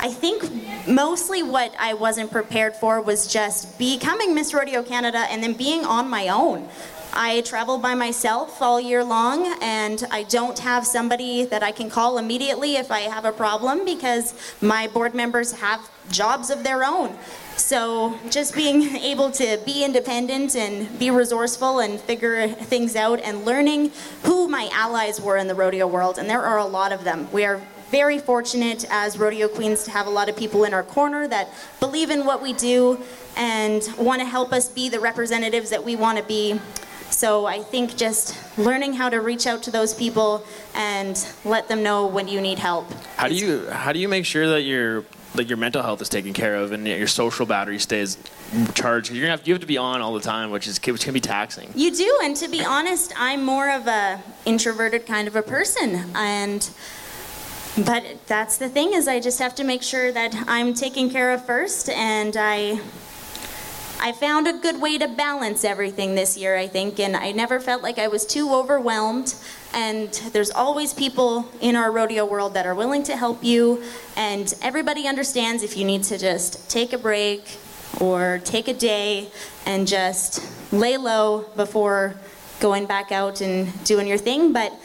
I 0.00 0.10
think 0.10 0.44
mostly 0.86 1.42
what 1.42 1.74
I 1.78 1.94
wasn't 1.94 2.30
prepared 2.30 2.74
for 2.76 3.00
was 3.00 3.26
just 3.26 3.78
becoming 3.78 4.34
Miss 4.34 4.52
Rodeo 4.52 4.82
Canada 4.82 5.26
and 5.30 5.42
then 5.42 5.54
being 5.54 5.84
on 5.84 6.08
my 6.08 6.28
own. 6.28 6.68
I 7.16 7.42
travel 7.42 7.78
by 7.78 7.94
myself 7.94 8.60
all 8.60 8.80
year 8.80 9.04
long, 9.04 9.56
and 9.62 10.04
I 10.10 10.24
don't 10.24 10.58
have 10.58 10.84
somebody 10.84 11.44
that 11.44 11.62
I 11.62 11.70
can 11.70 11.88
call 11.88 12.18
immediately 12.18 12.74
if 12.74 12.90
I 12.90 13.02
have 13.02 13.24
a 13.24 13.30
problem 13.30 13.84
because 13.84 14.34
my 14.60 14.88
board 14.88 15.14
members 15.14 15.52
have 15.52 15.88
jobs 16.10 16.50
of 16.50 16.64
their 16.64 16.84
own. 16.84 17.16
So 17.56 18.18
just 18.30 18.54
being 18.54 18.82
able 18.96 19.30
to 19.32 19.60
be 19.64 19.84
independent 19.84 20.56
and 20.56 20.98
be 20.98 21.10
resourceful 21.10 21.80
and 21.80 22.00
figure 22.00 22.48
things 22.48 22.96
out 22.96 23.20
and 23.20 23.44
learning 23.44 23.92
who 24.24 24.48
my 24.48 24.68
allies 24.72 25.20
were 25.20 25.36
in 25.36 25.48
the 25.48 25.54
rodeo 25.54 25.86
world, 25.86 26.18
and 26.18 26.28
there 26.28 26.42
are 26.42 26.58
a 26.58 26.64
lot 26.64 26.92
of 26.92 27.04
them. 27.04 27.30
We 27.32 27.44
are 27.44 27.60
very 27.90 28.18
fortunate 28.18 28.84
as 28.90 29.18
rodeo 29.18 29.46
queens 29.46 29.84
to 29.84 29.90
have 29.90 30.06
a 30.06 30.10
lot 30.10 30.28
of 30.28 30.36
people 30.36 30.64
in 30.64 30.74
our 30.74 30.82
corner 30.82 31.28
that 31.28 31.48
believe 31.78 32.10
in 32.10 32.24
what 32.26 32.42
we 32.42 32.52
do 32.52 33.00
and 33.36 33.88
want 33.98 34.20
to 34.20 34.26
help 34.26 34.52
us 34.52 34.68
be 34.68 34.88
the 34.88 34.98
representatives 34.98 35.70
that 35.70 35.84
we 35.84 35.94
want 35.94 36.18
to 36.18 36.24
be. 36.24 36.60
So 37.10 37.46
I 37.46 37.60
think 37.62 37.96
just 37.96 38.36
learning 38.58 38.94
how 38.94 39.08
to 39.08 39.20
reach 39.20 39.46
out 39.46 39.62
to 39.64 39.70
those 39.70 39.94
people 39.94 40.44
and 40.74 41.16
let 41.44 41.68
them 41.68 41.84
know 41.84 42.06
when 42.06 42.26
you 42.26 42.40
need 42.40 42.58
help. 42.58 42.90
How 43.16 43.28
do 43.28 43.34
you 43.34 43.68
how 43.70 43.92
do 43.92 44.00
you 44.00 44.08
make 44.08 44.26
sure 44.26 44.48
that 44.48 44.62
your 44.62 45.04
like 45.34 45.48
your 45.48 45.58
mental 45.58 45.82
health 45.82 46.00
is 46.00 46.08
taken 46.08 46.32
care 46.32 46.56
of 46.56 46.72
and 46.72 46.86
your 46.86 47.06
social 47.06 47.46
battery 47.46 47.78
stays 47.78 48.18
charged? 48.74 49.10
You're 49.10 49.22
gonna 49.22 49.36
have 49.36 49.46
you 49.46 49.54
have 49.54 49.60
to 49.60 49.66
be 49.66 49.78
on 49.78 50.00
all 50.00 50.14
the 50.14 50.20
time, 50.20 50.50
which 50.50 50.66
is 50.66 50.80
which 50.84 51.04
can 51.04 51.14
be 51.14 51.20
taxing. 51.20 51.70
You 51.74 51.94
do, 51.94 52.20
and 52.22 52.36
to 52.36 52.48
be 52.48 52.64
honest, 52.64 53.12
I'm 53.16 53.44
more 53.44 53.70
of 53.70 53.86
a 53.86 54.22
introverted 54.44 55.06
kind 55.06 55.28
of 55.28 55.36
a 55.36 55.42
person, 55.42 56.04
and 56.14 56.68
but 57.84 58.04
that's 58.26 58.58
the 58.58 58.68
thing 58.68 58.92
is 58.92 59.08
I 59.08 59.18
just 59.20 59.38
have 59.40 59.54
to 59.56 59.64
make 59.64 59.82
sure 59.82 60.12
that 60.12 60.34
I'm 60.46 60.74
taken 60.74 61.10
care 61.10 61.32
of 61.32 61.44
first, 61.44 61.88
and 61.88 62.36
I 62.38 62.80
I 64.04 64.12
found 64.12 64.46
a 64.46 64.52
good 64.52 64.82
way 64.82 64.98
to 64.98 65.08
balance 65.08 65.64
everything 65.64 66.14
this 66.14 66.36
year, 66.36 66.58
I 66.58 66.66
think, 66.66 67.00
and 67.00 67.16
I 67.16 67.32
never 67.32 67.58
felt 67.58 67.82
like 67.82 67.98
I 67.98 68.08
was 68.08 68.26
too 68.26 68.52
overwhelmed. 68.52 69.34
And 69.72 70.12
there's 70.34 70.50
always 70.50 70.92
people 70.92 71.48
in 71.62 71.74
our 71.74 71.90
rodeo 71.90 72.26
world 72.26 72.52
that 72.52 72.66
are 72.66 72.74
willing 72.74 73.02
to 73.04 73.16
help 73.16 73.42
you, 73.42 73.82
and 74.14 74.52
everybody 74.60 75.08
understands 75.08 75.62
if 75.62 75.74
you 75.78 75.86
need 75.86 76.02
to 76.02 76.18
just 76.18 76.68
take 76.68 76.92
a 76.92 76.98
break 76.98 77.56
or 77.98 78.42
take 78.44 78.68
a 78.68 78.74
day 78.74 79.30
and 79.64 79.88
just 79.88 80.46
lay 80.70 80.98
low 80.98 81.46
before 81.56 82.14
going 82.60 82.84
back 82.84 83.10
out 83.10 83.40
and 83.40 83.84
doing 83.84 84.06
your 84.06 84.18
thing. 84.18 84.52
But 84.52 84.78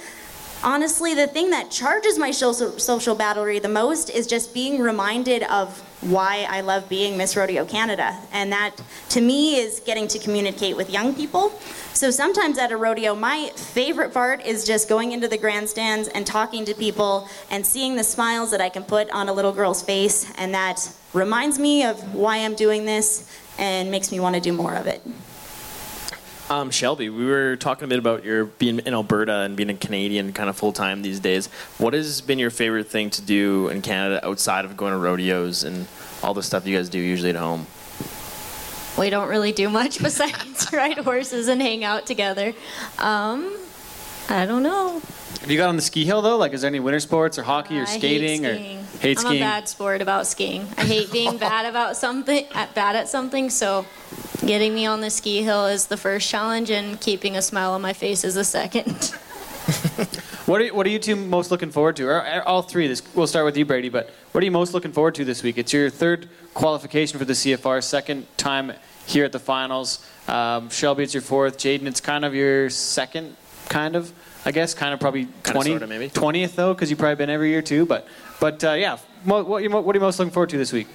honestly, 0.63 1.13
the 1.13 1.28
thing 1.28 1.49
that 1.49 1.70
charges 1.70 2.17
my 2.17 2.32
social, 2.32 3.15
battery 3.15 3.59
the 3.59 3.67
most 3.67 4.09
is 4.09 4.28
just 4.28 4.53
being 4.53 4.80
reminded 4.80 5.43
of 5.43 5.84
why 6.01 6.47
I 6.49 6.61
love 6.61 6.87
being 6.87 7.17
Miss 7.17 7.35
Rodeo 7.35 7.65
Canada. 7.65 8.17
And 8.31 8.51
that, 8.51 8.75
to 9.09 9.21
me, 9.21 9.57
is 9.57 9.81
getting 9.81 10.07
to 10.09 10.19
communicate 10.19 10.77
with 10.77 10.89
young 10.89 11.13
people. 11.13 11.49
So 11.93 12.11
sometimes 12.11 12.57
at 12.57 12.71
a 12.71 12.77
rodeo, 12.77 13.15
my 13.15 13.51
favorite 13.55 14.13
part 14.13 14.45
is 14.45 14.65
just 14.65 14.87
going 14.87 15.11
into 15.11 15.27
the 15.27 15.37
grandstands 15.37 16.07
and 16.07 16.25
talking 16.25 16.63
to 16.65 16.73
people 16.73 17.27
and 17.51 17.65
seeing 17.65 17.95
the 17.95 18.03
smiles 18.03 18.51
that 18.51 18.61
I 18.61 18.69
can 18.69 18.83
put 18.83 19.09
on 19.11 19.27
a 19.27 19.33
little 19.33 19.51
girl's 19.51 19.81
face. 19.81 20.31
And 20.37 20.53
that 20.53 20.89
reminds 21.13 21.59
me 21.59 21.83
of 21.83 22.15
why 22.15 22.37
I'm 22.37 22.55
doing 22.55 22.85
this 22.85 23.29
and 23.57 23.91
makes 23.91 24.11
me 24.11 24.19
want 24.19 24.35
to 24.35 24.41
do 24.41 24.53
more 24.53 24.75
of 24.75 24.87
it. 24.87 25.01
Um, 26.49 26.71
Shelby, 26.71 27.09
we 27.09 27.25
were 27.25 27.55
talking 27.57 27.85
a 27.85 27.87
bit 27.87 27.99
about 27.99 28.23
your 28.23 28.45
being 28.45 28.79
in 28.79 28.95
Alberta 28.95 29.41
and 29.41 29.55
being 29.55 29.69
a 29.69 29.75
Canadian 29.75 30.33
kind 30.33 30.49
of 30.49 30.57
full 30.57 30.71
time 30.71 31.03
these 31.03 31.19
days. 31.19 31.45
What 31.77 31.93
has 31.93 32.21
been 32.21 32.39
your 32.39 32.49
favorite 32.49 32.87
thing 32.87 33.11
to 33.11 33.21
do 33.21 33.67
in 33.67 33.83
Canada 33.83 34.25
outside 34.25 34.65
of 34.65 34.75
going 34.75 34.93
to 34.93 34.97
rodeos 34.97 35.63
and 35.63 35.85
all 36.23 36.33
the 36.33 36.41
stuff 36.41 36.65
you 36.65 36.75
guys 36.75 36.89
do 36.89 36.97
usually 36.97 37.29
at 37.29 37.35
home? 37.35 37.67
We 38.97 39.11
don't 39.11 39.29
really 39.29 39.51
do 39.51 39.69
much 39.69 39.99
besides 40.01 40.73
ride 40.73 40.97
horses 40.97 41.49
and 41.49 41.61
hang 41.61 41.83
out 41.83 42.07
together. 42.07 42.55
Um, 42.97 43.55
I 44.30 44.45
don't 44.45 44.63
know. 44.63 45.01
Have 45.41 45.49
you 45.49 45.57
got 45.57 45.69
on 45.69 45.75
the 45.75 45.82
ski 45.82 46.05
hill 46.05 46.21
though? 46.21 46.38
Like, 46.38 46.53
is 46.53 46.61
there 46.61 46.69
any 46.69 46.80
winter 46.80 46.99
sports 46.99 47.39
or 47.39 47.43
hockey 47.43 47.80
or 47.80 47.84
I 47.84 47.86
hate 47.86 47.99
skating 47.99 48.45
or 48.45 48.55
skiing. 48.55 48.84
hate 48.99 49.17
I'm 49.17 49.25
skiing? 49.25 49.41
a 49.41 49.45
bad 49.45 49.69
sport 49.69 50.01
about 50.01 50.27
skiing. 50.27 50.67
I 50.77 50.86
hate 50.86 51.11
being 51.11 51.38
bad 51.49 51.65
about 51.65 51.97
something, 51.97 52.45
at, 52.53 52.73
bad 52.75 52.95
at 52.95 53.07
something. 53.07 53.49
So, 53.49 53.86
getting 54.45 54.73
me 54.73 54.86
on 54.86 55.01
the 55.01 55.09
ski 55.09 55.43
hill 55.43 55.65
is 55.65 55.88
the 55.88 55.97
first 55.97 56.30
challenge, 56.30 56.69
and 56.69 56.99
keeping 57.01 57.36
a 57.36 57.41
smile 57.41 57.71
on 57.71 57.82
my 57.82 57.93
face 57.93 58.23
is 58.23 58.36
the 58.36 58.43
second. 58.43 59.15
What 60.49 60.63
are, 60.63 60.67
what 60.73 60.88
are 60.88 60.89
you 60.89 60.97
two 60.97 61.15
most 61.15 61.51
looking 61.51 61.69
forward 61.69 61.95
to? 61.97 62.07
Or, 62.07 62.15
or 62.15 62.41
all 62.47 62.63
three. 62.63 62.88
This 62.88 63.03
we'll 63.13 63.27
start 63.27 63.45
with 63.45 63.55
you, 63.55 63.65
Brady. 63.65 63.89
But 63.89 64.09
what 64.32 64.41
are 64.41 64.45
you 64.45 64.49
most 64.49 64.73
looking 64.73 64.91
forward 64.91 65.13
to 65.13 65.23
this 65.23 65.43
week? 65.43 65.59
It's 65.59 65.71
your 65.71 65.91
third 65.91 66.27
qualification 66.55 67.19
for 67.19 67.25
the 67.25 67.34
CFR, 67.34 67.84
second 67.84 68.25
time 68.36 68.73
here 69.05 69.25
at 69.25 69.32
the 69.32 69.38
finals. 69.38 70.03
Um, 70.27 70.71
Shelby, 70.71 71.03
it's 71.03 71.13
your 71.13 71.21
fourth. 71.21 71.59
Jaden, 71.59 71.86
it's 71.86 72.01
kind 72.01 72.25
of 72.25 72.34
your 72.34 72.71
second, 72.71 73.36
kind 73.67 73.95
of. 73.95 74.11
I 74.45 74.51
guess 74.51 74.73
kind 74.73 74.93
of 74.93 74.99
probably 74.99 75.25
Kinda, 75.25 75.51
20, 75.51 75.69
sorta, 75.71 75.87
maybe. 75.87 76.09
20th 76.09 76.55
though, 76.55 76.73
because 76.73 76.89
you've 76.89 76.99
probably 76.99 77.15
been 77.15 77.29
every 77.29 77.49
year 77.49 77.61
too. 77.61 77.85
But 77.85 78.07
but 78.39 78.63
uh, 78.63 78.71
yeah, 78.73 78.97
what, 79.25 79.47
what, 79.47 79.63
you- 79.63 79.69
what 79.69 79.85
are 79.93 79.97
you 79.97 80.01
most 80.01 80.17
looking 80.19 80.31
forward 80.31 80.49
to 80.51 80.57
this 80.57 80.71
week? 80.71 80.87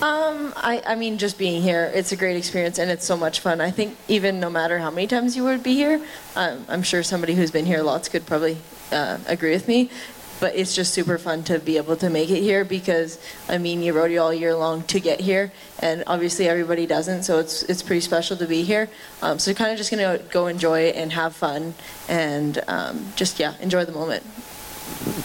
Um, 0.00 0.52
I, 0.56 0.82
I 0.86 0.94
mean, 0.94 1.16
just 1.18 1.38
being 1.38 1.62
here, 1.62 1.90
it's 1.94 2.12
a 2.12 2.16
great 2.16 2.36
experience 2.36 2.78
and 2.78 2.90
it's 2.90 3.04
so 3.04 3.16
much 3.16 3.40
fun. 3.40 3.60
I 3.60 3.70
think 3.70 3.96
even 4.08 4.38
no 4.38 4.50
matter 4.50 4.78
how 4.78 4.90
many 4.90 5.06
times 5.06 5.34
you 5.34 5.42
would 5.44 5.62
be 5.62 5.74
here, 5.74 6.00
um, 6.36 6.64
I'm 6.68 6.82
sure 6.82 7.02
somebody 7.02 7.34
who's 7.34 7.50
been 7.50 7.64
here 7.66 7.82
lots 7.82 8.08
could 8.08 8.26
probably 8.26 8.58
uh, 8.92 9.18
agree 9.26 9.50
with 9.52 9.66
me. 9.66 9.90
But 10.38 10.54
it's 10.54 10.74
just 10.74 10.92
super 10.92 11.16
fun 11.18 11.44
to 11.44 11.58
be 11.58 11.78
able 11.78 11.96
to 11.96 12.10
make 12.10 12.30
it 12.30 12.42
here 12.42 12.64
because, 12.64 13.18
I 13.48 13.58
mean, 13.58 13.82
you 13.82 13.92
rodeo 13.94 14.22
all 14.22 14.34
year 14.34 14.54
long 14.54 14.82
to 14.84 15.00
get 15.00 15.20
here, 15.20 15.52
and 15.78 16.04
obviously 16.06 16.46
everybody 16.48 16.86
doesn't, 16.86 17.22
so 17.22 17.38
it's 17.38 17.62
it's 17.64 17.82
pretty 17.82 18.02
special 18.02 18.36
to 18.36 18.46
be 18.46 18.62
here. 18.62 18.90
Um, 19.22 19.38
so 19.38 19.54
kind 19.54 19.72
of 19.72 19.78
just 19.78 19.90
gonna 19.90 20.18
go 20.30 20.46
enjoy 20.46 20.80
it 20.80 20.96
and 20.96 21.12
have 21.12 21.34
fun 21.34 21.74
and 22.08 22.62
um, 22.68 23.12
just 23.16 23.40
yeah, 23.40 23.54
enjoy 23.60 23.84
the 23.84 23.92
moment. 23.92 24.24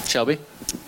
Shelby. 0.05 0.39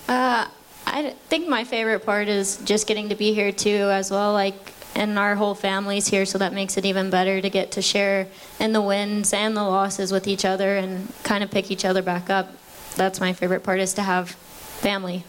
Uh, 0.08 0.48
I 0.86 1.16
think 1.30 1.48
my 1.48 1.64
favorite 1.64 2.06
part 2.06 2.28
is 2.28 2.58
just 2.58 2.88
getting 2.88 3.10
to 3.10 3.16
be 3.16 3.34
here 3.34 3.52
too, 3.52 3.90
as 3.92 4.12
well. 4.12 4.34
Like, 4.34 4.74
and 4.96 5.18
our 5.18 5.36
whole 5.36 5.56
family's 5.56 6.08
here, 6.08 6.26
so 6.26 6.38
that 6.38 6.54
makes 6.54 6.78
it 6.78 6.86
even 6.86 7.10
better 7.10 7.42
to 7.42 7.50
get 7.50 7.72
to 7.74 7.82
share 7.82 8.28
in 8.60 8.74
the 8.74 8.82
wins 8.82 9.34
and 9.34 9.58
the 9.58 9.64
losses 9.64 10.12
with 10.12 10.28
each 10.28 10.46
other 10.46 10.78
and 10.78 11.12
kind 11.24 11.44
of 11.44 11.52
pick 11.52 11.72
each 11.72 11.86
other 11.86 12.02
back 12.02 12.30
up. 12.30 12.52
That's 12.96 13.20
my 13.20 13.34
favorite 13.34 13.64
part 13.64 13.80
is 13.80 13.94
to 13.96 14.02
have 14.04 14.32
family. 14.32 15.24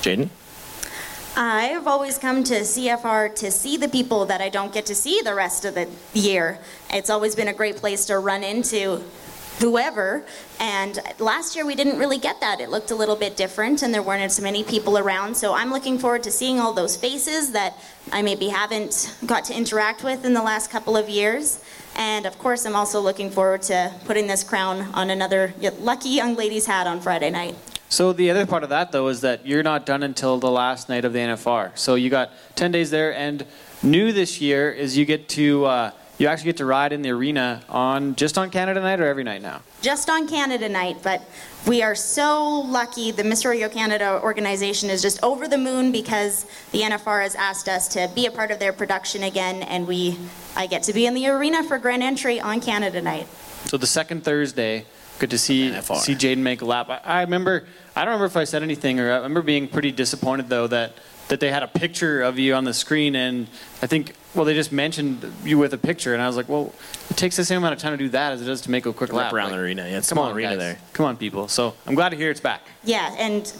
Jaden? 0.00 0.28
I've 1.36 1.88
always 1.88 2.16
come 2.16 2.44
to 2.44 2.54
CFR 2.60 3.34
to 3.36 3.50
see 3.50 3.76
the 3.76 3.88
people 3.88 4.24
that 4.26 4.40
I 4.40 4.48
don't 4.48 4.72
get 4.72 4.86
to 4.86 4.94
see 4.94 5.20
the 5.20 5.34
rest 5.34 5.64
of 5.64 5.74
the 5.74 5.88
year. 6.12 6.60
It's 6.90 7.10
always 7.10 7.34
been 7.34 7.48
a 7.48 7.52
great 7.52 7.76
place 7.76 8.06
to 8.06 8.18
run 8.18 8.44
into 8.44 9.02
whoever. 9.58 10.24
And 10.60 11.00
last 11.18 11.56
year 11.56 11.66
we 11.66 11.74
didn't 11.74 11.98
really 11.98 12.18
get 12.18 12.40
that. 12.40 12.60
It 12.60 12.70
looked 12.70 12.90
a 12.92 12.94
little 12.94 13.16
bit 13.16 13.36
different 13.36 13.82
and 13.82 13.92
there 13.92 14.02
weren't 14.02 14.22
as 14.22 14.40
many 14.40 14.62
people 14.62 14.96
around. 14.96 15.36
So 15.36 15.54
I'm 15.54 15.70
looking 15.70 15.98
forward 15.98 16.22
to 16.24 16.30
seeing 16.30 16.60
all 16.60 16.72
those 16.72 16.96
faces 16.96 17.52
that 17.52 17.74
I 18.12 18.22
maybe 18.22 18.48
haven't 18.48 19.16
got 19.26 19.44
to 19.46 19.56
interact 19.56 20.04
with 20.04 20.24
in 20.24 20.34
the 20.34 20.42
last 20.42 20.70
couple 20.70 20.96
of 20.96 21.08
years. 21.08 21.64
And 21.96 22.26
of 22.26 22.38
course, 22.38 22.64
I'm 22.66 22.76
also 22.76 23.00
looking 23.00 23.30
forward 23.30 23.62
to 23.62 23.92
putting 24.04 24.26
this 24.26 24.42
crown 24.42 24.88
on 24.94 25.10
another 25.10 25.54
lucky 25.80 26.10
young 26.10 26.34
lady's 26.34 26.66
hat 26.66 26.86
on 26.86 27.00
Friday 27.00 27.30
night. 27.30 27.54
So 27.88 28.12
the 28.12 28.30
other 28.30 28.44
part 28.44 28.64
of 28.64 28.70
that 28.70 28.90
though 28.90 29.06
is 29.08 29.20
that 29.20 29.46
you're 29.46 29.62
not 29.62 29.86
done 29.86 30.02
until 30.02 30.38
the 30.38 30.50
last 30.50 30.88
night 30.88 31.04
of 31.04 31.12
the 31.12 31.20
NFR. 31.20 31.76
So 31.78 31.94
you 31.94 32.10
got 32.10 32.32
10 32.56 32.72
days 32.72 32.90
there, 32.90 33.14
and 33.14 33.46
new 33.82 34.12
this 34.12 34.40
year 34.40 34.72
is 34.72 34.98
you 34.98 35.04
get 35.04 35.28
to 35.30 35.64
uh, 35.66 35.90
you 36.18 36.28
actually 36.28 36.46
get 36.46 36.56
to 36.58 36.64
ride 36.64 36.92
in 36.92 37.02
the 37.02 37.10
arena 37.10 37.62
on 37.68 38.14
just 38.14 38.38
on 38.38 38.50
Canada 38.50 38.80
night 38.80 39.00
or 39.00 39.06
every 39.06 39.24
night 39.24 39.42
now. 39.42 39.62
just 39.82 40.08
on 40.08 40.28
Canada 40.28 40.68
night, 40.68 40.98
but 41.02 41.22
we 41.66 41.82
are 41.82 41.94
so 41.94 42.60
lucky. 42.60 43.10
The 43.10 43.24
Miss 43.24 43.44
Rodeo 43.44 43.68
Canada 43.68 44.20
organization 44.22 44.90
is 44.90 45.02
just 45.02 45.22
over 45.22 45.48
the 45.48 45.58
moon 45.58 45.92
because 45.92 46.46
the 46.72 46.82
NFR 46.82 47.22
has 47.22 47.34
asked 47.34 47.68
us 47.68 47.88
to 47.88 48.10
be 48.14 48.26
a 48.26 48.30
part 48.30 48.50
of 48.50 48.58
their 48.58 48.72
production 48.72 49.24
again, 49.24 49.62
and 49.62 49.86
we, 49.86 50.18
I 50.56 50.66
get 50.66 50.82
to 50.84 50.92
be 50.92 51.06
in 51.06 51.14
the 51.14 51.26
arena 51.28 51.64
for 51.64 51.78
grand 51.78 52.02
entry 52.02 52.40
on 52.40 52.60
Canada 52.60 53.00
night. 53.02 53.26
So 53.66 53.76
the 53.76 53.86
second 53.86 54.24
Thursday, 54.24 54.84
good 55.18 55.30
to 55.30 55.38
see 55.38 55.70
NFR. 55.70 55.96
see 55.96 56.14
Jaden 56.14 56.38
make 56.38 56.60
a 56.62 56.64
lap. 56.66 56.90
I, 56.90 57.00
I 57.04 57.20
remember 57.22 57.66
I 57.96 58.04
don't 58.04 58.12
remember 58.12 58.26
if 58.26 58.36
I 58.36 58.44
said 58.44 58.62
anything 58.62 59.00
or 59.00 59.10
I 59.10 59.16
remember 59.16 59.42
being 59.42 59.68
pretty 59.68 59.90
disappointed 59.92 60.48
though 60.48 60.66
that 60.66 60.92
that 61.28 61.40
they 61.40 61.50
had 61.50 61.62
a 61.62 61.68
picture 61.68 62.22
of 62.22 62.38
you 62.38 62.54
on 62.54 62.64
the 62.64 62.74
screen 62.74 63.16
and 63.16 63.46
I 63.82 63.86
think 63.86 64.14
well 64.34 64.44
they 64.44 64.54
just 64.54 64.72
mentioned 64.72 65.24
you 65.44 65.56
with 65.58 65.72
a 65.72 65.78
picture 65.78 66.12
and 66.12 66.22
I 66.22 66.26
was 66.26 66.36
like 66.36 66.48
well 66.48 66.72
it 67.10 67.16
takes 67.16 67.36
the 67.36 67.44
same 67.44 67.58
amount 67.58 67.74
of 67.74 67.80
time 67.80 67.92
to 67.92 67.96
do 67.96 68.08
that 68.10 68.32
as 68.32 68.42
it 68.42 68.44
does 68.46 68.60
to 68.62 68.70
make 68.70 68.84
a 68.86 68.92
quick 68.92 69.12
lap 69.12 69.32
around 69.32 69.50
Like, 69.50 69.58
the 69.58 69.64
arena. 69.64 69.88
Yeah, 69.88 69.98
it's 69.98 70.08
come 70.08 70.18
a 70.18 70.20
small 70.20 70.30
on 70.30 70.36
arena 70.36 70.50
guys. 70.50 70.58
there. 70.58 70.78
come 70.92 71.06
on 71.06 71.16
people 71.16 71.48
so 71.48 71.74
I'm 71.86 71.94
glad 71.94 72.10
to 72.10 72.16
hear 72.16 72.30
it's 72.30 72.40
back 72.40 72.62
Yeah, 72.84 73.14
and 73.18 73.52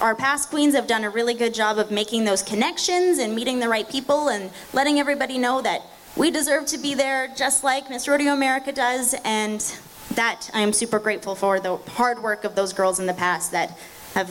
our 0.00 0.14
past 0.14 0.50
queens 0.50 0.74
have 0.74 0.86
done 0.86 1.04
a 1.04 1.10
really 1.10 1.34
good 1.34 1.54
job 1.54 1.78
of 1.78 1.90
making 1.90 2.24
those 2.24 2.42
connections 2.42 3.18
and 3.18 3.34
meeting 3.34 3.58
the 3.58 3.68
right 3.68 3.88
people 3.88 4.28
and 4.28 4.50
letting 4.72 4.98
everybody 5.00 5.38
know 5.38 5.60
that 5.62 5.82
we 6.16 6.30
deserve 6.30 6.66
to 6.66 6.78
be 6.78 6.94
there 6.94 7.28
just 7.36 7.62
like 7.64 7.90
Miss 7.90 8.08
Rodeo 8.08 8.32
America 8.32 8.72
does. 8.72 9.14
And 9.24 9.60
that 10.14 10.50
I 10.54 10.60
am 10.62 10.72
super 10.72 10.98
grateful 10.98 11.34
for 11.36 11.60
the 11.60 11.76
hard 11.76 12.22
work 12.22 12.42
of 12.44 12.54
those 12.56 12.72
girls 12.72 12.98
in 12.98 13.06
the 13.06 13.12
past 13.14 13.52
that 13.52 13.78
have 14.14 14.30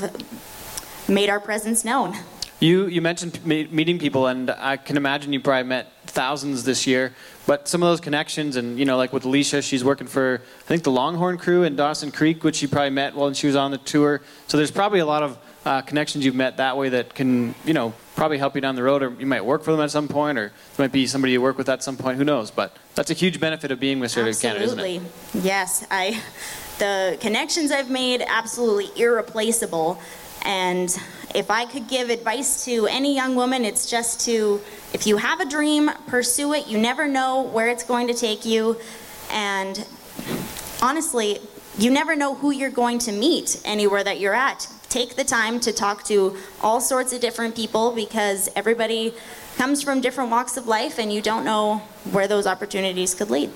made 1.07 1.29
our 1.29 1.39
presence 1.39 1.85
known. 1.85 2.15
You 2.59 2.87
you 2.87 3.01
mentioned 3.01 3.45
me- 3.45 3.67
meeting 3.69 3.99
people, 3.99 4.25
and 4.25 4.49
I 4.49 4.77
can 4.77 4.97
imagine 4.97 5.31
you 5.31 5.39
probably 5.39 5.69
met 5.69 5.91
thousands 6.07 6.63
this 6.63 6.87
year. 6.87 7.13
But 7.45 7.67
some 7.67 7.83
of 7.83 7.89
those 7.89 8.01
connections, 8.01 8.55
and 8.55 8.79
you 8.79 8.85
know, 8.85 8.97
like 8.97 9.13
with 9.13 9.25
Alicia, 9.25 9.61
she's 9.61 9.83
working 9.83 10.07
for 10.07 10.41
I 10.59 10.67
think 10.67 10.83
the 10.83 10.91
Longhorn 10.91 11.37
Crew 11.37 11.63
in 11.63 11.75
Dawson 11.75 12.11
Creek, 12.11 12.43
which 12.43 12.55
she 12.55 12.65
probably 12.65 12.89
met 12.89 13.15
while 13.15 13.31
she 13.33 13.45
was 13.45 13.55
on 13.55 13.69
the 13.69 13.77
tour. 13.77 14.21
So 14.47 14.57
there's 14.57 14.71
probably 14.71 14.99
a 14.99 15.05
lot 15.05 15.21
of 15.21 15.37
uh, 15.65 15.81
connections 15.81 16.25
you've 16.25 16.33
met 16.35 16.57
that 16.57 16.77
way 16.77 16.89
that 16.89 17.13
can 17.13 17.53
you 17.63 17.73
know 17.75 17.93
probably 18.15 18.39
help 18.39 18.55
you 18.55 18.61
down 18.61 18.75
the 18.75 18.81
road, 18.81 19.03
or 19.03 19.11
you 19.19 19.27
might 19.27 19.45
work 19.45 19.63
for 19.63 19.71
them 19.71 19.81
at 19.81 19.91
some 19.91 20.07
point, 20.07 20.39
or 20.39 20.45
it 20.45 20.79
might 20.79 20.91
be 20.91 21.05
somebody 21.05 21.33
you 21.33 21.41
work 21.41 21.59
with 21.59 21.69
at 21.69 21.83
some 21.83 21.95
point. 21.95 22.17
Who 22.17 22.23
knows? 22.23 22.49
But 22.49 22.75
that's 22.95 23.11
a 23.11 23.13
huge 23.13 23.39
benefit 23.39 23.69
of 23.69 23.79
being 23.79 23.99
with 23.99 24.17
Rodeo 24.17 24.33
Canada, 24.33 24.65
isn't 24.65 24.79
it? 24.79 24.95
Absolutely. 24.95 25.47
Yes, 25.47 25.85
I 25.91 26.19
the 26.79 27.19
connections 27.21 27.71
I've 27.71 27.91
made 27.91 28.23
absolutely 28.27 28.89
irreplaceable. 28.99 30.01
And 30.43 30.95
if 31.37 31.51
I 31.51 31.65
could 31.65 31.87
give 31.87 32.09
advice 32.09 32.65
to 32.65 32.87
any 32.87 33.13
young 33.15 33.35
woman, 33.35 33.63
it's 33.63 33.87
just 33.87 34.21
to 34.21 34.59
if 34.91 35.05
you 35.05 35.17
have 35.17 35.39
a 35.39 35.45
dream, 35.45 35.91
pursue 36.07 36.53
it. 36.53 36.65
You 36.67 36.79
never 36.79 37.07
know 37.07 37.43
where 37.43 37.69
it's 37.69 37.83
going 37.83 38.07
to 38.07 38.13
take 38.15 38.43
you. 38.43 38.77
And 39.29 39.85
honestly, 40.81 41.39
you 41.77 41.91
never 41.91 42.15
know 42.15 42.33
who 42.33 42.49
you're 42.49 42.71
going 42.71 42.97
to 42.99 43.11
meet 43.11 43.61
anywhere 43.65 44.03
that 44.03 44.19
you're 44.19 44.33
at. 44.33 44.67
Take 44.89 45.15
the 45.15 45.23
time 45.23 45.59
to 45.59 45.71
talk 45.71 46.03
to 46.05 46.35
all 46.61 46.81
sorts 46.81 47.13
of 47.13 47.21
different 47.21 47.55
people 47.55 47.91
because 47.91 48.49
everybody 48.55 49.13
comes 49.57 49.83
from 49.83 50.01
different 50.01 50.31
walks 50.31 50.57
of 50.57 50.65
life 50.65 50.97
and 50.97 51.13
you 51.13 51.21
don't 51.21 51.45
know 51.45 51.83
where 52.11 52.27
those 52.27 52.47
opportunities 52.47 53.13
could 53.13 53.29
lead. 53.29 53.51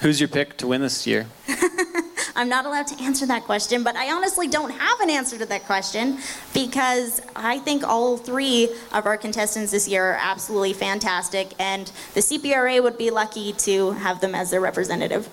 Who's 0.00 0.20
your 0.20 0.28
pick 0.28 0.56
to 0.58 0.68
win 0.68 0.82
this 0.82 1.04
year? 1.04 1.26
I'm 2.38 2.48
not 2.48 2.66
allowed 2.66 2.86
to 2.86 3.02
answer 3.02 3.26
that 3.26 3.42
question, 3.42 3.82
but 3.82 3.96
I 3.96 4.12
honestly 4.12 4.46
don't 4.46 4.70
have 4.70 5.00
an 5.00 5.10
answer 5.10 5.36
to 5.38 5.46
that 5.46 5.64
question 5.66 6.18
because 6.54 7.20
I 7.34 7.58
think 7.58 7.82
all 7.82 8.16
three 8.16 8.68
of 8.92 9.06
our 9.06 9.16
contestants 9.16 9.72
this 9.72 9.88
year 9.88 10.12
are 10.12 10.18
absolutely 10.20 10.72
fantastic, 10.72 11.48
and 11.58 11.90
the 12.14 12.20
CPRA 12.20 12.80
would 12.80 12.96
be 12.96 13.10
lucky 13.10 13.54
to 13.54 13.90
have 13.90 14.20
them 14.20 14.36
as 14.36 14.52
their 14.52 14.60
representative. 14.60 15.28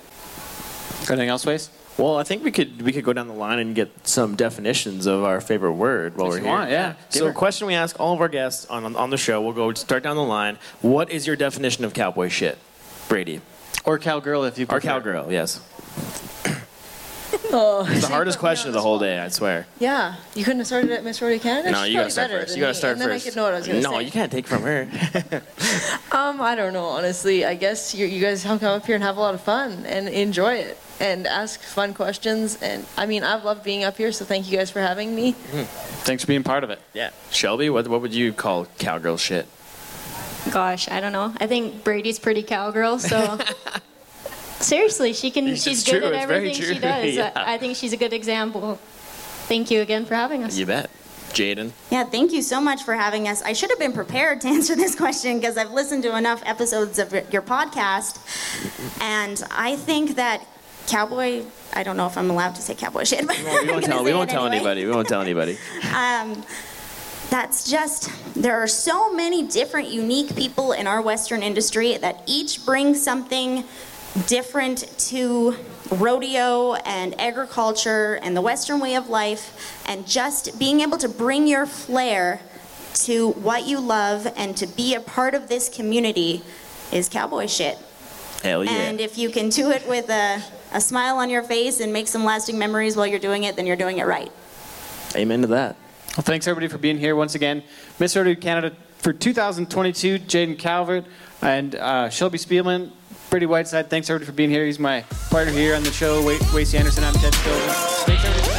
Anything 1.08 1.30
else, 1.30 1.46
Waze? 1.46 1.70
Well, 2.00 2.18
I 2.18 2.24
think 2.24 2.44
we 2.44 2.52
could 2.52 2.82
we 2.82 2.92
could 2.92 3.04
go 3.06 3.14
down 3.14 3.28
the 3.28 3.36
line 3.36 3.60
and 3.60 3.76
get 3.76 4.08
some 4.08 4.36
definitions 4.36 5.06
of 5.06 5.24
our 5.24 5.40
favorite 5.40 5.74
word 5.74 6.18
while 6.18 6.28
If 6.28 6.32
we're 6.32 6.38
you 6.40 6.44
here. 6.46 6.52
want, 6.54 6.72
yeah. 6.72 6.94
Give 7.12 7.20
So, 7.20 7.28
a 7.28 7.34
question 7.34 7.68
we 7.68 7.76
ask 7.76 8.00
all 8.00 8.16
of 8.16 8.20
our 8.20 8.28
guests 8.28 8.66
on 8.66 8.96
on 8.96 9.12
the 9.12 9.18
show. 9.18 9.42
We'll 9.44 9.54
go 9.54 9.72
start 9.76 10.02
down 10.02 10.16
the 10.16 10.24
line. 10.24 10.58
What 10.82 11.12
is 11.12 11.28
your 11.28 11.36
definition 11.36 11.86
of 11.86 11.94
cowboy 11.94 12.30
shit, 12.30 12.58
Brady? 13.08 13.42
Or 13.86 14.00
cowgirl 14.00 14.44
if 14.46 14.58
you 14.58 14.66
Or 14.70 14.80
cowgirl? 14.82 15.32
Yes. 15.32 15.62
Oh, 17.58 17.86
It's 17.90 18.02
the 18.08 18.14
hardest 18.14 18.40
question 18.40 18.68
of 18.70 18.74
the 18.74 18.82
whole 18.82 19.00
day. 19.00 19.18
I 19.20 19.30
swear. 19.30 19.66
Yeah, 19.80 20.16
you 20.36 20.44
couldn't 20.44 20.60
have 20.60 20.68
started 20.68 20.92
at 20.92 21.04
Miss 21.04 21.22
Rodeo 21.22 21.40
Canada. 21.40 21.72
No, 21.72 21.84
She's 21.84 21.90
you 21.94 22.00
gotta 22.00 22.04
probably 22.04 22.12
start 22.12 22.30
better 22.30 22.40
first. 22.42 22.50
than 22.50 22.58
You 22.58 22.64
gotta 22.64 22.74
me, 22.74 22.78
start 22.78 22.92
and 22.94 23.02
then 23.02 23.10
first. 23.10 23.26
I 23.26 23.30
could 23.30 23.36
know 23.38 23.44
what 23.44 23.54
I 23.54 23.58
was 23.58 23.68
gonna 23.68 23.82
no, 23.82 23.92
say. 23.92 24.04
you 24.04 24.12
can't 24.12 24.32
take 24.32 24.48
from 24.48 24.62
her. 24.64 24.88
Um, 26.12 26.40
I 26.42 26.56
don't 26.56 26.72
know, 26.74 26.86
honestly. 26.86 27.44
I 27.46 27.56
guess 27.56 27.94
you, 27.94 28.06
you 28.06 28.22
guys 28.22 28.44
come 28.44 28.60
up 28.64 28.86
here 28.86 28.96
and 28.96 29.04
have 29.04 29.18
a 29.18 29.20
lot 29.20 29.34
of 29.36 29.42
fun 29.42 29.86
and 29.86 30.08
enjoy 30.08 30.56
it 30.56 30.78
and 31.02 31.28
ask 31.28 31.60
fun 31.62 31.94
questions. 31.94 32.58
And 32.62 32.86
I 32.98 33.06
mean, 33.06 33.24
I've 33.24 33.44
loved 33.44 33.64
being 33.66 33.84
up 33.84 33.98
here, 33.98 34.12
so 34.14 34.24
thank 34.24 34.50
you 34.50 34.58
guys 34.58 34.72
for 34.72 34.80
having 34.80 35.14
me. 35.14 35.34
Thanks 35.34 36.24
for 36.24 36.28
being 36.28 36.44
part 36.44 36.64
of 36.64 36.70
it. 36.70 36.80
yeah. 36.94 37.10
Shelby, 37.32 37.70
what 37.70 37.88
what 37.90 38.02
would 38.02 38.14
you 38.14 38.32
call 38.34 38.66
cowgirl 38.78 39.18
shit? 39.18 39.46
Gosh, 40.52 40.90
I 40.90 41.00
don't 41.02 41.12
know. 41.12 41.34
I 41.38 41.48
think 41.48 41.84
Brady's 41.84 42.20
pretty 42.20 42.44
cowgirl, 42.44 43.00
so 43.00 43.38
seriously, 44.60 45.14
she 45.14 45.32
can. 45.32 45.48
It's 45.48 45.64
she's 45.64 45.84
true, 45.84 46.00
good 46.00 46.14
at 46.14 46.24
it's 46.24 46.32
everything 46.32 46.54
she 46.76 46.80
does. 46.80 47.16
yeah. 47.16 47.32
I, 47.36 47.56
I 47.56 47.58
think 47.58 47.76
she's 47.76 47.94
a 47.94 47.98
good 47.98 48.14
example. 48.14 48.76
Thank 49.48 49.70
you 49.72 49.82
again 49.82 50.06
for 50.06 50.16
having 50.16 50.44
us. 50.44 50.58
You 50.58 50.66
bet. 50.66 50.90
Jaden. 51.30 51.72
Yeah, 51.92 52.06
thank 52.06 52.32
you 52.32 52.42
so 52.42 52.62
much 52.62 52.84
for 52.84 52.94
having 52.94 53.28
us. 53.28 53.42
I 53.44 53.52
should 53.52 53.70
have 53.70 53.80
been 53.80 53.92
prepared 53.92 54.40
to 54.42 54.48
answer 54.58 54.76
this 54.76 54.96
question 54.96 55.38
because 55.40 55.58
I've 55.58 55.72
listened 55.72 56.04
to 56.04 56.16
enough 56.18 56.42
episodes 56.46 56.98
of 56.98 57.12
your 57.32 57.42
podcast, 57.42 58.20
and 59.02 59.44
I 59.52 59.76
think 59.76 60.16
that 60.16 60.46
cowboy. 60.88 61.44
I 61.74 61.84
don't 61.84 61.98
know 61.98 62.08
if 62.08 62.18
I'm 62.18 62.30
allowed 62.30 62.56
to 62.56 62.62
say 62.62 62.74
cowboy 62.74 63.04
shit, 63.04 63.28
but 63.28 63.38
We 63.38 63.70
won't 63.70 63.84
tell. 63.84 64.04
We 64.04 64.14
won't 64.14 64.30
it 64.30 64.34
tell 64.34 64.46
anyway. 64.46 64.58
anybody. 64.58 64.86
We 64.86 64.92
won't 64.92 65.08
tell 65.10 65.22
anybody. 65.22 65.58
um, 65.96 66.44
that's 67.30 67.70
just 67.70 68.10
there 68.36 68.56
are 68.62 68.68
so 68.68 69.12
many 69.12 69.46
different 69.46 69.90
unique 69.90 70.36
people 70.38 70.72
in 70.72 70.88
our 70.88 71.02
western 71.02 71.44
industry 71.44 71.98
that 71.98 72.22
each 72.28 72.66
bring 72.66 72.96
something 72.96 73.66
different 74.28 74.80
to 74.98 75.56
rodeo 75.92 76.74
and 76.74 77.20
agriculture 77.20 78.20
and 78.22 78.36
the 78.36 78.42
Western 78.42 78.80
way 78.80 78.96
of 78.96 79.10
life, 79.10 79.84
and 79.88 80.08
just 80.08 80.58
being 80.58 80.82
able 80.82 80.98
to 80.98 81.10
bring 81.10 81.48
your 81.48 81.66
flair 81.66 82.40
to 82.94 83.32
what 83.32 83.68
you 83.68 83.80
love 83.80 84.32
and 84.38 84.56
to 84.58 84.66
be 84.66 84.96
a 84.96 85.02
part 85.02 85.34
of 85.34 85.50
this 85.50 85.70
community 85.70 86.42
is 86.92 87.10
cowboy 87.10 87.46
shit. 87.46 87.78
Hell 88.42 88.64
yeah. 88.64 88.72
And 88.72 89.02
if 89.02 89.18
you 89.18 89.30
can 89.30 89.50
do 89.50 89.72
it 89.72 89.88
with 89.88 90.10
a, 90.10 90.42
a 90.72 90.80
smile 90.80 91.18
on 91.18 91.30
your 91.30 91.44
face 91.44 91.80
and 91.80 91.92
make 91.92 92.08
some 92.08 92.24
lasting 92.24 92.58
memories 92.58 92.96
while 92.96 93.08
you're 93.08 93.20
doing 93.20 93.44
it, 93.44 93.56
then 93.56 93.66
you're 93.66 93.76
doing 93.76 93.98
it 93.98 94.06
right. 94.06 94.32
Amen 95.16 95.42
to 95.42 95.48
that. 95.48 95.76
Well, 96.16 96.24
thanks 96.24 96.48
everybody 96.48 96.72
for 96.72 96.78
being 96.78 96.98
here 96.98 97.16
once 97.16 97.36
again. 97.36 97.64
Miss 98.00 98.16
Rodeo 98.16 98.36
Canada 98.36 98.76
for 99.00 99.12
2022, 99.12 100.20
Jaden 100.20 100.58
Calvert 100.58 101.06
and 101.42 101.76
uh, 101.76 102.10
Shelby 102.10 102.38
Spielman, 102.38 102.92
Brady 103.36 103.48
Whiteside. 103.48 103.90
Thanks 103.90 104.10
everybody 104.10 104.26
for 104.26 104.32
being 104.32 104.50
here. 104.50 104.66
He's 104.66 104.80
my 104.80 105.02
partner 105.30 105.52
here 105.52 105.76
on 105.76 105.84
the 105.84 105.92
show. 105.92 106.24
Wa- 106.24 106.38
Wasey 106.54 106.80
Anderson, 106.80 107.04
I'm 107.04 107.14
Ted 107.16 107.34
Spilman. 107.34 108.06
Thanks 108.06 108.24
everybody. 108.24 108.52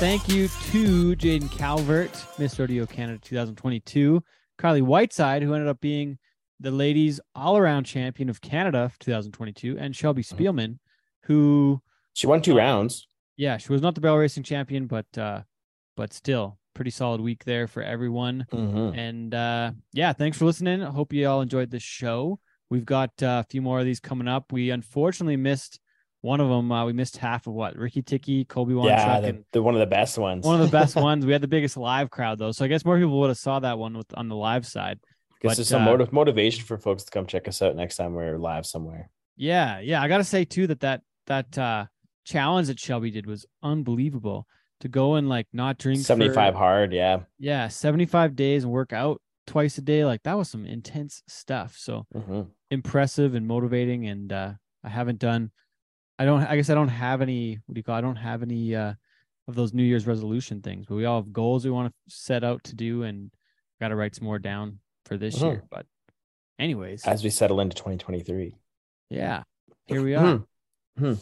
Thank 0.00 0.28
you 0.28 0.48
to 0.48 1.14
Jaden 1.14 1.48
Calvert, 1.52 2.10
Miss 2.40 2.58
Rodeo 2.58 2.86
Canada 2.86 3.20
2022, 3.22 4.20
Carly 4.58 4.82
Whiteside, 4.82 5.44
who 5.44 5.54
ended 5.54 5.68
up 5.68 5.80
being 5.80 6.18
the 6.62 6.70
ladies 6.70 7.20
all 7.34 7.56
around 7.58 7.84
champion 7.84 8.28
of 8.30 8.40
Canada 8.40 8.88
for 8.88 8.98
2022, 9.00 9.76
and 9.78 9.94
Shelby 9.94 10.22
Spielman, 10.22 10.78
who 11.24 11.80
She 12.14 12.26
won 12.26 12.42
two 12.42 12.56
rounds. 12.56 13.06
yeah, 13.36 13.56
she 13.58 13.72
was 13.72 13.82
not 13.82 13.94
the 13.94 14.00
barrel 14.00 14.18
racing 14.18 14.42
champion, 14.44 14.86
but 14.86 15.06
uh 15.18 15.42
but 15.96 16.12
still 16.12 16.58
pretty 16.74 16.90
solid 16.90 17.20
week 17.20 17.44
there 17.44 17.66
for 17.66 17.82
everyone. 17.82 18.46
Mhm. 18.50 18.96
And 18.96 19.34
uh 19.34 19.72
yeah, 19.92 20.12
thanks 20.12 20.38
for 20.38 20.44
listening. 20.46 20.82
I 20.82 20.90
hope 20.90 21.12
you 21.12 21.26
all 21.28 21.40
enjoyed 21.42 21.70
this 21.70 21.82
show. 21.82 22.38
We've 22.70 22.86
got 22.86 23.10
uh, 23.22 23.42
a 23.44 23.46
few 23.50 23.60
more 23.60 23.80
of 23.80 23.84
these 23.84 24.00
coming 24.00 24.26
up. 24.28 24.50
We 24.50 24.70
unfortunately 24.70 25.36
missed 25.36 25.78
one 26.22 26.40
of 26.40 26.48
them. 26.48 26.72
Uh, 26.72 26.86
we 26.86 26.94
missed 26.94 27.18
half 27.18 27.46
of 27.46 27.52
what 27.52 27.76
Ricky 27.76 28.00
Ticky, 28.00 28.46
Colby 28.46 28.72
One 28.74 28.86
Yeah, 28.88 29.20
the, 29.20 29.44
the 29.52 29.62
one 29.62 29.74
of 29.74 29.80
the 29.80 29.86
best 29.86 30.16
ones. 30.16 30.46
one 30.46 30.58
of 30.58 30.64
the 30.70 30.72
best 30.74 30.96
ones. 31.10 31.26
We 31.26 31.32
had 31.32 31.42
the 31.42 31.48
biggest 31.48 31.76
live 31.76 32.08
crowd 32.10 32.38
though, 32.38 32.52
so 32.52 32.64
I 32.64 32.68
guess 32.68 32.84
more 32.86 32.96
people 32.96 33.18
would 33.20 33.28
have 33.28 33.36
saw 33.36 33.58
that 33.60 33.78
one 33.78 33.94
with 33.98 34.06
on 34.16 34.28
the 34.28 34.36
live 34.36 34.64
side. 34.66 34.98
Guess 35.42 35.50
but, 35.50 35.56
there's 35.56 35.68
some 35.68 35.82
uh, 35.82 35.86
motiv- 35.86 36.12
motivation 36.12 36.64
for 36.64 36.78
folks 36.78 37.02
to 37.04 37.10
come 37.10 37.26
check 37.26 37.48
us 37.48 37.60
out 37.62 37.74
next 37.76 37.96
time 37.96 38.14
we're 38.14 38.38
live 38.38 38.64
somewhere. 38.64 39.10
Yeah, 39.36 39.80
yeah. 39.80 40.00
I 40.00 40.08
gotta 40.08 40.24
say 40.24 40.44
too 40.44 40.66
that 40.68 40.80
that 40.80 41.02
that 41.26 41.58
uh 41.58 41.86
challenge 42.24 42.68
that 42.68 42.78
Shelby 42.78 43.10
did 43.10 43.26
was 43.26 43.44
unbelievable. 43.62 44.46
To 44.80 44.88
go 44.88 45.14
and 45.14 45.28
like 45.28 45.46
not 45.52 45.78
drink 45.78 46.00
for- 46.00 46.04
75 46.04 46.54
hard, 46.56 46.92
yeah. 46.92 47.20
yeah, 47.38 47.68
seventy 47.68 48.04
five 48.06 48.34
days 48.34 48.64
and 48.64 48.72
work 48.72 48.92
out 48.92 49.20
twice 49.46 49.78
a 49.78 49.80
day. 49.80 50.04
Like 50.04 50.24
that 50.24 50.36
was 50.36 50.48
some 50.50 50.66
intense 50.66 51.22
stuff. 51.28 51.76
So 51.76 52.06
hmm 52.12 52.42
impressive 52.70 53.34
and 53.34 53.46
motivating. 53.46 54.06
And 54.08 54.32
uh 54.32 54.52
I 54.82 54.88
haven't 54.88 55.18
done. 55.20 55.50
I 56.18 56.24
don't. 56.24 56.42
I 56.42 56.56
guess 56.56 56.68
I 56.70 56.74
don't 56.74 56.88
have 56.88 57.20
any. 57.20 57.58
What 57.66 57.74
do 57.74 57.78
you 57.78 57.82
call? 57.84 57.94
I 57.96 58.00
don't 58.00 58.16
have 58.16 58.42
any 58.42 58.74
uh 58.74 58.94
of 59.48 59.54
those 59.54 59.72
New 59.72 59.82
Year's 59.84 60.06
resolution 60.06 60.62
things. 60.62 60.86
But 60.88 60.96
we 60.96 61.04
all 61.04 61.20
have 61.20 61.32
goals 61.32 61.64
we 61.64 61.70
want 61.70 61.92
to 61.92 62.14
set 62.14 62.42
out 62.44 62.62
to 62.64 62.74
do, 62.74 63.02
and 63.04 63.30
got 63.80 63.88
to 63.88 63.96
write 63.96 64.14
some 64.16 64.24
more 64.24 64.38
down 64.40 64.78
for 65.06 65.16
this 65.16 65.38
Mhm. 65.38 65.42
year. 65.42 65.64
But 65.70 65.86
anyways, 66.58 67.04
As 67.06 67.22
we 67.24 67.30
settle 67.30 67.60
into 67.60 67.76
2023. 67.76 68.54
yeah, 69.10 69.42
here 69.86 70.02
we 70.02 70.14
are. 70.14 70.44
Hmm. 70.98 71.14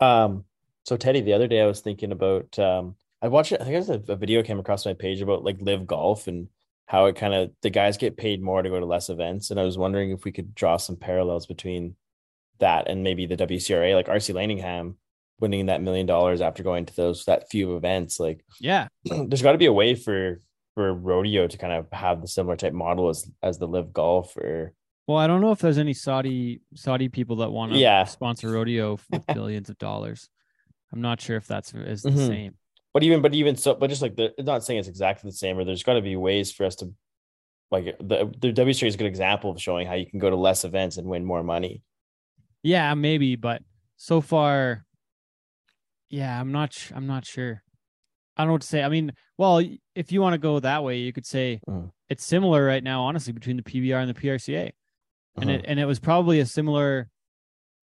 Um, 0.00 0.44
so 0.84 0.96
Teddy, 0.96 1.20
the 1.20 1.32
other 1.32 1.46
day 1.48 1.60
I 1.62 1.66
was 1.66 1.80
thinking 1.80 2.12
about 2.12 2.58
um 2.58 2.96
I 3.22 3.28
watched 3.28 3.52
it, 3.52 3.60
I 3.60 3.64
think 3.64 3.74
it 3.74 3.78
was 3.78 3.90
a, 3.90 4.12
a 4.12 4.16
video 4.16 4.42
came 4.42 4.58
across 4.60 4.84
my 4.84 4.92
page 4.92 5.22
about 5.22 5.44
like 5.44 5.56
live 5.60 5.86
golf 5.86 6.26
and 6.26 6.48
how 6.86 7.06
it 7.06 7.16
kind 7.16 7.32
of 7.32 7.52
the 7.62 7.70
guys 7.70 7.96
get 7.96 8.18
paid 8.18 8.42
more 8.42 8.60
to 8.62 8.68
go 8.68 8.78
to 8.78 8.84
less 8.84 9.08
events. 9.08 9.50
And 9.50 9.58
I 9.58 9.62
was 9.64 9.78
wondering 9.78 10.10
if 10.10 10.24
we 10.24 10.32
could 10.32 10.54
draw 10.54 10.76
some 10.76 10.96
parallels 10.96 11.46
between 11.46 11.96
that 12.58 12.86
and 12.88 13.02
maybe 13.02 13.24
the 13.24 13.36
WCRA, 13.36 13.94
like 13.94 14.08
RC 14.08 14.34
Landingham 14.34 14.96
winning 15.40 15.66
that 15.66 15.80
million 15.82 16.06
dollars 16.06 16.40
after 16.42 16.62
going 16.62 16.84
to 16.86 16.94
those 16.96 17.24
that 17.24 17.48
few 17.50 17.76
events. 17.76 18.20
Like 18.20 18.44
Yeah, 18.60 18.88
there's 19.04 19.42
got 19.42 19.52
to 19.52 19.58
be 19.58 19.66
a 19.66 19.72
way 19.72 19.94
for 19.94 20.40
for 20.74 20.92
rodeo 20.92 21.46
to 21.46 21.56
kind 21.56 21.72
of 21.72 21.86
have 21.92 22.20
the 22.20 22.28
similar 22.28 22.56
type 22.56 22.72
model 22.72 23.08
as 23.08 23.30
as 23.42 23.58
the 23.58 23.66
live 23.68 23.92
golf 23.92 24.36
or 24.36 24.74
Well, 25.06 25.18
I 25.18 25.26
don't 25.26 25.40
know 25.40 25.52
if 25.52 25.60
there's 25.60 25.78
any 25.78 25.94
Saudi 25.94 26.60
Saudi 26.74 27.08
people 27.08 27.36
that 27.36 27.50
want 27.50 27.72
to 27.72 27.78
Yeah. 27.78 28.04
sponsor 28.04 28.50
rodeo 28.50 28.98
with 29.10 29.26
billions 29.34 29.70
of 29.70 29.78
dollars. 29.78 30.28
I'm 30.92 31.00
not 31.00 31.20
sure 31.20 31.36
if 31.36 31.46
that's 31.46 31.72
is 31.74 32.02
the 32.02 32.10
Mhm. 32.10 32.26
same. 32.26 32.54
but 32.92 33.02
even 33.02 33.22
but 33.22 33.34
even 33.34 33.56
so 33.56 33.74
but 33.74 33.88
just 33.90 34.02
like 34.02 34.16
the 34.16 34.32
not 34.38 34.64
saying 34.64 34.78
it's 34.80 34.88
exactly 34.88 35.28
the 35.30 35.36
same 35.36 35.58
or 35.58 35.64
there's 35.64 35.82
got 35.82 35.94
to 35.94 36.02
be 36.02 36.16
ways 36.16 36.52
for 36.52 36.64
us 36.66 36.76
to 36.76 36.92
like 37.70 37.96
the 37.98 38.32
the 38.40 38.52
WCA 38.52 38.86
is 38.88 38.94
a 38.94 38.98
good 38.98 39.06
example 39.06 39.50
of 39.50 39.60
showing 39.60 39.86
how 39.86 39.94
you 39.94 40.06
can 40.06 40.18
go 40.18 40.30
to 40.30 40.36
less 40.36 40.64
events 40.64 40.96
and 40.96 41.06
win 41.08 41.24
more 41.24 41.42
money 41.42 41.82
Yeah, 42.62 42.94
maybe, 42.94 43.36
but 43.36 43.62
so 43.96 44.20
far, 44.20 44.84
yeah, 46.10 46.38
I'm 46.40 46.50
not. 46.52 46.72
sh- 46.72 46.92
I'm 46.94 47.06
not 47.06 47.24
sure. 47.24 47.62
I 48.36 48.42
don't 48.42 48.48
know 48.48 48.52
what 48.54 48.62
to 48.62 48.66
say. 48.68 48.82
I 48.82 48.88
mean, 48.88 49.12
well, 49.38 49.62
if 49.94 50.10
you 50.12 50.20
want 50.20 50.34
to 50.34 50.38
go 50.38 50.58
that 50.60 50.82
way, 50.82 50.98
you 50.98 51.12
could 51.12 51.26
say 51.26 51.60
Mm. 51.68 51.90
it's 52.08 52.24
similar 52.24 52.64
right 52.64 52.82
now, 52.82 53.02
honestly, 53.04 53.32
between 53.32 53.56
the 53.56 53.62
PBR 53.62 54.00
and 54.00 54.08
the 54.10 54.14
PRCA, 54.14 54.72
and 55.36 55.50
Mhm. 55.50 55.54
it 55.54 55.64
and 55.66 55.78
it 55.80 55.86
was 55.86 56.00
probably 56.00 56.40
a 56.40 56.46
similar, 56.46 57.08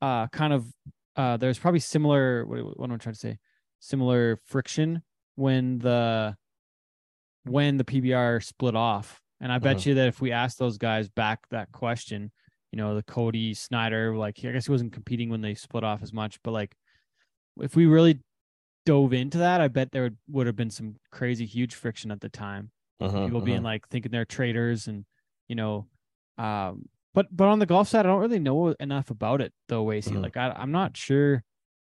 uh, 0.02 0.28
kind 0.28 0.54
of. 0.54 0.68
Uh, 1.16 1.38
there's 1.38 1.60
probably 1.60 1.80
similar. 1.82 2.45
What, 2.45 2.78
what 2.80 2.86
am 2.89 2.93
I 2.93 2.97
trying 2.97 3.14
to 3.14 3.20
say? 3.20 3.38
Similar 3.80 4.38
friction 4.45 5.04
when 5.36 5.80
the 5.80 6.36
when 7.43 7.78
the 7.78 7.84
PBR 7.84 8.39
split 8.39 8.76
off, 8.76 9.20
and 9.39 9.52
I 9.52 9.58
bet 9.58 9.78
Mhm. 9.78 9.86
you 9.88 9.93
that 9.95 10.08
if 10.08 10.22
we 10.22 10.32
asked 10.32 10.60
those 10.60 10.78
guys 10.78 11.10
back 11.10 11.47
that 11.49 11.72
question, 11.72 12.32
you 12.72 12.78
know, 12.78 12.93
the 12.95 13.04
Cody 13.04 13.54
Snyder, 13.54 14.16
like 14.16 14.38
I 14.45 14.52
guess 14.52 14.66
he 14.68 14.72
wasn't 14.72 14.93
competing 14.93 15.30
when 15.30 15.41
they 15.41 15.56
split 15.56 15.84
off 15.84 16.04
as 16.04 16.14
much, 16.14 16.41
but 16.43 16.52
like 16.52 16.76
if 17.60 17.76
we 17.76 17.86
really 17.88 18.20
dove 18.86 19.13
into 19.13 19.38
that, 19.39 19.61
I 19.61 19.67
bet 19.67 19.91
there 19.91 20.03
would, 20.03 20.17
would 20.29 20.47
have 20.47 20.55
been 20.55 20.69
some 20.69 20.95
crazy 21.11 21.45
huge 21.45 21.75
friction 21.75 22.11
at 22.11 22.21
the 22.21 22.29
time. 22.29 22.71
Mhm, 23.01 23.25
People 23.25 23.41
being 23.41 23.61
mhm. 23.61 23.65
like 23.65 23.88
thinking 23.89 24.11
they're 24.11 24.25
traitors 24.25 24.88
and 24.88 25.05
you 25.47 25.55
know, 25.55 25.88
um 26.38 26.88
but 27.13 27.27
but 27.36 27.47
on 27.47 27.59
the 27.59 27.65
golf 27.65 27.88
side, 27.89 28.05
I 28.05 28.09
don't 28.09 28.21
really 28.21 28.39
know 28.39 28.69
enough 28.79 29.09
about 29.09 29.41
it 29.41 29.53
though, 29.67 29.86
Wasey. 29.86 30.11
Mhm. 30.13 30.23
Like 30.23 30.38
I 30.38 30.51
I'm 30.51 30.71
not 30.71 30.95
sure 30.97 31.43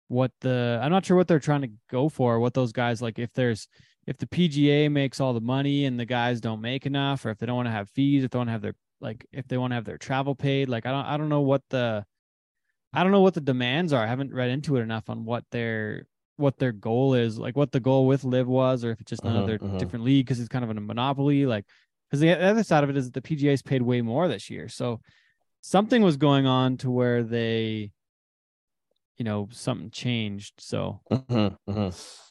what 0.09 0.31
the 0.41 0.79
I'm 0.83 0.91
not 0.91 1.05
sure 1.05 1.15
what 1.17 1.27
they're 1.27 1.39
trying 1.39 1.61
to 1.61 1.71
go 1.89 2.09
for, 2.09 2.39
what 2.39 2.53
those 2.53 2.71
guys 2.71 3.01
like 3.01 3.19
if 3.19 3.31
there's 3.33 3.67
if 4.05 4.17
the 4.17 4.27
PGA 4.27 4.89
makes 4.91 5.19
all 5.21 5.33
the 5.33 5.39
money 5.41 5.85
and 5.85 5.99
the 5.99 6.05
guys 6.05 6.41
don't 6.41 6.61
make 6.61 6.85
enough, 6.85 7.25
or 7.25 7.29
if 7.29 7.37
they 7.37 7.45
don't 7.45 7.55
want 7.55 7.67
to 7.67 7.71
have 7.71 7.89
fees, 7.89 8.23
if 8.23 8.31
they 8.31 8.37
want 8.37 8.49
to 8.49 8.51
have 8.51 8.61
their 8.61 8.75
like 8.99 9.25
if 9.31 9.47
they 9.47 9.57
want 9.57 9.71
to 9.71 9.75
have 9.75 9.85
their 9.85 9.97
travel 9.97 10.35
paid, 10.35 10.67
like 10.69 10.85
I 10.85 10.91
don't 10.91 11.05
I 11.05 11.17
don't 11.17 11.29
know 11.29 11.41
what 11.41 11.61
the 11.69 12.05
I 12.93 13.03
don't 13.03 13.11
know 13.11 13.21
what 13.21 13.33
the 13.33 13.41
demands 13.41 13.93
are. 13.93 14.03
I 14.03 14.07
haven't 14.07 14.33
read 14.33 14.49
into 14.49 14.77
it 14.77 14.81
enough 14.81 15.09
on 15.09 15.25
what 15.25 15.45
their 15.51 16.05
what 16.43 16.57
their 16.59 16.71
goal 16.71 17.15
is, 17.15 17.39
like 17.39 17.55
what 17.57 17.71
the 17.71 17.79
goal 17.79 18.05
with 18.05 18.23
Live 18.23 18.47
was, 18.47 18.83
or 18.85 18.91
if 18.91 19.01
it's 19.01 19.09
just 19.09 19.23
Mhm, 19.23 19.29
another 19.31 19.57
mhm. 19.57 19.79
different 19.79 20.05
league 20.05 20.25
because 20.25 20.39
it's 20.39 20.49
kind 20.49 20.63
of 20.63 20.69
a 20.69 20.73
monopoly. 20.79 21.45
Like 21.47 21.65
because 22.07 22.19
the 22.19 22.31
other 22.39 22.63
side 22.63 22.83
of 22.83 22.91
it 22.91 22.97
is 22.97 23.09
that 23.09 23.13
the 23.15 23.27
PGA's 23.27 23.63
paid 23.63 23.81
way 23.81 24.01
more 24.01 24.27
this 24.27 24.49
year, 24.51 24.67
so 24.69 25.01
something 25.61 26.03
was 26.03 26.17
going 26.17 26.45
on 26.45 26.77
to 26.77 26.91
where 26.91 27.23
they, 27.23 27.91
you 29.17 29.25
know, 29.25 29.47
something 29.51 29.89
changed. 29.89 30.53
So 30.59 31.01
mhm. 31.11 31.57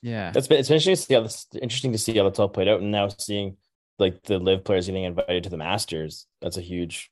yeah, 0.02 0.32
It's 0.34 0.46
been 0.48 0.58
it's 0.60 0.70
interesting 0.70 0.94
to 0.94 1.02
see 1.02 1.14
how 1.14 1.20
this 1.22 1.46
interesting 1.54 1.92
to 1.92 1.98
see 1.98 2.16
how 2.16 2.24
that's 2.24 2.38
all 2.38 2.48
played 2.48 2.68
out, 2.68 2.80
and 2.80 2.90
now 2.92 3.08
seeing 3.08 3.56
like 3.98 4.22
the 4.24 4.38
live 4.38 4.62
players 4.64 4.86
getting 4.86 5.04
invited 5.04 5.44
to 5.44 5.50
the 5.50 5.56
Masters. 5.56 6.26
That's 6.40 6.56
a 6.56 6.62
huge 6.62 7.10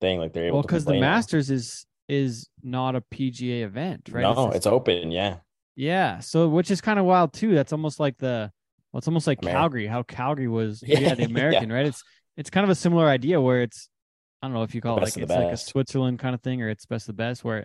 thing. 0.00 0.18
Like 0.20 0.32
they're 0.32 0.46
able 0.46 0.58
well, 0.58 0.62
because 0.62 0.84
the 0.84 0.94
now. 0.94 1.00
Masters 1.00 1.50
is 1.50 1.86
is 2.08 2.48
not 2.62 2.94
a 2.96 3.00
PGA 3.00 3.62
event, 3.62 4.08
right? 4.12 4.22
No, 4.22 4.34
just- 4.46 4.56
it's 4.56 4.66
open. 4.66 5.10
Yeah, 5.10 5.38
Yeah, 5.74 6.20
so 6.20 6.48
which 6.48 6.70
is 6.70 6.80
kind 6.80 6.98
of 6.98 7.04
wild 7.06 7.32
too. 7.32 7.54
That's 7.54 7.72
almost 7.72 7.98
like 8.00 8.18
the 8.18 8.50
well, 8.92 8.98
it's 8.98 9.08
almost 9.08 9.26
like 9.26 9.40
Ameri- 9.40 9.52
Calgary, 9.52 9.86
how 9.86 10.02
Calgary 10.02 10.48
was 10.48 10.82
Yeah, 10.86 10.98
yeah, 10.98 11.14
the 11.14 11.22
yeah. 11.22 11.28
American, 11.28 11.72
right? 11.72 11.86
It's 11.86 12.02
it's 12.36 12.50
kind 12.50 12.64
of 12.64 12.70
a 12.70 12.74
similar 12.74 13.06
idea 13.08 13.40
where 13.40 13.62
it's 13.62 13.88
I 14.42 14.46
don't 14.48 14.54
know 14.54 14.62
if 14.64 14.74
you 14.74 14.80
call 14.80 14.98
it 14.98 15.02
like 15.02 15.16
it's 15.16 15.28
the 15.28 15.38
like 15.40 15.52
a. 15.52 15.56
Switzerland 15.56 16.18
kind 16.18 16.34
of 16.34 16.42
thing 16.42 16.62
or 16.62 16.68
it's 16.68 16.84
best 16.86 17.04
of 17.08 17.16
the 17.16 17.22
best 17.22 17.44
where 17.44 17.64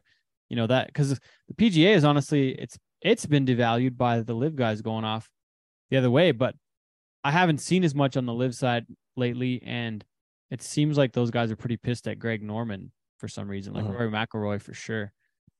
you 0.49 0.55
know 0.55 0.67
that 0.67 0.87
because 0.87 1.09
the 1.09 1.53
PGA 1.55 1.95
is 1.95 2.03
honestly 2.05 2.51
it's 2.51 2.77
it's 3.01 3.25
been 3.25 3.45
devalued 3.45 3.97
by 3.97 4.21
the 4.21 4.33
live 4.33 4.55
guys 4.55 4.81
going 4.81 5.03
off 5.05 5.29
the 5.89 5.97
other 5.97 6.09
way, 6.11 6.31
but 6.31 6.55
I 7.23 7.31
haven't 7.31 7.59
seen 7.59 7.83
as 7.83 7.93
much 7.93 8.15
on 8.17 8.25
the 8.25 8.33
live 8.33 8.55
side 8.55 8.85
lately, 9.17 9.61
and 9.65 10.03
it 10.49 10.61
seems 10.61 10.97
like 10.97 11.11
those 11.11 11.29
guys 11.31 11.51
are 11.51 11.55
pretty 11.57 11.77
pissed 11.77 12.07
at 12.07 12.19
Greg 12.19 12.41
Norman 12.41 12.91
for 13.17 13.27
some 13.27 13.49
reason, 13.49 13.73
like 13.73 13.83
Mhm. 13.85 13.91
Rory 13.93 14.09
McIlroy 14.09 14.61
for 14.61 14.73
sure. 14.73 15.11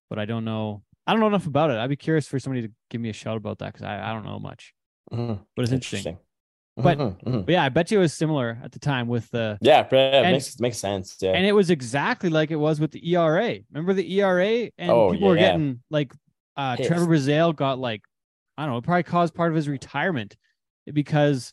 But 0.08 0.18
I 0.18 0.24
don't 0.24 0.44
know. 0.44 0.82
I 1.08 1.12
don't 1.12 1.20
know 1.20 1.26
enough 1.26 1.46
about 1.46 1.70
it. 1.70 1.78
I'd 1.78 1.88
be 1.88 1.96
curious 1.96 2.28
for 2.28 2.38
somebody 2.38 2.66
to 2.68 2.72
give 2.90 3.00
me 3.00 3.08
a 3.08 3.12
shout 3.14 3.36
about 3.36 3.58
that 3.58 3.72
because 3.72 3.84
I, 3.86 4.10
I 4.10 4.12
don't 4.12 4.24
know 4.24 4.38
much. 4.38 4.74
Mhm. 5.12 5.40
But 5.56 5.62
it's 5.62 5.72
interesting. 5.72 6.18
But, 6.76 6.98
Mhm, 6.98 7.24
mhm. 7.24 7.46
but 7.46 7.52
yeah, 7.52 7.64
I 7.64 7.70
bet 7.70 7.90
you 7.90 7.98
it 7.98 8.02
was 8.02 8.14
similar 8.14 8.58
at 8.62 8.70
the 8.70 8.78
time 8.78 9.08
with 9.08 9.28
the 9.30 9.58
yeah, 9.60 9.82
but 9.82 9.96
yeah, 9.96 10.20
it 10.20 10.24
and- 10.26 10.32
makes 10.32 10.60
makes 10.60 10.78
sense. 10.78 11.16
Yeah. 11.20 11.32
and 11.32 11.44
it 11.44 11.52
was 11.52 11.70
exactly 11.70 12.28
like 12.30 12.50
it 12.52 12.56
was 12.56 12.78
with 12.78 12.92
the 12.92 13.00
ERA. 13.14 13.58
Remember 13.72 13.94
the 13.94 14.08
ERA? 14.20 14.70
And 14.78 14.90
Oh, 14.90 15.10
people 15.10 15.28
were 15.28 15.36
yeah. 15.36 15.52
getting 15.52 15.82
like 15.90 16.12
uh 16.56 16.76
Trevor 16.76 17.06
Brazile 17.06 17.56
got 17.56 17.78
like 17.80 18.02
I 18.56 18.62
don't 18.64 18.72
know, 18.74 18.78
it 18.78 18.84
probably 18.84 19.02
caused 19.04 19.34
part 19.34 19.50
of 19.50 19.56
his 19.56 19.68
retirement 19.68 20.36
because 20.92 21.52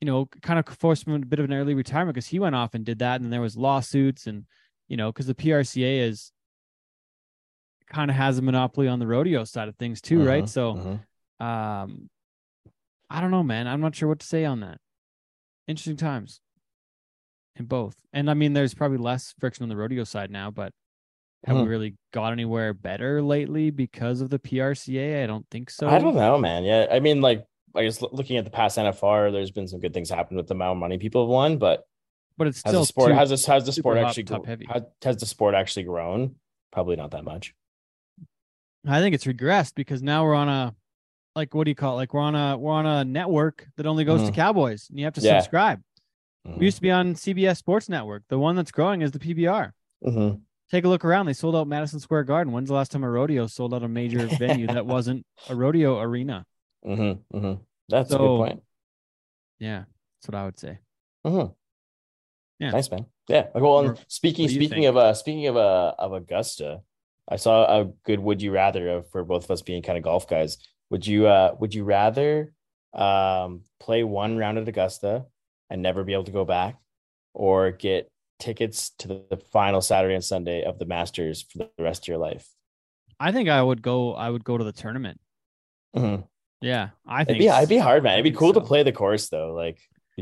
you 0.00 0.06
know, 0.06 0.26
kind 0.42 0.58
of 0.58 0.66
forced 0.76 1.06
him 1.06 1.14
a 1.14 1.18
bit 1.20 1.38
of 1.38 1.46
an 1.46 1.52
early 1.54 1.72
retirement 1.74 2.14
because 2.14 2.26
he 2.26 2.38
went 2.38 2.54
off 2.54 2.74
and 2.74 2.84
did 2.84 2.98
that, 2.98 3.16
and 3.16 3.24
then 3.24 3.30
there 3.30 3.40
was 3.40 3.56
lawsuits 3.56 4.26
and 4.26 4.44
you 4.88 4.96
know, 4.98 5.10
because 5.10 5.26
the 5.26 5.34
PRCA 5.34 6.00
is 6.06 6.30
kind 7.94 8.10
of 8.10 8.16
has 8.16 8.38
a 8.38 8.42
monopoly 8.42 8.88
on 8.88 8.98
the 8.98 9.06
rodeo 9.06 9.44
side 9.44 9.68
of 9.68 9.76
things 9.76 10.00
too, 10.00 10.24
right? 10.26 10.44
Mhm, 10.44 10.48
So 10.48 10.74
mhm. 10.74 11.44
um 11.44 12.10
I 13.08 13.20
don't 13.20 13.30
know, 13.30 13.42
man. 13.44 13.68
I'm 13.68 13.80
not 13.80 13.94
sure 13.94 14.08
what 14.08 14.18
to 14.20 14.26
say 14.26 14.44
on 14.44 14.60
that. 14.60 14.78
Interesting 15.68 15.96
times 15.96 16.40
in 17.56 17.66
both. 17.66 17.96
And 18.12 18.28
I 18.30 18.34
mean 18.34 18.52
there's 18.52 18.74
probably 18.74 18.98
less 18.98 19.34
friction 19.38 19.62
on 19.62 19.68
the 19.68 19.76
rodeo 19.76 20.04
side 20.04 20.30
now, 20.30 20.50
but 20.50 20.72
have 21.46 21.56
we 21.56 21.62
Mhm. 21.62 21.68
really 21.68 21.94
got 22.12 22.32
anywhere 22.32 22.72
better 22.74 23.22
lately 23.22 23.70
because 23.70 24.20
of 24.20 24.30
the 24.30 24.38
PRCA? 24.38 25.22
I 25.22 25.26
don't 25.26 25.46
think 25.50 25.70
so. 25.70 25.88
I 25.88 25.98
don't 25.98 26.16
know, 26.16 26.38
man. 26.38 26.64
Yeah, 26.64 26.86
I 26.90 27.00
mean, 27.00 27.20
like 27.20 27.44
I 27.76 27.82
guess 27.84 28.00
looking 28.02 28.36
at 28.38 28.44
the 28.44 28.50
past 28.50 28.78
NFR, 28.78 29.30
there's 29.30 29.50
been 29.50 29.68
some 29.68 29.80
good 29.80 29.92
things 29.94 30.08
happen 30.10 30.36
with 30.36 30.48
the 30.48 30.54
amount 30.54 30.76
of 30.76 30.80
money 30.80 30.98
people 30.98 31.22
have 31.24 31.28
won, 31.30 31.58
but 31.58 31.86
But 32.38 32.48
it's 32.48 32.62
has 32.64 32.70
still 32.72 32.80
the 32.80 32.86
sport 32.86 33.12
has 33.12 33.30
this 33.30 33.46
has 33.46 33.66
the 33.66 33.72
sport 33.72 33.98
actually 33.98 34.24
top 34.24 34.46
heavy. 34.46 34.66
has, 34.66 34.82
has 35.02 35.16
the 35.18 35.26
sport 35.26 35.54
actually 35.54 35.84
grown? 35.84 36.36
Probably 36.72 36.96
not 36.96 37.10
that 37.12 37.24
much. 37.24 37.54
I 38.86 39.00
think 39.00 39.14
it's 39.14 39.24
regressed 39.24 39.74
because 39.74 40.02
now 40.02 40.24
we're 40.24 40.34
on 40.34 40.48
a 40.48 40.74
like 41.34 41.54
what 41.54 41.64
do 41.64 41.70
you 41.70 41.74
call 41.74 41.94
it? 41.94 41.96
Like 41.96 42.14
we're 42.14 42.20
on 42.20 42.34
a 42.36 42.56
we're 42.58 42.72
on 42.72 42.86
a 42.86 43.04
network 43.04 43.66
that 43.76 43.86
only 43.86 44.04
goes 44.04 44.22
to 44.22 44.30
Mhm. 44.30 44.34
Cowboys 44.34 44.88
and 44.90 44.98
you 44.98 45.04
have 45.04 45.14
to 45.14 45.20
Yeah. 45.20 45.38
subscribe. 45.40 45.82
Mhm. 46.46 46.58
We 46.58 46.66
used 46.66 46.76
to 46.76 46.82
be 46.82 46.90
on 46.90 47.14
CBS 47.14 47.58
Sports 47.58 47.88
Network. 47.88 48.24
The 48.28 48.38
one 48.38 48.56
that's 48.56 48.70
growing 48.70 49.00
is 49.02 49.10
the 49.12 49.18
PBR. 49.18 49.72
Mhm. 50.04 50.42
Take 50.70 50.84
a 50.84 50.88
look 50.88 51.04
around. 51.04 51.26
They 51.26 51.32
sold 51.32 51.56
out 51.56 51.66
Madison 51.66 52.00
Square 52.00 52.24
Garden. 52.24 52.52
When's 52.52 52.68
the 52.68 52.74
last 52.74 52.92
time 52.92 53.04
a 53.04 53.10
rodeo 53.10 53.46
sold 53.46 53.72
out 53.74 53.82
a 53.82 53.88
major 53.88 54.26
venue 54.26 54.66
that 54.66 54.84
wasn't 54.86 55.24
a 55.48 55.54
rodeo 55.54 55.98
arena? 56.00 56.46
Mhm. 56.84 57.20
Mhm. 57.32 57.60
That's 57.88 58.10
a 58.10 58.12
So- 58.12 58.18
good 58.18 58.36
point. 58.48 58.62
Yeah, 59.58 59.84
that's 60.20 60.28
what 60.28 60.34
I 60.34 60.44
would 60.44 60.58
say. 60.58 60.78
Mhm. 61.26 61.54
Yeah. 62.58 62.70
Nice 62.70 62.90
man. 62.90 63.06
Yeah. 63.28 63.48
Well, 63.54 63.64
Or- 63.90 63.96
speaking 64.08 64.44
what 64.44 64.48
do 64.50 64.54
you 64.54 64.60
speaking 64.66 64.86
of 64.86 64.96
uh 64.96 65.14
speaking 65.14 65.46
of 65.46 65.56
uh 65.56 65.94
of 65.98 66.12
Augusta, 66.12 66.82
I 67.28 67.36
saw 67.36 67.80
a 67.80 67.84
good 68.04 68.20
would 68.20 68.42
you 68.42 68.52
rather 68.52 68.88
of 68.88 69.10
for 69.10 69.24
both 69.24 69.44
of 69.44 69.50
us 69.50 69.62
being 69.62 69.82
kind 69.82 69.96
of 69.98 70.04
golf 70.04 70.28
guys. 70.28 70.58
Would 70.90 71.06
you 71.06 71.26
uh 71.26 71.54
would 71.58 71.74
you 71.74 71.84
rather 71.84 72.52
um 72.92 73.62
play 73.80 74.04
one 74.04 74.36
round 74.36 74.58
at 74.58 74.68
Augusta 74.68 75.24
and 75.70 75.82
never 75.82 76.04
be 76.04 76.12
able 76.12 76.24
to 76.24 76.32
go 76.32 76.44
back, 76.44 76.78
or 77.32 77.70
get 77.70 78.10
tickets 78.38 78.90
to 78.98 79.08
the, 79.08 79.36
final 79.52 79.80
Saturday 79.80 80.14
and 80.14 80.22
Sunday 80.24 80.62
of 80.64 80.78
the 80.78 80.84
Masters 80.84 81.46
for 81.50 81.58
the 81.58 81.82
rest 81.82 82.04
of 82.04 82.08
your 82.08 82.18
life? 82.18 82.46
I 83.18 83.32
think 83.32 83.48
I 83.48 83.62
would 83.62 83.80
go. 83.80 84.12
I 84.14 84.28
would 84.28 84.44
go 84.44 84.58
to 84.58 84.64
the 84.64 84.72
tournament. 84.72 85.20
Mhm. 85.96 86.26
Yeah, 86.60 86.90
I 87.06 87.22
It'd 87.22 87.28
think. 87.28 87.38
be 87.40 87.46
it'd 87.46 87.68
be 87.68 87.78
hard, 87.78 88.02
man. 88.02 88.14
It'd 88.14 88.24
be 88.32 88.36
cool 88.36 88.52
to 88.52 88.60
play 88.60 88.82
the 88.82 88.92
course 88.92 89.28
though. 89.28 89.54
Like, 89.54 89.78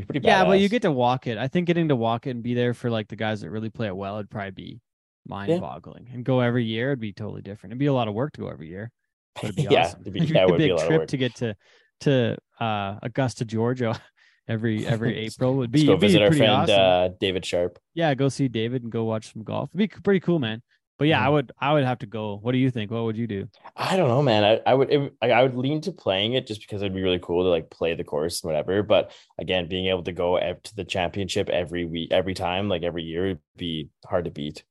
pretty. 0.07 0.25
Yeah, 0.25 0.45
but 0.45 0.59
you 0.59 0.69
get 0.69 0.83
to 0.83 0.91
walk 0.91 1.27
it. 1.27 1.37
I 1.37 1.47
think 1.47 1.67
getting 1.67 1.89
to 1.89 1.95
walk 1.95 2.27
it 2.27 2.31
and 2.31 2.43
be 2.43 2.53
there 2.53 2.73
for 2.73 2.89
like 2.89 3.07
the 3.09 3.15
guys 3.15 3.41
that 3.41 3.49
really 3.49 3.69
play 3.69 3.87
it 3.87 3.95
well 3.95 4.15
would 4.17 4.29
probably 4.29 4.51
be 4.51 4.81
mind-boggling. 5.27 6.09
And 6.13 6.23
go 6.23 6.39
every 6.39 6.65
year 6.65 6.89
It'd 6.91 6.99
be 6.99 7.13
totally 7.13 7.41
different. 7.41 7.71
It'd 7.71 7.79
be 7.79 7.85
a 7.87 7.93
lot 7.93 8.07
of 8.07 8.13
work 8.13 8.33
to 8.33 8.41
go 8.41 8.47
every 8.49 8.69
year. 8.69 8.91
But 9.35 9.43
it'd 9.45 9.55
be 9.55 9.63
Yeah, 9.63 9.81
awesome. 9.85 10.01
it'd 10.01 10.13
be- 10.13 10.19
yeah, 10.25 10.43
it 10.43 10.49
would 10.49 10.57
be 10.57 10.69
a 10.69 10.75
of 10.75 10.83
trip 10.87 11.07
to 11.07 11.17
get 11.17 11.35
to 11.35 11.55
to 12.01 12.37
uh, 12.59 12.99
Augusta, 13.01 13.45
Georgia, 13.45 13.99
every 14.47 14.85
every 14.85 15.17
April 15.19 15.55
would 15.55 15.71
be. 15.71 15.79
Let's 15.79 15.87
go 15.87 15.93
it'd 15.93 16.01
visit 16.01 16.21
our 16.21 16.31
friend 16.33 16.51
awesome. 16.51 16.79
uh, 16.79 17.09
David 17.19 17.45
Sharp. 17.45 17.79
yeah, 17.93 18.13
go 18.13 18.29
see 18.29 18.47
David 18.47 18.83
and 18.83 18.91
go 18.91 19.05
watch 19.05 19.31
some 19.33 19.43
golf. 19.43 19.69
It'd 19.73 19.77
be 19.77 19.87
pretty 20.01 20.19
cool, 20.19 20.39
man. 20.39 20.61
But 20.99 21.07
yeah, 21.07 21.21
I 21.25 21.29
Mhm. 21.29 21.33
would 21.33 21.51
I 21.59 21.73
would 21.73 21.83
have 21.85 21.99
to 21.99 22.05
go. 22.05 22.37
What 22.37 22.51
do 22.51 22.59
you 22.59 22.69
think? 22.69 22.91
What 22.91 23.03
would 23.05 23.17
you 23.17 23.25
do? 23.25 23.47
I 23.75 23.97
don't 23.97 24.09
know, 24.09 24.21
man. 24.21 24.43
I, 24.43 24.61
I 24.69 24.73
would 24.75 24.91
it, 24.91 25.13
I 25.21 25.31
I 25.31 25.41
would 25.41 25.55
lean 25.55 25.81
to 25.81 25.91
playing 25.91 26.33
it 26.33 26.45
just 26.45 26.61
because 26.61 26.81
it'd 26.83 26.93
be 26.93 27.01
really 27.01 27.19
cool 27.19 27.43
to 27.43 27.49
like 27.49 27.69
play 27.71 27.95
the 27.95 28.03
course 28.03 28.43
and 28.43 28.49
whatever. 28.51 28.83
But 28.83 29.11
again, 29.39 29.67
being 29.67 29.87
able 29.87 30.03
to 30.03 30.11
go 30.11 30.37
to 30.39 30.75
the 30.75 30.83
championship 30.83 31.49
every 31.49 31.85
week, 31.85 32.11
every 32.11 32.35
time, 32.35 32.69
like 32.69 32.83
every 32.83 33.03
year, 33.03 33.27
would 33.29 33.39
be 33.57 33.89
hard 34.05 34.25
to 34.25 34.31
beat. 34.31 34.63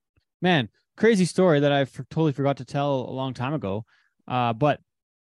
Man 0.43 0.69
crazy 0.97 1.25
story 1.25 1.61
that 1.61 1.73
i 1.73 1.81
f- 1.83 2.01
totally 2.11 2.33
forgot 2.33 2.57
to 2.59 2.65
tell 2.65 3.07
a 3.09 3.13
long 3.13 3.33
time 3.33 3.55
ago. 3.55 3.85
Uh 4.29 4.53
but 4.53 4.81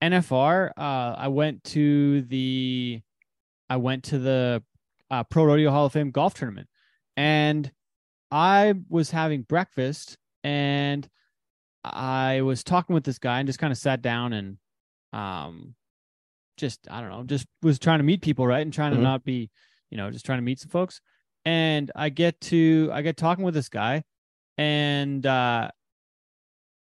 nfr 0.02 0.70
uh 0.76 1.14
i 1.16 1.28
went 1.28 1.64
to 1.64 2.20
the 2.22 3.00
i 3.70 3.76
went 3.76 4.04
to 4.04 4.18
the 4.18 4.62
uh, 5.10 5.24
pro 5.24 5.44
rodeo 5.44 5.70
hall 5.70 5.86
of 5.86 5.92
fame 5.92 6.10
golf 6.10 6.34
tournament. 6.34 6.68
And 7.16 7.70
i 8.30 8.74
was 8.88 9.10
having 9.10 9.42
breakfast 9.42 10.18
and 10.42 11.08
i 11.84 12.40
was 12.42 12.62
talking 12.64 12.92
with 12.94 13.04
this 13.04 13.18
guy 13.18 13.38
and 13.38 13.46
just 13.46 13.58
kind 13.58 13.70
of 13.72 13.78
sat 13.78 14.02
down 14.02 14.32
and 14.32 14.58
um 15.12 15.74
just 16.56 16.86
i 16.90 17.00
don't 17.00 17.10
know 17.10 17.22
just 17.24 17.46
was 17.62 17.78
trying 17.78 17.98
to 17.98 18.04
meet 18.04 18.20
people 18.22 18.46
right? 18.46 18.62
And 18.62 18.72
trying 18.72 18.92
Mhm. 18.92 18.96
to 18.96 19.02
not 19.02 19.24
be 19.24 19.50
you 19.90 19.96
know 19.96 20.10
just 20.10 20.26
trying 20.26 20.38
to 20.38 20.42
meet 20.42 20.60
some 20.60 20.70
folks. 20.70 21.00
And 21.44 21.90
i 21.94 22.08
get 22.08 22.40
to 22.42 22.90
i 22.92 23.00
get 23.02 23.16
talking 23.16 23.44
with 23.44 23.54
this 23.54 23.68
guy 23.68 24.04
and 24.58 25.24
uh 25.26 25.70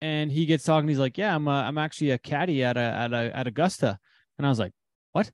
and 0.01 0.31
he 0.31 0.45
gets 0.45 0.63
talking 0.63 0.87
he's 0.87 0.97
like 0.97 1.17
yeah 1.17 1.35
i'm 1.35 1.47
a, 1.47 1.51
i'm 1.51 1.77
actually 1.77 2.11
a 2.11 2.17
caddy 2.17 2.63
at 2.63 2.77
a 2.77 2.79
at 2.79 3.13
a 3.13 3.31
at 3.35 3.47
augusta. 3.47 3.99
And 4.37 4.47
i 4.47 4.49
was 4.49 4.59
like 4.59 4.73
what? 5.11 5.29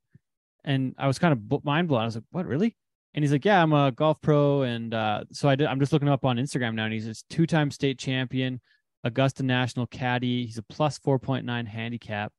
And 0.64 0.96
i 0.98 1.08
was 1.08 1.20
kind 1.20 1.34
of 1.34 1.64
mind 1.64 1.88
blown 1.88 2.02
i 2.02 2.06
was 2.06 2.16
like 2.16 2.26
what 2.32 2.46
really? 2.46 2.76
And 3.14 3.24
he's 3.24 3.32
like 3.32 3.46
yeah 3.46 3.62
i'm 3.62 3.74
a 3.74 3.92
golf 3.92 4.22
pro 4.22 4.62
and 4.64 4.94
uh 4.94 5.24
so 5.32 5.50
i 5.50 5.56
did 5.56 5.68
i'm 5.68 5.80
just 5.80 5.92
looking 5.94 6.10
up 6.10 6.26
on 6.26 6.38
instagram 6.38 6.76
now 6.76 6.86
and 6.86 6.94
he's 6.94 7.08
a 7.08 7.16
two-time 7.30 7.72
state 7.72 7.98
champion 7.98 8.62
augusta 9.04 9.44
national 9.44 9.88
caddy. 9.88 10.46
He's 10.46 10.58
a 10.58 10.64
plus 10.64 11.00
4.9 11.00 11.68
handicap. 11.68 12.32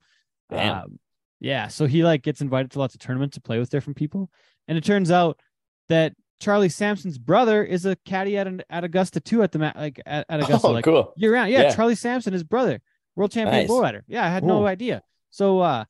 Um, 0.51 0.99
yeah 1.41 1.69
so 1.69 1.87
he 1.87 2.03
like 2.03 2.23
gets 2.23 2.41
invited 2.41 2.71
to 2.71 2.79
lots 2.79 2.95
of 2.95 3.01
tournaments 3.01 3.35
to 3.35 3.41
play 3.41 3.59
with 3.59 3.71
different 3.71 3.97
people. 3.97 4.31
And 4.67 4.79
it 4.79 4.85
turns 4.85 5.11
out 5.11 5.41
that 5.89 6.13
Charlie 6.41 6.69
Sampson's 6.69 7.19
brother 7.19 7.65
is 7.65 7.85
a 7.85 7.97
caddy 8.05 8.37
at 8.37 8.47
an, 8.47 8.63
at 8.71 8.85
Augusta 8.85 9.21
too 9.21 9.43
at 9.43 9.53
the 9.53 9.59
ma- 9.59 9.73
like 9.75 10.01
at, 10.07 10.25
at 10.29 10.41
Augusta 10.45 10.69
Oh, 10.69 10.71
like 10.73 10.85
cool. 10.85 11.13
year 11.17 11.33
round. 11.33 11.51
Yeah, 11.51 11.63
Yeah. 11.63 11.75
Charlie 11.75 11.95
Sampson, 11.95 12.33
his 12.33 12.45
brother, 12.45 12.81
world 13.17 13.33
champion 13.33 13.63
Nice. 13.63 13.67
bull 13.69 13.81
rider. 13.81 14.05
Yeah, 14.07 14.25
I 14.25 14.29
had 14.29 14.45
no 14.45 14.67
idea. 14.67 15.03
So 15.31 15.61
uh 15.61 15.85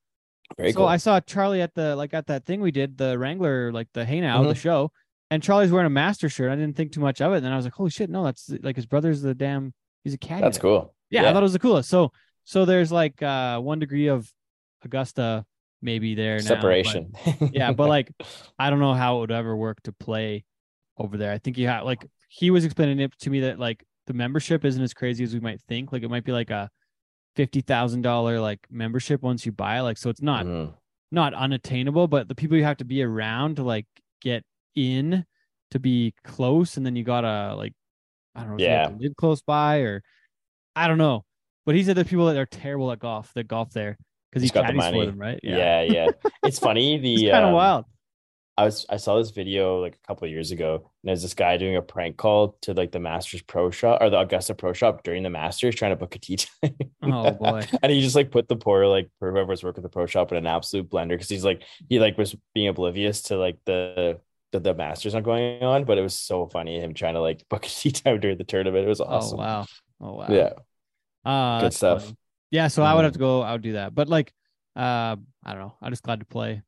Very 0.56 0.72
so 0.72 0.78
cool. 0.78 0.86
I 0.86 0.96
saw 0.96 1.20
Charlie 1.20 1.60
at 1.62 1.74
the 1.74 1.94
like 1.96 2.14
at 2.14 2.26
that 2.28 2.46
thing 2.46 2.60
we 2.60 2.70
did, 2.70 2.96
the 2.96 3.18
Wrangler, 3.18 3.70
like 3.72 3.88
the 3.92 4.04
Hey 4.04 4.20
Now, 4.20 4.42
the 4.42 4.54
show, 4.54 4.90
and 5.30 5.42
Charlie's 5.42 5.70
wearing 5.70 5.86
a 5.86 5.90
master 5.90 6.28
shirt. 6.30 6.50
I 6.50 6.56
didn't 6.56 6.76
think 6.76 6.92
too 6.92 7.00
much 7.00 7.20
of 7.20 7.32
it. 7.32 7.36
And 7.36 7.44
then 7.44 7.52
I 7.52 7.56
was 7.56 7.66
like, 7.66 7.74
holy 7.74 7.90
shit, 7.90 8.08
no, 8.08 8.24
that's 8.24 8.50
like 8.62 8.76
his 8.76 8.86
brother's 8.86 9.20
the 9.20 9.34
damn 9.34 9.74
he's 10.04 10.14
a 10.14 10.18
caddy. 10.18 10.40
That's 10.42 10.58
cool. 10.58 10.94
Yeah, 11.10 11.28
I 11.28 11.32
thought 11.32 11.42
it 11.42 11.42
was 11.42 11.52
the 11.52 11.58
coolest. 11.58 11.90
So 11.90 12.12
so 12.44 12.64
there's 12.64 12.90
like 12.90 13.22
uh 13.22 13.60
one 13.60 13.78
degree 13.78 14.06
of 14.08 14.32
Augusta 14.84 15.44
maybe 15.82 16.14
there 16.14 16.36
now. 16.36 16.42
but- 16.42 16.44
separation. 16.46 17.12
yeah, 17.52 17.72
but 17.72 17.88
like 17.96 18.12
I 18.58 18.70
don't 18.70 18.80
know 18.80 18.94
how 18.94 19.16
it 19.16 19.20
would 19.20 19.32
ever 19.32 19.56
work 19.56 19.82
to 19.84 19.92
play 19.92 20.44
over 20.96 21.16
there. 21.16 21.32
I 21.32 21.38
think 21.38 21.58
you 21.58 21.68
have 21.68 21.84
like 21.84 22.04
he 22.28 22.50
was 22.50 22.64
explaining 22.64 23.00
it 23.00 23.12
to 23.20 23.30
me 23.30 23.40
that 23.40 23.58
like 23.58 23.84
the 24.06 24.14
membership 24.14 24.64
isn't 24.64 24.82
as 24.82 24.94
crazy 24.94 25.24
as 25.24 25.32
we 25.34 25.40
might 25.40 25.60
think. 25.68 25.92
Like 25.92 26.02
it 26.02 26.08
might 26.10 26.24
be 26.24 26.32
like 26.32 26.50
a 26.50 26.70
fifty 27.36 27.60
thousand 27.60 28.02
dollar 28.02 28.40
like 28.40 28.66
membership 28.70 29.22
once 29.22 29.46
you 29.46 29.52
buy. 29.52 29.80
Like 29.80 29.98
so 29.98 30.10
it's 30.10 30.22
not 30.22 30.44
Mhm. 30.46 30.74
not 31.12 31.34
unattainable, 31.34 32.08
but 32.08 32.28
the 32.28 32.34
people 32.34 32.56
you 32.56 32.64
have 32.64 32.78
to 32.78 32.84
be 32.84 33.02
around 33.02 33.56
to 33.56 33.62
like 33.62 33.86
get 34.20 34.42
in 34.74 35.24
to 35.70 35.78
be 35.78 36.14
close, 36.24 36.76
and 36.76 36.84
then 36.86 36.96
you 36.96 37.04
gotta 37.04 37.54
like 37.54 37.72
I 38.34 38.40
don't 38.40 38.50
know 38.50 38.54
if 38.56 38.60
you 38.62 38.68
have 38.68 38.90
Yeah. 38.92 38.96
live 38.98 39.16
close 39.16 39.42
by 39.42 39.78
or 39.78 40.02
I 40.74 40.88
don't 40.88 40.98
know. 40.98 41.24
But 41.66 41.74
he 41.74 41.82
said 41.84 41.96
there's 41.96 42.08
people 42.08 42.26
that 42.26 42.36
are 42.36 42.46
terrible 42.46 42.90
at 42.92 42.98
golf 42.98 43.32
that 43.34 43.46
golf 43.48 43.70
there 43.72 43.98
because 44.30 44.42
he 44.42 44.46
He's 44.46 44.52
got 44.52 44.66
the 44.66 44.72
money. 44.74 45.06
them, 45.06 45.18
right? 45.18 45.40
yeah, 45.42 45.82
yeah. 45.82 46.08
It's 46.44 46.58
funny. 46.58 46.98
The 46.98 47.14
it's 47.14 47.30
kind 47.30 47.44
of 47.44 47.48
um, 47.50 47.54
wild. 47.54 47.84
I 48.56 48.64
was 48.64 48.84
I 48.90 48.96
saw 48.96 49.16
this 49.18 49.30
video 49.30 49.80
like 49.80 49.94
a 49.94 50.06
couple 50.06 50.24
of 50.26 50.32
years 50.32 50.50
ago, 50.50 50.74
and 50.74 51.08
there's 51.08 51.22
this 51.22 51.34
guy 51.34 51.56
doing 51.58 51.76
a 51.76 51.82
prank 51.82 52.16
call 52.16 52.56
to 52.62 52.74
like 52.74 52.90
the 52.90 52.98
Masters 52.98 53.40
Pro 53.42 53.70
Shop 53.70 53.98
or 54.02 54.10
the 54.10 54.18
Augusta 54.18 54.52
Pro 54.54 54.72
Shop 54.72 55.04
during 55.04 55.22
the 55.22 55.30
Masters, 55.30 55.76
trying 55.76 55.92
to 55.92 55.96
book 55.96 56.16
a 56.16 56.18
tee 56.18 56.36
time. 56.36 56.74
Oh, 57.02 57.30
boy. 57.30 57.62
and 57.82 57.92
he 57.92 58.00
just 58.02 58.16
like 58.16 58.30
put 58.32 58.48
the 58.48 58.56
poor 58.56 58.86
like 58.86 59.10
whoever's 59.20 59.62
working 59.62 59.82
the 59.82 59.88
pro 59.88 60.04
shop 60.06 60.30
in 60.32 60.36
an 60.38 60.46
absolute 60.46 60.90
blender 60.90 61.10
because 61.10 61.28
he's 61.28 61.44
like 61.44 61.62
he 61.88 62.00
like 62.00 62.18
was 62.18 62.34
being 62.52 62.68
oblivious 62.68 63.22
to 63.22 63.36
like 63.38 63.58
the 63.64 64.20
the, 64.52 64.60
the 64.60 64.74
Masters 64.74 65.14
not 65.14 65.22
going 65.22 65.62
on, 65.62 65.84
but 65.84 65.96
it 65.96 66.02
was 66.02 66.14
so 66.18 66.46
funny 66.48 66.80
him 66.80 66.94
trying 66.94 67.14
to 67.14 67.20
like 67.20 67.46
book 67.48 67.64
a 67.64 67.68
tee 67.68 67.92
time 67.92 68.18
during 68.18 68.38
the 68.38 68.44
tournament. 68.44 68.84
It 68.84 68.88
was 68.88 69.00
awesome. 69.00 69.38
Oh 69.38 69.42
wow. 69.42 69.66
Oh 70.00 70.14
wow. 70.14 70.26
Yeah, 70.28 70.52
Uh, 71.24 71.60
good 71.60 71.72
stuff. 71.74 72.02
funny. 72.02 72.16
Yeah, 72.50 72.68
so 72.68 72.82
I 72.82 72.94
would 72.94 73.04
have 73.04 73.12
Mhm. 73.12 73.16
to 73.16 73.18
go. 73.20 73.42
I 73.42 73.52
would 73.52 73.62
do 73.62 73.72
that, 73.74 73.94
but 73.94 74.08
like, 74.08 74.32
uh, 74.76 75.16
I 75.44 75.52
don't 75.52 75.58
know. 75.58 75.76
I'm 75.82 75.92
just 75.92 76.02
glad 76.02 76.20
to 76.20 76.26
play. 76.26 76.62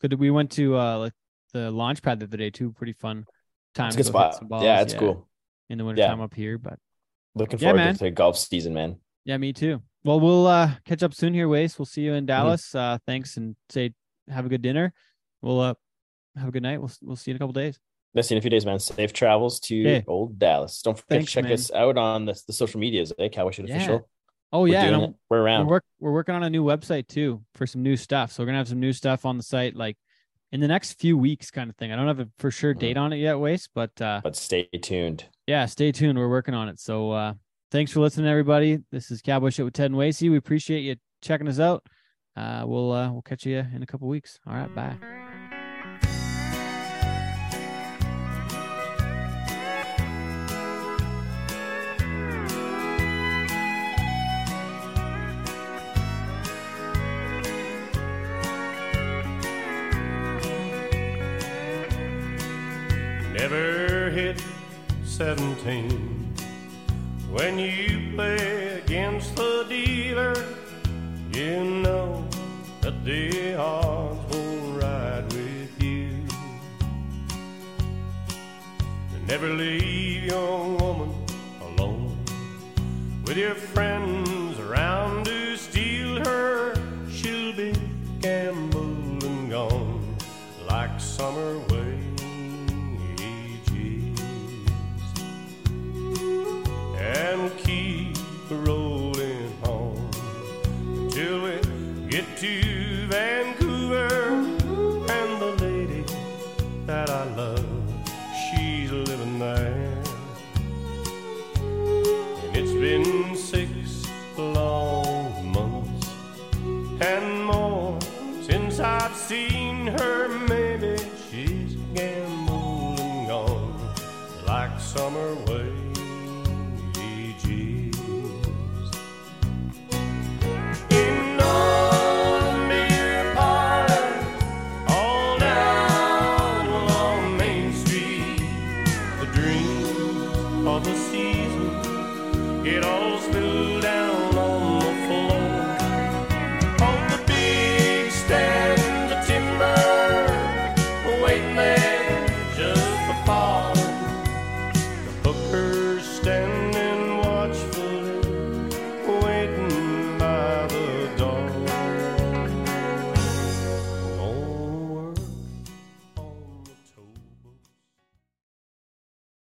Good. 0.00 0.14
We 0.14 0.30
went 0.30 0.52
to 0.52 0.76
uh 0.78 0.98
like 0.98 1.12
the 1.52 1.70
launch 1.70 2.02
pad 2.02 2.20
the 2.20 2.26
other 2.26 2.36
day 2.36 2.50
too. 2.50 2.72
Pretty 2.72 2.92
fun 2.92 3.26
time. 3.74 3.88
It's 3.88 3.96
a 3.96 3.98
good 3.98 4.06
spot. 4.06 4.62
yeah, 4.62 4.80
it's 4.82 4.94
cool. 4.94 5.28
in 5.68 5.78
the 5.78 5.84
winter 5.84 6.00
Yeah. 6.02 6.08
time 6.08 6.20
up 6.20 6.32
here. 6.34 6.58
But 6.58 6.78
Looking 7.34 7.58
Yeah, 7.58 7.68
forward 7.68 7.76
man. 7.78 7.94
to 7.94 8.04
the 8.04 8.10
golf 8.10 8.38
season, 8.38 8.72
man. 8.72 8.96
yeah, 9.24 9.36
me 9.36 9.52
too. 9.52 9.82
Well, 10.04 10.20
we'll 10.20 10.46
uh 10.46 10.70
catch 10.84 11.02
up 11.02 11.12
soon 11.12 11.34
here, 11.34 11.48
Waste. 11.48 11.78
We'll 11.78 11.84
see 11.86 12.02
you 12.02 12.10
Mm-hmm. 12.12 12.18
in 12.18 12.26
Dallas. 12.26 12.74
Uh, 12.74 12.98
thanks 13.06 13.36
and 13.36 13.56
say 13.68 13.92
have 14.28 14.46
a 14.46 14.48
good 14.48 14.62
dinner. 14.62 14.94
We'll 15.42 15.60
uh 15.60 15.74
have 16.36 16.48
a 16.48 16.52
good 16.52 16.62
night. 16.62 16.78
We'll 16.80 16.90
we'll 17.02 17.16
see 17.16 17.30
you 17.30 17.34
in 17.34 17.36
a 17.36 17.38
couple 17.40 17.52
days. 17.52 17.78
Yeah, 18.14 18.22
see 18.22 18.34
you 18.34 18.36
in 18.36 18.40
a 18.40 18.42
few 18.42 18.50
days, 18.50 18.64
man. 18.64 18.78
Safe 18.78 19.12
travels 19.12 19.60
to 19.60 19.80
Okay. 19.80 20.04
old 20.06 20.38
Dallas. 20.38 20.80
Don't 20.80 20.96
forget 20.96 21.18
Thanks, 21.18 21.32
to 21.32 21.34
check 21.34 21.44
man. 21.44 21.52
us 21.52 21.70
out 21.72 21.98
on 21.98 22.24
the, 22.24 22.40
the 22.46 22.52
social 22.54 22.80
medias, 22.80 23.12
eh? 23.18 23.28
Cowboy 23.28 23.50
Shit 23.50 23.68
Yeah. 23.68 23.76
Official. 23.76 24.08
Oh 24.52 24.62
We're 24.62 24.68
yeah. 24.68 25.06
We're 25.28 25.40
around. 25.40 25.66
We're, 25.66 25.70
work, 25.72 25.84
we're 26.00 26.12
working 26.12 26.34
on 26.34 26.42
a 26.42 26.50
new 26.50 26.64
website 26.64 27.08
too 27.08 27.42
for 27.54 27.66
some 27.66 27.82
new 27.82 27.96
stuff. 27.96 28.32
So 28.32 28.42
we're 28.42 28.46
gonna 28.46 28.58
have 28.58 28.68
some 28.68 28.80
new 28.80 28.92
stuff 28.92 29.26
on 29.26 29.36
the 29.36 29.42
site, 29.42 29.74
like 29.76 29.96
in 30.52 30.60
the 30.60 30.68
next 30.68 30.94
few 31.00 31.18
weeks, 31.18 31.50
kind 31.50 31.68
of 31.68 31.76
thing. 31.76 31.92
I 31.92 31.96
don't 31.96 32.06
have 32.06 32.20
a 32.20 32.28
for 32.38 32.50
sure 32.50 32.74
Mhm. 32.74 32.78
date 32.78 32.96
on 32.96 33.12
it 33.12 33.16
yet, 33.16 33.38
Waste, 33.38 33.70
but 33.74 34.00
uh, 34.00 34.20
But 34.22 34.36
stay 34.36 34.68
tuned. 34.80 35.24
yeah, 35.46 35.66
stay 35.66 35.90
tuned. 35.92 36.16
We're 36.18 36.28
working 36.30 36.54
on 36.54 36.68
it. 36.68 36.78
So 36.78 37.10
uh, 37.10 37.34
thanks 37.72 37.90
for 37.92 38.00
listening, 38.00 38.28
everybody. 38.30 38.78
This 38.92 39.10
is 39.10 39.20
Cowboy 39.20 39.50
Shit 39.50 39.64
with 39.64 39.74
Ted 39.74 39.86
and 39.90 39.96
Wasey. 39.98 40.30
We 40.30 40.36
appreciate 40.36 40.80
you 40.82 40.96
checking 41.20 41.48
us 41.48 41.58
out. 41.58 41.84
Uh, 42.36 42.62
we'll 42.66 42.92
uh, 42.92 43.10
we'll 43.12 43.22
catch 43.22 43.44
you 43.46 43.58
in 43.58 43.82
a 43.82 43.86
couple 43.86 44.06
weeks. 44.08 44.38
All 44.46 44.54
right, 44.54 44.72
bye. 44.74 45.15
17. 65.16 66.34
When 67.30 67.58
you 67.58 68.12
play 68.14 68.82
against 68.84 69.34
the 69.34 69.64
dealer, 69.66 70.34
you 71.32 71.64
know 71.64 72.28
that 72.82 73.02
the 73.02 73.54
odds 73.54 74.20
won't 74.30 74.82
ride 74.82 75.24
with 75.32 75.82
you. 75.82 76.10
Never 79.26 79.48
leave 79.48 80.24
young 80.24 80.76
woman 80.76 81.14
alone 81.62 82.18
with 83.24 83.38
your 83.38 83.54
friends 83.54 84.25